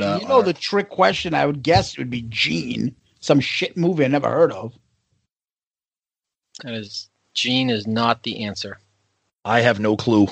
you 0.00 0.26
know 0.26 0.42
the 0.42 0.52
trick 0.52 0.88
question. 0.88 1.34
I 1.34 1.46
would 1.46 1.62
guess 1.62 1.92
it 1.92 1.98
would 1.98 2.10
be 2.10 2.22
Gene. 2.22 2.94
Some 3.20 3.40
shit 3.40 3.76
movie 3.76 4.04
I 4.04 4.08
never 4.08 4.28
heard 4.28 4.52
of. 4.52 4.74
That 6.62 6.74
is 6.74 7.08
Gene 7.32 7.70
is 7.70 7.86
not 7.86 8.22
the 8.22 8.44
answer. 8.44 8.78
I 9.44 9.60
have 9.60 9.80
no 9.80 9.96
clue. 9.96 10.28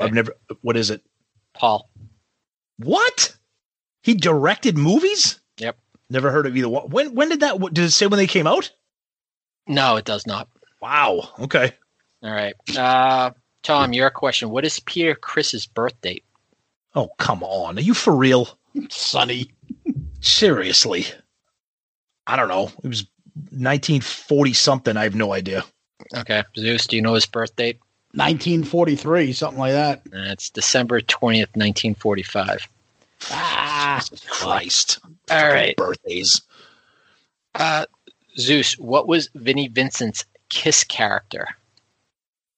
I've 0.00 0.12
never. 0.12 0.34
What 0.60 0.76
is 0.76 0.90
it? 0.90 1.02
Paul. 1.54 1.88
What? 2.84 3.36
He 4.02 4.14
directed 4.14 4.76
movies? 4.76 5.40
Yep. 5.58 5.78
Never 6.10 6.30
heard 6.30 6.46
of 6.46 6.56
either 6.56 6.68
one. 6.68 6.90
When 6.90 7.14
when 7.14 7.28
did 7.28 7.40
that? 7.40 7.58
Did 7.72 7.84
it 7.84 7.90
say 7.90 8.06
when 8.06 8.18
they 8.18 8.26
came 8.26 8.46
out? 8.46 8.70
No, 9.66 9.96
it 9.96 10.04
does 10.04 10.26
not. 10.26 10.48
Wow. 10.80 11.28
Okay. 11.38 11.72
All 12.22 12.32
right. 12.32 12.54
Uh, 12.76 13.30
Tom, 13.62 13.92
your 13.92 14.10
question. 14.10 14.50
What 14.50 14.64
is 14.64 14.80
Peter 14.80 15.14
Criss's 15.14 15.66
birth 15.66 15.98
date? 16.00 16.24
Oh 16.94 17.08
come 17.18 17.42
on. 17.42 17.78
Are 17.78 17.82
you 17.82 17.94
for 17.94 18.14
real? 18.14 18.48
Sonny. 18.90 19.50
Seriously. 20.20 21.06
I 22.26 22.36
don't 22.36 22.48
know. 22.48 22.70
It 22.82 22.88
was 22.88 23.06
1940 23.34 24.52
something. 24.52 24.96
I 24.96 25.04
have 25.04 25.14
no 25.14 25.32
idea. 25.32 25.64
Okay. 26.14 26.42
Zeus, 26.56 26.86
do 26.86 26.96
you 26.96 27.02
know 27.02 27.14
his 27.14 27.26
birth 27.26 27.56
date? 27.56 27.78
1943, 28.14 29.32
something 29.32 29.58
like 29.58 29.72
that. 29.72 30.02
That's 30.10 30.50
December 30.50 31.00
20th, 31.00 31.54
1945. 31.56 32.68
Ah, 33.30 34.02
Christ. 34.28 34.98
All 35.30 35.48
right. 35.48 35.76
Birthdays. 35.76 36.42
Uh, 37.54 37.86
Zeus, 38.38 38.78
what 38.78 39.06
was 39.08 39.28
Vinnie 39.34 39.68
Vincent's 39.68 40.24
Kiss 40.48 40.84
character? 40.84 41.46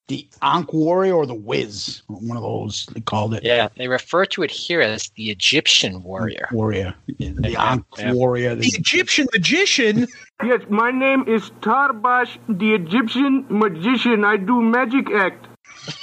The 0.09 0.29
Ankh 0.43 0.73
Warrior 0.73 1.15
or 1.15 1.27
the 1.27 1.35
Wiz, 1.35 2.03
one 2.09 2.37
of 2.37 2.43
those 2.43 2.87
they 2.93 3.01
called 3.01 3.35
it. 3.35 3.43
Yeah, 3.43 3.69
they 3.77 3.89
refer 3.89 4.27
to 4.27 4.43
it 4.43 4.51
here 4.51 4.81
as 4.81 5.09
the 5.17 5.31
Egyptian 5.31 6.03
warrior. 6.03 6.49
Warrior, 6.53 6.95
the 7.19 7.33
Yeah, 7.51 7.73
Ankh 7.73 7.85
yeah. 7.99 8.13
Warrior. 8.13 8.55
The 8.55 8.67
Egyptian 8.69 9.27
magician. 9.33 10.07
Yes, 10.43 10.63
my 10.69 10.91
name 10.91 11.29
is 11.29 11.51
Tarbash, 11.61 12.39
the 12.49 12.75
Egyptian 12.75 13.47
magician. 13.49 14.25
I 14.25 14.37
do 14.37 14.61
magic 14.61 15.09
act. 15.13 15.47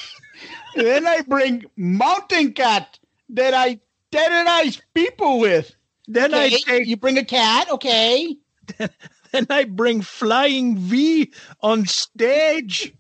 then 0.76 1.06
I 1.06 1.20
bring 1.28 1.66
Mountain 1.76 2.54
Cat 2.54 2.98
that 3.30 3.54
I 3.54 3.78
terrorize 4.10 4.82
people 4.94 5.40
with. 5.40 5.76
Then 6.08 6.34
I 6.34 6.48
take- 6.48 6.88
you 6.88 6.96
bring 6.96 7.18
a 7.18 7.26
cat, 7.26 7.70
okay? 7.72 8.38
Then 9.34 9.48
I 9.50 9.64
bring 9.64 10.02
Flying 10.02 10.78
V 10.78 11.32
on 11.62 11.86
stage. 11.86 12.94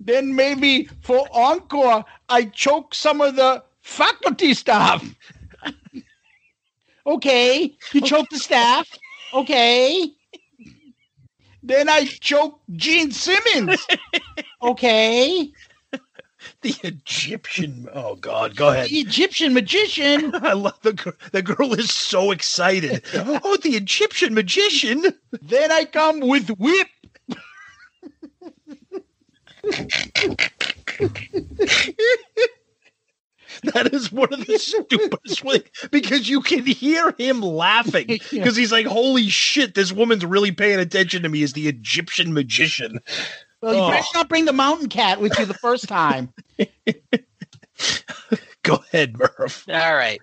Then 0.00 0.34
maybe 0.34 0.88
for 1.02 1.26
encore, 1.32 2.04
I 2.28 2.44
choke 2.46 2.94
some 2.94 3.20
of 3.20 3.36
the 3.36 3.62
faculty 3.82 4.54
staff. 4.54 5.04
okay, 7.06 7.76
you 7.92 8.00
choke 8.00 8.28
the 8.30 8.38
staff, 8.38 8.88
okay? 9.32 10.10
Then 11.62 11.88
I 11.88 12.06
choke 12.06 12.60
Gene 12.74 13.12
Simmons, 13.12 13.86
okay? 14.62 15.52
The 16.62 16.74
Egyptian. 16.82 17.88
Oh 17.94 18.16
God. 18.16 18.56
Go 18.56 18.70
ahead. 18.70 18.88
The 18.88 18.98
Egyptian 18.98 19.54
magician. 19.54 20.34
I 20.42 20.54
love 20.54 20.78
the 20.82 20.92
girl. 20.92 21.12
The 21.30 21.42
girl 21.42 21.72
is 21.74 21.94
so 21.94 22.32
excited. 22.32 23.04
Oh, 23.14 23.56
the 23.62 23.76
Egyptian 23.76 24.34
magician. 24.34 25.04
Then 25.40 25.70
I 25.70 25.84
come 25.84 26.20
with 26.20 26.48
whip. 26.48 26.88
That 33.62 33.92
is 33.92 34.12
one 34.12 34.32
of 34.32 34.46
the 34.46 34.58
stupidest 34.58 35.44
ways 35.44 35.62
because 35.90 36.28
you 36.28 36.40
can 36.40 36.64
hear 36.66 37.14
him 37.18 37.40
laughing 37.40 38.18
because 38.30 38.56
he's 38.56 38.72
like, 38.72 38.86
"Holy 38.86 39.28
shit, 39.28 39.74
this 39.74 39.92
woman's 39.92 40.24
really 40.24 40.52
paying 40.52 40.78
attention 40.78 41.22
to 41.22 41.28
me." 41.28 41.42
As 41.42 41.52
the 41.54 41.68
Egyptian 41.68 42.32
magician. 42.34 43.00
Well, 43.60 43.74
you 43.74 43.80
Oh. 43.80 43.90
better 43.90 44.06
not 44.14 44.28
bring 44.28 44.44
the 44.44 44.52
mountain 44.52 44.88
cat 44.88 45.20
with 45.20 45.38
you 45.38 45.44
the 45.44 45.54
first 45.54 45.88
time. 45.88 46.32
Go 48.62 48.74
ahead, 48.92 49.16
Murph. 49.18 49.64
All 49.68 49.94
right. 49.94 50.20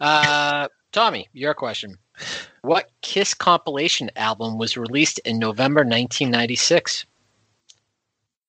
Uh, 0.00 0.68
Tommy, 0.92 1.28
your 1.32 1.54
question. 1.54 1.96
What 2.62 2.90
Kiss 3.00 3.32
compilation 3.34 4.10
album 4.16 4.58
was 4.58 4.76
released 4.76 5.18
in 5.20 5.38
November 5.38 5.80
1996? 5.80 7.06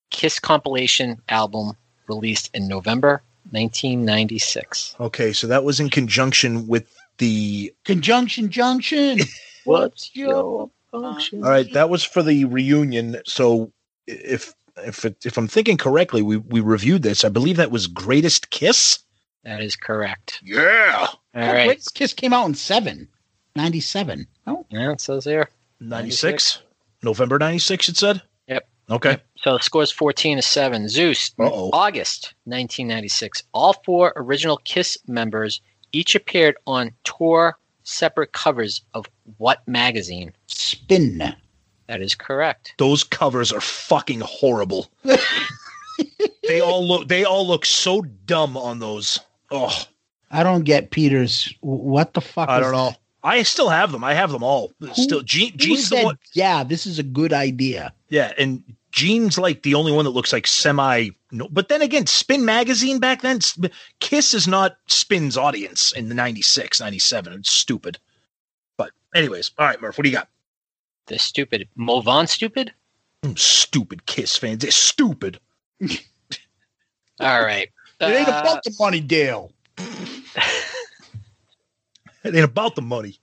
Kiss 0.10 0.39
compilation 0.39 1.22
album 1.30 1.73
released 2.07 2.49
in 2.53 2.68
November 2.68 3.22
1996. 3.51 4.95
Okay, 4.99 5.31
so 5.34 5.47
that 5.47 5.64
was 5.64 5.80
in 5.80 5.89
conjunction 5.89 6.68
with 6.68 6.91
the. 7.19 7.73
Conjunction 7.85 8.49
junction. 8.49 9.19
What's 9.65 10.15
your 10.15 10.69
Oh, 10.93 11.03
um, 11.03 11.13
function? 11.13 11.43
All 11.43 11.49
right, 11.49 11.71
that 11.73 11.89
was 11.89 12.03
for 12.03 12.23
the 12.23 12.45
reunion. 12.45 13.17
So 13.25 13.71
if 14.07 14.53
if 14.77 15.05
it, 15.05 15.25
if 15.25 15.37
I'm 15.37 15.47
thinking 15.47 15.77
correctly, 15.77 16.21
we 16.21 16.37
we 16.37 16.59
reviewed 16.61 17.03
this. 17.03 17.23
I 17.25 17.29
believe 17.29 17.57
that 17.57 17.71
was 17.71 17.87
Greatest 17.87 18.49
Kiss. 18.49 18.99
That 19.43 19.61
is 19.61 19.75
correct. 19.75 20.41
Yeah. 20.43 21.07
All 21.09 21.19
Oh, 21.35 21.39
right. 21.39 21.65
Greatest 21.67 21.95
Kiss 21.95 22.13
came 22.13 22.33
out 22.33 22.45
in 22.47 22.55
seven. 22.55 23.07
97. 23.55 24.27
Oh, 24.47 24.65
Yeah, 24.69 24.91
it 24.91 25.01
says 25.01 25.25
here. 25.25 25.49
96. 25.79 26.59
November 27.03 27.39
96, 27.39 27.89
it 27.89 27.97
said? 27.97 28.21
Yep. 28.47 28.67
Okay. 28.89 29.17
So 29.37 29.57
the 29.57 29.63
score 29.63 29.83
is 29.83 29.91
14 29.91 30.37
to 30.37 30.41
7. 30.41 30.87
Zeus, 30.89 31.31
Uh-oh. 31.39 31.69
August 31.73 32.33
1996. 32.45 33.43
All 33.53 33.73
four 33.85 34.13
original 34.15 34.57
Kiss 34.57 34.97
members 35.07 35.61
each 35.91 36.15
appeared 36.15 36.55
on 36.67 36.91
tour 37.03 37.57
separate 37.89 38.31
covers 38.31 38.81
of 38.93 39.05
what 39.37 39.67
magazine? 39.67 40.33
Spin. 40.47 41.35
That 41.87 42.01
is 42.01 42.15
correct. 42.15 42.75
Those 42.77 43.03
covers 43.03 43.51
are 43.51 43.61
fucking 43.61 44.21
horrible. 44.21 44.91
they 46.47 46.61
all 46.61 46.87
look 46.87 47.07
they 47.07 47.23
all 47.23 47.47
look 47.47 47.65
so 47.65 48.01
dumb 48.25 48.55
on 48.55 48.79
those. 48.79 49.19
Oh, 49.51 49.75
I 50.31 50.43
don't 50.43 50.63
get 50.63 50.91
Peter's. 50.91 51.53
What 51.61 52.13
the 52.13 52.21
fuck? 52.21 52.49
I 52.49 52.59
is 52.59 52.63
don't 52.63 52.73
know. 52.73 52.93
I 53.23 53.43
still 53.43 53.69
have 53.69 53.91
them. 53.91 54.03
I 54.03 54.13
have 54.13 54.31
them 54.31 54.43
all. 54.43 54.71
Still, 54.93 55.21
Gene, 55.21 55.51
Who 55.51 55.57
Gene's 55.57 55.89
the 55.89 55.97
said, 55.97 56.05
one. 56.05 56.19
Yeah, 56.33 56.63
this 56.63 56.85
is 56.85 56.99
a 56.99 57.03
good 57.03 57.33
idea. 57.33 57.93
Yeah, 58.07 58.31
and 58.37 58.63
Gene's 58.91 59.37
like 59.37 59.61
the 59.63 59.75
only 59.75 59.91
one 59.91 60.05
that 60.05 60.11
looks 60.11 60.33
like 60.33 60.47
semi. 60.47 61.09
No, 61.31 61.47
but 61.51 61.69
then 61.69 61.81
again, 61.81 62.07
Spin 62.07 62.43
magazine 62.43 62.99
back 62.99 63.21
then, 63.21 63.39
Kiss 63.99 64.33
is 64.33 64.47
not 64.47 64.77
Spin's 64.87 65.37
audience 65.37 65.91
in 65.91 66.09
the 66.09 66.15
96, 66.15 66.79
97. 66.79 67.33
It's 67.33 67.51
stupid. 67.51 67.99
But 68.77 68.91
anyways, 69.13 69.51
all 69.57 69.67
right, 69.67 69.79
Murph, 69.79 69.97
what 69.97 70.03
do 70.05 70.09
you 70.09 70.15
got? 70.15 70.29
The 71.05 71.19
stupid. 71.19 71.67
Movan 71.77 72.27
stupid? 72.27 72.73
Mm, 73.23 73.37
Stupid 73.37 74.05
Kiss 74.05 74.37
fans. 74.37 74.61
They're 74.61 74.71
stupid. 74.71 75.39
All 77.19 77.41
right. 77.43 77.69
It 78.01 78.05
ain't 78.15 78.29
Uh, 78.29 78.39
about 78.41 78.63
the 78.63 78.73
money, 78.79 79.01
Dale. 79.01 79.51
It 82.23 82.35
ain't 82.35 82.43
about 82.45 82.75
the 82.75 82.81
money. 82.81 83.17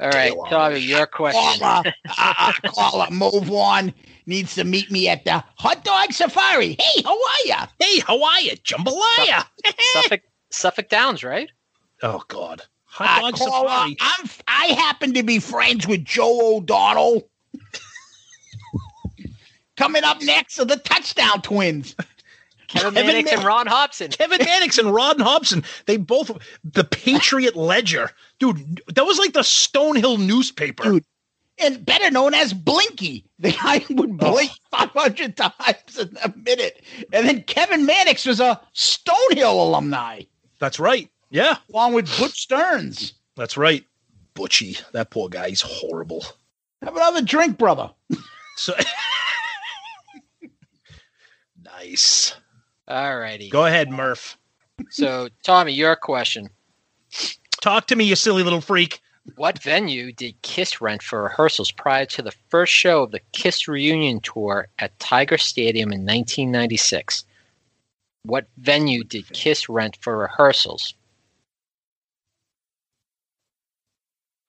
all 0.00 0.08
right, 0.10 0.32
Tommy, 0.50 0.78
your 0.80 1.06
question. 1.06 1.58
Caller, 1.60 1.92
uh, 2.18 2.34
uh, 2.38 2.52
caller, 2.66 3.06
move 3.10 3.50
on. 3.50 3.92
Needs 4.28 4.56
to 4.56 4.64
meet 4.64 4.90
me 4.90 5.08
at 5.08 5.24
the 5.24 5.42
hot 5.56 5.84
dog 5.84 6.12
safari. 6.12 6.76
Hey, 6.80 7.02
how 7.04 7.12
are 7.14 7.46
ya? 7.46 7.66
Hey, 7.80 8.00
how 8.00 8.20
are 8.22 8.40
you? 8.40 8.52
Jambalaya. 8.56 9.44
Suffolk, 9.92 10.22
Suffolk 10.50 10.88
Downs, 10.88 11.22
right? 11.22 11.48
Oh, 12.02 12.22
God. 12.26 12.62
Hot 12.86 13.22
Uh, 13.24 13.30
dog 13.30 13.38
caller, 13.38 13.68
safari. 13.68 13.96
I'm. 14.00 14.30
I 14.48 14.66
happen 14.74 15.14
to 15.14 15.22
be 15.22 15.38
friends 15.38 15.86
with 15.86 16.04
Joe 16.04 16.56
O'Donnell. 16.56 17.28
Coming 19.76 20.04
up 20.04 20.22
next 20.22 20.58
are 20.58 20.64
the 20.64 20.76
touchdown 20.78 21.42
twins. 21.42 21.94
Kevin, 22.66 22.94
Kevin 22.94 23.06
Mannix 23.06 23.30
and 23.30 23.38
Man- 23.40 23.46
Ron 23.46 23.66
Hobson. 23.66 24.10
Kevin 24.10 24.38
Mannix 24.44 24.78
and 24.78 24.92
Rod 24.92 25.20
Hobson, 25.20 25.62
they 25.86 25.98
both 25.98 26.30
the 26.64 26.82
Patriot 26.82 27.54
Ledger. 27.54 28.10
Dude, 28.40 28.82
that 28.94 29.04
was 29.06 29.18
like 29.18 29.34
the 29.34 29.40
Stonehill 29.40 30.18
newspaper. 30.18 30.82
Dude. 30.82 31.04
And 31.58 31.84
better 31.84 32.10
known 32.10 32.34
as 32.34 32.52
Blinky. 32.52 33.24
The 33.38 33.52
guy 33.52 33.84
would 33.90 34.12
oh. 34.22 34.32
blink 34.32 34.50
500 34.70 35.36
times 35.36 35.98
in 35.98 36.16
a 36.24 36.32
minute. 36.34 36.82
And 37.12 37.28
then 37.28 37.42
Kevin 37.42 37.84
Mannix 37.84 38.24
was 38.24 38.40
a 38.40 38.58
Stonehill 38.74 39.52
alumni, 39.52 40.22
That's 40.58 40.80
right. 40.80 41.10
Yeah, 41.28 41.58
along 41.70 41.92
with 41.92 42.06
Butch 42.18 42.40
Stearns. 42.40 43.12
that's 43.36 43.58
right. 43.58 43.84
Butchie, 44.34 44.82
that 44.92 45.10
poor 45.10 45.28
guy, 45.28 45.50
he's 45.50 45.60
horrible. 45.60 46.24
Have 46.82 46.96
another 46.96 47.20
drink, 47.20 47.58
brother. 47.58 47.90
So 48.56 48.72
nice. 51.62 52.34
All 52.88 53.18
righty. 53.18 53.50
Go 53.50 53.66
ahead, 53.66 53.90
Murph. 53.90 54.38
So, 54.90 55.28
Tommy, 55.42 55.72
your 55.72 55.96
question. 55.96 56.48
Talk 57.60 57.86
to 57.88 57.96
me, 57.96 58.04
you 58.04 58.16
silly 58.16 58.42
little 58.42 58.60
freak. 58.60 59.00
What 59.34 59.62
venue 59.62 60.12
did 60.12 60.40
Kiss 60.42 60.80
rent 60.80 61.02
for 61.02 61.24
rehearsals 61.24 61.72
prior 61.72 62.06
to 62.06 62.22
the 62.22 62.32
first 62.48 62.72
show 62.72 63.02
of 63.02 63.10
the 63.10 63.20
Kiss 63.32 63.66
reunion 63.66 64.20
tour 64.20 64.68
at 64.78 64.98
Tiger 64.98 65.36
Stadium 65.36 65.92
in 65.92 66.00
1996? 66.00 67.24
What 68.22 68.46
venue 68.56 69.02
did 69.04 69.28
Kiss 69.32 69.68
rent 69.68 69.98
for 70.00 70.16
rehearsals? 70.16 70.94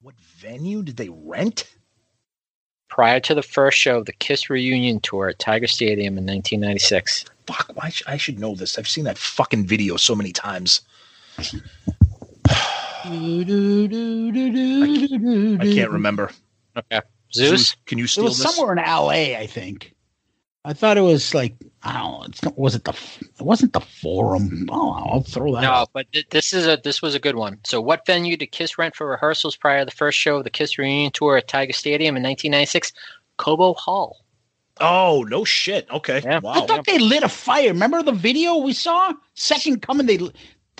What 0.01 0.15
venue 0.19 0.83
did 0.83 0.97
they 0.97 1.09
rent? 1.09 1.73
Prior 2.87 3.19
to 3.21 3.35
the 3.35 3.43
first 3.43 3.77
show 3.77 3.97
of 3.97 4.05
the 4.05 4.13
Kiss 4.13 4.49
reunion 4.49 4.99
tour 5.01 5.29
at 5.29 5.39
Tiger 5.39 5.67
Stadium 5.67 6.17
in 6.17 6.25
1996. 6.25 7.25
Fuck, 7.47 7.71
why 7.73 7.89
sh- 7.89 8.03
I 8.07 8.17
should 8.17 8.39
know 8.39 8.55
this. 8.55 8.77
I've 8.77 8.87
seen 8.87 9.03
that 9.05 9.17
fucking 9.17 9.65
video 9.67 9.97
so 9.97 10.15
many 10.15 10.31
times. 10.31 10.81
I 13.05 13.09
can't 15.73 15.91
remember. 15.91 16.31
Okay. 16.75 17.01
Zeus? 17.33 17.75
can 17.85 17.97
you 17.97 18.05
It 18.05 18.17
was 18.17 18.37
this? 18.37 18.55
somewhere 18.55 18.73
in 18.73 18.79
L.A., 18.79 19.35
I 19.37 19.47
think. 19.47 19.93
I 20.65 20.73
thought 20.73 20.97
it 20.97 21.01
was 21.01 21.33
like 21.33 21.55
I 21.81 21.93
don't 21.99 22.43
know. 22.43 22.53
Was 22.57 22.75
it 22.75 22.83
the? 22.83 22.91
It 23.21 23.41
wasn't 23.41 23.71
the 23.71 23.79
Forum. 23.79 24.67
Oh, 24.69 24.91
I'll 24.91 25.21
throw 25.23 25.53
that. 25.55 25.61
No, 25.61 25.71
out. 25.71 25.89
but 25.93 26.11
th- 26.11 26.27
this 26.29 26.51
is 26.53 26.67
a 26.67 26.77
this 26.83 27.01
was 27.01 27.15
a 27.15 27.19
good 27.19 27.35
one. 27.37 27.59
So, 27.65 27.79
what 27.79 28.05
venue 28.05 28.35
did 28.35 28.47
Kiss 28.47 28.77
rent 28.77 28.93
for 28.93 29.07
rehearsals 29.07 29.55
prior 29.55 29.79
to 29.79 29.85
the 29.85 29.91
first 29.91 30.19
show 30.19 30.37
of 30.37 30.43
the 30.43 30.49
Kiss 30.49 30.77
reunion 30.77 31.11
tour 31.13 31.37
at 31.37 31.47
Tiger 31.47 31.71
Stadium 31.71 32.17
in 32.17 32.23
1996? 32.23 32.91
Cobo 33.37 33.75
Hall. 33.75 34.17
Oh 34.81 35.25
no 35.29 35.45
shit. 35.45 35.89
Okay. 35.89 36.21
Yeah. 36.23 36.37
I 36.37 36.39
Wow. 36.39 36.65
thought 36.65 36.85
they 36.85 36.99
lit 36.99 37.23
a 37.23 37.29
fire. 37.29 37.69
Remember 37.69 38.03
the 38.03 38.11
video 38.11 38.57
we 38.57 38.73
saw? 38.73 39.13
Second 39.35 39.81
coming, 39.81 40.05
they 40.05 40.17
the 40.17 40.33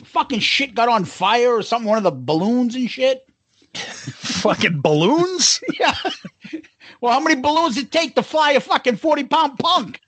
fucking 0.06 0.40
shit 0.40 0.74
got 0.76 0.90
on 0.90 1.06
fire 1.06 1.50
or 1.52 1.62
something. 1.62 1.88
One 1.90 1.98
of 1.98 2.04
the 2.04 2.12
balloons 2.12 2.76
and 2.76 2.90
shit. 2.90 3.26
fucking 3.76 4.82
balloons? 4.82 5.62
Yeah. 5.80 5.96
Well, 7.02 7.12
how 7.14 7.20
many 7.20 7.40
balloons 7.40 7.76
did 7.76 7.86
it 7.86 7.92
take 7.92 8.16
to 8.16 8.24
fly 8.24 8.54
a 8.54 8.60
fucking 8.60 8.96
forty 8.98 9.24
pound 9.24 9.60
punk? 9.60 10.00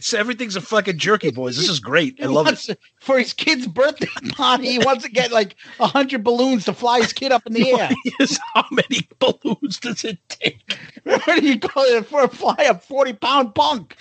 So 0.00 0.18
everything's 0.18 0.56
a 0.56 0.60
fucking 0.60 0.98
jerky, 0.98 1.30
boys. 1.30 1.56
This 1.56 1.68
is 1.70 1.80
great. 1.80 2.20
I 2.20 2.26
love 2.26 2.46
it. 2.46 2.50
wants 2.50 2.66
to- 2.66 2.76
For 3.00 3.18
his 3.18 3.32
kid's 3.32 3.66
birthday 3.66 4.08
party, 4.32 4.68
he 4.72 4.78
wants 4.80 5.04
to 5.04 5.10
get 5.10 5.30
like 5.32 5.54
a 5.80 5.86
hundred 5.86 6.24
balloons 6.24 6.64
to 6.66 6.74
fly 6.74 7.00
his 7.00 7.12
kid 7.14 7.32
up 7.32 7.46
in 7.46 7.54
the 7.54 7.70
air. 7.80 7.90
Is 8.20 8.38
how 8.54 8.64
many 8.70 9.08
balloons 9.20 9.78
does 9.78 10.04
it 10.04 10.18
take? 10.28 10.76
what 11.04 11.24
do 11.40 11.46
you 11.46 11.58
call 11.58 11.84
it 11.84 12.04
for 12.06 12.24
a 12.24 12.28
fly 12.28 12.56
a 12.58 12.74
40 12.78 13.12
pound 13.14 13.54
punk? 13.54 13.96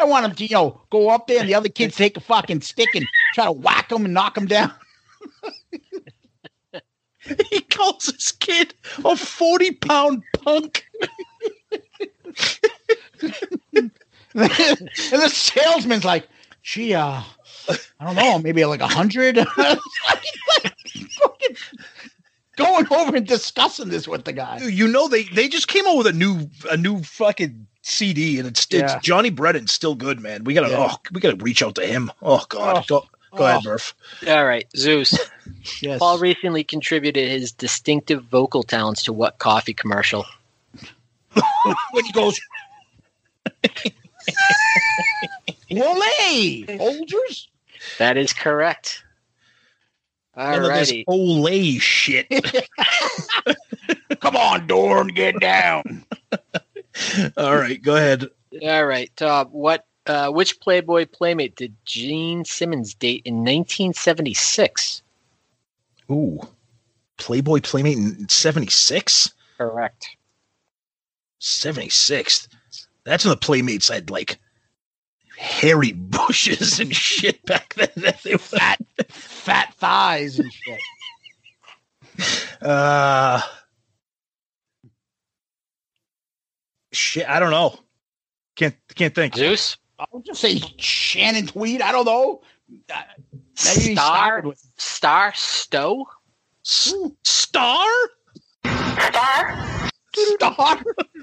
I 0.00 0.04
want 0.04 0.24
him 0.24 0.34
to, 0.34 0.44
you 0.44 0.54
know, 0.54 0.80
go 0.90 1.10
up 1.10 1.26
there 1.26 1.40
and 1.40 1.48
the 1.48 1.54
other 1.54 1.68
kids 1.68 1.96
take 1.96 2.16
a 2.16 2.20
fucking 2.20 2.62
stick 2.62 2.94
and 2.94 3.06
try 3.34 3.44
to 3.44 3.52
whack 3.52 3.92
him 3.92 4.04
and 4.04 4.14
knock 4.14 4.36
him 4.36 4.46
down. 4.46 4.72
He 7.50 7.60
calls 7.60 8.06
his 8.06 8.32
kid 8.32 8.72
a 9.04 9.14
40 9.14 9.72
pound 9.72 10.22
punk. 10.42 10.86
and 13.74 13.90
the 14.34 15.30
salesman's 15.30 16.04
like, 16.04 16.26
gee, 16.62 16.94
uh, 16.94 17.22
I 17.68 18.04
don't 18.04 18.16
know, 18.16 18.38
maybe 18.38 18.64
like 18.64 18.80
a 18.80 18.88
hundred. 18.88 19.36
Going 22.56 22.86
over 22.90 23.16
and 23.16 23.26
discussing 23.26 23.88
this 23.88 24.06
with 24.08 24.24
the 24.24 24.32
guy. 24.32 24.58
You 24.58 24.88
know 24.88 25.08
they 25.08 25.24
they 25.24 25.48
just 25.48 25.68
came 25.68 25.86
out 25.86 25.96
with 25.96 26.06
a 26.06 26.12
new 26.12 26.48
a 26.70 26.76
new 26.76 27.02
fucking 27.02 27.66
CD 27.82 28.38
and 28.38 28.48
it's 28.48 28.64
it's 28.70 28.74
Yeah. 28.92 28.98
Johnny 29.00 29.30
Brennan's 29.30 29.72
still 29.72 29.94
good, 29.94 30.20
man. 30.20 30.44
We 30.44 30.54
gotta 30.54 30.70
Yeah. 30.70 30.88
oh 30.90 30.96
we 31.12 31.20
gotta 31.20 31.36
reach 31.36 31.62
out 31.62 31.74
to 31.76 31.86
him. 31.86 32.10
Oh 32.22 32.44
god. 32.48 32.78
Oh. 32.78 32.84
Go 32.86 33.06
go 33.36 33.46
ahead, 33.46 33.62
Oh. 33.64 33.70
Murph. 33.70 33.94
All 34.26 34.44
right, 34.44 34.66
Zeus. 34.76 35.18
Yes. 35.82 35.98
Paul 35.98 36.18
recently 36.18 36.62
contributed 36.62 37.28
his 37.28 37.50
distinctive 37.52 38.24
vocal 38.24 38.62
talents 38.62 39.02
to 39.04 39.12
what 39.12 39.38
coffee 39.38 39.74
commercial? 39.74 40.24
when 41.32 42.04
he 42.04 42.12
goes, 42.12 42.40
Wole, 45.70 46.02
Folgers? 46.66 47.46
That 47.98 48.16
is 48.16 48.32
correct. 48.32 49.02
None 50.40 50.64
of 50.64 50.72
this 50.72 50.90
Alrighty. 50.90 51.04
Olay 51.06 51.80
shit. 51.80 52.26
Come 54.20 54.36
on, 54.36 54.66
Dorn, 54.66 55.08
get 55.08 55.38
down. 55.38 56.04
All 57.36 57.56
right, 57.56 57.80
go 57.82 57.96
ahead. 57.96 58.26
All 58.62 58.86
right, 58.86 59.10
Tom. 59.16 59.48
What? 59.48 59.84
Uh, 60.06 60.30
which 60.30 60.58
Playboy 60.60 61.06
playmate 61.06 61.56
did 61.56 61.76
Gene 61.84 62.44
Simmons 62.44 62.94
date 62.94 63.22
in 63.26 63.36
1976? 63.36 65.02
Ooh. 66.10 66.40
Playboy 67.18 67.60
Playmate 67.60 67.98
in 67.98 68.28
76? 68.28 69.32
Correct. 69.58 70.16
76. 71.38 72.48
That's 73.04 73.24
when 73.24 73.30
the 73.30 73.36
Playmates 73.36 73.88
had 73.88 74.08
like 74.10 74.38
hairy 75.40 75.92
bushes 75.96 76.78
and 76.80 76.94
shit 76.94 77.44
back 77.46 77.74
then. 77.74 77.88
They 78.22 78.32
were 78.32 78.38
Fat, 78.38 78.78
fat 79.08 79.74
thighs 79.74 80.38
and 80.38 80.52
shit. 80.52 80.80
Uh, 82.62 83.40
Shit, 86.92 87.28
I 87.28 87.38
don't 87.38 87.52
know. 87.52 87.78
Can't 88.56 88.74
can't 88.96 89.14
think. 89.14 89.36
Zeus. 89.36 89.76
I'll 89.98 90.20
just 90.20 90.40
say 90.40 90.60
Shannon 90.78 91.46
Tweed. 91.46 91.80
I 91.80 91.92
don't 91.92 92.04
know. 92.04 92.42
Uh, 92.92 93.02
maybe 93.64 93.94
Star. 93.94 94.16
started 94.16 94.46
with- 94.48 94.62
Star 94.76 95.32
Stowe. 95.34 96.04
Star. 96.62 97.86
Star. 98.64 99.88
Star. 100.14 100.82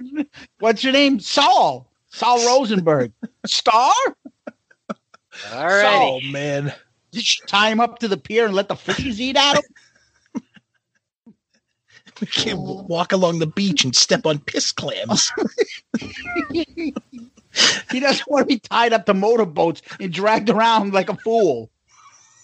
What's 0.60 0.84
your 0.86 0.94
name? 0.94 1.20
Saul. 1.20 1.92
Saul 2.18 2.44
Rosenberg. 2.48 3.14
Star. 3.46 3.94
All 5.54 5.66
righty. 5.66 5.88
Oh 5.88 6.20
man. 6.32 6.74
Did 7.12 7.38
you 7.38 7.46
tie 7.46 7.70
him 7.70 7.80
up 7.80 8.00
to 8.00 8.08
the 8.08 8.18
pier 8.18 8.46
and 8.46 8.56
let 8.56 8.68
the 8.68 8.76
fishes 8.76 9.22
eat 9.22 9.38
at 9.38 9.58
him? 9.58 9.64
We 12.20 12.26
can't 12.26 12.60
walk 12.60 13.12
along 13.12 13.38
the 13.38 13.46
beach 13.46 13.84
and 13.84 13.96
step 13.96 14.26
on 14.26 14.40
piss 14.40 14.72
clams. 14.72 15.32
he 16.50 16.92
doesn't 17.92 18.28
want 18.28 18.50
to 18.50 18.56
be 18.56 18.58
tied 18.58 18.92
up 18.92 19.06
to 19.06 19.14
motorboats 19.14 19.84
and 20.00 20.12
dragged 20.12 20.50
around 20.50 20.94
like 20.94 21.10
a 21.10 21.18
fool. 21.18 21.70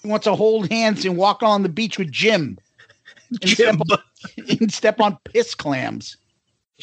He 0.03 0.09
wants 0.09 0.25
to 0.25 0.35
hold 0.35 0.71
hands 0.71 1.05
and 1.05 1.17
walk 1.17 1.41
on 1.41 1.63
the 1.63 1.69
beach 1.69 1.97
with 1.97 2.11
Jim. 2.11 2.59
And, 3.31 3.41
Jim. 3.41 3.79
Step, 3.79 3.81
on, 3.89 4.57
and 4.61 4.71
step 4.71 5.01
on 5.01 5.17
piss 5.23 5.55
clams. 5.55 6.17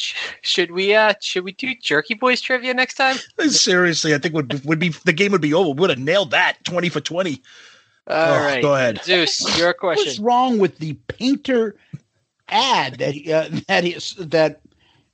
Sh- 0.01 0.15
Should 0.43 0.71
we 0.71 0.95
uh 0.95 1.13
should 1.21 1.45
we 1.45 1.53
do 1.53 1.75
Jerky 1.81 2.15
Boys 2.15 2.41
trivia 2.41 2.73
next 2.75 2.95
time? 2.95 3.17
Seriously, 3.49 4.15
I 4.15 4.19
think 4.19 4.35
would 4.35 4.65
would 4.65 4.79
be 4.79 4.89
the 5.05 5.13
game 5.13 5.33
would 5.33 5.41
be 5.41 5.55
over. 5.55 5.71
We 5.71 5.81
would 5.81 5.91
have 5.91 5.99
nailed 5.99 6.31
that 6.31 6.57
twenty 6.65 6.89
for 6.89 7.01
twenty. 7.01 7.43
All 8.07 8.17
Oh, 8.17 8.41
right. 8.41 8.63
go 8.63 8.75
ahead. 8.75 9.01
Zeus, 9.05 9.59
your 9.59 9.73
question. 9.75 10.07
What's 10.07 10.19
wrong 10.19 10.59
with 10.59 10.79
the 10.79 10.95
painter 11.09 11.77
ad 12.49 12.95
that 12.99 13.15
he, 13.15 13.33
uh, 13.33 13.49
that 13.69 13.85
is 13.85 14.15
that 14.19 14.61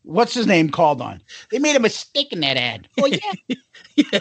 what's 0.02 0.32
his 0.34 0.46
name 0.46 0.70
called 0.70 1.02
on? 1.02 1.20
They 1.50 1.58
made 1.58 1.76
a 1.76 1.80
mistake 1.80 2.32
in 2.32 2.40
that 2.40 2.56
ad. 2.56 2.88
Oh 2.98 3.06
yeah, 3.06 4.20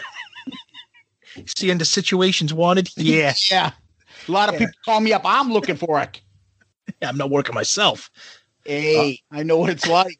See 1.46 1.70
into 1.70 1.84
situations 1.84 2.52
wanted. 2.52 2.90
Yeah, 2.96 3.34
yeah. 3.50 3.70
A 4.28 4.32
lot 4.32 4.48
of 4.48 4.58
people 4.58 4.74
call 4.84 5.00
me 5.00 5.12
up. 5.12 5.22
I'm 5.24 5.52
looking 5.52 5.76
for 5.76 6.00
it. 6.00 6.20
I'm 7.02 7.16
not 7.16 7.30
working 7.30 7.54
myself. 7.54 8.10
Hey, 8.64 9.20
I 9.30 9.44
know 9.44 9.58
what 9.58 9.70
it's 9.70 9.86
like. 9.86 10.18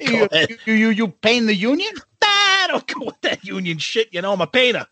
You, 0.00 0.28
you, 0.66 0.72
you, 0.74 0.88
you 0.90 1.08
paint 1.08 1.46
the 1.46 1.54
union? 1.54 1.92
I 2.22 2.66
don't 2.68 2.86
go 2.94 3.06
with 3.06 3.20
that 3.22 3.44
union 3.44 3.78
shit. 3.78 4.12
You 4.12 4.22
know, 4.22 4.32
I'm 4.32 4.40
a 4.40 4.46
painter. 4.46 4.86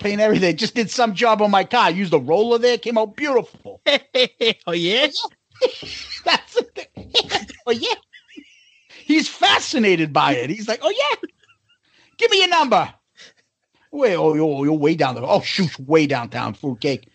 Paint 0.00 0.20
everything. 0.20 0.56
Just 0.56 0.74
did 0.74 0.90
some 0.90 1.14
job 1.14 1.42
on 1.42 1.50
my 1.50 1.64
car. 1.64 1.90
Used 1.90 2.12
a 2.12 2.18
roller 2.18 2.58
there. 2.58 2.78
Came 2.78 2.98
out 2.98 3.16
beautiful. 3.16 3.80
oh 3.86 4.72
yeah. 4.72 5.08
Oh, 5.24 5.30
That's 6.24 6.54
the 6.54 6.88
oh 7.66 7.70
yeah. 7.70 7.94
He's 8.88 9.28
fascinated 9.28 10.12
by 10.12 10.34
it. 10.34 10.50
He's 10.50 10.68
like, 10.68 10.80
oh 10.82 10.90
yeah. 10.90 11.28
Give 12.18 12.30
me 12.30 12.38
your 12.38 12.48
number. 12.48 12.92
Wait, 13.90 14.14
oh, 14.14 14.34
you're, 14.34 14.64
you're 14.64 14.72
way 14.72 14.94
down 14.94 15.14
there. 15.14 15.24
Oh 15.24 15.42
shoot, 15.42 15.78
way 15.78 16.06
downtown. 16.06 16.54
Fruitcake. 16.54 17.08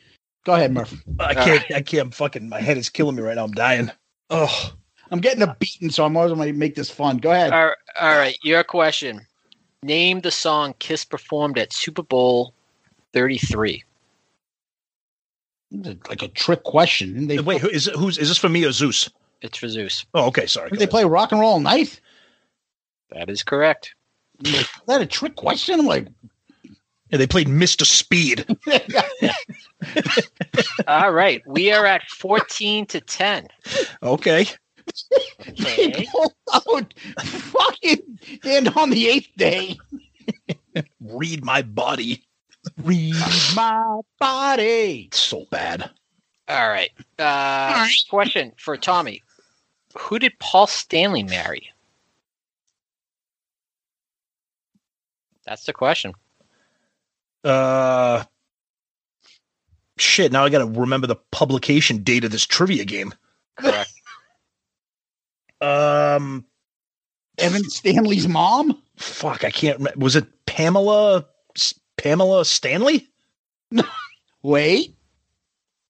Go 0.45 0.53
ahead, 0.53 0.73
Murph. 0.73 1.03
I 1.19 1.33
can't. 1.33 1.65
I 1.73 1.81
can't. 1.81 2.13
Fucking. 2.13 2.47
My 2.47 2.61
head 2.61 2.77
is 2.77 2.89
killing 2.89 3.15
me 3.15 3.21
right 3.21 3.35
now. 3.35 3.43
I'm 3.43 3.51
dying. 3.51 3.91
Oh, 4.29 4.73
I'm 5.11 5.19
getting 5.19 5.43
a 5.43 5.55
beating, 5.59 5.89
so 5.89 6.05
I'm 6.05 6.17
always 6.17 6.33
going 6.33 6.51
to 6.51 6.57
make 6.57 6.75
this 6.75 6.89
fun. 6.89 7.17
Go 7.17 7.31
ahead. 7.31 7.53
All, 7.53 7.73
all 7.99 8.17
right, 8.17 8.37
your 8.43 8.63
question. 8.63 9.25
Name 9.83 10.21
the 10.21 10.31
song 10.31 10.73
Kiss 10.79 11.05
performed 11.05 11.57
at 11.57 11.71
Super 11.71 12.03
Bowl 12.03 12.53
33. 13.13 13.83
like 15.71 16.21
a 16.21 16.27
trick 16.29 16.63
question. 16.63 17.13
Didn't 17.13 17.27
they 17.27 17.39
wait. 17.39 17.61
Who, 17.61 17.69
is 17.69 17.87
it, 17.87 17.95
who's 17.95 18.17
is 18.17 18.27
this 18.27 18.37
for 18.37 18.49
me 18.49 18.65
or 18.65 18.71
Zeus? 18.71 19.09
It's 19.41 19.57
for 19.57 19.69
Zeus. 19.69 20.05
Oh, 20.13 20.25
okay. 20.27 20.47
Sorry. 20.47 20.69
Did 20.69 20.79
they 20.79 20.87
play 20.87 21.05
rock 21.05 21.31
and 21.31 21.39
roll 21.39 21.59
night? 21.59 22.01
That 23.11 23.29
is 23.29 23.43
correct. 23.43 23.93
Is 24.43 24.67
that 24.87 25.01
a 25.01 25.05
trick 25.05 25.35
question? 25.35 25.79
I'm 25.79 25.85
like, 25.85 26.07
Yeah, 27.09 27.17
they 27.17 27.27
played 27.27 27.47
Mr. 27.47 27.85
Speed. 27.85 28.45
All 30.87 31.11
right, 31.11 31.41
we 31.45 31.71
are 31.71 31.85
at 31.85 32.03
14 32.09 32.85
to 32.87 33.01
10. 33.01 33.47
Okay. 34.03 34.47
they 35.57 36.07
pulled 36.11 36.33
out 36.53 36.93
fucking 37.19 38.19
and 38.43 38.69
on 38.69 38.89
the 38.89 39.07
eighth 39.07 39.29
day. 39.37 39.77
Read 41.01 41.43
my 41.43 41.61
body. 41.61 42.23
Read 42.83 43.15
my 43.55 44.01
body. 44.19 45.09
So 45.13 45.45
bad. 45.49 45.89
All 46.47 46.69
right. 46.69 46.91
Uh, 47.19 47.87
question 48.09 48.53
for 48.57 48.77
Tommy. 48.77 49.23
Who 49.97 50.19
did 50.19 50.37
Paul 50.39 50.67
Stanley 50.67 51.23
marry? 51.23 51.69
That's 55.45 55.65
the 55.65 55.73
question. 55.73 56.13
Uh. 57.43 58.23
Shit. 59.97 60.31
Now 60.31 60.45
I 60.45 60.49
got 60.49 60.59
to 60.59 60.79
remember 60.79 61.07
the 61.07 61.15
publication 61.31 62.03
date 62.03 62.23
of 62.23 62.31
this 62.31 62.45
trivia 62.45 62.85
game. 62.85 63.13
Correct. 65.61 66.21
Um. 66.21 66.45
Evan 67.39 67.69
Stanley's 67.69 68.27
mom? 68.27 68.81
Fuck. 68.95 69.43
I 69.43 69.51
can't. 69.51 69.77
remember. 69.77 69.99
Was 69.99 70.15
it 70.15 70.25
Pamela? 70.45 71.25
Pamela 71.97 72.45
Stanley? 72.45 73.07
Wait. 74.43 74.95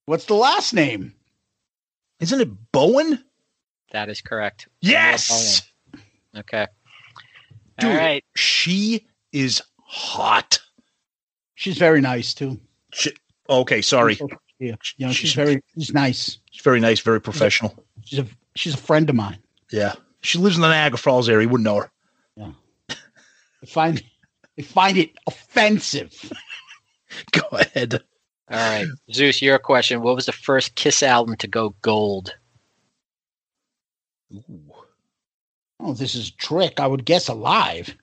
What's 0.06 0.26
the 0.26 0.34
last 0.36 0.74
name? 0.74 1.14
Isn't 2.20 2.42
it 2.42 2.72
Bowen? 2.72 3.24
That 3.92 4.10
is 4.10 4.22
correct. 4.22 4.68
Yes. 4.82 5.62
Okay. 6.36 6.68
Dude, 7.80 7.92
All 7.92 7.98
right. 7.98 8.24
she 8.36 9.06
is 9.32 9.62
hot. 9.82 10.60
She's 11.56 11.78
very 11.78 12.02
nice 12.02 12.34
too. 12.34 12.60
She, 12.94 13.12
okay, 13.50 13.82
sorry. 13.82 14.18
Yeah, 14.60 14.76
you 14.98 15.06
know, 15.06 15.12
she's 15.14 15.30
She's- 15.32 15.34
very 15.34 15.62
she's 15.78 15.94
nice. 15.94 16.40
She's 16.52 16.64
very 16.64 16.80
nice, 16.80 17.00
very 17.00 17.22
professional. 17.22 17.76
She's 18.06 18.20
a 18.20 18.28
she's 18.56 18.74
a 18.74 18.78
friend 18.78 19.10
of 19.10 19.16
mine. 19.16 19.38
Yeah. 19.72 19.96
She 20.22 20.38
lives 20.38 20.56
in 20.56 20.62
the 20.62 20.68
Niagara 20.68 20.98
Falls 20.98 21.30
area. 21.30 21.44
You 21.44 21.50
wouldn't 21.50 21.66
know 21.66 21.82
her. 21.82 21.92
I 22.90 23.66
find 23.68 24.04
I 24.58 24.62
find 24.62 24.98
it 24.98 25.12
offensive. 25.28 26.32
Go 27.32 27.58
ahead. 27.58 28.04
All 28.50 28.58
right. 28.58 28.88
Zeus, 29.12 29.42
your 29.42 29.60
question. 29.60 30.02
What 30.02 30.16
was 30.16 30.26
the 30.26 30.32
first 30.32 30.76
Kiss 30.76 31.04
album 31.04 31.36
to 31.38 31.48
go 31.48 31.76
gold? 31.82 32.34
Oh, 35.80 35.94
this 35.94 36.16
is 36.16 36.30
a 36.30 36.36
trick. 36.36 36.80
I 36.80 36.88
would 36.88 37.06
guess 37.06 37.28
alive. 37.28 37.96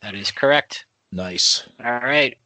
That 0.00 0.14
is 0.14 0.32
correct. 0.32 0.86
Nice. 1.12 1.68
All 1.78 1.92
right. 1.92 2.36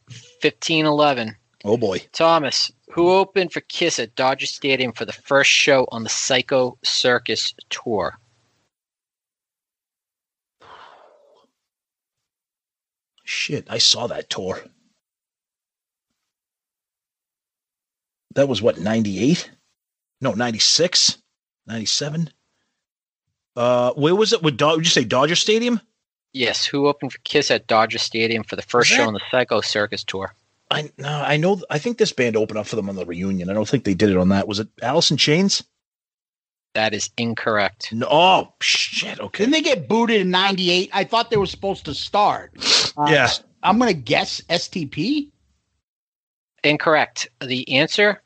1511. 0.41 1.35
Oh 1.65 1.77
boy. 1.77 1.99
Thomas, 2.11 2.71
who 2.91 3.11
opened 3.11 3.51
for 3.51 3.61
Kiss 3.61 3.97
at 3.99 4.15
Dodger 4.15 4.45
Stadium 4.45 4.91
for 4.91 5.05
the 5.05 5.13
first 5.13 5.49
show 5.49 5.87
on 5.91 6.03
the 6.03 6.09
Psycho 6.09 6.77
Circus 6.83 7.53
tour? 7.69 8.19
Shit, 13.27 13.67
I 13.69 13.77
saw 13.79 14.07
that 14.07 14.29
tour. 14.29 14.61
That 18.35 18.47
was 18.47 18.61
what, 18.61 18.79
98? 18.79 19.51
No, 20.21 20.31
96? 20.31 21.17
97? 21.67 22.29
Uh, 23.57 23.91
where 23.93 24.15
was 24.15 24.31
it? 24.31 24.41
Would 24.43 24.55
Dod- 24.55 24.77
would 24.77 24.85
you 24.85 24.91
say 24.91 25.03
Dodger 25.03 25.35
Stadium? 25.35 25.81
Yes, 26.31 26.65
who 26.65 26.87
opened 26.87 27.11
for 27.11 27.19
Kiss 27.25 27.51
at 27.51 27.67
Dodger 27.67 27.97
Stadium 27.97 28.43
for 28.43 28.55
the 28.55 28.61
first 28.61 28.89
show 28.89 29.03
on 29.03 29.13
the 29.13 29.21
Psycho 29.29 29.59
Circus 29.59 30.05
tour? 30.05 30.33
I 30.71 30.89
no, 30.97 31.09
I 31.09 31.35
know. 31.35 31.61
I 31.69 31.79
think 31.79 31.97
this 31.97 32.13
band 32.13 32.37
opened 32.37 32.59
up 32.59 32.67
for 32.67 32.77
them 32.77 32.87
on 32.87 32.95
the 32.95 33.05
reunion. 33.05 33.49
I 33.49 33.53
don't 33.53 33.67
think 33.67 33.83
they 33.83 33.93
did 33.93 34.09
it 34.09 34.17
on 34.17 34.29
that. 34.29 34.47
Was 34.47 34.59
it 34.59 34.69
Alice 34.81 35.11
in 35.11 35.17
Chains? 35.17 35.63
That 36.73 36.93
is 36.93 37.09
incorrect. 37.17 37.91
No. 37.91 38.07
Oh 38.09 38.53
shit. 38.61 39.19
Okay. 39.19 39.43
Didn't 39.45 39.53
they 39.53 39.61
get 39.61 39.87
booted 39.87 40.21
in 40.21 40.29
'98? 40.29 40.89
I 40.93 41.03
thought 41.03 41.29
they 41.31 41.37
were 41.37 41.45
supposed 41.47 41.85
to 41.85 41.93
start. 41.93 42.51
Uh, 42.97 43.07
Yeah. 43.09 43.29
I'm 43.63 43.79
gonna 43.79 43.93
guess 43.93 44.41
STP. 44.49 45.31
Incorrect. 46.63 47.29
The 47.41 47.67
answer: 47.71 48.21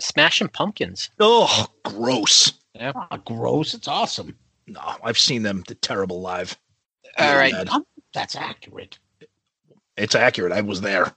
Smashing 0.00 0.48
Pumpkins. 0.48 1.10
Oh, 1.18 1.66
gross. 1.84 2.52
Yeah. 2.74 2.92
Ah, 2.94 3.16
gross. 3.18 3.74
It's 3.74 3.88
awesome. 3.88 4.36
No, 4.66 4.80
I've 5.02 5.18
seen 5.18 5.42
them. 5.42 5.62
They're 5.66 5.74
terrible 5.76 6.20
live. 6.20 6.58
All 7.18 7.26
Really 7.36 7.52
right. 7.52 7.66
bad. 7.66 7.82
That's 8.14 8.36
accurate. 8.36 8.98
It's 9.96 10.14
accurate. 10.14 10.52
I 10.52 10.60
was 10.62 10.80
there. 10.80 11.14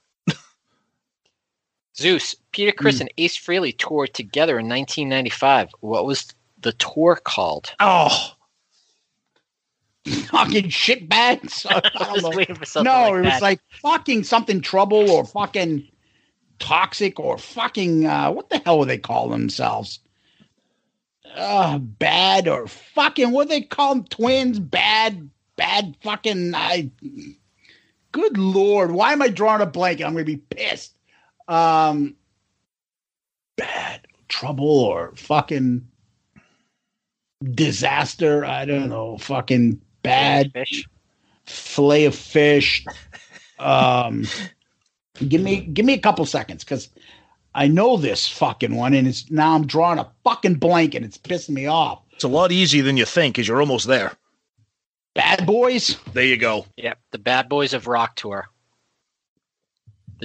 Zeus, 1.98 2.36
Peter 2.52 2.72
Criss, 2.72 3.00
and 3.00 3.10
Ace 3.18 3.38
Frehley 3.38 3.78
toured 3.78 4.14
together 4.14 4.60
in 4.60 4.68
1995. 4.68 5.70
What 5.80 6.06
was 6.06 6.28
the 6.60 6.74
tour 6.74 7.16
called? 7.24 7.74
Oh, 7.80 8.32
Fucking 10.28 10.70
shit 10.70 11.10
bags. 11.10 11.66
I 11.70 11.82
I 11.96 12.04
don't 12.06 12.12
was 12.14 12.24
know. 12.24 12.30
waiting 12.30 12.56
for 12.56 12.66
something 12.66 12.92
no, 12.92 13.10
like 13.10 13.14
it 13.14 13.22
was 13.22 13.24
that. 13.26 13.42
like 13.42 13.60
fucking 13.82 14.24
something 14.24 14.62
trouble 14.62 15.10
or 15.10 15.26
fucking 15.26 15.88
toxic 16.60 17.20
or 17.20 17.38
fucking 17.38 18.06
uh, 18.06 18.32
what 18.32 18.50
the 18.50 18.60
hell 18.60 18.80
would 18.80 18.90
they 18.90 18.98
call 19.00 19.30
themselves? 19.30 20.00
Uh, 21.36 21.80
bad 21.80 22.48
or 22.48 22.68
fucking 22.68 23.32
what 23.32 23.50
they 23.50 23.62
call 23.62 23.96
them? 23.96 24.04
Twins, 24.06 24.60
bad, 24.60 25.30
bad 25.56 25.98
fucking. 26.02 26.54
I. 26.54 26.92
Good 28.12 28.38
lord, 28.38 28.92
why 28.92 29.12
am 29.12 29.22
I 29.22 29.28
drawing 29.30 29.62
a 29.62 29.66
blank? 29.66 30.02
I'm 30.02 30.14
gonna 30.14 30.24
be 30.24 30.38
pissed. 30.38 30.95
Um, 31.48 32.16
bad 33.58 34.08
trouble 34.28 34.68
or 34.80 35.14
fucking 35.16 35.88
disaster. 37.44 38.46
I 38.46 38.66
don't 38.66 38.90
know. 38.90 39.18
Fucking 39.18 39.82
bad 40.04 40.52
Fish. 40.54 40.88
fillet 41.46 42.06
of 42.06 42.16
fish. 42.16 42.86
Um, 43.60 44.26
give 45.28 45.42
me 45.42 45.62
give 45.62 45.86
me 45.86 45.94
a 45.94 46.00
couple 46.00 46.26
seconds 46.26 46.64
because 46.64 46.90
I 47.54 47.68
know 47.68 47.96
this 47.98 48.28
fucking 48.28 48.76
one, 48.76 48.94
and 48.94 49.08
it's 49.08 49.30
now 49.32 49.56
I'm 49.56 49.66
drawing 49.66 50.00
a 50.00 50.12
fucking 50.24 50.56
blank, 50.56 50.94
and 50.96 51.06
it's 51.06 51.18
pissing 51.18 51.52
me 51.52 51.68
off. 51.68 52.02
It's 52.12 52.24
a 52.24 52.30
lot 52.30 52.52
easier 52.52 52.84
than 52.84 52.98
you 52.98 53.06
think, 53.06 53.36
because 53.36 53.48
you're 53.48 53.62
almost 53.62 53.88
there. 53.88 54.14
Bad 55.14 55.46
boys. 55.46 55.98
There 56.14 56.26
you 56.26 56.36
go. 56.38 56.66
Yep. 56.76 57.00
The 57.12 57.18
Bad 57.18 57.48
Boys 57.48 57.74
of 57.74 57.88
Rock 57.88 58.16
Tour. 58.16 58.50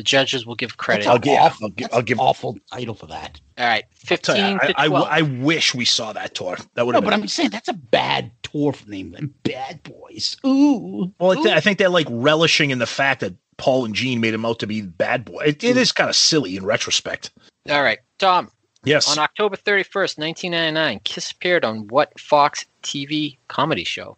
The 0.00 0.04
judges 0.04 0.46
will 0.46 0.54
give 0.54 0.78
credit. 0.78 1.04
That's 1.04 1.08
I'll 1.12 1.18
give- 1.18 1.38
awful. 1.38 1.66
I'll 1.66 1.70
give- 1.72 1.88
I'll 1.92 2.00
give- 2.02 2.18
awful 2.20 2.58
title 2.72 2.94
for 2.94 3.04
that. 3.08 3.38
All 3.58 3.66
right. 3.66 3.84
Tell 4.06 4.34
ya, 4.34 4.56
15 4.56 4.58
to 4.70 4.80
I, 4.80 4.84
I, 4.84 4.88
12. 4.88 5.08
I 5.10 5.20
wish 5.20 5.74
we 5.74 5.84
saw 5.84 6.14
that 6.14 6.34
tour. 6.34 6.56
That 6.72 6.86
would 6.86 6.92
No, 6.92 7.00
have 7.02 7.04
but. 7.04 7.12
I'm 7.12 7.28
saying 7.28 7.50
that's 7.50 7.68
a 7.68 7.74
bad 7.74 8.30
tour 8.42 8.72
for 8.72 8.86
them. 8.86 9.34
Bad 9.42 9.82
boys. 9.82 10.38
Ooh. 10.46 11.12
well, 11.18 11.32
I, 11.38 11.42
thi- 11.42 11.50
Ooh. 11.50 11.52
I 11.52 11.60
think 11.60 11.76
they're 11.78 11.90
like 11.90 12.06
relishing 12.08 12.70
in 12.70 12.78
the 12.78 12.86
fact 12.86 13.20
that 13.20 13.34
Paul 13.58 13.84
and 13.84 13.94
Gene 13.94 14.22
made 14.22 14.32
him 14.32 14.46
out 14.46 14.58
to 14.60 14.66
be 14.66 14.80
bad 14.80 15.26
boy. 15.26 15.42
It, 15.44 15.62
it 15.62 15.76
is 15.76 15.92
kind 15.92 16.08
of 16.08 16.16
silly 16.16 16.56
in 16.56 16.64
retrospect. 16.64 17.30
All 17.68 17.82
right. 17.82 17.98
Tom, 18.18 18.50
Yes. 18.84 19.06
on 19.10 19.18
October 19.22 19.56
31st, 19.56 20.16
1999, 20.16 21.00
Kiss 21.04 21.30
appeared 21.30 21.66
on 21.66 21.88
what 21.88 22.18
Fox 22.18 22.64
TV 22.82 23.36
comedy 23.48 23.84
show? 23.84 24.16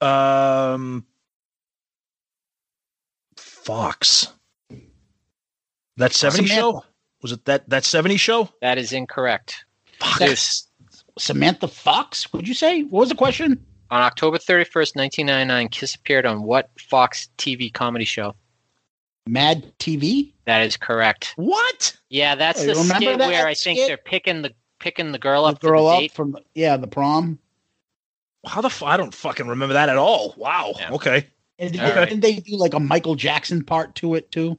Um, 0.00 1.04
Fox. 3.68 4.28
That 5.98 6.14
70 6.14 6.46
Samantha. 6.48 6.54
show? 6.54 6.84
Was 7.20 7.32
it 7.32 7.44
that 7.44 7.68
that 7.68 7.84
70 7.84 8.16
show? 8.16 8.48
That 8.62 8.78
is 8.78 8.94
incorrect. 8.94 9.62
That's 10.18 10.66
Samantha 11.18 11.68
Fox. 11.68 12.32
Would 12.32 12.48
you 12.48 12.54
say? 12.54 12.84
What 12.84 13.00
was 13.00 13.08
the 13.10 13.14
question? 13.14 13.62
On 13.90 14.00
October 14.00 14.38
31st, 14.38 14.96
1999, 14.96 15.68
Kiss 15.68 15.94
appeared 15.94 16.24
on 16.24 16.44
what 16.44 16.70
Fox 16.78 17.28
TV 17.36 17.70
comedy 17.70 18.06
show? 18.06 18.34
Mad 19.26 19.70
TV. 19.78 20.32
That 20.46 20.62
is 20.62 20.78
correct. 20.78 21.34
What? 21.36 21.94
Yeah, 22.08 22.36
that's 22.36 22.60
Hey, 22.60 22.68
the 22.68 22.72
remember 22.74 22.94
skit 22.96 23.18
that 23.18 23.28
where 23.28 23.46
I 23.46 23.52
think 23.54 23.76
skit? 23.76 23.86
they're 23.88 23.96
picking 23.98 24.40
the 24.40 24.54
picking 24.80 25.12
the 25.12 25.18
girl 25.18 25.42
The 25.42 25.48
up 25.52 25.60
girl 25.60 25.84
the 25.88 25.90
up 25.90 25.98
date. 26.00 26.12
from 26.12 26.32
the, 26.32 26.40
yeah 26.54 26.78
the 26.78 26.86
prom. 26.86 27.38
How 28.46 28.62
the 28.62 28.68
f- 28.68 28.82
I 28.82 28.96
don't 28.96 29.12
fucking 29.14 29.46
remember 29.46 29.74
that 29.74 29.90
at 29.90 29.98
all. 29.98 30.32
Wow. 30.38 30.72
Yeah. 30.78 30.92
Okay. 30.92 31.26
And 31.58 31.72
did, 31.72 31.80
All 31.80 31.94
right. 31.94 32.08
didn't 32.08 32.20
they 32.20 32.36
do 32.36 32.56
like 32.56 32.74
a 32.74 32.80
Michael 32.80 33.16
Jackson 33.16 33.64
part 33.64 33.94
to 33.96 34.14
it 34.14 34.30
too? 34.30 34.58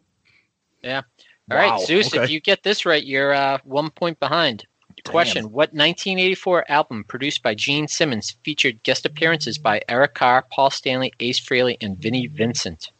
Yeah. 0.83 1.01
All 1.49 1.57
right, 1.57 1.71
Wow, 1.71 1.79
Zeus, 1.79 2.13
if 2.13 2.29
you 2.29 2.39
get 2.39 2.61
this 2.61 2.85
right, 2.85 3.03
you're 3.03 3.33
uh, 3.33 3.57
one 3.63 3.89
point 3.89 4.19
behind. 4.19 4.65
Question: 5.05 5.45
What 5.45 5.73
1984 5.73 6.69
album 6.69 7.05
produced 7.05 7.41
by 7.41 7.55
Gene 7.55 7.87
Simmons 7.87 8.35
featured 8.43 8.83
guest 8.83 9.05
appearances 9.05 9.57
by 9.57 9.81
Eric 9.87 10.13
Carr, 10.13 10.45
Paul 10.51 10.69
Stanley, 10.69 11.13
Ace 11.21 11.39
Frehley, 11.39 11.77
and 11.81 11.97
Vinnie 11.97 12.27
Vincent? 12.27 12.91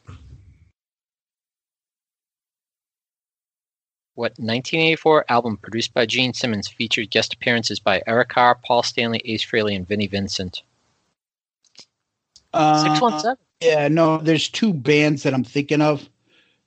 What 4.15 4.31
1984 4.31 5.25
album 5.29 5.57
produced 5.57 5.93
by 5.93 6.05
Gene 6.05 6.33
Simmons 6.33 6.67
featured 6.67 7.09
guest 7.09 7.33
appearances 7.33 7.79
by 7.79 8.01
Eric 8.07 8.29
Carr, 8.29 8.55
Paul 8.55 8.83
Stanley, 8.83 9.21
Ace 9.25 9.45
Frehley, 9.45 9.75
and 9.75 9.87
Vinnie 9.87 10.07
Vincent? 10.07 10.63
Uh, 12.53 12.83
Six 12.83 13.01
one 13.01 13.19
seven. 13.19 13.37
Yeah, 13.61 13.87
no, 13.89 14.17
there's 14.17 14.47
two 14.49 14.73
bands 14.73 15.23
that 15.23 15.33
I'm 15.33 15.43
thinking 15.43 15.81
of. 15.81 16.07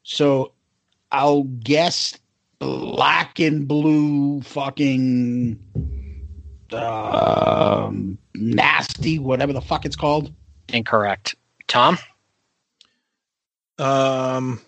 So 0.02 0.52
I'll 1.10 1.44
guess 1.44 2.18
black 2.58 3.40
and 3.40 3.66
blue 3.66 4.40
fucking 4.42 5.58
um 6.72 8.18
nasty, 8.34 9.18
whatever 9.18 9.52
the 9.52 9.60
fuck 9.60 9.84
it's 9.84 9.96
called. 9.96 10.32
Incorrect. 10.68 11.34
Tom. 11.66 11.98
Um, 13.78 14.60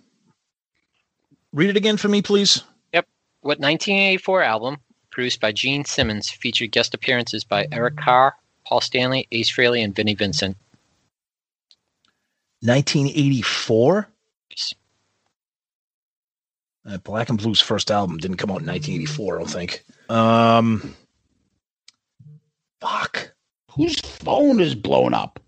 read 1.52 1.70
it 1.70 1.76
again 1.76 1.96
for 1.96 2.08
me, 2.08 2.22
please. 2.22 2.62
Yep. 2.92 3.06
What 3.40 3.60
1984 3.60 4.42
album, 4.42 4.78
produced 5.10 5.40
by 5.40 5.52
Gene 5.52 5.84
Simmons, 5.84 6.30
featured 6.30 6.72
guest 6.72 6.94
appearances 6.94 7.44
by 7.44 7.66
Eric 7.70 7.96
Carr, 7.96 8.34
Paul 8.64 8.80
Stanley, 8.80 9.28
Ace 9.30 9.50
Frehley, 9.50 9.84
and 9.84 9.94
Vinnie 9.94 10.14
Vincent? 10.14 10.56
1984. 12.64 14.08
Uh, 16.86 16.98
Black 16.98 17.28
and 17.30 17.38
Blue's 17.38 17.60
first 17.60 17.90
album 17.90 18.18
didn't 18.18 18.36
come 18.36 18.50
out 18.50 18.60
in 18.60 18.66
1984, 18.66 19.34
I 19.34 19.38
don't 19.38 19.50
think. 19.50 19.84
Um, 20.10 20.94
fuck. 22.80 23.32
Whose 23.70 23.98
phone 24.00 24.60
is 24.60 24.74
blown 24.74 25.14
up? 25.14 25.40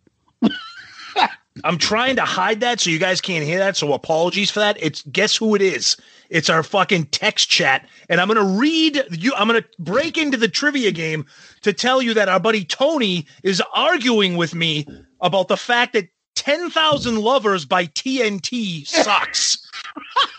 I'm 1.64 1.78
trying 1.78 2.16
to 2.16 2.22
hide 2.22 2.60
that 2.60 2.80
so 2.80 2.90
you 2.90 2.98
guys 2.98 3.20
can't 3.20 3.44
hear 3.44 3.58
that. 3.58 3.76
So 3.76 3.92
apologies 3.92 4.50
for 4.50 4.60
that. 4.60 4.76
It's 4.80 5.02
guess 5.02 5.36
who 5.36 5.54
it 5.54 5.62
is. 5.62 5.96
It's 6.28 6.50
our 6.50 6.62
fucking 6.62 7.06
text 7.06 7.48
chat, 7.48 7.88
and 8.08 8.20
I'm 8.20 8.26
gonna 8.26 8.58
read 8.58 9.00
you. 9.12 9.32
I'm 9.34 9.46
gonna 9.46 9.64
break 9.78 10.18
into 10.18 10.36
the 10.36 10.48
trivia 10.48 10.90
game 10.90 11.24
to 11.62 11.72
tell 11.72 12.02
you 12.02 12.14
that 12.14 12.28
our 12.28 12.40
buddy 12.40 12.64
Tony 12.64 13.26
is 13.44 13.62
arguing 13.72 14.36
with 14.36 14.52
me 14.54 14.86
about 15.20 15.46
the 15.46 15.56
fact 15.56 15.92
that 15.92 16.08
10,000 16.46 17.16
Lovers 17.16 17.64
by 17.64 17.86
TNT 17.86 18.86
sucks. 18.86 19.68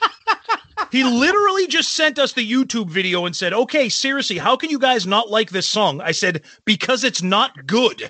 he 0.91 1.03
literally 1.03 1.67
just 1.67 1.95
sent 1.95 2.17
us 2.17 2.31
the 2.31 2.49
YouTube 2.49 2.89
video 2.89 3.25
and 3.25 3.35
said, 3.35 3.51
"Okay, 3.51 3.89
seriously, 3.89 4.38
how 4.38 4.55
can 4.55 4.69
you 4.69 4.79
guys 4.79 5.05
not 5.05 5.29
like 5.29 5.49
this 5.49 5.67
song?" 5.67 5.99
I 5.99 6.13
said, 6.13 6.43
"Because 6.63 7.03
it's 7.03 7.21
not 7.21 7.67
good." 7.67 8.09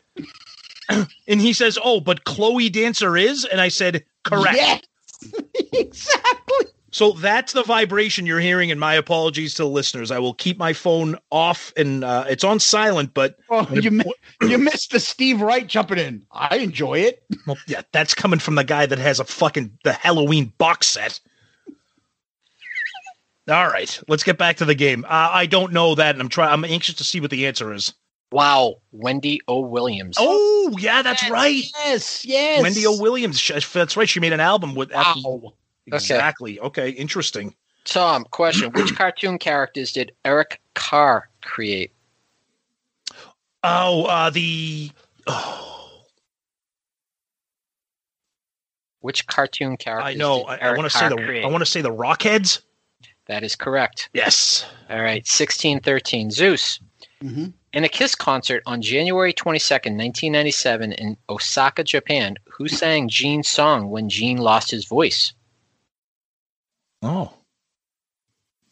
and 0.90 1.42
he 1.42 1.54
says, 1.54 1.80
"Oh, 1.84 2.00
but 2.00 2.24
Chloe 2.24 2.70
Dancer 2.70 3.18
is," 3.18 3.46
and 3.46 3.60
I 3.60 3.70
said, 3.70 4.06
"Correct." 4.24 4.56
Yes. 4.56 5.34
exactly. 5.74 6.68
So 6.98 7.12
that's 7.12 7.54
the 7.54 7.62
vibration 7.62 8.26
you're 8.26 8.40
hearing, 8.40 8.72
and 8.72 8.80
my 8.80 8.96
apologies 8.96 9.54
to 9.54 9.62
the 9.62 9.70
listeners. 9.70 10.10
I 10.10 10.18
will 10.18 10.34
keep 10.34 10.58
my 10.58 10.74
phone 10.74 11.16
off 11.30 11.72
and 11.78 12.04
uh, 12.04 12.26
it's 12.28 12.44
on 12.44 12.60
silent, 12.60 13.14
but 13.14 13.38
Oh, 13.52 13.68
you 13.72 13.92
mi- 13.92 14.14
you 14.42 14.58
missed 14.58 14.90
the 14.90 15.00
Steve 15.00 15.40
Wright 15.40 15.68
jumping 15.68 16.00
in. 16.00 16.26
I 16.32 16.58
enjoy 16.58 17.02
it. 17.02 17.24
well, 17.46 17.56
yeah, 17.68 17.84
that's 17.92 18.16
coming 18.16 18.40
from 18.40 18.56
the 18.56 18.64
guy 18.64 18.88
that 18.88 18.98
has 18.98 19.20
a 19.20 19.26
fucking 19.26 19.78
the 19.84 19.94
Halloween 19.94 20.52
box 20.58 20.88
set. 20.88 21.20
All 23.48 23.68
right, 23.68 24.02
let's 24.08 24.24
get 24.24 24.40
back 24.40 24.58
to 24.58 24.66
the 24.66 24.74
game. 24.74 25.06
Uh, 25.06 25.30
I 25.32 25.46
don't 25.46 25.74
know 25.74 25.94
that, 25.94 26.16
and 26.16 26.22
I'm 26.22 26.30
trying. 26.30 26.52
I'm 26.52 26.66
anxious 26.66 26.96
to 26.96 27.04
see 27.04 27.20
what 27.22 27.30
the 27.30 27.46
answer 27.46 27.74
is. 27.76 27.94
Wow, 28.32 28.78
Wendy 28.92 29.40
O. 29.48 29.60
Williams. 29.60 30.18
Oh, 30.20 30.76
yeah, 30.80 31.04
that's 31.04 31.30
right. 31.30 31.64
Yes, 31.86 32.26
yes. 32.26 32.64
Wendy 32.64 32.88
O. 32.88 33.00
Williams. 33.00 33.48
That's 33.72 33.96
right. 33.96 34.10
She 34.10 34.20
made 34.20 34.34
an 34.34 34.40
album 34.40 34.74
with. 34.74 34.92
after- 34.92 35.22
Wow. 35.24 35.54
Exactly. 35.88 36.60
Okay. 36.60 36.90
Interesting. 36.90 37.56
Tom, 37.86 38.26
question: 38.32 38.72
Which 38.72 38.96
cartoon 38.98 39.38
characters 39.38 39.92
did 39.92 40.12
Eric 40.26 40.60
Carr 40.76 41.30
create? 41.42 41.94
Oh, 43.64 44.06
uh, 44.06 44.30
the. 44.30 44.92
Oh, 45.26 46.04
Which 49.00 49.26
cartoon 49.28 49.78
characters? 49.78 50.16
I 50.16 50.18
know. 50.18 50.40
Did 50.40 50.48
I, 50.50 50.58
I 50.58 50.72
want 50.76 50.92
to 50.92 50.98
say 50.98 51.10
the. 51.10 51.16
create? 51.16 51.46
I 51.46 51.48
want 51.48 51.62
to 51.62 51.66
say 51.66 51.82
the 51.82 51.94
Rockheads. 51.94 52.62
That 53.28 53.44
is 53.44 53.56
correct. 53.56 54.10
Yes. 54.14 54.66
All 54.90 55.02
right, 55.02 55.26
sixteen 55.28 55.80
thirteen. 55.80 56.32
Zeus. 56.32 56.80
Mhm. 57.24 57.54
In 57.74 57.84
a 57.84 57.90
Kiss 57.90 58.16
concert 58.16 58.64
on 58.66 58.82
January 58.82 59.34
22nd, 59.34 59.98
1997, 59.98 60.94
in 60.94 61.18
Osaka, 61.30 61.84
Japan, 61.84 62.36
who 62.50 62.68
sang 62.68 63.08
Gene's 63.08 63.50
song 63.50 63.90
when 63.90 64.10
Gene 64.10 64.38
lost 64.38 64.72
his 64.72 64.86
voice? 64.86 65.34
Oh. 67.02 67.34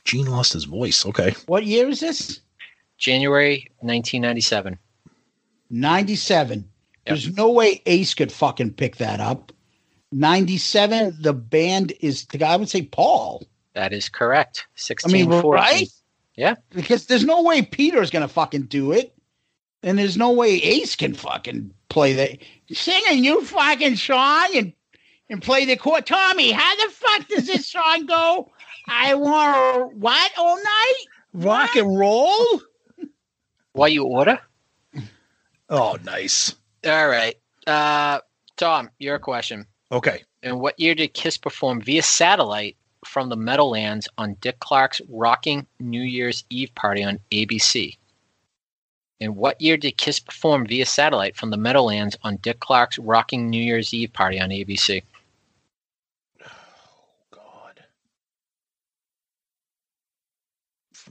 Gene 0.03 0.27
lost 0.27 0.53
his 0.53 0.65
voice. 0.65 1.05
Okay. 1.05 1.35
What 1.47 1.65
year 1.65 1.89
is 1.89 1.99
this? 1.99 2.39
January 2.97 3.67
1997. 3.79 4.77
97. 5.69 6.69
There's 7.05 7.35
no 7.35 7.51
way 7.51 7.81
Ace 7.85 8.13
could 8.13 8.31
fucking 8.31 8.73
pick 8.73 8.97
that 8.97 9.19
up. 9.19 9.51
97, 10.11 11.17
the 11.19 11.33
band 11.33 11.93
is, 11.99 12.25
I 12.43 12.55
would 12.55 12.69
say 12.69 12.83
Paul. 12.83 13.45
That 13.73 13.93
is 13.93 14.07
correct. 14.09 14.65
I 15.05 15.11
mean, 15.11 15.29
14. 15.29 15.51
right? 15.51 15.89
Yeah. 16.35 16.55
Because 16.69 17.07
there's 17.07 17.25
no 17.25 17.43
way 17.43 17.61
Peter's 17.61 18.11
going 18.11 18.21
to 18.21 18.33
fucking 18.33 18.63
do 18.63 18.91
it. 18.91 19.13
And 19.83 19.99
there's 19.99 20.17
no 20.17 20.31
way 20.31 20.55
Ace 20.55 20.95
can 20.95 21.13
fucking 21.13 21.71
play 21.89 22.13
that. 22.13 22.39
Singing 22.71 23.23
you 23.23 23.43
fucking 23.43 23.97
song 23.97 24.49
and, 24.55 24.73
and 25.29 25.41
play 25.41 25.65
the 25.65 25.75
chord. 25.75 26.05
Tommy, 26.05 26.51
how 26.51 26.75
the 26.75 26.91
fuck 26.91 27.27
does 27.27 27.47
this 27.47 27.67
song 27.71 28.05
go? 28.05 28.51
I 28.87 29.15
want 29.15 29.95
what 29.95 30.31
all 30.37 30.57
night? 30.57 31.03
Rock 31.33 31.75
and 31.75 31.97
roll? 31.97 32.61
What 33.73 33.91
you 33.91 34.05
order? 34.05 34.39
Oh, 35.69 35.97
nice. 36.03 36.55
All 36.85 37.07
right. 37.07 37.35
Uh, 37.67 38.19
Tom, 38.55 38.89
your 38.99 39.19
question. 39.19 39.65
Okay. 39.91 40.23
In 40.43 40.59
what 40.59 40.79
year 40.79 40.95
did 40.95 41.13
Kiss 41.13 41.37
perform 41.37 41.81
via 41.81 42.03
satellite 42.03 42.77
from 43.03 43.29
the 43.29 43.35
Meadowlands 43.35 44.07
on 44.17 44.35
Dick 44.39 44.59
Clark's 44.59 45.01
Rocking 45.09 45.65
New 45.79 46.01
Year's 46.01 46.43
Eve 46.49 46.73
party 46.75 47.03
on 47.03 47.19
ABC? 47.31 47.97
In 49.19 49.35
what 49.35 49.59
year 49.59 49.77
did 49.77 49.97
Kiss 49.97 50.19
perform 50.19 50.67
via 50.67 50.85
satellite 50.85 51.35
from 51.35 51.49
the 51.49 51.57
Meadowlands 51.57 52.15
on 52.23 52.37
Dick 52.37 52.59
Clark's 52.59 52.99
Rocking 52.99 53.49
New 53.49 53.61
Year's 53.61 53.93
Eve 53.93 54.13
party 54.13 54.39
on 54.39 54.49
ABC? 54.49 55.01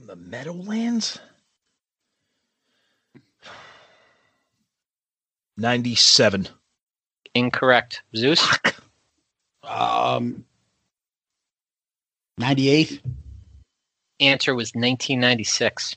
From 0.05 0.21
the 0.21 0.29
Meadowlands? 0.29 1.17
97. 5.57 6.47
Incorrect. 7.33 8.03
Zeus? 8.15 8.47
Um, 9.67 10.45
98. 12.37 13.01
Answer 14.19 14.53
was 14.53 14.67
1996. 14.75 15.95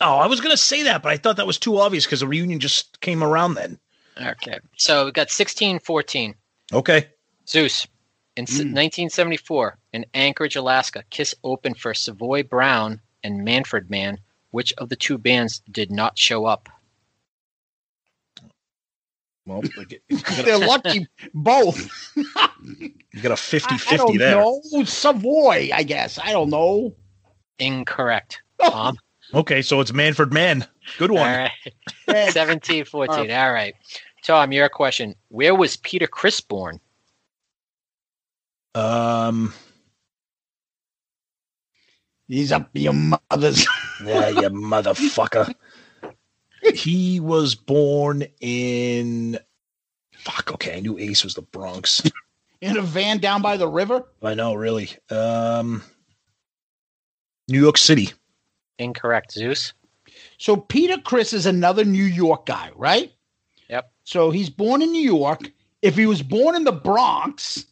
Oh, 0.00 0.18
I 0.18 0.28
was 0.28 0.40
going 0.40 0.52
to 0.52 0.56
say 0.56 0.84
that, 0.84 1.02
but 1.02 1.10
I 1.10 1.16
thought 1.16 1.36
that 1.38 1.48
was 1.48 1.58
too 1.58 1.80
obvious 1.80 2.04
because 2.04 2.20
the 2.20 2.28
reunion 2.28 2.60
just 2.60 3.00
came 3.00 3.24
around 3.24 3.54
then. 3.54 3.80
Okay. 4.20 4.60
So 4.76 5.06
we 5.06 5.10
got 5.10 5.30
16 5.30 5.80
14. 5.80 6.36
Okay. 6.72 7.08
Zeus. 7.48 7.88
In 8.36 8.44
s 8.44 8.50
1974, 8.50 9.78
in 9.94 10.06
Anchorage, 10.14 10.54
Alaska, 10.54 11.02
Kiss 11.10 11.34
opened 11.42 11.76
for 11.78 11.92
Savoy 11.92 12.44
Brown 12.44 13.00
and 13.28 13.44
Manfred 13.44 13.90
Mann. 13.90 14.18
Which 14.50 14.72
of 14.78 14.88
the 14.88 14.96
two 14.96 15.18
bands 15.18 15.60
did 15.70 15.90
not 15.92 16.16
show 16.18 16.46
up? 16.46 16.70
Well, 19.44 19.62
They're 20.44 20.58
lucky 20.58 21.06
both. 21.34 21.88
You 22.60 23.22
got 23.22 23.32
a 23.32 23.36
50 23.36 23.78
50 23.78 24.18
there. 24.18 24.36
know. 24.36 24.60
Savoy, 24.84 25.70
I 25.72 25.82
guess. 25.84 26.18
I 26.18 26.32
don't 26.32 26.50
know. 26.50 26.94
Incorrect. 27.58 28.42
Oh. 28.60 28.70
Tom? 28.70 28.98
Okay, 29.34 29.62
so 29.62 29.80
it's 29.80 29.92
Manfred 29.92 30.32
Mann. 30.32 30.66
Good 30.98 31.12
one. 31.12 31.20
All 31.20 31.48
right. 32.08 32.32
17 32.32 32.84
14. 32.84 33.30
All 33.30 33.52
right. 33.52 33.72
Tom, 34.24 34.50
your 34.50 34.68
question. 34.68 35.14
Where 35.28 35.54
was 35.54 35.76
Peter 35.76 36.08
Criss 36.08 36.40
born? 36.40 36.80
Um, 38.74 39.54
He's 42.28 42.52
up 42.52 42.68
your 42.74 42.92
mother's. 42.92 43.66
yeah, 44.04 44.28
you 44.28 44.42
motherfucker. 44.50 45.54
He 46.74 47.20
was 47.20 47.54
born 47.54 48.24
in. 48.40 49.38
Fuck. 50.12 50.52
Okay, 50.52 50.76
I 50.76 50.80
knew 50.80 50.98
Ace 50.98 51.24
was 51.24 51.34
the 51.34 51.42
Bronx. 51.42 52.02
In 52.60 52.76
a 52.76 52.82
van 52.82 53.18
down 53.18 53.40
by 53.40 53.56
the 53.56 53.68
river? 53.68 54.04
I 54.22 54.34
know, 54.34 54.54
really. 54.54 54.90
Um, 55.10 55.82
New 57.48 57.60
York 57.60 57.78
City. 57.78 58.10
Incorrect. 58.78 59.32
Zeus? 59.32 59.72
So 60.38 60.56
Peter 60.56 60.98
Criss 60.98 61.32
is 61.32 61.46
another 61.46 61.84
New 61.84 62.04
York 62.04 62.46
guy, 62.46 62.70
right? 62.74 63.12
Yep. 63.70 63.90
So 64.04 64.30
he's 64.30 64.50
born 64.50 64.82
in 64.82 64.90
New 64.90 65.02
York. 65.02 65.50
If 65.82 65.94
he 65.96 66.06
was 66.06 66.22
born 66.22 66.56
in 66.56 66.64
the 66.64 66.72
Bronx, 66.72 67.64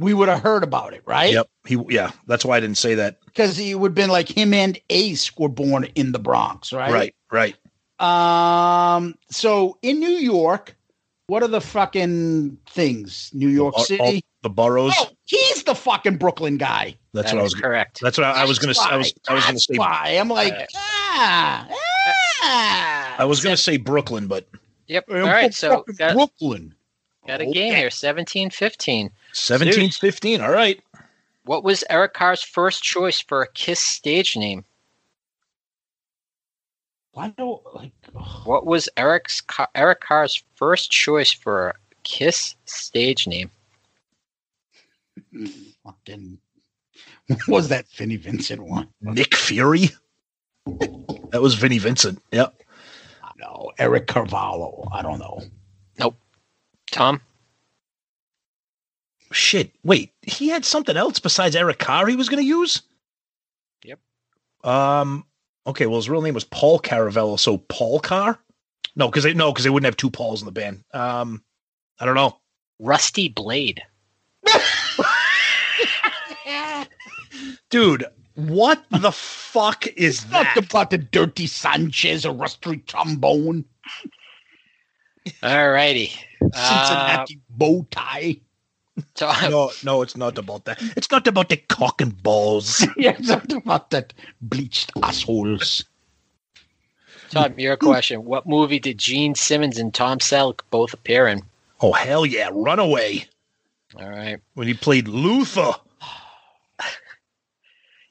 we 0.00 0.14
would 0.14 0.28
have 0.28 0.40
heard 0.42 0.62
about 0.62 0.92
it, 0.94 1.02
right? 1.06 1.32
Yep. 1.32 1.48
He. 1.66 1.76
Yeah. 1.88 2.10
That's 2.26 2.44
why 2.44 2.56
I 2.56 2.60
didn't 2.60 2.78
say 2.78 2.94
that. 2.96 3.18
Because 3.24 3.56
he 3.56 3.74
would 3.74 3.90
have 3.90 3.94
been 3.94 4.10
like 4.10 4.28
him 4.28 4.54
and 4.54 4.78
Ace 4.90 5.36
were 5.36 5.48
born 5.48 5.84
in 5.94 6.12
the 6.12 6.18
Bronx, 6.18 6.72
right? 6.72 6.92
Right. 6.92 7.14
Right. 7.32 7.56
Um. 8.00 9.14
So 9.30 9.76
in 9.82 9.98
New 9.98 10.08
York, 10.08 10.76
what 11.26 11.42
are 11.42 11.48
the 11.48 11.60
fucking 11.60 12.56
things? 12.70 13.30
New 13.34 13.48
York 13.48 13.74
All- 13.76 13.84
City. 13.84 14.00
all 14.02 14.20
the 14.42 14.50
boroughs. 14.50 14.94
Oh, 14.96 15.08
he's 15.24 15.64
the 15.64 15.74
fucking 15.74 16.16
Brooklyn 16.16 16.58
guy. 16.58 16.96
That's 17.12 17.30
That 17.30 17.36
what 17.36 17.40
I 17.40 17.42
was. 17.44 17.54
correct. 17.54 17.98
That's 18.00 18.16
what 18.16 18.24
I, 18.24 18.42
I 18.42 18.44
was 18.44 18.58
gonna. 18.60 18.74
say. 18.74 18.88
I 18.88 18.96
was. 18.96 19.12
I 19.28 19.34
was 19.34 19.44
gonna 19.46 19.58
say. 19.58 19.76
why 19.78 20.16
I'm 20.20 20.28
like, 20.28 20.54
ah, 20.76 21.68
ah. 22.42 23.16
I 23.18 23.24
was 23.24 23.42
gonna 23.42 23.56
say 23.56 23.76
Brooklyn, 23.78 24.28
but 24.28 24.48
Yep. 24.86 25.04
All 25.10 25.16
I'm 25.16 25.24
right. 25.26 25.42
from 25.46 25.52
So 25.52 25.68
fucking 25.78 25.94
got, 25.96 26.14
Brooklyn. 26.14 26.74
Got 27.28 27.40
a 27.40 27.46
game 27.46 27.74
here 27.74 27.90
17 27.90 28.50
15. 28.50 29.10
17, 29.32 29.90
15. 29.90 30.40
All 30.40 30.50
right. 30.50 30.82
What 31.44 31.62
was 31.62 31.84
Eric 31.88 32.14
Carr's 32.14 32.42
first 32.42 32.82
choice 32.82 33.20
for 33.20 33.42
a 33.42 33.48
Kiss 33.52 33.80
stage 33.80 34.36
name? 34.36 34.64
Why 37.12 37.32
don't 37.36 37.62
like? 37.74 37.92
What 38.44 38.66
was 38.66 38.88
Eric's 38.96 39.40
Car- 39.40 39.68
Eric 39.74 40.00
Carr's 40.00 40.42
first 40.56 40.90
choice 40.90 41.32
for 41.32 41.70
a 41.70 41.74
Kiss 42.04 42.54
stage 42.64 43.26
name? 43.26 43.50
Hmm, 45.32 45.46
fucking. 45.84 46.38
What 47.26 47.48
was 47.48 47.68
that 47.68 47.88
Vinnie 47.88 48.16
Vincent 48.16 48.62
one? 48.62 48.88
Nick 49.00 49.34
Fury. 49.34 49.90
That 51.30 51.42
was 51.42 51.54
Vinnie 51.54 51.78
Vincent. 51.78 52.22
Yep. 52.32 52.62
No, 53.38 53.72
Eric 53.78 54.06
Carvalho. 54.06 54.88
I 54.92 55.02
don't 55.02 55.18
know. 55.18 55.40
Tom? 56.98 57.20
Shit. 59.30 59.72
Wait, 59.84 60.12
he 60.22 60.48
had 60.48 60.64
something 60.64 60.96
else 60.96 61.18
besides 61.20 61.54
Eric 61.54 61.78
Carr 61.78 62.08
he 62.08 62.16
was 62.16 62.28
going 62.28 62.42
to 62.42 62.48
use? 62.48 62.82
Yep. 63.84 64.00
Um. 64.64 65.24
Okay. 65.66 65.86
Well, 65.86 65.96
his 65.98 66.10
real 66.10 66.22
name 66.22 66.34
was 66.34 66.44
Paul 66.44 66.80
Caravello. 66.80 67.38
So 67.38 67.58
Paul 67.58 68.00
Carr? 68.00 68.38
No, 68.96 69.06
because 69.08 69.22
they 69.22 69.32
no, 69.34 69.52
because 69.52 69.62
they 69.64 69.70
wouldn't 69.70 69.86
have 69.86 69.96
two 69.96 70.10
Pauls 70.10 70.42
in 70.42 70.46
the 70.46 70.52
band. 70.52 70.82
Um. 70.92 71.42
I 72.00 72.04
don't 72.06 72.14
know. 72.16 72.36
Rusty 72.80 73.28
Blade. 73.28 73.82
Dude, 77.70 78.04
what 78.34 78.84
the 78.90 79.12
fuck 79.12 79.86
is 79.88 80.28
Not 80.30 80.46
that? 80.54 80.64
about 80.64 80.90
the 80.90 80.98
dirty 80.98 81.46
Sanchez 81.46 82.24
or 82.24 82.32
rusty 82.34 82.78
trombone, 82.78 83.64
All 85.42 85.70
righty. 85.70 86.12
Uh, 86.54 86.86
Cincinnati 86.86 87.40
bow 87.50 87.86
tie. 87.90 88.36
Tom, 89.14 89.34
No, 89.50 89.70
no, 89.84 90.02
it's 90.02 90.16
not 90.16 90.38
about 90.38 90.64
that. 90.64 90.80
It's 90.96 91.10
not 91.10 91.26
about 91.26 91.48
the 91.48 91.56
cock 91.56 92.00
and 92.00 92.20
balls. 92.22 92.86
yeah, 92.96 93.16
it's 93.18 93.28
not 93.28 93.52
about 93.52 93.90
that 93.90 94.12
bleached 94.40 94.92
assholes. 95.02 95.84
Tom, 97.30 97.58
your 97.58 97.76
question. 97.76 98.24
What 98.24 98.46
movie 98.46 98.78
did 98.78 98.98
Gene 98.98 99.34
Simmons 99.34 99.78
and 99.78 99.92
Tom 99.92 100.18
Selleck 100.18 100.60
both 100.70 100.94
appear 100.94 101.26
in? 101.26 101.42
Oh 101.80 101.92
hell 101.92 102.24
yeah, 102.24 102.48
Runaway. 102.52 103.26
All 103.96 104.08
right. 104.08 104.40
When 104.54 104.66
he 104.66 104.74
played 104.74 105.08
Luther. 105.08 105.60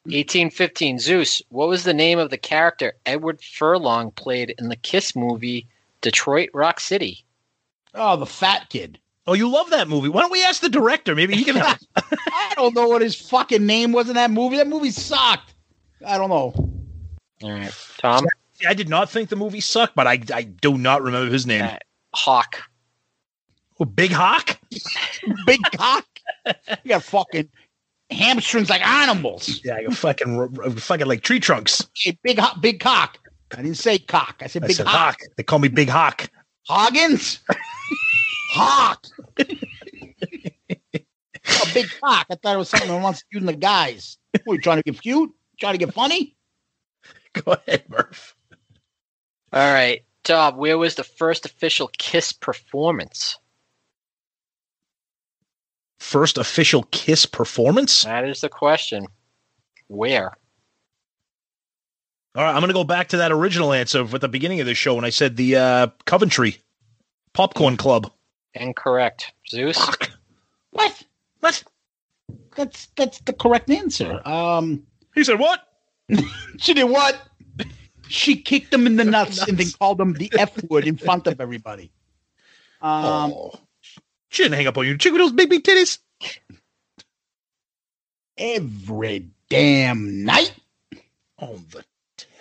1815. 0.03 0.99
Zeus. 0.99 1.41
What 1.49 1.67
was 1.67 1.83
the 1.83 1.93
name 1.93 2.19
of 2.19 2.29
the 2.29 2.37
character 2.37 2.93
Edward 3.05 3.41
Furlong 3.41 4.11
played 4.11 4.53
in 4.57 4.69
the 4.69 4.75
Kiss 4.75 5.15
movie 5.15 5.67
Detroit 6.01 6.49
Rock 6.53 6.79
City? 6.79 7.25
Oh, 7.97 8.15
the 8.15 8.25
fat 8.25 8.69
kid. 8.69 8.99
Oh, 9.25 9.33
you 9.33 9.49
love 9.49 9.69
that 9.71 9.89
movie. 9.89 10.07
Why 10.07 10.21
don't 10.21 10.31
we 10.31 10.43
ask 10.45 10.61
the 10.61 10.69
director? 10.69 11.13
Maybe 11.13 11.35
he 11.35 11.43
can 11.43 11.57
help. 11.57 11.77
I 11.97 12.53
don't 12.55 12.73
know 12.73 12.87
what 12.87 13.01
his 13.01 13.15
fucking 13.15 13.65
name 13.65 13.91
was 13.91 14.07
in 14.07 14.15
that 14.15 14.31
movie. 14.31 14.55
That 14.55 14.67
movie 14.67 14.91
sucked. 14.91 15.53
I 16.05 16.17
don't 16.17 16.29
know. 16.29 16.53
All 17.43 17.51
right. 17.51 17.73
Tom? 17.97 18.25
I 18.65 18.73
did 18.73 18.87
not 18.87 19.09
think 19.09 19.29
the 19.29 19.35
movie 19.35 19.59
sucked, 19.59 19.95
but 19.95 20.07
I 20.07 20.21
I 20.33 20.43
do 20.43 20.77
not 20.77 21.03
remember 21.03 21.31
his 21.31 21.45
name. 21.45 21.63
Uh, 21.63 21.77
Hawk. 22.13 22.61
Oh, 23.79 23.85
Big 23.85 24.11
Hawk? 24.11 24.57
Big 25.45 25.59
Hawk? 25.75 26.05
You 26.45 26.89
got 26.89 27.03
fucking 27.03 27.49
hamstrings 28.09 28.69
like 28.69 28.85
animals. 28.85 29.61
Yeah, 29.63 29.79
you 29.79 29.91
fucking 29.91 30.55
fucking 30.77 31.05
like 31.05 31.21
tree 31.21 31.39
trunks. 31.39 31.85
Hey, 31.95 32.17
big 32.23 32.39
ho- 32.39 32.57
big 32.59 32.79
cock. 32.79 33.19
I 33.51 33.57
didn't 33.57 33.77
say 33.77 33.99
cock. 33.99 34.41
I 34.41 34.47
said 34.47 34.63
I 34.63 34.67
big 34.67 34.75
said 34.77 34.87
hawk. 34.87 35.19
Hawk. 35.19 35.35
They 35.35 35.43
call 35.43 35.59
me 35.59 35.67
Big 35.67 35.89
Hawk. 35.89 36.29
Hoggins. 36.67 37.39
Hawk. 38.51 39.05
oh, 39.39 39.45
big 41.73 41.87
cock. 42.01 42.27
I 42.29 42.35
thought 42.35 42.55
it 42.55 42.57
was 42.57 42.69
something 42.69 42.89
I 42.89 42.99
wants 42.99 43.19
to 43.19 43.25
use 43.31 43.41
in 43.41 43.47
the 43.47 43.53
guys. 43.53 44.17
What, 44.45 44.55
you 44.55 44.61
trying 44.61 44.77
to 44.77 44.83
get 44.83 45.01
cute? 45.01 45.31
Trying 45.59 45.73
to 45.73 45.85
get 45.85 45.93
funny? 45.93 46.35
Go 47.33 47.53
ahead, 47.53 47.83
Murph. 47.89 48.35
All 49.53 49.73
right. 49.73 50.03
Tom, 50.23 50.57
where 50.57 50.77
was 50.77 50.95
the 50.95 51.03
first 51.03 51.45
official 51.45 51.89
Kiss 51.97 52.33
performance? 52.33 53.37
First 55.99 56.37
official 56.37 56.83
Kiss 56.91 57.25
performance. 57.25 58.03
That 58.03 58.27
is 58.27 58.41
the 58.41 58.49
question. 58.49 59.07
Where? 59.87 60.33
All 62.37 62.43
right, 62.43 62.51
I'm 62.51 62.59
going 62.59 62.67
to 62.67 62.73
go 62.73 62.83
back 62.83 63.07
to 63.09 63.17
that 63.17 63.31
original 63.31 63.73
answer 63.73 64.01
at 64.13 64.21
the 64.21 64.27
beginning 64.27 64.59
of 64.59 64.67
the 64.67 64.75
show 64.75 64.93
when 64.93 65.03
I 65.03 65.09
said 65.09 65.37
the 65.37 65.55
uh, 65.55 65.87
Coventry 66.05 66.59
Popcorn 67.33 67.77
Club. 67.77 68.11
Incorrect. 68.53 69.33
Zeus? 69.49 69.79
What? 70.69 71.03
What? 71.39 71.63
That's 72.55 72.89
that's 72.95 73.19
the 73.21 73.33
correct 73.33 73.71
answer. 73.71 74.21
Um, 74.23 74.85
He 75.15 75.23
said 75.23 75.39
what? 75.39 75.67
she 76.59 76.75
did 76.75 76.83
what? 76.83 77.19
She 78.07 78.35
kicked 78.35 78.71
him 78.71 78.85
in 78.85 78.97
the 78.97 79.03
nuts, 79.03 79.47
and 79.47 79.57
then 79.57 79.71
called 79.79 79.99
him 79.99 80.13
the 80.13 80.31
F 80.37 80.63
word 80.65 80.87
in 80.87 80.95
front 80.95 81.25
of 81.25 81.41
everybody. 81.41 81.91
Um, 82.83 83.33
oh. 83.33 83.59
She 84.29 84.43
didn't 84.43 84.55
hang 84.55 84.67
up 84.67 84.77
on 84.77 84.85
you. 84.85 84.95
Chick 84.95 85.11
with 85.11 85.21
those 85.21 85.31
big, 85.31 85.49
big 85.49 85.63
titties. 85.63 85.97
every 88.37 89.27
damn 89.49 90.23
night. 90.23 90.53
On 91.39 91.65
the 91.71 91.83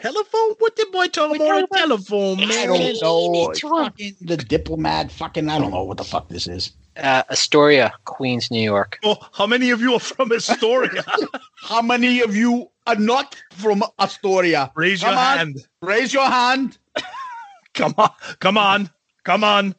telephone? 0.00 0.54
What 0.58 0.76
did 0.76 0.92
boy 0.92 1.06
talk 1.08 1.34
about 1.34 1.48
on 1.48 1.60
the 1.62 1.76
telephone, 1.76 2.38
man? 2.38 2.50
I 2.50 2.66
don't 2.66 3.02
know. 3.02 3.52
Fucking 3.54 4.16
the 4.20 4.36
diplomat. 4.36 5.10
Fucking, 5.10 5.48
I 5.48 5.58
don't 5.58 5.70
know 5.70 5.84
what 5.84 5.98
the 5.98 6.04
fuck 6.04 6.28
this 6.28 6.46
is. 6.46 6.72
Uh, 6.96 7.22
Astoria, 7.30 7.92
Queens, 8.04 8.50
New 8.50 8.62
York. 8.62 8.98
Oh, 9.04 9.16
how 9.32 9.46
many 9.46 9.70
of 9.70 9.80
you 9.80 9.94
are 9.94 10.00
from 10.00 10.32
Astoria? 10.32 11.04
How 11.56 11.82
many 11.82 12.20
of 12.20 12.36
you 12.36 12.70
are 12.86 12.94
not 12.94 13.42
from 13.50 13.82
Astoria? 13.98 14.70
Raise 14.76 15.02
Come 15.02 15.10
your 15.10 15.18
on, 15.18 15.38
hand. 15.38 15.66
Raise 15.82 16.14
your 16.14 16.26
hand. 16.26 16.78
Come 17.74 17.94
on, 17.98 18.10
come 18.38 18.56
on, 18.56 18.88
come 19.24 19.44
on. 19.44 19.74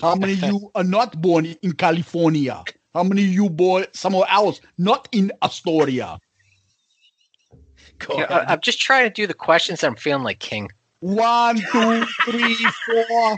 How 0.00 0.14
many 0.14 0.32
of 0.32 0.42
you 0.44 0.70
are 0.74 0.84
not 0.84 1.20
born 1.20 1.44
in 1.44 1.72
California? 1.72 2.64
How 2.94 3.02
many 3.02 3.24
of 3.24 3.30
you 3.30 3.50
born 3.50 3.84
somewhere 3.92 4.26
else, 4.30 4.60
not 4.78 5.06
in 5.12 5.30
Astoria? 5.42 6.18
Go 7.98 8.18
Yeah, 8.18 8.24
ahead. 8.24 8.44
I, 8.48 8.52
I'm 8.52 8.60
just 8.60 8.80
trying 8.80 9.04
to 9.04 9.10
do 9.10 9.26
the 9.26 9.34
questions. 9.34 9.82
I'm 9.84 9.96
feeling 9.96 10.22
like 10.22 10.38
king. 10.38 10.70
One, 11.00 11.56
two, 11.72 12.06
three, 12.24 12.54
four. 12.86 13.36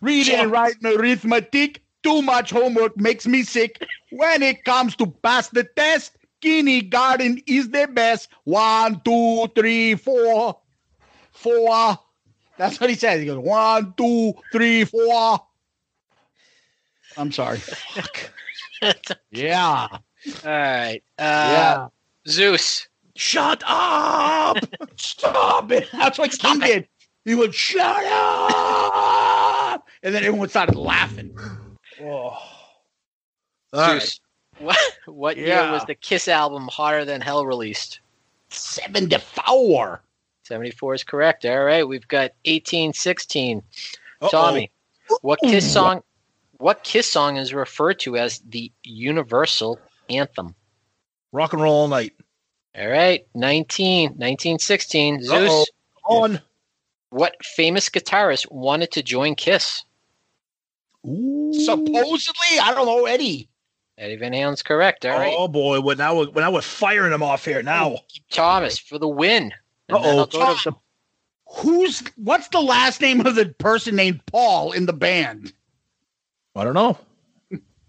Reading 0.00 0.34
and 0.34 0.50
writing 0.50 0.86
arithmetic. 0.86 1.82
Too 2.02 2.22
much 2.22 2.50
homework 2.50 2.96
makes 2.96 3.26
me 3.26 3.42
sick. 3.42 3.82
When 4.10 4.42
it 4.42 4.64
comes 4.64 4.94
to 4.96 5.06
pass 5.06 5.48
the 5.48 5.64
test, 5.64 6.16
kindergarten 6.40 7.42
is 7.46 7.70
the 7.70 7.88
best. 7.92 8.28
One, 8.44 9.00
two, 9.04 9.48
three, 9.54 9.94
four. 9.96 10.58
Four. 11.32 11.98
That's 12.56 12.80
what 12.80 12.90
he 12.90 12.96
says. 12.96 13.20
He 13.20 13.26
goes, 13.26 13.38
one, 13.38 13.94
two, 13.96 14.34
three, 14.52 14.84
four. 14.84 15.40
I'm 17.16 17.32
sorry. 17.32 17.60
Yeah. 19.30 19.88
All 19.90 20.00
right. 20.44 21.02
Uh, 21.18 21.42
Yeah. 21.44 21.88
Zeus. 22.28 22.88
Shut 23.16 23.62
up! 23.66 24.58
Stop 24.96 25.72
it. 25.72 25.88
That's 25.92 26.18
what 26.18 26.30
King 26.32 26.60
did. 26.60 26.88
He 27.24 27.34
would 27.34 27.54
shut 27.54 28.04
up. 28.06 29.88
And 30.02 30.14
then 30.14 30.22
everyone 30.22 30.48
started 30.48 30.76
laughing. 30.76 31.36
Oh. 32.00 32.38
All 33.72 34.00
Zeus. 34.00 34.20
What, 34.58 34.78
what 35.06 35.36
year 35.36 35.70
was 35.70 35.84
the 35.86 35.94
Kiss 35.94 36.28
album 36.28 36.68
Hotter 36.68 37.04
Than 37.04 37.20
Hell 37.20 37.44
released? 37.44 38.00
Seven 38.48 39.08
to 39.10 39.18
four. 39.18 40.02
74 40.44 40.94
is 40.94 41.04
correct. 41.04 41.44
All 41.44 41.64
right. 41.64 41.86
We've 41.86 42.06
got 42.06 42.30
1816. 42.44 43.58
Uh-oh. 43.58 44.28
Tommy. 44.28 44.70
What 45.20 45.40
Kiss 45.40 45.70
song 45.70 46.02
what 46.58 46.84
Kiss 46.84 47.10
song 47.10 47.36
is 47.36 47.52
referred 47.52 47.98
to 48.00 48.16
as 48.16 48.38
the 48.48 48.72
universal 48.82 49.78
anthem? 50.08 50.54
Rock 51.32 51.52
and 51.52 51.62
roll 51.62 51.74
all 51.74 51.88
night. 51.88 52.14
All 52.78 52.88
right. 52.88 53.26
19 53.34 54.10
1916. 54.10 55.22
Zeus. 55.22 55.50
Uh-oh. 55.50 55.64
On. 56.08 56.40
What 57.10 57.36
famous 57.44 57.88
guitarist 57.88 58.50
wanted 58.50 58.92
to 58.92 59.02
join 59.02 59.34
Kiss? 59.34 59.84
Supposedly, 61.04 62.58
I 62.60 62.72
don't 62.74 62.86
know, 62.86 63.06
Eddie. 63.06 63.48
Eddie 63.96 64.16
Van 64.16 64.32
Halen's 64.32 64.62
correct. 64.62 65.06
All 65.06 65.18
right. 65.18 65.34
Oh 65.36 65.48
boy, 65.48 65.80
well, 65.80 65.96
now 65.96 66.16
we're, 66.16 66.30
well, 66.30 66.44
now 66.44 66.52
we're 66.52 66.60
firing 66.60 67.12
them 67.12 67.22
off 67.22 67.44
here. 67.44 67.62
Now, 67.62 67.98
Thomas 68.30 68.78
for 68.78 68.98
the 68.98 69.08
win. 69.08 69.52
And 69.88 70.04
then 70.04 70.18
Uh-oh. 70.18 70.28
I'll 70.40 70.56
to 70.58 70.76
Who's 71.48 72.02
what's 72.16 72.48
the 72.48 72.60
last 72.60 73.00
name 73.00 73.24
of 73.24 73.36
the 73.36 73.46
person 73.46 73.94
named 73.94 74.20
Paul 74.26 74.72
in 74.72 74.86
the 74.86 74.92
band? 74.92 75.52
I 76.56 76.64
don't 76.64 76.74
know. 76.74 76.98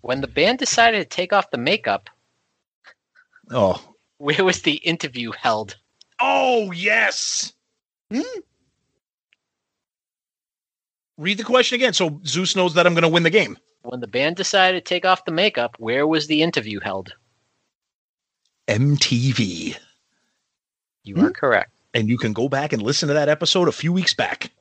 when 0.01 0.21
the 0.21 0.27
band 0.27 0.59
decided 0.59 0.99
to 0.99 1.05
take 1.05 1.33
off 1.33 1.51
the 1.51 1.57
makeup, 1.57 2.09
Oh, 3.49 3.81
where 4.17 4.43
was 4.43 4.61
the 4.63 4.75
interview 4.75 5.31
held? 5.31 5.77
oh 6.19 6.71
yes. 6.71 7.53
Hmm? 8.11 8.21
Read 11.17 11.37
the 11.37 11.43
question 11.43 11.75
again, 11.75 11.93
so 11.93 12.19
Zeus 12.25 12.55
knows 12.55 12.73
that 12.75 12.85
I'm 12.85 12.93
going 12.93 13.01
to 13.03 13.07
win 13.09 13.23
the 13.23 13.29
game. 13.29 13.57
When 13.83 13.99
the 14.01 14.07
band 14.07 14.35
decided 14.35 14.83
to 14.85 14.87
take 14.89 15.05
off 15.05 15.25
the 15.25 15.31
makeup, 15.31 15.75
where 15.79 16.05
was 16.05 16.27
the 16.27 16.41
interview 16.43 16.79
held? 16.79 17.13
MTV, 18.67 19.77
You 21.03 21.15
Hmm? 21.15 21.25
are 21.25 21.31
correct. 21.31 21.71
and 21.93 22.07
you 22.09 22.17
can 22.17 22.33
go 22.33 22.47
back 22.49 22.73
and 22.73 22.81
listen 22.81 23.07
to 23.07 23.13
that 23.15 23.29
episode 23.29 23.67
a 23.67 23.71
few 23.71 23.91
weeks 23.93 24.13
back. 24.13 24.51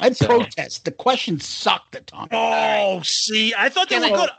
I'd 0.00 0.16
So- 0.16 0.26
protest. 0.26 0.84
The 0.84 0.92
question 0.92 1.40
sucked 1.40 1.94
at 1.96 2.06
times. 2.06 2.28
Oh, 2.32 3.02
see, 3.02 3.52
I 3.56 3.68
thought 3.68 3.88
they 3.88 3.98
were 3.98 4.16
good. 4.16 4.30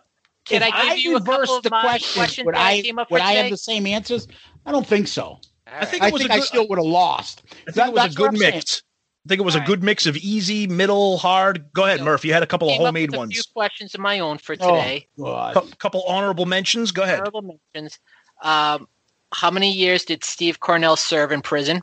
Can 0.50 0.62
if 0.64 0.74
I 0.74 0.90
give 0.96 1.00
you 1.00 1.16
a 1.16 1.20
reverse 1.20 1.50
the 1.64 1.70
my 1.70 1.82
questions, 1.82 2.14
questions 2.16 2.46
would 2.46 2.56
that 2.56 2.62
I 2.62 2.72
I 2.74 2.82
came 2.82 3.00
up 3.00 3.12
would 3.12 3.18
with 3.20 3.24
I 3.28 3.34
have 3.34 3.50
the 3.52 3.58
same 3.58 3.86
answers? 3.88 4.28
I 4.66 4.72
don't 4.72 4.86
think 4.88 5.08
so. 5.08 5.40
I 5.68 5.86
think 5.86 6.04
I 6.04 6.08
it 6.08 6.14
was 6.14 6.22
think 6.22 6.32
a 6.32 6.36
I 6.36 6.38
good, 6.38 6.46
still 6.48 6.68
would 6.70 6.78
have 6.80 6.86
lost. 6.86 7.44
I 7.52 7.56
think 7.72 7.76
That- 7.76 7.88
it 7.90 7.94
was 7.94 8.14
a 8.14 8.16
good 8.18 8.28
I'm 8.30 8.38
saying. 8.38 8.54
mix. 8.56 8.84
I 9.26 9.28
think 9.28 9.42
it 9.42 9.44
was 9.44 9.56
a 9.56 9.58
All 9.58 9.60
right. 9.62 9.68
good 9.68 9.84
mix 9.84 10.06
of 10.06 10.16
easy, 10.16 10.68
middle, 10.68 11.18
hard. 11.18 11.66
Go 11.74 11.84
ahead, 11.84 12.00
So, 12.00 12.06
Murph. 12.06 12.24
You 12.24 12.32
had 12.32 12.44
a 12.44 12.48
couple 12.48 12.70
of 12.70 12.74
Came 12.74 12.82
up 12.82 12.86
homemade 12.88 13.10
with 13.12 13.18
a 13.18 13.20
ones. 13.20 13.34
few 13.34 13.44
questions 13.54 13.94
of 13.94 14.00
my 14.00 14.20
own 14.20 14.38
for 14.38 14.56
Oh, 14.62 14.78
today. 14.78 15.08
God. 15.20 15.54
Cou- 15.54 15.70
couple 15.80 16.04
honorable 16.04 16.46
mentions. 16.46 16.92
Go 16.94 17.04
ahead. 17.04 17.20
Honorable 17.20 17.60
mentions. 17.74 18.00
Um, 18.42 18.88
how 19.34 19.52
many 19.52 19.70
years 19.74 20.06
did 20.06 20.24
Steve 20.24 20.62
Cornell 20.62 20.96
serve 20.96 21.34
in 21.34 21.42
prison? 21.42 21.82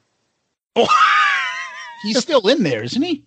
Oh, 0.74 0.88
He's 2.02 2.18
still 2.20 2.48
in 2.48 2.62
there, 2.62 2.82
isn't 2.82 3.02
he? 3.02 3.24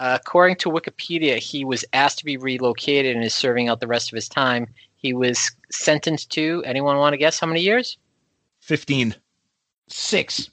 Uh, 0.00 0.18
according 0.20 0.56
to 0.56 0.70
Wikipedia, 0.70 1.36
he 1.38 1.64
was 1.64 1.84
asked 1.92 2.18
to 2.18 2.24
be 2.24 2.36
relocated 2.36 3.14
and 3.14 3.24
is 3.24 3.34
serving 3.34 3.68
out 3.68 3.80
the 3.80 3.86
rest 3.86 4.10
of 4.10 4.16
his 4.16 4.28
time. 4.28 4.66
He 4.96 5.12
was 5.14 5.50
sentenced 5.70 6.30
to. 6.32 6.62
Anyone 6.66 6.96
want 6.96 7.12
to 7.12 7.18
guess 7.18 7.38
how 7.38 7.46
many 7.46 7.60
years? 7.60 7.98
15. 8.60 9.14
Six. 9.88 10.50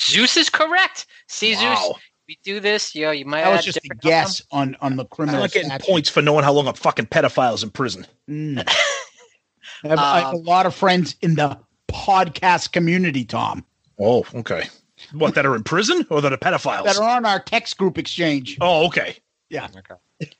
Zeus 0.00 0.36
is 0.36 0.48
correct. 0.50 1.06
See, 1.28 1.52
Zeus, 1.54 1.62
Wow. 1.62 1.94
we 2.28 2.38
do 2.42 2.58
this. 2.60 2.94
Yeah, 2.94 3.12
you 3.12 3.24
might 3.26 3.42
That 3.44 3.52
was 3.56 3.64
just 3.64 3.76
a 3.78 3.80
different 3.80 4.02
guess 4.02 4.42
on 4.50 4.76
on 4.80 4.96
the 4.96 5.04
criminal. 5.06 5.36
I'm 5.36 5.42
not 5.42 5.52
getting 5.52 5.68
statute. 5.70 5.86
points 5.86 6.08
for 6.08 6.22
knowing 6.22 6.44
how 6.44 6.52
long 6.52 6.66
a 6.68 6.72
fucking 6.74 7.06
pedophile's 7.06 7.62
in 7.62 7.70
prison. 7.70 8.06
Mm. 8.28 8.62
I, 9.84 9.88
have, 9.88 9.98
I 9.98 10.20
have 10.20 10.34
a 10.34 10.36
Um, 10.38 10.42
lot 10.44 10.66
of 10.66 10.74
friends 10.74 11.16
in 11.22 11.34
the 11.34 11.58
podcast 11.88 12.72
community, 12.72 13.24
Tom, 13.24 13.64
Oh, 13.98 14.24
okay. 14.34 14.68
What, 15.12 15.34
that 15.34 15.44
are 15.46 15.54
in 15.54 15.62
prison 15.62 16.06
or 16.10 16.20
that 16.22 16.32
are 16.32 16.38
pedophiles? 16.38 16.84
that 16.84 16.96
are 16.96 17.08
on 17.16 17.24
our 17.26 17.38
text 17.40 17.76
group 17.76 17.98
exchange. 17.98 18.56
oh, 18.60 18.86
okay. 18.86 19.16
Yeah. 19.50 19.68
Okay. 19.76 20.30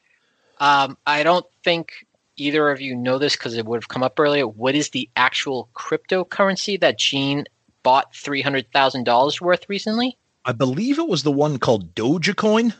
Um, 0.58 0.96
I 1.06 1.22
don't 1.22 1.44
think 1.62 1.92
either 2.36 2.70
of 2.70 2.80
you 2.80 2.96
know 2.96 3.18
this 3.18 3.36
because 3.36 3.54
it 3.56 3.66
would 3.66 3.76
have 3.76 3.88
come 3.88 4.02
up 4.02 4.18
earlier. 4.18 4.46
What 4.48 4.74
is 4.74 4.90
the 4.90 5.08
actual 5.16 5.68
cryptocurrency 5.74 6.80
that 6.80 6.98
Gene 6.98 7.44
bought 7.82 8.14
three 8.14 8.40
hundred 8.42 8.72
thousand 8.72 9.04
dollars 9.04 9.40
worth 9.40 9.68
recently? 9.68 10.16
I 10.44 10.52
believe 10.52 10.98
it 10.98 11.08
was 11.08 11.22
the 11.22 11.32
one 11.32 11.58
called 11.58 11.94
Dogecoin. 11.94 12.74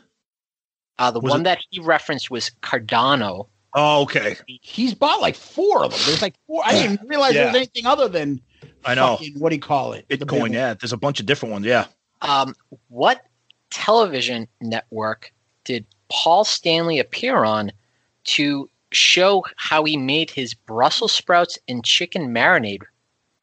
Uh, 0.99 1.11
the 1.11 1.19
Was 1.19 1.31
one 1.31 1.41
it- 1.41 1.43
that 1.45 1.59
he 1.69 1.79
referenced 1.79 2.31
was 2.31 2.49
Cardano. 2.63 3.49
Oh, 3.79 4.01
okay. 4.01 4.35
He's 4.47 4.95
bought 4.95 5.21
like 5.21 5.35
four 5.35 5.83
of 5.85 5.91
them. 5.91 5.99
There's 6.07 6.21
like 6.21 6.33
four. 6.47 6.63
I 6.65 6.71
didn't 6.71 6.93
even 6.93 7.07
realize 7.07 7.33
there 7.33 7.45
was 7.45 7.55
anything 7.55 7.85
other 7.85 8.07
than 8.07 8.41
I 8.83 8.95
know. 8.95 9.17
fucking- 9.17 9.39
what 9.39 9.49
do 9.49 9.55
you 9.55 9.61
call 9.61 9.93
it? 9.93 10.07
Bitcoin, 10.07 10.39
one. 10.39 10.53
yeah. 10.53 10.73
There's 10.73 10.93
a 10.93 10.97
bunch 10.97 11.19
of 11.19 11.27
different 11.27 11.53
ones, 11.53 11.65
yeah. 11.67 11.85
Um, 12.23 12.55
what 12.87 13.21
television 13.69 14.47
network 14.61 15.31
did 15.63 15.85
Paul 16.09 16.43
Stanley 16.43 16.97
appear 16.97 17.43
on 17.43 17.71
to 18.23 18.67
show 18.91 19.45
how 19.57 19.83
he 19.83 19.95
made 19.95 20.31
his 20.31 20.55
Brussels 20.55 21.11
sprouts 21.11 21.59
and 21.67 21.85
chicken 21.85 22.33
marinade 22.33 22.81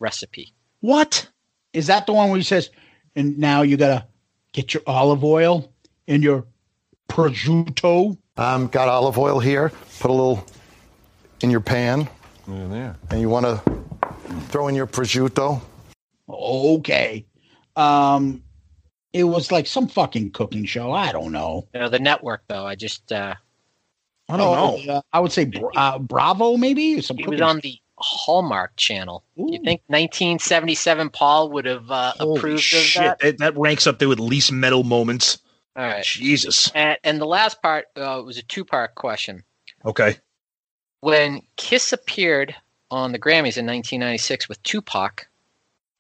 recipe? 0.00 0.52
What? 0.80 1.28
Is 1.74 1.86
that 1.86 2.06
the 2.06 2.12
one 2.12 2.30
where 2.30 2.38
he 2.38 2.42
says, 2.44 2.70
and 3.14 3.38
now 3.38 3.62
you 3.62 3.76
gotta 3.76 4.04
get 4.52 4.74
your 4.74 4.82
olive 4.88 5.22
oil 5.22 5.72
and 6.08 6.24
your 6.24 6.44
prosciutto? 7.08 8.18
Um, 8.36 8.66
got 8.68 8.88
olive 8.88 9.18
oil 9.18 9.38
here. 9.38 9.70
Put 10.00 10.10
a 10.10 10.14
little 10.14 10.44
in 11.42 11.50
your 11.50 11.60
pan. 11.60 12.08
And 12.46 13.20
you 13.20 13.28
want 13.28 13.46
to 13.46 13.62
throw 14.48 14.68
in 14.68 14.74
your 14.74 14.86
prosciutto. 14.86 15.62
Okay. 16.28 17.24
Um, 17.76 18.42
it 19.12 19.24
was 19.24 19.52
like 19.52 19.66
some 19.66 19.86
fucking 19.88 20.32
cooking 20.32 20.64
show. 20.64 20.92
I 20.92 21.12
don't 21.12 21.32
know. 21.32 21.66
You 21.72 21.80
know, 21.80 21.88
the 21.88 21.98
network 21.98 22.42
though. 22.48 22.66
I 22.66 22.74
just 22.74 23.12
uh, 23.12 23.34
I 24.28 24.36
don't 24.36 24.40
Oh, 24.58 24.76
know. 24.84 24.92
uh, 24.94 25.00
I 25.12 25.20
would 25.20 25.32
say 25.32 25.50
uh, 25.76 25.98
Bravo, 26.00 26.56
maybe. 26.56 27.00
Some 27.00 27.16
he 27.18 27.26
was 27.26 27.40
on 27.40 27.60
the 27.60 27.78
Hallmark 27.98 28.74
Channel. 28.76 29.22
You 29.36 29.58
think 29.64 29.82
1977 29.86 31.10
Paul 31.10 31.50
would 31.50 31.64
have 31.66 31.90
uh, 31.90 32.12
approved 32.18 32.62
shit. 32.62 32.96
of 32.96 33.02
that? 33.02 33.18
That, 33.20 33.38
that 33.38 33.56
ranks 33.56 33.86
up 33.86 34.00
there 34.00 34.08
with 34.08 34.18
least 34.20 34.50
metal 34.50 34.82
moments. 34.82 35.38
All 35.76 35.84
right. 35.84 36.04
Jesus. 36.04 36.70
And, 36.74 36.98
and 37.04 37.20
the 37.20 37.26
last 37.26 37.60
part 37.62 37.86
uh, 37.96 38.22
was 38.24 38.38
a 38.38 38.42
two-part 38.42 38.94
question. 38.94 39.42
Okay. 39.84 40.16
When 41.00 41.42
Kiss 41.56 41.92
appeared 41.92 42.54
on 42.90 43.12
the 43.12 43.18
Grammys 43.18 43.58
in 43.58 43.66
1996 43.66 44.48
with 44.48 44.62
Tupac, 44.62 45.26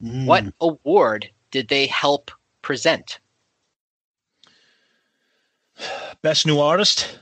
Mm. 0.02 0.26
what 0.26 0.44
award 0.60 1.30
did 1.50 1.68
they 1.68 1.86
help 1.86 2.30
present? 2.62 3.20
Best 6.20 6.46
new 6.46 6.58
artist. 6.58 7.18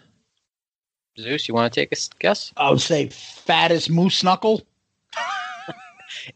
Zeus, 1.19 1.47
you 1.47 1.55
want 1.55 1.73
to 1.73 1.81
take 1.81 1.93
a 1.93 1.97
guess? 2.19 2.53
I 2.57 2.71
would 2.71 2.81
say 2.81 3.09
fattest 3.09 3.91
moose 3.91 4.23
knuckle. 4.23 4.63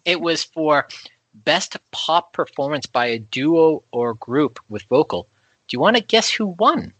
It 0.04 0.20
was 0.20 0.42
for 0.42 0.88
best 1.34 1.76
pop 1.92 2.32
performance 2.32 2.86
by 2.86 3.06
a 3.06 3.18
duo 3.18 3.84
or 3.92 4.14
group 4.14 4.58
with 4.68 4.82
vocal. 4.84 5.28
Do 5.68 5.74
you 5.76 5.80
want 5.80 5.96
to 5.96 6.02
guess 6.02 6.30
who 6.30 6.46
won? 6.46 6.92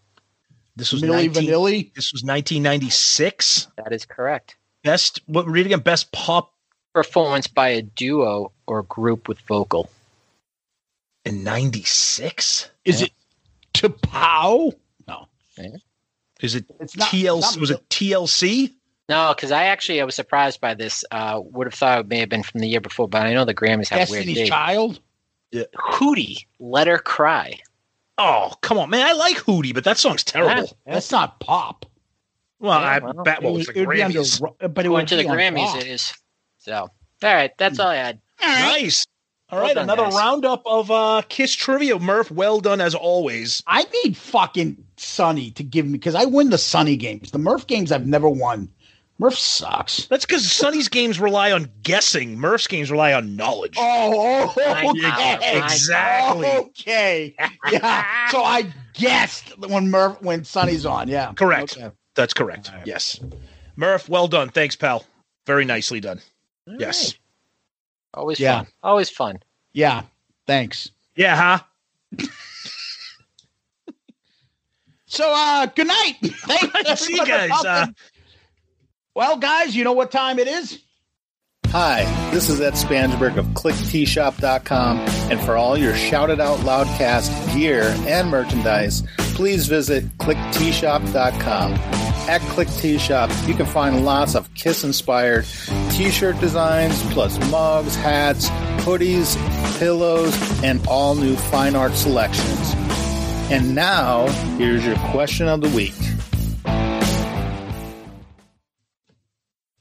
This 0.77 0.93
was 0.93 1.03
Milli 1.03 1.27
19 1.27 1.33
Vanilli. 1.45 1.95
This 1.95 2.13
was 2.13 2.23
1996. 2.23 3.69
That 3.77 3.93
is 3.93 4.05
correct. 4.05 4.57
Best. 4.85 5.21
What? 5.27 5.47
Read 5.47 5.67
again. 5.67 5.81
Best 5.81 6.13
pop 6.13 6.53
Performance 6.95 7.47
by 7.47 7.69
a 7.69 7.83
duo 7.83 8.53
or 8.67 8.83
group 8.85 9.29
with 9.29 9.39
vocal. 9.41 9.91
in 11.27 11.45
96. 11.45 12.71
Is 12.87 13.03
it 13.03 13.13
to 13.75 13.91
pow? 13.91 14.73
No. 15.07 15.27
Is 16.41 16.55
it 16.55 16.65
It's 16.81 16.97
not- 16.97 17.09
TLC? 17.09 17.41
not 17.41 17.57
was 17.59 17.71
it 17.71 17.87
TLC? 17.91 18.73
No, 19.09 19.33
because 19.37 19.53
I 19.53 19.65
actually 19.65 20.01
I 20.01 20.05
was 20.05 20.15
surprised 20.15 20.61
by 20.61 20.73
this. 20.75 21.05
Uh, 21.11 21.41
would 21.45 21.67
have 21.67 21.75
thought 21.75 22.01
it 22.01 22.09
may 22.09 22.19
have 22.19 22.29
been 22.29 22.43
from 22.43 22.61
the 22.61 22.69
year 22.69 22.81
before, 22.81 23.09
but 23.09 23.23
I 23.27 23.35
know 23.35 23.45
the 23.45 23.55
Grammys 23.55 23.89
have 23.89 24.09
weird 24.11 24.21
Destiny's 24.27 24.37
dates. 24.39 24.49
Child. 24.51 25.01
Hootie, 25.55 26.47
let 26.59 26.87
her 26.87 26.99
cry. 26.99 27.59
Oh, 28.19 28.53
come 28.63 28.79
on, 28.79 28.89
man! 28.91 29.07
I 29.07 29.13
like 29.13 29.37
Hootie, 29.37 29.75
but 29.75 29.85
that 29.85 29.99
song's 29.99 30.25
terrible. 30.25 30.71
That's 30.87 31.11
not 31.11 31.39
pop. 31.41 31.85
Well, 32.59 32.81
Yeah, 32.81 32.87
I 32.87 32.99
well, 33.01 33.13
bet 33.25 33.43
well, 33.43 33.57
it 33.57 33.59
it's 33.61 33.67
would, 33.69 33.77
the 33.77 33.81
it 33.83 33.87
would 33.87 33.95
be 33.97 34.03
under, 34.03 34.19
Grammys. 34.21 34.75
but 34.75 34.87
it 34.87 34.89
went 34.89 35.09
to 35.11 35.17
the 35.17 35.25
Grammys, 35.25 35.57
rock. 35.75 35.77
it 35.83 35.87
is. 35.87 36.15
So, 36.59 36.75
all 36.75 36.91
right, 37.23 37.51
that's 37.59 37.79
all 37.79 37.89
I 37.89 37.97
had. 37.97 38.21
Nice. 38.41 39.07
All 39.51 39.59
Well 39.59 39.67
right, 39.69 39.75
done, 39.75 39.85
another 39.85 40.05
guys. 40.05 40.15
roundup 40.15 40.63
of 40.67 40.91
uh, 40.91 41.23
Kiss 41.29 41.55
trivia. 41.55 41.99
Murph, 42.01 42.31
well 42.33 42.59
done 42.61 42.81
as 42.81 42.95
always. 42.97 43.63
I 43.67 43.85
need 44.05 44.17
fucking 44.17 44.77
Sonny 44.97 45.51
to 45.53 45.63
give 45.63 45.87
me 45.87 45.93
because 45.93 46.15
I 46.17 46.25
win 46.25 46.51
the 46.51 46.59
Sonny 46.59 46.97
games. 46.97 47.31
The 47.31 47.39
Murph 47.39 47.67
games 47.69 47.93
I've 47.93 48.07
never 48.07 48.29
won. 48.29 48.69
Murph 49.19 49.39
sucks. 49.39 50.07
That's 50.07 50.27
because 50.27 50.51
Sonny's 50.51 50.89
games 50.89 51.19
rely 51.19 51.51
on 51.53 51.71
guessing. 51.83 52.39
Murph's 52.39 52.67
games 52.67 52.91
rely 52.91 53.15
on 53.15 53.35
knowledge. 53.35 53.75
Oh, 53.79 54.51
okay. 54.51 54.65
I. 55.07 55.63
Exactly. 55.65 56.47
Okay. 56.47 57.35
Yeah. 57.71 58.29
so 58.29 58.43
I 58.43 58.73
guessed 58.93 59.59
when 59.59 59.91
Murph 59.91 60.21
when 60.21 60.45
Sonny's 60.45 60.85
on. 60.85 61.09
Yeah. 61.09 61.33
Correct. 61.33 61.79
Okay. 61.79 61.91
That's 62.15 62.35
correct. 62.35 62.71
Yes. 62.85 63.19
Murph, 63.77 64.09
well 64.09 64.29
done. 64.29 64.51
Thanks, 64.51 64.77
pal. 64.77 65.05
Very 65.47 65.65
nicely 65.65 66.01
done. 66.01 66.21
All 66.69 66.77
yes. 66.79 67.05
right. 67.07 67.19
Always 68.15 68.41
Yeah. 68.41 68.59
fun. 68.59 68.67
Always 68.83 69.11
fun. 69.11 69.39
Yeah. 69.73 70.03
Thanks. 70.47 70.91
Yeah, 71.15 71.59
huh? 72.19 72.27
So 75.09 75.33
uh 75.35 75.67
good 75.67 75.87
night. 75.87 76.15
Thanks 76.23 77.01
See 77.01 77.15
you 77.15 77.23
everybody 77.23 77.49
guys. 77.49 77.89
Well, 79.17 79.39
guys, 79.39 79.75
you 79.75 79.83
know 79.83 79.95
what 79.95 80.11
time 80.11 80.39
it 80.39 80.47
is? 80.47 80.79
Hi, 81.69 82.05
this 82.33 82.51
is 82.51 82.61
Ed 82.61 82.75
Spansberg 82.75 83.39
of 83.39 83.47
klickteeshop.com, 83.47 84.99
and 84.99 85.41
for 85.41 85.57
all 85.57 85.79
your 85.79 85.95
Shout 85.95 86.29
It 86.29 86.39
Out 86.39 86.59
Loudcast 86.59 87.55
gear 87.55 87.95
and 88.01 88.29
merchandise, 88.29 89.03
please 89.17 89.69
visit 89.69 90.05
klickteeshop.com. 90.19 91.73
At 92.29 92.43
Klick 92.43 92.69
Tee 92.69 92.99
you 93.49 93.55
can 93.55 93.65
find 93.65 94.05
lots 94.05 94.35
of 94.35 94.53
Kiss 94.53 94.85
inspired 94.85 95.47
t 95.93 96.11
shirt 96.11 96.39
designs, 96.39 97.03
plus 97.15 97.39
mugs, 97.51 97.97
hats, 97.97 98.51
hoodies, 98.85 99.35
pillows, 99.79 100.37
and 100.63 100.87
all 100.87 101.15
new 101.15 101.37
fine 101.37 101.75
art 101.75 101.95
selections. 101.95 102.75
And 103.51 103.75
now, 103.75 104.27
here's 104.59 104.85
your 104.85 104.97
question 104.97 105.49
of 105.49 105.63
the 105.63 105.71
week. 105.71 105.95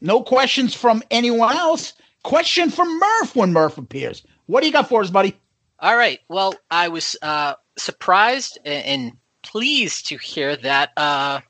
No 0.05 0.21
questions 0.21 0.75
from 0.75 1.01
anyone 1.09 1.55
else. 1.55 1.93
Question 2.21 2.69
from 2.69 2.99
Murph 2.99 3.35
when 3.35 3.51
Murph 3.51 3.79
appears. 3.79 4.21
What 4.45 4.61
do 4.61 4.67
you 4.67 4.71
got 4.71 4.87
for 4.87 5.01
us, 5.01 5.09
buddy? 5.09 5.35
All 5.79 5.97
right. 5.97 6.19
Well, 6.29 6.53
I 6.69 6.89
was 6.89 7.17
uh, 7.23 7.55
surprised 7.75 8.59
and, 8.63 9.13
pleased 9.41 10.07
to 10.07 10.17
hear 10.17 10.55
that 10.55 10.91
uh, 10.97 11.39
a 11.39 11.43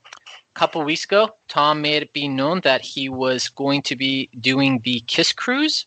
couple 0.54 0.82
weeks 0.82 1.04
ago, 1.04 1.30
Tom 1.48 1.82
made 1.82 2.02
it 2.02 2.12
be 2.12 2.28
known 2.28 2.60
that 2.60 2.80
he 2.80 3.08
was 3.08 3.48
going 3.48 3.82
to 3.82 3.96
be 3.96 4.28
doing 4.40 4.80
the 4.84 5.00
Kiss 5.06 5.32
Cruise. 5.32 5.86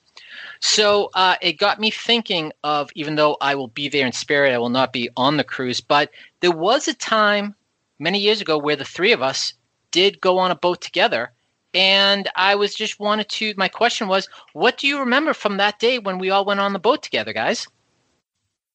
So 0.60 1.10
uh, 1.16 1.36
it 1.42 1.54
got 1.54 1.80
me 1.80 1.90
thinking 1.90 2.52
of, 2.64 2.90
even 2.96 3.16
though 3.16 3.38
I 3.42 3.56
will 3.56 3.68
be 3.68 3.90
there 3.90 4.06
in 4.06 4.12
spirit, 4.12 4.54
I 4.54 4.58
will 4.60 4.70
not 4.70 4.94
be 4.94 5.10
on 5.18 5.38
the 5.38 5.44
cruise. 5.44 5.82
But 5.82 6.12
there 6.40 6.52
was 6.52 6.88
a 6.88 6.94
time 6.94 7.56
many 7.98 8.20
years 8.20 8.42
ago 8.42 8.58
where 8.60 8.76
the 8.76 8.86
three 8.86 9.12
of 9.12 9.24
us 9.24 9.54
did 9.92 10.22
go 10.22 10.38
on 10.38 10.52
a 10.52 10.56
boat 10.56 10.82
together. 10.82 11.32
And 11.74 12.28
I 12.36 12.56
was 12.56 12.74
just 12.74 13.00
wanted 13.00 13.30
to, 13.30 13.54
my 13.58 13.68
question 13.68 14.08
was, 14.08 14.28
what 14.54 14.78
do 14.78 14.88
you 14.88 15.00
remember 15.00 15.34
from 15.34 15.58
that 15.58 15.80
day 15.80 16.00
when 16.00 16.18
we 16.18 16.32
all 16.32 16.46
went 16.46 16.60
on 16.60 16.74
the 16.74 16.80
boat 16.80 17.04
together, 17.04 17.34
guys? 17.34 17.68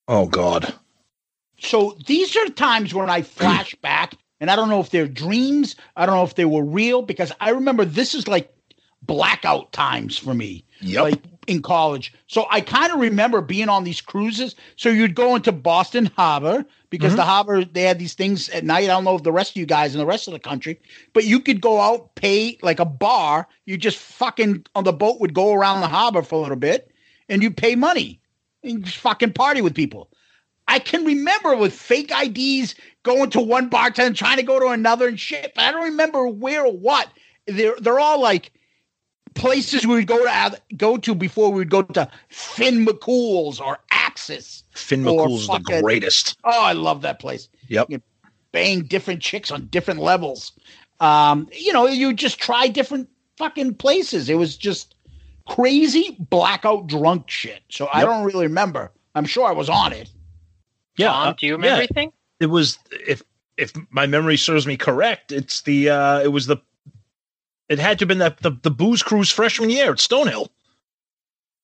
oh, 0.07 0.27
God. 0.27 0.75
So 1.59 1.97
these 2.07 2.37
are 2.37 2.49
times 2.51 2.93
when 2.93 3.09
I 3.09 3.23
flash 3.23 3.75
back, 3.77 4.15
and 4.41 4.51
I 4.51 4.57
don't 4.57 4.69
know 4.69 4.81
if 4.81 4.91
they're 4.91 5.09
dreams. 5.09 5.77
I 5.97 6.07
don't 6.07 6.17
know 6.17 6.25
if 6.25 6.35
they 6.35 6.45
were 6.45 6.65
real 6.65 7.03
because 7.03 7.33
I 7.41 7.51
remember 7.51 7.85
this 7.85 8.15
is 8.15 8.29
like 8.29 8.54
blackout 9.07 9.73
times 9.73 10.17
for 10.19 10.35
me. 10.35 10.65
Yep. 10.81 11.03
Like 11.03 11.23
in 11.47 11.61
college. 11.63 12.13
So 12.27 12.47
I 12.51 12.61
kind 12.61 12.93
of 12.93 13.01
remember 13.01 13.41
being 13.43 13.69
on 13.69 13.85
these 13.85 14.01
cruises. 14.01 14.55
So 14.77 14.89
you'd 14.89 15.15
go 15.15 15.37
into 15.37 15.53
Boston 15.53 16.11
Harbor 16.17 16.65
because 16.91 17.13
Mm-hmm. 17.13 17.17
the 17.17 17.25
harbor 17.25 17.65
they 17.65 17.83
had 17.83 17.99
these 17.99 18.15
things 18.15 18.49
at 18.51 18.65
night. 18.65 18.85
I 18.85 18.89
don't 18.89 19.05
know 19.05 19.17
if 19.17 19.23
the 19.25 19.33
rest 19.33 19.51
of 19.51 19.57
you 19.57 19.67
guys 19.67 19.95
in 19.95 19.99
the 19.99 20.07
rest 20.07 20.27
of 20.29 20.33
the 20.33 20.39
country, 20.41 20.81
but 21.13 21.25
you 21.25 21.41
could 21.41 21.61
go 21.61 21.81
out, 21.81 22.15
pay 22.15 22.59
like 22.63 22.81
a 22.81 22.85
bar. 22.85 23.47
You 23.67 23.77
just 23.77 23.99
fucking 23.99 24.65
on 24.75 24.85
the 24.85 24.93
boat 24.93 25.21
would 25.21 25.35
go 25.35 25.53
around 25.53 25.81
the 25.81 25.89
harbor 25.89 26.23
for 26.23 26.37
a 26.37 26.43
little 26.43 26.57
bit, 26.57 26.91
and 27.29 27.43
you'd 27.43 27.57
pay 27.57 27.75
money 27.75 28.21
and 28.63 28.85
just 28.85 28.99
fucking 28.99 29.33
party 29.33 29.61
with 29.61 29.75
people. 29.75 30.11
I 30.67 30.79
can 30.79 31.05
remember 31.05 31.57
with 31.57 31.75
fake 31.75 32.11
IDs 32.11 32.75
going 33.03 33.29
to 33.31 33.41
one 33.41 33.69
bartender, 33.69 34.17
trying 34.17 34.39
to 34.39 34.43
go 34.43 34.59
to 34.59 34.69
another 34.69 35.09
and 35.09 35.21
shit, 35.21 35.53
but 35.55 35.65
I 35.65 35.73
don't 35.73 35.85
remember 35.85 36.27
where 36.29 36.65
or 36.65 36.73
what. 36.73 37.09
They're 37.47 37.77
they're 37.81 37.99
all 38.01 38.21
like 38.21 38.51
places 39.35 39.87
we 39.87 39.97
would 39.97 40.07
go 40.07 40.25
to 40.25 40.61
go 40.77 40.97
to 40.97 41.15
before 41.15 41.51
we 41.51 41.59
would 41.59 41.71
go 41.71 41.83
to 41.83 42.09
Finn 42.29 42.87
McCool's 42.87 43.61
or 43.61 43.79
Axis. 43.91 44.65
Finn 44.73 45.07
Or 45.07 45.27
McCool's 45.27 45.49
the 45.49 45.81
greatest. 45.81 46.39
Oh, 46.45 46.63
I 46.63 46.73
love 46.73 47.03
that 47.03 47.19
place. 47.19 47.49
Yep. 47.69 47.91
You 47.91 48.03
bang 48.53 48.83
different 48.83 49.21
chicks 49.21 49.51
on 49.51 49.67
different 49.67 50.01
levels. 50.01 50.53
Um, 51.01 51.49
you 51.53 51.73
know, 51.73 51.87
you 51.87 52.13
just 52.13 52.39
try 52.39 52.69
different 52.69 53.09
fucking 53.37 53.75
places. 53.75 54.29
It 54.29 54.37
was 54.37 54.57
just 54.57 54.95
crazy 55.49 56.17
blackout 56.19 56.87
drunk 56.87 57.29
shit. 57.29 57.63
So 57.69 57.89
I 57.93 58.03
don't 58.03 58.25
really 58.25 58.47
remember. 58.47 58.93
I'm 59.15 59.27
sure 59.27 59.47
I 59.47 59.53
was 59.53 59.69
on 59.69 59.93
it. 59.93 60.11
Yeah. 60.97 61.09
Tom, 61.09 61.29
uh, 61.29 61.33
do 61.33 61.47
you 61.47 61.53
remember 61.53 61.75
yeah. 61.75 61.79
anything? 61.79 62.13
It 62.41 62.47
was 62.47 62.79
if 63.07 63.23
if 63.57 63.73
my 63.91 64.07
memory 64.07 64.37
serves 64.37 64.67
me 64.67 64.77
correct, 64.77 65.33
it's 65.33 65.63
the 65.63 65.91
uh 65.91 66.21
it 66.21 66.29
was 66.29 66.47
the 66.47 66.57
it 67.69 67.79
had 67.79 67.99
to 67.99 68.03
have 68.03 68.09
been 68.09 68.19
that 68.19 68.39
the, 68.39 68.53
the 68.63 68.71
booze 68.71 69.03
cruise 69.03 69.31
freshman 69.31 69.71
year 69.71 69.93
at 69.93 69.99
Stonehill. 69.99 70.49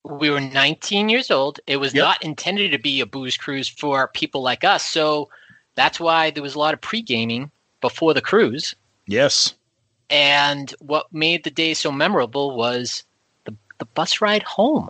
We 0.05 0.31
were 0.31 0.41
19 0.41 1.09
years 1.09 1.31
old. 1.31 1.61
It 1.67 1.77
was 1.77 1.95
Yep. 1.95 2.03
not 2.03 2.25
intended 2.25 2.73
to 2.73 2.79
be 2.79 3.01
a 3.01 3.07
booze 3.07 3.37
cruise 3.37 3.69
for 3.69 4.09
people 4.09 4.41
like 4.43 4.65
us. 4.65 4.85
So 4.85 5.29
that's 5.75 6.01
why 6.01 6.31
there 6.31 6.43
was 6.43 6.55
a 6.55 6.59
lot 6.59 6.75
of 6.75 6.81
pre 6.81 7.03
gaming 7.03 7.51
before 7.81 8.15
the 8.15 8.23
cruise. 8.23 8.75
Yes. 9.07 9.55
And 10.09 10.75
what 10.81 11.13
made 11.13 11.45
the 11.45 11.51
day 11.51 11.75
so 11.75 11.93
memorable 11.93 12.57
was 12.57 13.05
the, 13.45 13.55
the 13.79 13.85
bus 13.85 14.21
ride 14.21 14.43
home. 14.43 14.89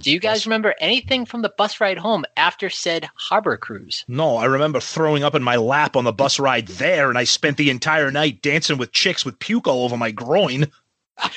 Do 0.00 0.10
you 0.10 0.18
guys 0.18 0.46
remember 0.46 0.74
anything 0.80 1.24
from 1.24 1.42
the 1.42 1.48
bus 1.56 1.80
ride 1.80 1.98
home 1.98 2.24
after 2.36 2.68
said 2.68 3.08
harbor 3.14 3.56
cruise? 3.56 4.04
No, 4.08 4.36
I 4.36 4.46
remember 4.46 4.80
throwing 4.80 5.22
up 5.22 5.34
in 5.34 5.42
my 5.42 5.56
lap 5.56 5.96
on 5.96 6.04
the 6.04 6.12
bus 6.12 6.38
ride 6.38 6.66
there, 6.66 7.08
and 7.08 7.18
I 7.18 7.24
spent 7.24 7.56
the 7.56 7.70
entire 7.70 8.10
night 8.10 8.42
dancing 8.42 8.76
with 8.76 8.92
chicks 8.92 9.24
with 9.24 9.38
puke 9.38 9.68
all 9.68 9.84
over 9.84 9.96
my 9.96 10.10
groin. 10.10 10.70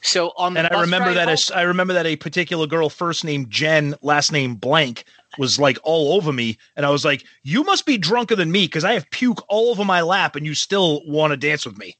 So 0.00 0.32
on 0.36 0.54
the 0.54 0.60
And 0.60 0.68
I 0.72 0.80
remember 0.80 1.08
ride 1.08 1.16
that 1.16 1.24
home- 1.24 1.32
as, 1.32 1.50
I 1.50 1.62
remember 1.62 1.92
that 1.94 2.06
a 2.06 2.14
particular 2.14 2.68
girl, 2.68 2.88
first 2.88 3.24
name 3.24 3.48
Jen, 3.48 3.96
last 4.00 4.30
name 4.30 4.54
blank, 4.54 5.04
was 5.38 5.58
like 5.58 5.76
all 5.82 6.14
over 6.14 6.32
me, 6.32 6.56
and 6.76 6.86
I 6.86 6.90
was 6.90 7.04
like, 7.04 7.24
"You 7.42 7.64
must 7.64 7.84
be 7.84 7.98
drunker 7.98 8.36
than 8.36 8.52
me 8.52 8.66
because 8.66 8.84
I 8.84 8.92
have 8.92 9.10
puke 9.10 9.42
all 9.48 9.70
over 9.70 9.84
my 9.84 10.02
lap, 10.02 10.36
and 10.36 10.46
you 10.46 10.54
still 10.54 11.04
want 11.04 11.32
to 11.32 11.36
dance 11.36 11.66
with 11.66 11.76
me." 11.78 11.96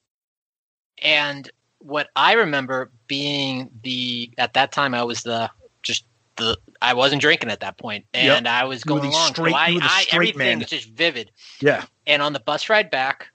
and 1.03 1.51
what 1.79 2.09
I 2.17 2.33
remember 2.33 2.91
being 3.09 3.71
the 3.83 4.31
at 4.39 4.55
that 4.55 4.71
time 4.73 4.95
I 4.95 5.03
was 5.03 5.23
the 5.25 5.51
just 5.83 6.05
the 6.37 6.57
I 6.81 6.95
wasn't 6.95 7.21
drinking 7.21 7.51
at 7.51 7.61
that 7.61 7.77
point, 7.79 8.05
Yep. 8.15 8.37
and 8.39 8.47
I 8.49 8.65
was 8.65 8.85
going 8.85 9.05
along. 9.05 9.31
straight- 9.35 9.51
so 9.53 9.57
I, 9.59 9.67
you 9.69 9.75
were 9.77 9.81
the 9.81 9.87
I 9.91 10.05
everything 10.13 10.39
man. 10.39 10.59
was 10.61 10.69
just 10.69 10.89
vivid. 10.91 11.33
Yeah, 11.61 11.85
And 12.07 12.23
on 12.23 12.33
the 12.33 12.39
bus 12.41 12.69
ride 12.69 12.91
back, 12.91 13.27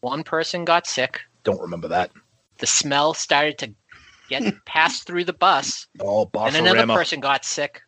one 0.00 0.24
person 0.24 0.64
got 0.64 0.86
sick. 0.88 1.20
don't 1.44 1.60
remember 1.60 1.86
that. 1.88 2.10
The 2.58 2.66
smell 2.66 3.14
started 3.14 3.58
to 3.58 3.72
get 4.28 4.42
passed 4.66 5.06
through 5.06 5.24
the 5.24 5.32
bus, 5.32 5.86
Oh, 6.00 6.28
and 6.34 6.56
another 6.56 6.86
person 6.88 7.20
got 7.20 7.44
sick. 7.44 7.82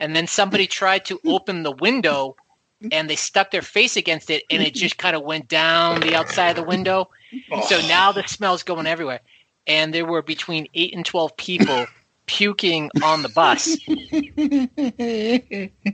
and 0.00 0.16
then 0.16 0.26
somebody 0.26 0.66
tried 0.66 1.04
to 1.06 1.20
open 1.26 1.62
the 1.62 1.72
window 1.72 2.34
and 2.92 3.10
they 3.10 3.16
stuck 3.16 3.50
their 3.50 3.60
face 3.62 3.96
against 3.96 4.30
it 4.30 4.44
and 4.50 4.62
it 4.62 4.72
just 4.74 4.98
kind 4.98 5.16
of 5.16 5.22
went 5.22 5.48
down 5.48 6.00
the 6.00 6.14
outside 6.14 6.50
of 6.50 6.56
the 6.56 6.62
window. 6.62 7.10
Oh. 7.52 7.60
So 7.66 7.78
now 7.88 8.10
the 8.10 8.26
smell's 8.26 8.62
going 8.62 8.86
everywhere. 8.86 9.20
And 9.68 9.92
there 9.94 10.06
were 10.06 10.22
between 10.22 10.66
8 10.74 10.94
and 10.94 11.04
12 11.06 11.36
people 11.36 11.86
puking 12.26 12.90
on 13.02 13.22
the 13.22 13.28
bus. 13.28 13.76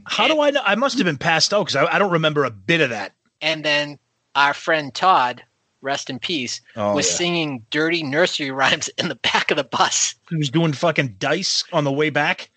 How 0.07 0.29
do 0.29 0.41
I 0.41 0.51
know? 0.51 0.63
I 0.65 0.75
must 0.77 0.97
have 0.99 1.05
been 1.05 1.19
passed 1.19 1.53
out 1.53 1.67
because 1.67 1.77
I, 1.77 1.95
I 1.95 1.99
don't 1.99 2.13
remember 2.13 2.45
a 2.45 2.51
bit 2.51 2.81
of 2.81 2.91
that. 2.91 3.13
And 3.41 3.65
then 3.65 3.99
our 4.35 4.55
friend 4.55 4.95
Todd, 4.95 5.43
rest 5.81 6.09
in 6.11 6.19
peace, 6.19 6.61
Oh, 6.77 6.95
was 6.95 7.09
yeah. 7.09 7.15
singing 7.17 7.67
dirty 7.71 8.03
nursery 8.03 8.51
rhymes 8.51 8.89
in 8.99 9.09
the 9.09 9.15
back 9.17 9.51
of 9.51 9.57
the 9.57 9.65
bus. 9.65 10.15
He 10.31 10.37
was 10.37 10.51
doing 10.51 10.73
fucking 10.73 11.17
dice 11.19 11.65
on 11.73 11.85
the 11.85 11.93
way 11.93 12.11
back. 12.11 12.51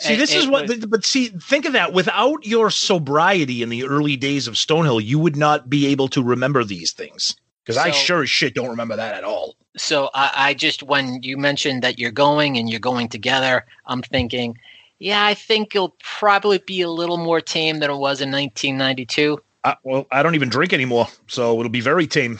See, 0.00 0.12
And 0.12 0.20
this 0.20 0.34
is 0.34 0.46
what, 0.46 0.68
was- 0.68 0.84
but 0.86 1.04
see, 1.04 1.28
think 1.28 1.64
of 1.64 1.72
that. 1.72 1.92
Without 1.94 2.44
your 2.46 2.70
sobriety 2.70 3.62
in 3.62 3.70
the 3.70 3.84
early 3.84 4.16
days 4.16 4.46
of 4.46 4.54
Stonehill, 4.54 5.02
you 5.02 5.18
would 5.18 5.36
not 5.36 5.70
be 5.70 5.86
able 5.86 6.08
to 6.08 6.22
remember 6.22 6.62
these 6.64 6.92
things. 6.92 7.34
Because 7.64 7.78
I 7.78 7.90
sure 7.90 8.22
as 8.22 8.30
shit 8.30 8.54
don't 8.54 8.68
remember 8.68 8.94
that 8.96 9.14
at 9.16 9.24
all. 9.24 9.56
So 9.76 10.10
I, 10.14 10.30
I 10.34 10.54
just, 10.54 10.82
when 10.82 11.22
you 11.22 11.36
mentioned 11.36 11.82
that 11.82 11.98
you're 11.98 12.10
going 12.10 12.56
and 12.56 12.68
you're 12.70 12.80
going 12.80 13.08
together, 13.08 13.64
I'm 13.86 14.02
thinking, 14.02 14.58
yeah, 14.98 15.24
I 15.26 15.34
think 15.34 15.74
it'll 15.74 15.94
probably 16.02 16.58
be 16.58 16.80
a 16.80 16.88
little 16.90 17.18
more 17.18 17.40
tame 17.40 17.80
than 17.80 17.90
it 17.90 17.96
was 17.96 18.20
in 18.20 18.30
1992. 18.30 19.38
I, 19.64 19.76
well, 19.82 20.06
I 20.10 20.22
don't 20.22 20.34
even 20.34 20.48
drink 20.48 20.72
anymore, 20.72 21.08
so 21.26 21.58
it'll 21.58 21.68
be 21.70 21.80
very 21.80 22.06
tame. 22.06 22.38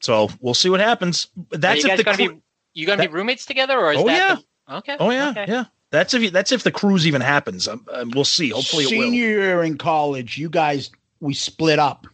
So 0.00 0.28
we'll 0.40 0.54
see 0.54 0.68
what 0.68 0.78
happens. 0.80 1.26
That's 1.50 1.82
you 1.82 1.90
if 1.90 1.96
the 1.96 2.04
gonna 2.04 2.16
cru- 2.18 2.34
be 2.34 2.40
you 2.74 2.86
gonna 2.86 3.02
that- 3.02 3.10
be 3.10 3.14
roommates 3.14 3.46
together, 3.46 3.78
or 3.78 3.92
is 3.92 3.98
Oh, 3.98 4.06
that 4.06 4.16
yeah. 4.16 4.36
the- 4.68 4.74
okay? 4.76 4.96
Oh 5.00 5.10
yeah, 5.10 5.30
okay. 5.30 5.46
yeah. 5.48 5.64
That's 5.90 6.12
if 6.14 6.22
you, 6.22 6.30
that's 6.30 6.52
if 6.52 6.62
the 6.64 6.70
cruise 6.70 7.06
even 7.06 7.22
happens. 7.22 7.66
Um, 7.66 7.84
um, 7.92 8.10
we'll 8.14 8.24
see. 8.24 8.50
Hopefully 8.50 8.84
it 8.84 8.90
will. 8.90 9.04
Senior 9.04 9.28
year 9.28 9.62
in 9.62 9.78
college, 9.78 10.36
you 10.36 10.50
guys 10.50 10.90
we 11.20 11.32
split 11.32 11.78
up. 11.78 12.06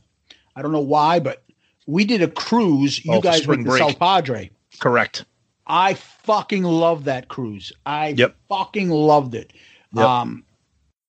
I 0.54 0.62
don't 0.62 0.70
know 0.72 0.80
why, 0.80 1.18
but 1.18 1.42
we 1.86 2.04
did 2.04 2.22
a 2.22 2.28
cruise. 2.28 3.04
You 3.04 3.14
Oh, 3.14 3.20
guys 3.20 3.42
spring 3.42 3.64
went 3.64 3.66
to 3.66 3.70
break. 3.70 3.82
South 3.82 3.98
Padre. 3.98 4.50
Correct. 4.82 5.24
I 5.68 5.94
fucking 5.94 6.64
love 6.64 7.04
that 7.04 7.28
cruise. 7.28 7.72
I 7.86 8.08
Yep. 8.08 8.34
fucking 8.48 8.90
loved 8.90 9.36
it. 9.36 9.52
Yep. 9.94 10.04
Um, 10.04 10.44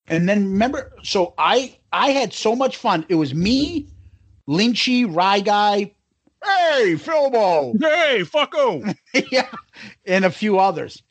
and 0.08 0.30
then 0.30 0.44
remember, 0.52 0.92
so 1.02 1.34
I 1.40 1.76
I 1.92 2.12
had 2.12 2.34
so 2.34 2.56
much 2.56 2.78
fun. 2.78 3.04
It 3.10 3.16
was 3.16 3.34
me, 3.34 3.88
Lynchy, 4.48 5.06
Rye 5.10 5.40
Guy, 5.40 5.92
hey 6.44 6.94
Philbo, 6.98 7.74
hey 7.82 8.22
fucko, 8.22 8.96
yeah, 9.32 9.48
and 10.06 10.24
a 10.24 10.30
few 10.30 10.60
others. 10.60 11.02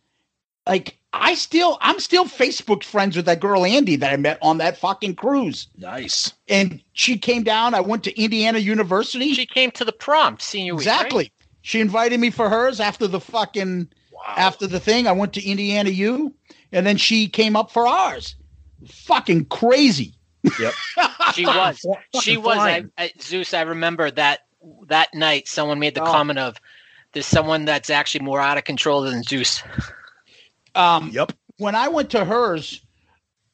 Like 0.69 0.97
I 1.13 1.35
still, 1.35 1.79
I'm 1.81 1.99
still 1.99 2.27
Facebook 2.27 2.85
friends 2.85 3.17
with 3.17 3.25
that 3.27 3.41
girl 3.41 3.65
Andy 3.65 3.97
that 3.97 4.13
I 4.13 4.17
met 4.17 4.39
on 4.41 4.59
that 4.59 4.79
fucking 4.79 5.17
cruise. 5.17 5.67
Nice. 5.77 6.33
And 6.49 6.81
she 6.93 7.19
came 7.19 7.43
down. 7.43 7.75
I 7.75 7.81
went 7.81 8.05
to 8.05 8.17
Indiana 8.21 8.59
University. 8.61 9.35
She 9.35 9.47
came 9.47 9.71
to 9.73 9.85
the 9.85 9.93
prom 9.93 10.39
senior 10.39 10.77
week. 10.77 10.87
right? 10.87 11.33
Exactly. 11.63 11.69
She 11.69 11.81
invited 11.81 12.21
me 12.21 12.31
for 12.31 12.49
hers 12.49 12.81
after 12.81 13.07
the 13.07 13.21
fucking 13.21 13.89
after 14.37 14.67
the 14.67 14.81
thing. 14.81 15.07
I 15.07 15.13
went 15.13 15.33
to 15.35 15.45
Indiana 15.45 15.91
U, 15.91 16.35
and 16.73 16.87
then 16.87 16.97
she 16.97 17.29
came 17.29 17.57
up 17.57 17.71
for 17.71 17.87
ours. 17.87 18.35
Fucking 18.87 19.47
crazy. 19.47 20.15
Yep. 20.59 20.75
She 21.35 21.47
was. 21.47 21.81
she 22.21 22.37
was. 22.37 22.59
I. 22.59 22.85
I, 22.99 23.11
Zeus, 23.19 23.55
I 23.55 23.63
remember 23.63 24.11
that 24.11 24.41
that 24.89 25.15
night. 25.15 25.49
Someone 25.49 25.79
made 25.79 25.95
the 25.95 26.03
Oh. 26.03 26.07
comment 26.07 26.39
of, 26.39 26.61
"There's 27.13 27.25
someone 27.25 27.65
that's 27.65 27.89
actually 27.89 28.23
more 28.23 28.39
out 28.39 28.59
of 28.59 28.65
control 28.65 29.01
than 29.01 29.23
Zeus." 29.23 29.63
Um, 30.75 31.09
yep. 31.11 31.33
When 31.57 31.75
I 31.75 31.89
went 31.89 32.11
to 32.11 32.27
hers, 32.27 32.83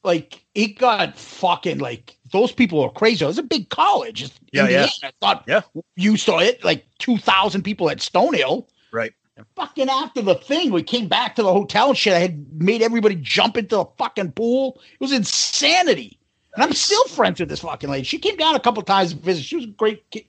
like 0.03 0.45
it 0.57 0.77
got 0.79 1.17
fucking 1.17 1.79
like 1.79 2.18
those 2.33 2.53
people 2.53 2.81
are 2.83 2.91
crazy. 2.91 3.25
It 3.25 3.29
was 3.29 3.39
a 3.39 3.43
big 3.43 3.69
college. 3.71 4.23
It's 4.23 4.39
Yeah, 4.53 4.63
Indiana. 4.63 4.89
yeah. 5.03 5.09
I 5.09 5.13
thought 5.21 5.45
Yeah. 5.47 5.61
you 5.97 6.17
saw 6.17 6.39
it 6.39 6.63
like 6.65 6.87
two 6.99 7.17
thousand 7.19 7.63
people 7.63 7.91
at 7.91 7.99
Stonehill. 7.99 8.67
Right. 8.93 9.13
Fucking 9.55 9.89
after 9.89 10.21
the 10.21 10.35
thing, 10.35 10.73
we 10.73 10.83
came 10.83 11.07
back 11.07 11.37
to 11.37 11.43
the 11.43 11.53
hotel 11.53 11.91
and 11.91 11.97
shit. 11.99 12.13
I 12.13 12.19
had 12.19 12.61
made 12.61 12.83
everybody 12.83 13.15
jump 13.15 13.57
into 13.57 13.77
the 13.77 13.85
fucking 13.97 14.33
pool. 14.33 14.81
It 14.95 15.01
was 15.01 15.13
insanity. 15.13 16.19
And 16.55 16.65
I'm 16.65 16.73
still 16.73 17.05
friends 17.05 17.39
with 17.39 17.49
this 17.49 17.61
fucking 17.61 17.89
lady. 17.89 18.03
She 18.05 18.19
came 18.19 18.37
down 18.37 18.57
a 18.57 18.61
couple 18.61 18.83
times 18.83 19.13
to 19.15 19.21
visit. 19.21 19.45
She 19.45 19.55
was 19.55 19.67
a 19.67 19.69
great, 19.69 20.11
kid, 20.11 20.25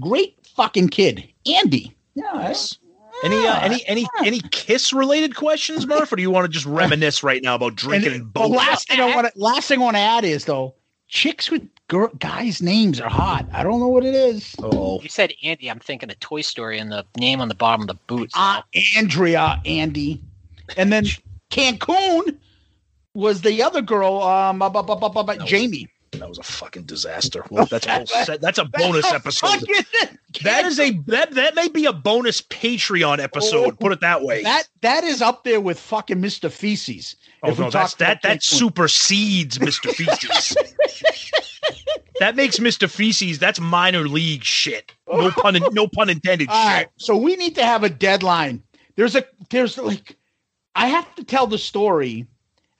great 0.00 0.38
fucking 0.56 0.88
kid. 0.88 1.28
Andy. 1.46 1.94
Yeah. 2.14 2.24
Nice. 2.32 2.78
Any 3.22 3.46
uh, 3.46 3.60
any 3.60 3.86
any 3.86 4.06
any 4.24 4.40
kiss 4.50 4.92
related 4.92 5.36
questions, 5.36 5.86
Murph, 5.86 6.12
or 6.12 6.16
do 6.16 6.22
you 6.22 6.30
want 6.30 6.46
to 6.46 6.48
just 6.48 6.66
reminisce 6.66 7.22
right 7.22 7.42
now 7.42 7.54
about 7.54 7.76
drinking 7.76 8.12
and, 8.12 8.20
the 8.22 8.24
boat? 8.24 8.50
last 8.50 8.88
thing 8.88 8.98
I 9.00 9.14
want 9.14 9.26
to 9.26 9.32
last 9.36 9.68
thing 9.68 9.80
I 9.80 9.84
want 9.84 9.96
to 9.96 10.00
add 10.00 10.24
is 10.24 10.46
though, 10.46 10.74
chicks 11.08 11.50
with 11.50 11.66
girl, 11.88 12.08
guys' 12.18 12.62
names 12.62 13.00
are 13.00 13.08
hot. 13.10 13.46
I 13.52 13.62
don't 13.62 13.80
know 13.80 13.88
what 13.88 14.04
it 14.04 14.14
is. 14.14 14.54
Oh, 14.60 15.00
You 15.02 15.08
said 15.08 15.32
Andy. 15.42 15.70
I'm 15.70 15.78
thinking 15.80 16.10
of 16.10 16.18
Toy 16.20 16.40
Story 16.40 16.78
and 16.78 16.90
the 16.90 17.04
name 17.18 17.40
on 17.40 17.48
the 17.48 17.54
bottom 17.54 17.82
of 17.82 17.88
the 17.88 17.94
boots. 18.06 18.34
uh, 18.36 18.62
Andrea, 18.96 19.60
Andy, 19.64 20.20
and 20.76 20.92
then 20.92 21.04
Cancun 21.50 22.36
was 23.14 23.42
the 23.42 23.62
other 23.62 23.82
girl, 23.82 24.22
um, 24.22 24.58
bu- 24.58 24.70
bu- 24.70 24.82
bu- 24.82 24.96
bu- 24.96 25.10
bu- 25.10 25.22
bu- 25.24 25.44
Jamie. 25.46 25.88
That 26.12 26.28
was 26.28 26.38
a 26.38 26.42
fucking 26.44 26.84
disaster. 26.84 27.44
Well, 27.50 27.66
that's 27.66 27.86
a 27.86 27.90
whole 27.96 28.06
set, 28.06 28.40
that's 28.40 28.58
a 28.58 28.64
bonus 28.72 29.10
episode. 29.12 29.64
That 30.42 30.64
is 30.64 30.80
a 30.80 30.90
that 31.06 31.30
that 31.34 31.54
may 31.54 31.68
be 31.68 31.86
a 31.86 31.92
bonus 31.92 32.40
Patreon 32.42 33.20
episode. 33.20 33.66
Oh, 33.68 33.70
put 33.70 33.92
it 33.92 34.00
that 34.00 34.22
way. 34.22 34.42
That 34.42 34.64
that 34.80 35.04
is 35.04 35.22
up 35.22 35.44
there 35.44 35.60
with 35.60 35.78
fucking 35.78 36.16
Mr. 36.18 36.50
Feces. 36.50 37.14
Oh 37.44 37.50
if 37.52 37.58
no, 37.58 37.70
that's 37.70 37.94
that 37.96 38.22
that 38.22 38.42
supersedes 38.42 39.58
Mr. 39.58 39.90
Feces. 39.92 40.56
that 42.20 42.36
makes 42.36 42.58
Mr. 42.58 42.88
Feces 42.90 43.38
that's 43.38 43.60
minor 43.60 44.08
league 44.08 44.44
shit. 44.44 44.92
No 45.10 45.30
pun 45.30 45.56
in- 45.56 45.62
no 45.72 45.86
pun 45.86 46.10
intended. 46.10 46.48
All 46.48 46.54
shit. 46.68 46.72
right, 46.74 46.88
so 46.96 47.16
we 47.16 47.36
need 47.36 47.54
to 47.56 47.64
have 47.64 47.84
a 47.84 47.88
deadline. 47.90 48.62
There's 48.96 49.16
a 49.16 49.24
there's 49.50 49.78
like 49.78 50.16
I 50.74 50.86
have 50.88 51.12
to 51.16 51.24
tell 51.24 51.46
the 51.46 51.58
story, 51.58 52.26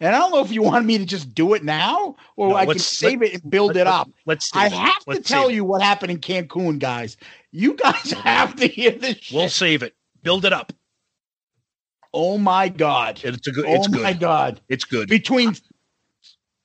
and 0.01 0.15
I 0.15 0.19
don't 0.19 0.31
know 0.33 0.41
if 0.45 0.51
you 0.51 0.63
want 0.63 0.85
me 0.87 0.99
to 0.99 1.05
just 1.05 1.35
do 1.35 1.55
it 1.55 1.63
now 1.65 2.17
or 2.37 2.51
No, 2.51 2.57
I 2.57 2.67
can 2.67 2.79
save 2.79 3.21
let- 3.21 3.31
it 3.35 3.43
and 3.43 3.51
build 3.51 3.69
let- 3.75 3.83
it 3.83 3.87
up. 3.87 4.11
Let's 4.27 4.51
I 4.55 4.69
save 4.69 4.73
it. 4.73 4.81
have 4.81 4.99
to 5.05 5.11
Let's 5.11 5.29
tell 5.29 5.49
it. 5.49 5.55
you 5.55 5.65
what 5.65 5.83
happened 5.83 6.11
in 6.13 6.19
Cancun, 6.19 6.79
guys. 6.79 7.17
You 7.53 7.75
guys 7.75 8.11
have 8.25 8.57
to 8.57 8.67
hear 8.67 8.91
this. 8.93 9.19
Shit. 9.19 9.37
We'll 9.37 9.49
save 9.49 9.83
it. 9.83 9.95
Build 10.23 10.45
it 10.45 10.53
up. 10.53 10.73
Oh 12.15 12.39
my 12.39 12.71
god! 12.71 13.21
It's 13.23 13.47
a 13.47 13.53
good. 13.53 13.67
oh 13.69 13.87
good. 13.89 14.03
my 14.03 14.15
god! 14.15 14.63
It's 14.71 14.85
good. 14.85 15.09
Between 15.11 15.55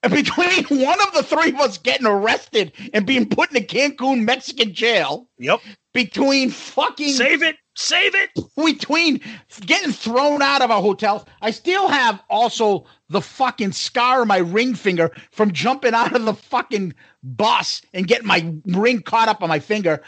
between 0.03 0.63
one 0.85 1.01
of 1.01 1.13
the 1.13 1.23
three 1.23 1.49
of 1.49 1.55
us 1.59 1.77
getting 1.77 2.07
arrested 2.07 2.71
and 2.93 3.05
being 3.05 3.27
put 3.27 3.51
in 3.51 3.57
a 3.57 3.65
Cancun 3.65 4.23
Mexican 4.23 4.73
jail, 4.73 5.27
Yep. 5.39 5.59
between 5.93 6.51
fucking 6.51 7.11
Save 7.11 7.43
it. 7.43 7.57
Save 7.75 8.13
it. 8.15 8.29
between 8.57 9.21
getting 9.65 9.91
thrown 9.91 10.41
out 10.41 10.61
of 10.61 10.69
a 10.69 10.81
hotel, 10.81 11.27
I 11.41 11.51
still 11.51 11.87
have 11.87 12.21
also 12.29 12.85
the 13.09 13.21
fucking 13.21 13.71
scar 13.73 14.21
on 14.21 14.27
my 14.27 14.37
ring 14.37 14.75
finger 14.75 15.11
from 15.31 15.51
jumping 15.53 15.93
out 15.93 16.13
of 16.15 16.25
the 16.25 16.33
fucking 16.33 16.93
bus 17.23 17.81
and 17.93 18.07
getting 18.07 18.27
my 18.27 18.53
ring 18.65 19.01
caught 19.01 19.29
up 19.29 19.41
on 19.43 19.49
my 19.49 19.59
finger. 19.59 20.01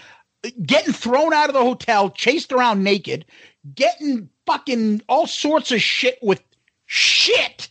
Getting 0.65 0.93
thrown 0.93 1.33
out 1.33 1.49
of 1.49 1.53
the 1.53 1.63
hotel, 1.63 2.09
chased 2.09 2.51
around 2.51 2.83
naked, 2.83 3.25
getting 3.75 4.29
fucking 4.51 5.01
all 5.07 5.27
sorts 5.27 5.71
of 5.71 5.81
shit 5.81 6.17
with 6.21 6.41
shit 6.85 7.69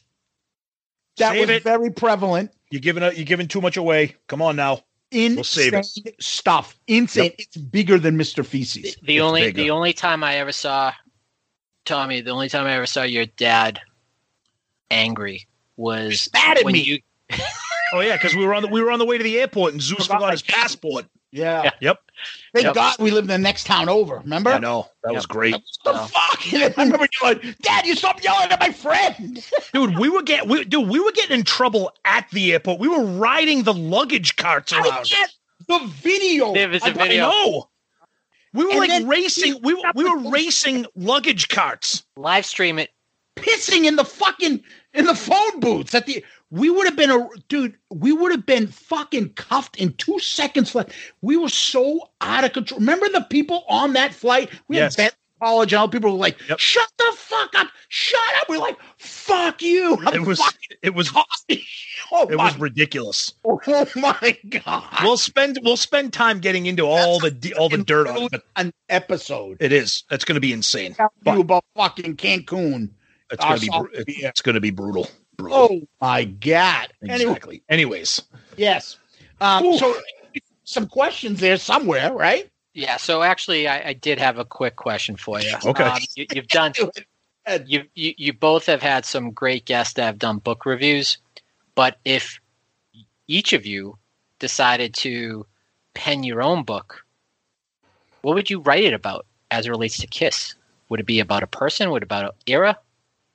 that 1.18 1.32
Save 1.32 1.40
was 1.48 1.50
it. 1.50 1.62
very 1.62 1.90
prevalent. 1.90 2.50
You're 2.70 2.80
giving 2.80 3.02
a, 3.02 3.12
you're 3.12 3.24
giving 3.24 3.48
too 3.48 3.60
much 3.60 3.76
away. 3.76 4.16
Come 4.28 4.40
on 4.40 4.56
now. 4.56 4.80
Insane 5.10 5.42
save 5.82 6.06
it. 6.06 6.14
stuff. 6.22 6.78
Insane. 6.86 7.24
Yep. 7.24 7.34
It's 7.38 7.56
bigger 7.56 7.98
than 7.98 8.16
Mr. 8.16 8.44
Feces. 8.46 8.96
the 9.02 9.16
It's 9.16 9.22
only 9.22 9.42
bigger. 9.42 9.62
the 9.62 9.70
only 9.70 9.92
time 9.92 10.22
I 10.22 10.36
ever 10.36 10.52
saw 10.52 10.92
Tommy, 11.84 12.20
the 12.20 12.30
only 12.30 12.48
time 12.48 12.66
I 12.66 12.72
ever 12.74 12.86
saw 12.86 13.02
your 13.02 13.26
dad 13.26 13.80
angry 14.90 15.46
was 15.76 16.28
Mad 16.32 16.58
at 16.58 16.64
when 16.64 16.72
me. 16.74 16.80
you 16.80 16.98
Oh 17.92 18.00
yeah, 18.00 18.16
because 18.16 18.36
we 18.36 18.44
were 18.46 18.54
on 18.54 18.62
the 18.62 18.68
we 18.68 18.80
were 18.80 18.90
on 18.92 19.00
the 19.00 19.04
way 19.04 19.18
to 19.18 19.24
the 19.24 19.38
airport 19.40 19.72
and 19.72 19.82
Zeus 19.82 20.06
Forgot 20.06 20.16
forgot 20.18 20.30
his 20.32 20.42
passport. 20.42 21.06
Yeah. 21.32 21.70
Yep. 21.80 21.98
Thank 22.52 22.64
Yep. 22.66 22.74
God 22.74 22.96
we 22.98 23.10
live 23.12 23.24
in 23.24 23.28
the 23.28 23.38
next 23.38 23.64
town 23.64 23.88
over. 23.88 24.18
Remember? 24.18 24.50
I 24.50 24.58
know. 24.58 24.88
That 25.04 25.14
was 25.14 25.26
great. 25.26 25.54
What 25.54 25.62
the 25.84 25.94
fuck? 25.94 26.54
I 26.54 26.82
remember 26.82 27.06
yelling, 27.22 27.54
Dad, 27.62 27.86
you 27.86 27.94
stop 27.94 28.22
yelling 28.22 28.50
at 28.50 28.58
my 28.60 28.70
friend. 28.72 29.44
Dude, 29.72 29.96
we 29.98 30.08
were 30.08 30.22
get 30.22 30.46
we, 30.48 30.64
dude, 30.64 30.88
we 30.88 30.98
were 31.00 31.12
getting 31.12 31.38
in 31.38 31.44
trouble 31.44 31.92
at 32.04 32.28
the 32.32 32.52
airport. 32.52 32.80
We 32.80 32.88
were 32.88 33.04
riding 33.04 33.62
the 33.62 33.72
luggage 33.74 34.36
carts 34.36 34.72
I 34.72 34.80
around. 34.80 35.06
get 35.08 35.30
the 35.68 35.78
video. 35.86 36.52
There 36.52 36.68
was 36.68 36.82
a 36.82 36.86
I- 36.86 36.88
I 36.88 36.92
video. 36.92 37.28
know. 37.30 37.68
We 38.52 38.64
were 38.64 38.82
And 38.82 38.88
like 38.88 39.06
racing. 39.06 39.60
We 39.62 39.74
were 39.74 39.92
we 39.94 40.04
were 40.04 40.28
racing 40.30 40.84
luggage 40.96 41.48
carts. 41.48 42.02
live 42.16 42.44
stream 42.44 42.80
it. 42.80 42.90
Pissing 43.36 43.86
in 43.86 43.96
the 43.96 44.04
fucking 44.04 44.62
in 44.94 45.04
the 45.04 45.14
phone 45.14 45.60
booths 45.60 45.94
at 45.94 46.06
the 46.06 46.24
we 46.50 46.68
would 46.68 46.84
have 46.86 46.96
been 46.96 47.10
a 47.10 47.28
dude 47.48 47.76
we 47.90 48.12
would 48.12 48.32
have 48.32 48.44
been 48.44 48.66
fucking 48.66 49.28
cuffed 49.34 49.76
in 49.76 49.92
two 49.94 50.18
seconds 50.18 50.70
flat 50.70 50.92
we 51.22 51.36
were 51.36 51.48
so 51.48 52.10
out 52.20 52.44
of 52.44 52.52
control 52.52 52.80
remember 52.80 53.08
the 53.08 53.20
people 53.30 53.64
on 53.68 53.92
that 53.94 54.12
flight 54.12 54.50
we 54.68 54.76
Yes. 54.76 54.96
had 54.96 55.14
college, 55.40 55.72
and 55.72 55.80
all 55.80 55.88
people 55.88 56.10
were 56.12 56.18
like, 56.18 56.38
"Shut 56.58 56.86
the 56.98 57.12
fuck 57.16 57.54
up! 57.54 57.68
Shut 57.88 58.20
up!" 58.42 58.48
We're 58.50 58.58
like, 58.58 58.76
"Fuck 58.98 59.62
you!" 59.62 59.96
It 60.12 60.20
was 60.20 60.38
it 60.82 60.92
was 60.94 61.10
oh 62.12 62.28
it 62.28 62.36
was 62.36 62.58
ridiculous. 62.58 63.32
oh 63.46 63.86
my 63.96 64.36
god! 64.50 64.84
We'll 65.02 65.16
spend 65.16 65.58
we'll 65.62 65.78
spend 65.78 66.12
time 66.12 66.40
getting 66.40 66.66
into 66.66 66.82
all 66.82 67.20
the 67.20 67.54
all 67.58 67.70
the 67.70 67.78
dirt 67.78 68.06
on 68.08 68.28
it, 68.30 68.42
An 68.56 68.70
episode 68.90 69.56
it 69.60 69.72
is 69.72 70.04
it's 70.10 70.26
going 70.26 70.34
to 70.34 70.42
be 70.42 70.52
insane. 70.52 70.92
Tell 70.92 71.10
you 71.24 71.40
about 71.40 71.64
fucking 71.74 72.16
Cancun. 72.18 72.90
It's 73.30 73.44
going 73.44 73.54
to 73.56 73.60
be 73.60 73.66
South 73.68 73.86
bru- 73.92 74.04
it's 74.06 74.42
going 74.42 74.54
to 74.54 74.60
be 74.60 74.70
brutal. 74.70 75.08
brutal. 75.36 75.58
Oh 75.58 75.80
my 76.00 76.24
god! 76.24 76.92
Anyway, 77.02 77.30
Exactly. 77.30 77.62
Anyways, 77.68 78.22
yes. 78.56 78.96
Um, 79.40 79.76
so 79.78 79.96
some 80.64 80.86
questions 80.86 81.40
there 81.40 81.56
somewhere, 81.56 82.12
right? 82.12 82.48
Yeah, 82.74 82.96
so 82.96 83.22
actually, 83.22 83.66
I, 83.66 83.88
I 83.88 83.92
did 83.92 84.18
have 84.18 84.38
a 84.38 84.44
quick 84.44 84.76
question 84.76 85.16
for 85.16 85.40
you. 85.40 85.54
Okay. 85.64 85.84
Um, 85.84 86.00
you, 86.16 86.26
you've 86.34 86.48
done. 86.48 86.72
You, 87.66 87.84
you 87.96 88.14
you 88.16 88.32
both 88.32 88.66
have 88.66 88.82
had 88.82 89.04
some 89.04 89.32
great 89.32 89.64
guests 89.64 89.94
that 89.94 90.04
have 90.04 90.18
done 90.18 90.38
book 90.38 90.66
reviews, 90.66 91.18
but 91.74 91.98
if 92.04 92.38
each 93.26 93.54
of 93.54 93.66
you 93.66 93.98
decided 94.38 94.94
to 94.94 95.46
pen 95.94 96.22
your 96.22 96.42
own 96.42 96.62
book, 96.62 97.04
what 98.22 98.34
would 98.34 98.50
you 98.50 98.60
write 98.60 98.84
it 98.84 98.92
about 98.92 99.26
as 99.50 99.66
it 99.66 99.70
relates 99.70 99.98
to 99.98 100.06
Kiss? 100.06 100.54
Would 100.90 101.00
it 101.00 101.06
be 101.06 101.18
about 101.18 101.42
a 101.42 101.48
person? 101.48 101.90
Would 101.90 102.02
it 102.02 102.04
about 102.04 102.24
an 102.26 102.30
era? 102.46 102.78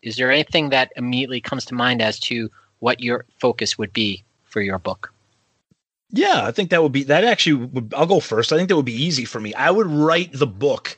Is 0.06 0.15
there 0.15 0.32
anything 0.32 0.69
that 0.69 0.91
immediately 0.95 1.41
comes 1.41 1.65
to 1.65 1.76
mind 1.76 2.02
as 2.02 2.19
to 2.22 2.49
what 2.80 3.02
your 3.02 3.26
focus 3.40 3.77
would 3.77 3.91
be 3.91 4.23
for 4.45 4.61
your 4.61 4.80
book? 4.80 5.11
yeah, 6.11 6.45
I 6.45 6.52
think 6.52 6.69
that 6.69 6.82
would 6.82 6.91
be 6.91 7.03
that 7.03 7.26
actually 7.26 7.65
would 7.65 7.94
I'll 7.94 8.06
go 8.06 8.19
first. 8.19 8.53
I 8.53 8.57
think 8.57 8.69
that 8.69 8.76
would 8.76 8.86
be 8.86 9.03
easy 9.03 9.26
for 9.26 9.40
me. 9.40 9.53
I 9.53 9.69
would 9.72 9.88
write 9.88 10.32
the 10.32 10.48
book 10.48 10.98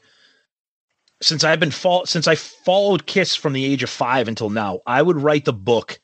since 1.22 1.44
I've 1.44 1.60
been 1.60 1.72
fol- 1.72 2.06
since 2.06 2.28
I 2.28 2.36
followed 2.36 3.08
Kiss 3.08 3.36
from 3.36 3.54
the 3.54 3.66
age 3.66 3.82
of 3.82 3.90
5 3.90 4.28
until 4.28 4.50
now. 4.50 4.82
I 4.86 5.02
would 5.02 5.18
write 5.18 5.46
the 5.46 5.54
book 5.54 6.00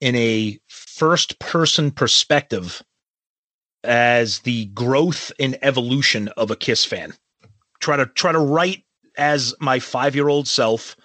in 0.00 0.14
a 0.16 0.58
first 0.68 1.38
person 1.38 1.90
perspective 1.90 2.82
as 3.82 4.40
the 4.40 4.66
growth 4.66 5.32
and 5.40 5.58
evolution 5.62 6.28
of 6.36 6.50
a 6.50 6.56
Kiss 6.56 6.84
fan. 6.84 7.14
Try 7.78 7.96
to 7.96 8.06
try 8.06 8.32
to 8.32 8.38
write 8.38 8.84
as 9.16 9.54
my 9.60 9.78
5-year-old 9.78 10.46
self 10.46 10.96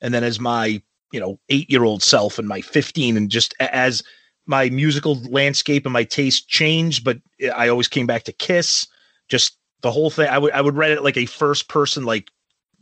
and 0.00 0.12
then 0.12 0.24
as 0.24 0.38
my, 0.38 0.82
you 1.12 1.20
know, 1.20 1.38
8-year-old 1.50 2.02
self 2.02 2.38
and 2.38 2.48
my 2.48 2.60
15 2.60 3.16
and 3.16 3.30
just 3.30 3.54
as 3.60 4.02
my 4.46 4.70
musical 4.70 5.16
landscape 5.24 5.84
and 5.86 5.92
my 5.92 6.04
taste 6.04 6.48
changed, 6.48 7.04
but 7.04 7.18
I 7.54 7.68
always 7.68 7.88
came 7.88 8.06
back 8.06 8.24
to 8.24 8.32
Kiss. 8.32 8.86
Just 9.28 9.58
the 9.82 9.90
whole 9.90 10.10
thing. 10.10 10.28
I 10.28 10.38
would 10.38 10.52
I 10.52 10.60
would 10.60 10.74
write 10.74 10.90
it 10.90 11.04
like 11.04 11.16
a 11.16 11.26
first 11.26 11.68
person, 11.68 12.04
like 12.04 12.30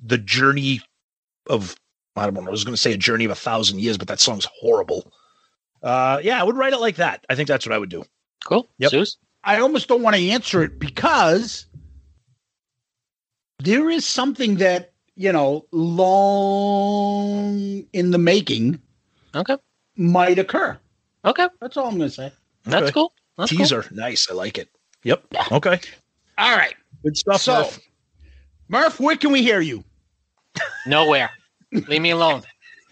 the 0.03 0.19
journey 0.19 0.81
of 1.49 1.77
I 2.17 2.25
don't 2.25 2.35
know. 2.35 2.47
I 2.47 2.51
was 2.51 2.65
going 2.65 2.75
to 2.75 2.81
say 2.81 2.93
a 2.93 2.97
journey 2.97 3.25
of 3.25 3.31
a 3.31 3.37
thousand 3.37 3.81
years, 3.81 3.99
but 3.99 4.09
that 4.09 4.21
song's 4.21 4.47
horrible. 4.59 5.13
Uh, 5.83 6.21
yeah, 6.23 6.41
I 6.41 6.45
would 6.45 6.57
write 6.57 6.73
it 6.73 6.79
like 6.79 6.97
that. 6.97 7.25
I 7.29 7.35
think 7.35 7.49
that's 7.49 7.67
what 7.67 7.75
I 7.75 7.79
would 7.79 7.91
do. 7.91 8.05
Cool. 8.45 8.69
Yep. 8.79 8.91
I 9.45 9.61
almost 9.61 9.89
don't 9.89 10.03
want 10.03 10.17
to 10.17 10.31
answer 10.31 10.63
it 10.63 10.79
because 10.79 11.67
there 13.59 13.91
is 13.91 14.07
something 14.07 14.57
that, 14.57 14.93
you 15.17 15.33
know, 15.33 15.67
long 15.73 17.85
in 17.93 18.11
the 18.11 18.19
making 18.19 18.81
Okay. 19.35 19.57
might 19.97 20.39
occur. 20.39 20.79
Okay. 21.25 21.49
That's 21.61 21.77
all 21.77 21.89
I'm 21.89 21.99
going 21.99 22.09
to 22.09 22.15
say. 22.15 22.33
That's 22.65 22.85
Okay. 22.85 22.93
cool. 22.93 23.13
That's 23.37 23.51
cool. 23.51 23.59
Teaser, 23.59 23.85
nice. 23.93 24.31
I 24.31 24.35
like 24.35 24.59
it. 24.59 24.69
Yep. 25.03 25.25
Okay. 25.53 25.81
All 26.39 26.57
right. 26.57 26.75
Good 27.03 27.17
stuff. 27.17 27.43
So, 27.43 27.55
Murph. 27.55 27.81
Murph, 28.69 29.01
where 29.01 29.17
can 29.17 29.33
we 29.33 29.43
hear 29.43 29.61
you? 29.61 29.85
Nowhere. 30.87 31.31
Leave 31.73 32.03
me 32.03 32.11
alone. 32.11 32.43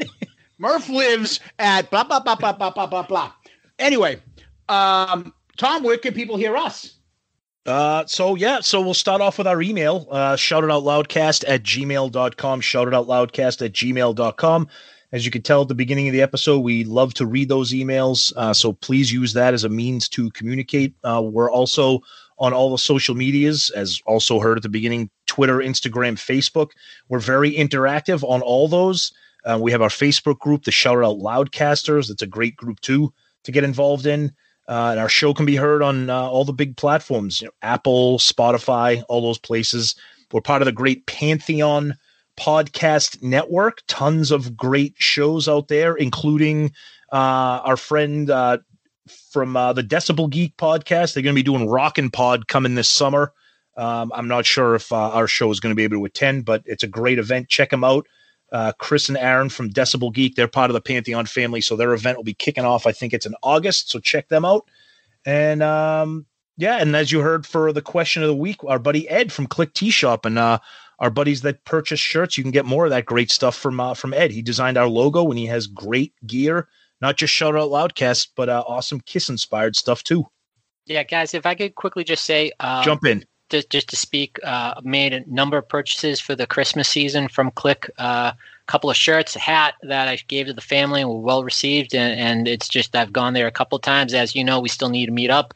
Murph 0.58 0.88
lives 0.88 1.40
at 1.58 1.90
blah, 1.90 2.04
blah, 2.04 2.20
blah, 2.20 2.36
blah, 2.36 2.52
blah, 2.52 2.70
blah, 2.70 2.86
blah, 2.86 3.02
blah. 3.02 3.32
Anyway, 3.78 4.20
um, 4.68 5.32
Tom, 5.56 5.82
where 5.82 5.98
can 5.98 6.14
people 6.14 6.36
hear 6.36 6.56
us? 6.56 6.94
Uh, 7.66 8.04
so 8.06 8.34
yeah, 8.34 8.60
so 8.60 8.80
we'll 8.80 8.92
start 8.92 9.22
off 9.22 9.38
with 9.38 9.46
our 9.46 9.62
email, 9.62 10.06
uh, 10.10 10.36
shout 10.36 10.64
it 10.64 10.70
out 10.70 10.82
loudcast 10.82 11.44
at 11.48 11.62
gmail.com, 11.62 12.60
shout 12.60 12.88
it 12.88 12.94
out 12.94 13.06
loudcast 13.06 13.64
at 13.64 13.72
gmail.com. 13.72 14.68
As 15.12 15.24
you 15.24 15.30
can 15.30 15.42
tell 15.42 15.62
at 15.62 15.68
the 15.68 15.74
beginning 15.74 16.08
of 16.08 16.12
the 16.12 16.20
episode, 16.20 16.58
we 16.58 16.84
love 16.84 17.14
to 17.14 17.24
read 17.24 17.48
those 17.48 17.72
emails. 17.72 18.32
Uh, 18.36 18.52
so 18.52 18.72
please 18.72 19.12
use 19.12 19.32
that 19.32 19.54
as 19.54 19.64
a 19.64 19.68
means 19.68 20.08
to 20.10 20.28
communicate. 20.32 20.92
Uh, 21.04 21.22
we're 21.24 21.50
also 21.50 22.00
on 22.38 22.52
all 22.52 22.70
the 22.70 22.78
social 22.78 23.14
medias, 23.14 23.70
as 23.70 24.02
also 24.06 24.40
heard 24.40 24.58
at 24.58 24.62
the 24.62 24.68
beginning 24.68 25.08
Twitter, 25.26 25.58
Instagram, 25.58 26.14
Facebook. 26.14 26.70
We're 27.08 27.20
very 27.20 27.52
interactive 27.52 28.28
on 28.28 28.42
all 28.42 28.66
those. 28.66 29.12
Uh, 29.44 29.58
we 29.60 29.70
have 29.70 29.82
our 29.82 29.88
Facebook 29.88 30.38
group, 30.40 30.64
the 30.64 30.72
Shout 30.72 30.98
Out 30.98 31.18
Loudcasters. 31.18 32.10
It's 32.10 32.22
a 32.22 32.26
great 32.26 32.56
group 32.56 32.80
too 32.80 33.12
to 33.44 33.52
get 33.52 33.62
involved 33.62 34.06
in. 34.06 34.32
Uh, 34.68 34.88
and 34.92 35.00
our 35.00 35.08
show 35.08 35.34
can 35.34 35.46
be 35.46 35.56
heard 35.56 35.82
on 35.82 36.08
uh, 36.08 36.22
all 36.22 36.44
the 36.44 36.52
big 36.52 36.76
platforms, 36.76 37.40
you 37.40 37.46
know, 37.46 37.52
Apple, 37.62 38.18
Spotify, 38.18 39.02
all 39.08 39.20
those 39.20 39.38
places. 39.38 39.94
We're 40.32 40.40
part 40.40 40.62
of 40.62 40.66
the 40.66 40.72
great 40.72 41.06
Pantheon 41.06 41.96
podcast 42.38 43.22
network. 43.22 43.82
Tons 43.86 44.30
of 44.30 44.56
great 44.56 44.94
shows 44.98 45.48
out 45.48 45.68
there, 45.68 45.94
including 45.94 46.72
uh, 47.12 47.60
our 47.64 47.76
friend 47.76 48.30
uh, 48.30 48.58
from 49.30 49.56
uh, 49.56 49.72
the 49.72 49.82
Decibel 49.82 50.30
Geek 50.30 50.56
podcast. 50.56 51.14
They're 51.14 51.22
going 51.22 51.34
to 51.34 51.38
be 51.38 51.42
doing 51.42 51.68
Rockin' 51.68 52.10
Pod 52.10 52.48
coming 52.48 52.74
this 52.74 52.88
summer. 52.88 53.32
Um, 53.76 54.12
I'm 54.14 54.28
not 54.28 54.46
sure 54.46 54.74
if 54.74 54.92
uh, 54.92 55.10
our 55.10 55.26
show 55.26 55.50
is 55.50 55.60
going 55.60 55.72
to 55.72 55.76
be 55.76 55.84
able 55.84 55.98
to 55.98 56.04
attend, 56.04 56.44
but 56.44 56.62
it's 56.64 56.84
a 56.84 56.88
great 56.88 57.18
event. 57.18 57.48
Check 57.48 57.70
them 57.70 57.84
out. 57.84 58.06
Uh, 58.54 58.70
Chris 58.78 59.08
and 59.08 59.18
Aaron 59.18 59.48
from 59.48 59.68
Decibel 59.68 60.14
Geek, 60.14 60.36
they're 60.36 60.46
part 60.46 60.70
of 60.70 60.74
the 60.74 60.80
Pantheon 60.80 61.26
family, 61.26 61.60
so 61.60 61.74
their 61.74 61.92
event 61.92 62.16
will 62.16 62.22
be 62.22 62.34
kicking 62.34 62.64
off. 62.64 62.86
I 62.86 62.92
think 62.92 63.12
it's 63.12 63.26
in 63.26 63.34
August, 63.42 63.90
so 63.90 63.98
check 63.98 64.28
them 64.28 64.44
out. 64.44 64.70
And 65.26 65.60
um, 65.60 66.26
yeah, 66.56 66.76
and 66.76 66.94
as 66.94 67.10
you 67.10 67.18
heard 67.18 67.46
for 67.46 67.72
the 67.72 67.82
question 67.82 68.22
of 68.22 68.28
the 68.28 68.36
week, 68.36 68.62
our 68.62 68.78
buddy 68.78 69.08
Ed 69.08 69.32
from 69.32 69.48
Klick 69.48 69.74
Tee 69.74 69.90
Shop 69.90 70.24
and 70.24 70.38
uh, 70.38 70.60
our 71.00 71.10
buddies 71.10 71.42
that 71.42 71.64
purchase 71.64 71.98
shirts, 71.98 72.38
you 72.38 72.44
can 72.44 72.52
get 72.52 72.64
more 72.64 72.84
of 72.84 72.90
that 72.90 73.06
great 73.06 73.32
stuff 73.32 73.56
from 73.56 73.80
uh, 73.80 73.94
from 73.94 74.14
Ed. 74.14 74.30
He 74.30 74.40
designed 74.40 74.78
our 74.78 74.86
logo, 74.86 75.28
and 75.28 75.38
he 75.38 75.46
has 75.46 75.66
great 75.66 76.12
gear, 76.24 76.68
not 77.00 77.16
just 77.16 77.32
shout 77.32 77.56
out 77.56 77.70
loudcast, 77.70 78.28
but 78.36 78.48
uh, 78.48 78.62
awesome 78.68 79.00
Kiss 79.00 79.28
inspired 79.28 79.74
stuff 79.74 80.04
too. 80.04 80.28
Yeah, 80.86 81.02
guys, 81.02 81.34
if 81.34 81.44
I 81.44 81.56
could 81.56 81.74
quickly 81.74 82.04
just 82.04 82.24
say, 82.24 82.52
um, 82.60 82.84
Jump 82.84 83.04
in. 83.04 83.24
Just 83.50 83.70
just 83.70 83.88
to 83.90 83.96
speak, 83.96 84.38
uh, 84.42 84.80
made 84.82 85.12
a 85.12 85.22
number 85.32 85.58
of 85.58 85.68
purchases 85.68 86.18
for 86.20 86.34
the 86.34 86.46
Christmas 86.46 86.88
season 86.88 87.28
from 87.28 87.50
Klick. 87.50 87.90
Uh, 87.98 88.32
a 88.34 88.66
couple 88.66 88.88
of 88.88 88.96
shirts, 88.96 89.36
a 89.36 89.38
hat 89.38 89.74
that 89.82 90.08
I 90.08 90.18
gave 90.28 90.46
to 90.46 90.54
the 90.54 90.62
family 90.62 91.02
and 91.02 91.10
were 91.10 91.20
well 91.20 91.44
received, 91.44 91.94
and, 91.94 92.18
and 92.18 92.48
it's 92.48 92.68
just 92.68 92.96
I've 92.96 93.12
gone 93.12 93.34
there 93.34 93.46
a 93.46 93.52
couple 93.52 93.76
of 93.76 93.82
times. 93.82 94.14
As 94.14 94.34
you 94.34 94.42
know, 94.44 94.60
we 94.60 94.68
still 94.70 94.88
need 94.88 95.06
to 95.06 95.12
meet 95.12 95.30
up. 95.30 95.52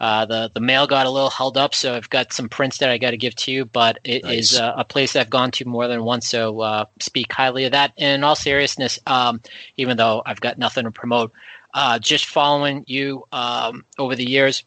Uh, 0.00 0.24
the 0.24 0.50
the 0.54 0.60
mail 0.60 0.86
got 0.86 1.06
a 1.06 1.10
little 1.10 1.30
held 1.30 1.56
up, 1.56 1.74
so 1.74 1.94
I've 1.94 2.10
got 2.10 2.32
some 2.32 2.48
prints 2.48 2.78
that 2.78 2.88
I 2.90 2.98
got 2.98 3.10
to 3.10 3.16
give 3.18 3.36
to 3.36 3.52
you. 3.52 3.64
But 3.64 3.98
it 4.02 4.24
is 4.24 4.52
Nice. 4.52 4.60
uh, 4.60 4.74
a 4.76 4.84
place 4.84 5.14
I've 5.14 5.30
gone 5.30 5.50
to 5.52 5.64
more 5.66 5.86
than 5.86 6.02
once, 6.02 6.28
so 6.28 6.60
uh, 6.60 6.86
speak 7.00 7.32
highly 7.32 7.64
of 7.66 7.72
that. 7.72 7.92
And 7.98 8.14
in 8.16 8.24
all 8.24 8.34
seriousness, 8.34 8.98
um, 9.06 9.40
even 9.76 9.96
though 9.98 10.22
I've 10.26 10.40
got 10.40 10.58
nothing 10.58 10.84
to 10.84 10.90
promote, 10.90 11.32
uh, 11.74 11.98
just 11.98 12.26
following 12.26 12.84
you 12.88 13.24
um, 13.30 13.84
over 13.98 14.16
the 14.16 14.28
years, 14.28 14.64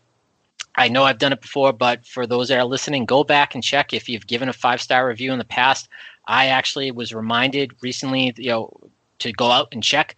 I 0.76 0.88
know 0.88 1.04
I've 1.04 1.20
done 1.20 1.34
it 1.34 1.42
before, 1.42 1.72
but 1.72 2.06
for 2.06 2.26
those 2.26 2.48
that 2.48 2.58
are 2.58 2.66
listening, 2.66 3.06
go 3.06 3.24
back 3.24 3.54
and 3.54 3.64
check 3.64 3.94
if 3.94 4.10
you've 4.10 4.26
given 4.26 4.50
a 4.50 4.54
five 4.54 4.82
star 4.82 5.08
review 5.08 5.32
in 5.32 5.38
the 5.38 5.46
past. 5.46 5.88
I 6.26 6.48
actually 6.48 6.92
was 6.92 7.14
reminded 7.14 7.74
recently, 7.82 8.34
you 8.38 8.50
know, 8.50 8.90
to 9.20 9.32
go 9.32 9.52
out 9.52 9.70
and 9.72 9.84
check. 9.84 10.16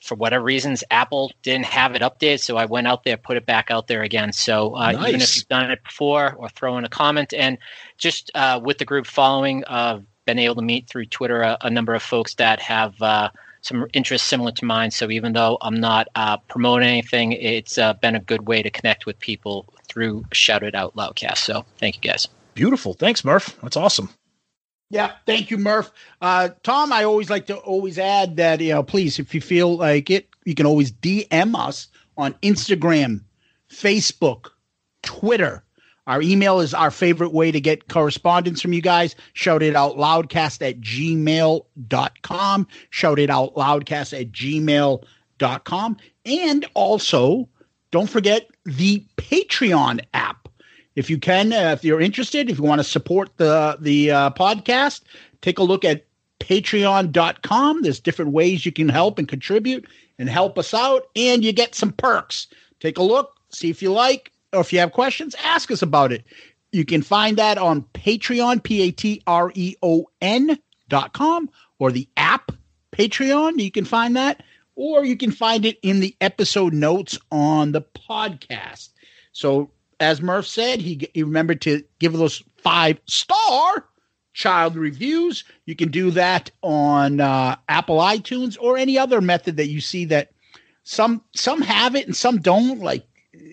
For 0.00 0.14
whatever 0.14 0.44
reasons, 0.44 0.84
Apple 0.90 1.32
didn't 1.42 1.66
have 1.66 1.94
it 1.94 2.02
updated, 2.02 2.40
so 2.40 2.56
I 2.56 2.66
went 2.66 2.86
out 2.86 3.04
there, 3.04 3.16
put 3.16 3.36
it 3.36 3.46
back 3.46 3.70
out 3.70 3.88
there 3.88 4.02
again. 4.02 4.32
So 4.32 4.74
uh, 4.76 4.92
even 5.08 5.20
if 5.20 5.36
you've 5.36 5.48
done 5.48 5.70
it 5.70 5.82
before, 5.82 6.34
or 6.34 6.48
throw 6.48 6.78
in 6.78 6.84
a 6.84 6.88
comment, 6.88 7.32
and 7.34 7.58
just 7.98 8.30
uh, 8.34 8.60
with 8.62 8.78
the 8.78 8.84
group 8.84 9.06
following, 9.06 9.64
uh, 9.66 10.00
been 10.26 10.38
able 10.38 10.56
to 10.56 10.62
meet 10.62 10.88
through 10.88 11.06
Twitter 11.06 11.40
a, 11.42 11.56
a 11.62 11.70
number 11.70 11.94
of 11.94 12.02
folks 12.02 12.34
that 12.34 12.60
have 12.60 13.00
uh, 13.00 13.30
some 13.66 13.86
interests 13.92 14.26
similar 14.26 14.52
to 14.52 14.64
mine. 14.64 14.90
So 14.90 15.10
even 15.10 15.32
though 15.32 15.58
I'm 15.60 15.78
not 15.78 16.08
uh, 16.14 16.36
promoting 16.48 16.88
anything, 16.88 17.32
it's 17.32 17.78
uh, 17.78 17.94
been 17.94 18.14
a 18.14 18.20
good 18.20 18.46
way 18.46 18.62
to 18.62 18.70
connect 18.70 19.06
with 19.06 19.18
people 19.18 19.66
through 19.88 20.24
Shout 20.32 20.62
It 20.62 20.74
Out 20.74 20.94
Loudcast. 20.94 21.38
So 21.38 21.64
thank 21.78 21.96
you 21.96 22.10
guys. 22.10 22.28
Beautiful. 22.54 22.94
Thanks, 22.94 23.24
Murph. 23.24 23.58
That's 23.62 23.76
awesome. 23.76 24.08
Yeah, 24.88 25.12
thank 25.26 25.50
you, 25.50 25.58
Murph. 25.58 25.90
Uh, 26.20 26.50
Tom, 26.62 26.92
I 26.92 27.04
always 27.04 27.28
like 27.28 27.46
to 27.46 27.56
always 27.56 27.98
add 27.98 28.36
that 28.36 28.60
you 28.60 28.72
know, 28.72 28.84
please, 28.84 29.18
if 29.18 29.34
you 29.34 29.40
feel 29.40 29.76
like 29.76 30.10
it, 30.10 30.28
you 30.44 30.54
can 30.54 30.64
always 30.64 30.92
DM 30.92 31.56
us 31.56 31.88
on 32.16 32.34
Instagram, 32.34 33.22
Facebook, 33.68 34.50
Twitter. 35.02 35.64
Our 36.06 36.22
email 36.22 36.60
is 36.60 36.72
our 36.72 36.90
favorite 36.90 37.32
way 37.32 37.50
to 37.50 37.60
get 37.60 37.88
correspondence 37.88 38.62
from 38.62 38.72
you 38.72 38.80
guys. 38.80 39.16
Shout 39.32 39.62
it 39.62 39.74
out 39.74 39.96
loudcast 39.96 40.66
at 40.66 40.80
gmail.com. 40.80 42.68
Shout 42.90 43.18
it 43.18 43.30
out 43.30 43.54
loudcast 43.54 44.20
at 44.20 44.30
gmail.com. 44.30 45.96
And 46.24 46.66
also, 46.74 47.48
don't 47.90 48.08
forget 48.08 48.48
the 48.64 49.04
Patreon 49.16 50.00
app. 50.14 50.48
If 50.94 51.10
you 51.10 51.18
can, 51.18 51.52
uh, 51.52 51.72
if 51.72 51.84
you're 51.84 52.00
interested, 52.00 52.48
if 52.50 52.58
you 52.58 52.64
want 52.64 52.78
to 52.78 52.84
support 52.84 53.36
the 53.36 53.76
the 53.80 54.10
uh, 54.10 54.30
podcast, 54.30 55.02
take 55.42 55.58
a 55.58 55.62
look 55.62 55.84
at 55.84 56.06
patreon.com. 56.40 57.82
There's 57.82 58.00
different 58.00 58.32
ways 58.32 58.64
you 58.64 58.72
can 58.72 58.88
help 58.88 59.18
and 59.18 59.28
contribute 59.28 59.86
and 60.18 60.28
help 60.28 60.58
us 60.58 60.72
out, 60.72 61.08
and 61.14 61.44
you 61.44 61.52
get 61.52 61.74
some 61.74 61.92
perks. 61.92 62.46
Take 62.80 62.96
a 62.96 63.02
look, 63.02 63.34
see 63.50 63.68
if 63.68 63.82
you 63.82 63.92
like, 63.92 64.32
or 64.56 64.60
if 64.62 64.72
you 64.72 64.80
have 64.80 64.92
questions, 64.92 65.36
ask 65.42 65.70
us 65.70 65.82
about 65.82 66.12
it. 66.12 66.24
You 66.72 66.84
can 66.84 67.02
find 67.02 67.36
that 67.36 67.58
on 67.58 67.82
Patreon, 67.94 68.62
P 68.62 68.82
A 68.82 68.90
T 68.90 69.22
R 69.26 69.52
E 69.54 69.76
O 69.82 70.06
N 70.20 70.58
dot 70.88 71.12
com, 71.12 71.48
or 71.78 71.92
the 71.92 72.08
app 72.16 72.52
Patreon. 72.92 73.60
You 73.60 73.70
can 73.70 73.84
find 73.84 74.16
that, 74.16 74.42
or 74.74 75.04
you 75.04 75.16
can 75.16 75.30
find 75.30 75.64
it 75.64 75.78
in 75.82 76.00
the 76.00 76.16
episode 76.20 76.72
notes 76.72 77.18
on 77.30 77.72
the 77.72 77.82
podcast. 77.82 78.88
So, 79.32 79.70
as 80.00 80.20
Murph 80.20 80.46
said, 80.46 80.80
he, 80.80 81.08
he 81.14 81.22
remembered 81.22 81.60
to 81.62 81.82
give 81.98 82.12
those 82.12 82.42
five 82.56 82.98
star 83.06 83.86
child 84.34 84.76
reviews. 84.76 85.44
You 85.64 85.76
can 85.76 85.90
do 85.90 86.10
that 86.12 86.50
on 86.62 87.20
uh, 87.20 87.56
Apple 87.68 87.98
iTunes 87.98 88.56
or 88.60 88.76
any 88.76 88.98
other 88.98 89.20
method 89.20 89.56
that 89.56 89.68
you 89.68 89.80
see 89.80 90.04
that 90.06 90.32
some 90.84 91.22
some 91.34 91.62
have 91.62 91.96
it 91.96 92.06
and 92.06 92.14
some 92.14 92.38
don't. 92.38 92.80
Like 92.80 93.06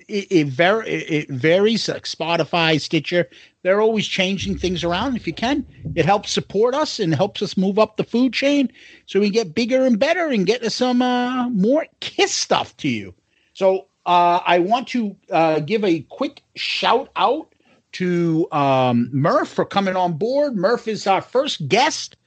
it, 0.07 0.27
it, 0.31 0.47
var- 0.47 0.83
it 0.85 1.29
varies, 1.29 1.87
like 1.87 2.03
Spotify, 2.03 2.79
Stitcher. 2.79 3.29
They're 3.61 3.81
always 3.81 4.07
changing 4.07 4.57
things 4.57 4.83
around. 4.83 5.15
If 5.15 5.25
you 5.25 5.33
can, 5.33 5.65
it 5.95 6.05
helps 6.05 6.31
support 6.31 6.75
us 6.75 6.99
and 6.99 7.13
helps 7.15 7.41
us 7.41 7.55
move 7.55 7.79
up 7.79 7.97
the 7.97 8.03
food 8.03 8.33
chain 8.33 8.71
so 9.05 9.19
we 9.19 9.29
get 9.29 9.55
bigger 9.55 9.85
and 9.85 9.97
better 9.97 10.27
and 10.27 10.45
get 10.45 10.69
some 10.71 11.01
uh, 11.01 11.49
more 11.49 11.85
Kiss 12.01 12.31
stuff 12.31 12.75
to 12.77 12.89
you. 12.89 13.13
So 13.53 13.87
uh, 14.05 14.41
I 14.45 14.59
want 14.59 14.87
to 14.89 15.15
uh, 15.29 15.59
give 15.59 15.83
a 15.83 16.01
quick 16.01 16.41
shout 16.55 17.09
out 17.15 17.53
to 17.93 18.47
um, 18.51 19.09
Murph 19.13 19.49
for 19.49 19.65
coming 19.65 19.95
on 19.95 20.13
board. 20.13 20.55
Murph 20.55 20.87
is 20.87 21.07
our 21.07 21.21
first 21.21 21.67
guest, 21.67 22.17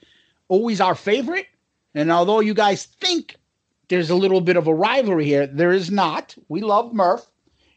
always 0.47 0.81
our 0.81 0.95
favorite. 0.95 1.47
And 1.93 2.11
although 2.11 2.39
you 2.39 2.53
guys 2.53 2.85
think 2.85 3.35
there's 3.89 4.09
a 4.09 4.15
little 4.15 4.41
bit 4.41 4.57
of 4.57 4.67
a 4.67 4.73
rivalry 4.73 5.25
here, 5.25 5.47
there 5.47 5.71
is 5.71 5.91
not. 5.91 6.35
We 6.47 6.61
love 6.61 6.93
Murph. 6.93 7.25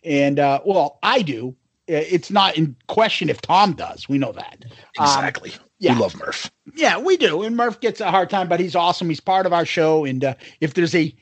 And, 0.05 0.39
uh, 0.39 0.61
well, 0.65 0.99
I 1.03 1.23
do. 1.23 1.55
It's 1.87 2.31
not 2.31 2.57
in 2.57 2.77
question 2.87 3.29
if 3.29 3.41
Tom 3.41 3.73
does. 3.73 4.09
We 4.09 4.17
know 4.17 4.33
that. 4.33 4.65
Exactly. 4.99 5.53
Um, 5.53 5.59
yeah. 5.81 5.95
We 5.95 6.01
love 6.01 6.15
Murph. 6.17 6.51
Yeah, 6.77 6.99
we 6.99 7.17
do. 7.17 7.43
And 7.43 7.57
Murph 7.57 7.81
gets 7.81 8.01
a 8.01 8.11
hard 8.11 8.31
time, 8.31 8.49
but 8.49 8.61
he's 8.61 8.77
awesome. 8.77 9.09
He's 9.09 9.19
part 9.21 9.45
of 9.45 9.53
our 9.53 9.67
show. 9.67 10.05
And 10.05 10.25
uh, 10.25 10.35
if 10.61 10.75
there's 10.75 10.95
a 10.95 11.13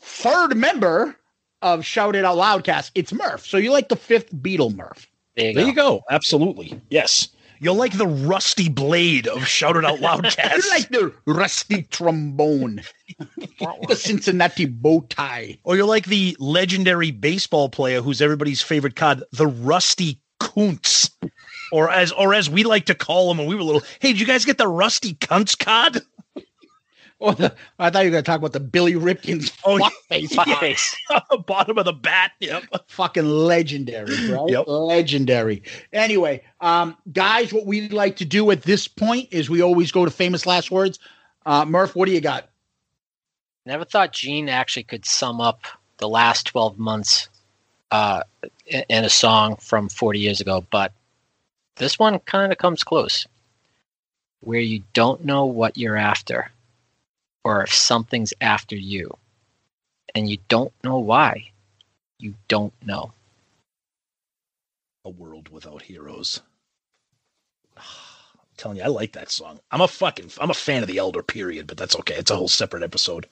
third 0.00 0.56
member 0.56 1.16
of 1.62 1.84
Shout 1.84 2.16
It 2.16 2.24
Out 2.24 2.36
Loudcast, 2.36 2.90
it's 2.96 3.12
Murph. 3.12 3.46
So 3.46 3.56
you 3.56 3.70
like 3.70 3.88
the 3.88 3.96
fifth 3.96 4.34
Beatle 4.34 4.74
Murph. 4.74 5.06
There 5.36 5.48
you 5.50 5.54
There 5.54 5.64
go. 5.64 5.68
you 5.68 5.74
go. 5.74 6.02
Absolutely. 6.10 6.80
Yes. 6.90 7.28
You'll 7.60 7.74
like 7.76 7.96
the 7.96 8.06
rusty 8.06 8.68
blade 8.68 9.26
of 9.26 9.46
Shout 9.46 9.76
It 9.76 9.84
Out 9.84 9.98
Loudcast. 10.00 10.36
You're 10.56 10.70
like 10.70 10.88
the 10.88 11.32
rusty 11.32 11.82
trombone, 11.84 12.82
the 13.88 13.96
Cincinnati 13.96 14.66
bow 14.66 15.00
tie. 15.08 15.58
or 15.64 15.76
you're 15.76 15.86
like 15.86 16.06
the 16.06 16.36
legendary 16.38 17.10
baseball 17.10 17.68
player 17.68 18.02
who's 18.02 18.20
everybody's 18.20 18.62
favorite 18.62 18.96
card, 18.96 19.22
the 19.32 19.46
Rusty 19.46 20.20
Kuntz. 20.40 21.10
Or 21.72 21.90
as 21.90 22.12
or 22.12 22.32
as 22.32 22.48
we 22.48 22.62
like 22.62 22.86
to 22.86 22.94
call 22.94 23.30
him 23.30 23.38
when 23.38 23.48
we 23.48 23.56
were 23.56 23.62
little. 23.62 23.82
Hey, 24.00 24.12
did 24.12 24.20
you 24.20 24.26
guys 24.26 24.44
get 24.44 24.56
the 24.56 24.68
Rusty 24.68 25.14
Kuntz 25.14 25.56
card? 25.56 26.00
Or 27.18 27.34
the, 27.34 27.54
I 27.78 27.88
thought 27.88 28.00
you 28.04 28.08
were 28.08 28.12
going 28.12 28.24
to 28.24 28.30
talk 28.30 28.38
about 28.38 28.52
the 28.52 28.60
Billy 28.60 28.92
Ripken's 28.92 29.50
Oh, 29.64 29.78
fuckface. 30.10 30.28
Fuckface. 30.34 31.46
Bottom 31.46 31.78
of 31.78 31.86
the 31.86 31.92
bat. 31.94 32.32
Yep. 32.40 32.64
Fucking 32.88 33.24
legendary, 33.24 34.30
right? 34.30 34.48
Yep. 34.50 34.64
Legendary. 34.66 35.62
Anyway, 35.94 36.42
um, 36.60 36.94
guys, 37.12 37.52
what 37.54 37.64
we'd 37.64 37.92
like 37.92 38.16
to 38.16 38.26
do 38.26 38.50
at 38.50 38.62
this 38.62 38.86
point 38.86 39.28
is 39.30 39.48
we 39.48 39.62
always 39.62 39.92
go 39.92 40.04
to 40.04 40.10
famous 40.10 40.44
last 40.44 40.70
words. 40.70 40.98
Uh, 41.46 41.64
Murph, 41.64 41.96
what 41.96 42.06
do 42.06 42.12
you 42.12 42.20
got? 42.20 42.50
Never 43.64 43.84
thought 43.84 44.12
Gene 44.12 44.48
actually 44.48 44.84
could 44.84 45.06
sum 45.06 45.40
up 45.40 45.62
the 45.98 46.08
last 46.08 46.46
12 46.48 46.78
months 46.78 47.28
uh, 47.90 48.22
in 48.66 48.84
in 48.88 49.04
a 49.04 49.08
song 49.08 49.56
from 49.56 49.88
40 49.88 50.18
years 50.18 50.40
ago, 50.40 50.64
but 50.70 50.92
this 51.76 51.98
one 51.98 52.18
kind 52.20 52.52
of 52.52 52.58
comes 52.58 52.84
close. 52.84 53.26
Where 54.40 54.60
you 54.60 54.82
don't 54.92 55.24
know 55.24 55.46
what 55.46 55.78
you're 55.78 55.96
after, 55.96 56.50
or 57.46 57.62
if 57.62 57.72
something's 57.72 58.34
after 58.40 58.74
you, 58.74 59.08
and 60.16 60.28
you 60.28 60.36
don't 60.48 60.72
know 60.82 60.98
why. 60.98 61.52
You 62.18 62.34
don't 62.48 62.72
know. 62.84 63.12
A 65.04 65.10
world 65.10 65.50
without 65.50 65.82
heroes. 65.82 66.40
I'm 67.76 67.84
telling 68.56 68.78
you, 68.78 68.82
I 68.82 68.88
like 68.88 69.12
that 69.12 69.30
song. 69.30 69.60
I'm 69.70 69.80
a 69.80 69.86
fucking 69.86 70.32
I'm 70.40 70.50
a 70.50 70.54
fan 70.54 70.82
of 70.82 70.88
the 70.88 70.98
Elder 70.98 71.22
period, 71.22 71.68
but 71.68 71.76
that's 71.76 71.94
okay. 71.94 72.16
It's 72.16 72.32
a 72.32 72.36
whole 72.36 72.48
separate 72.48 72.82
episode. 72.82 73.28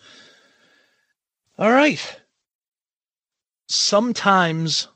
All 1.58 1.72
right. 1.72 2.20
Sometimes 3.68 4.86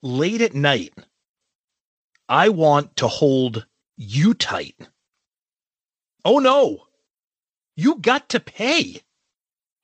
late 0.00 0.40
at 0.40 0.54
night, 0.54 0.94
I 2.30 2.48
want 2.48 2.96
to 2.96 3.08
hold 3.08 3.66
you 3.98 4.32
tight. 4.32 4.88
Oh 6.24 6.38
no. 6.38 6.87
You 7.78 7.94
got 8.00 8.28
to 8.30 8.40
pay. 8.40 9.02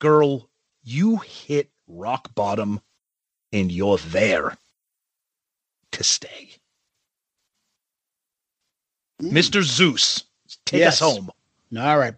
Girl, 0.01 0.51
you 0.83 1.19
hit 1.19 1.71
rock 1.87 2.35
bottom 2.35 2.81
and 3.53 3.71
you're 3.71 3.99
there 3.99 4.59
to 5.93 6.03
stay. 6.03 6.57
Mr. 9.23 9.63
Zeus, 9.63 10.25
take 10.67 10.81
Yes. 10.81 11.01
us 11.01 11.17
home. 11.17 11.31
All 11.79 11.97
right. 11.97 12.15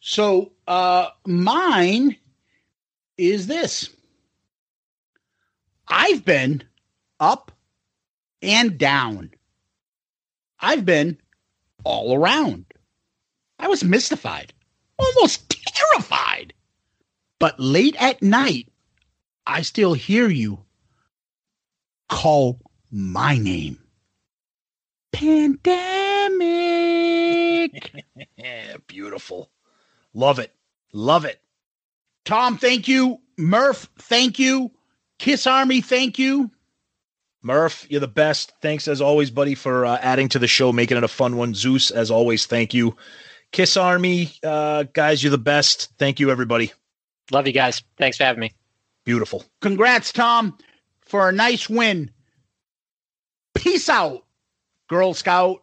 So 0.00 0.52
uh 0.66 1.10
mine 1.26 2.16
is 3.18 3.46
this. 3.48 3.90
I've 5.88 6.24
been 6.24 6.62
up 7.20 7.52
and 8.40 8.78
down. 8.78 9.32
I've 10.58 10.86
been 10.86 11.20
all 11.84 12.14
around. 12.16 12.64
I 13.58 13.68
was 13.68 13.84
mystified, 13.84 14.54
almost 14.98 15.50
terrified. 15.50 16.52
But 17.38 17.58
late 17.60 17.96
at 18.00 18.22
night, 18.22 18.68
I 19.46 19.62
still 19.62 19.94
hear 19.94 20.28
you 20.28 20.64
call 22.08 22.60
my 22.90 23.38
name. 23.38 23.78
Pandemic. 25.12 25.68
Beautiful. 28.86 29.50
Love 30.14 30.38
it. 30.38 30.54
Love 30.92 31.24
it. 31.24 31.40
Tom, 32.24 32.58
thank 32.58 32.88
you. 32.88 33.20
Murph, 33.36 33.88
thank 33.98 34.38
you. 34.38 34.70
Kiss 35.18 35.46
Army, 35.46 35.80
thank 35.80 36.18
you. 36.18 36.50
Murph, 37.42 37.86
you're 37.88 38.00
the 38.00 38.08
best. 38.08 38.52
Thanks 38.60 38.88
as 38.88 39.00
always, 39.00 39.30
buddy, 39.30 39.54
for 39.54 39.86
uh, 39.86 39.98
adding 40.02 40.28
to 40.30 40.38
the 40.38 40.46
show, 40.48 40.72
making 40.72 40.96
it 40.96 41.04
a 41.04 41.08
fun 41.08 41.36
one. 41.36 41.54
Zeus, 41.54 41.90
as 41.90 42.10
always, 42.10 42.46
thank 42.46 42.74
you. 42.74 42.96
Kiss 43.52 43.76
Army, 43.76 44.30
uh, 44.42 44.84
guys, 44.92 45.22
you're 45.22 45.30
the 45.30 45.38
best. 45.38 45.90
Thank 45.98 46.20
you, 46.20 46.30
everybody. 46.30 46.72
Love 47.30 47.46
you 47.46 47.52
guys. 47.52 47.82
Thanks 47.96 48.16
for 48.16 48.24
having 48.24 48.40
me. 48.40 48.52
Beautiful. 49.04 49.44
Congrats, 49.60 50.12
Tom, 50.12 50.58
for 51.00 51.28
a 51.28 51.32
nice 51.32 51.68
win. 51.68 52.10
Peace 53.54 53.88
out, 53.88 54.24
Girl 54.88 55.14
Scout. 55.14 55.62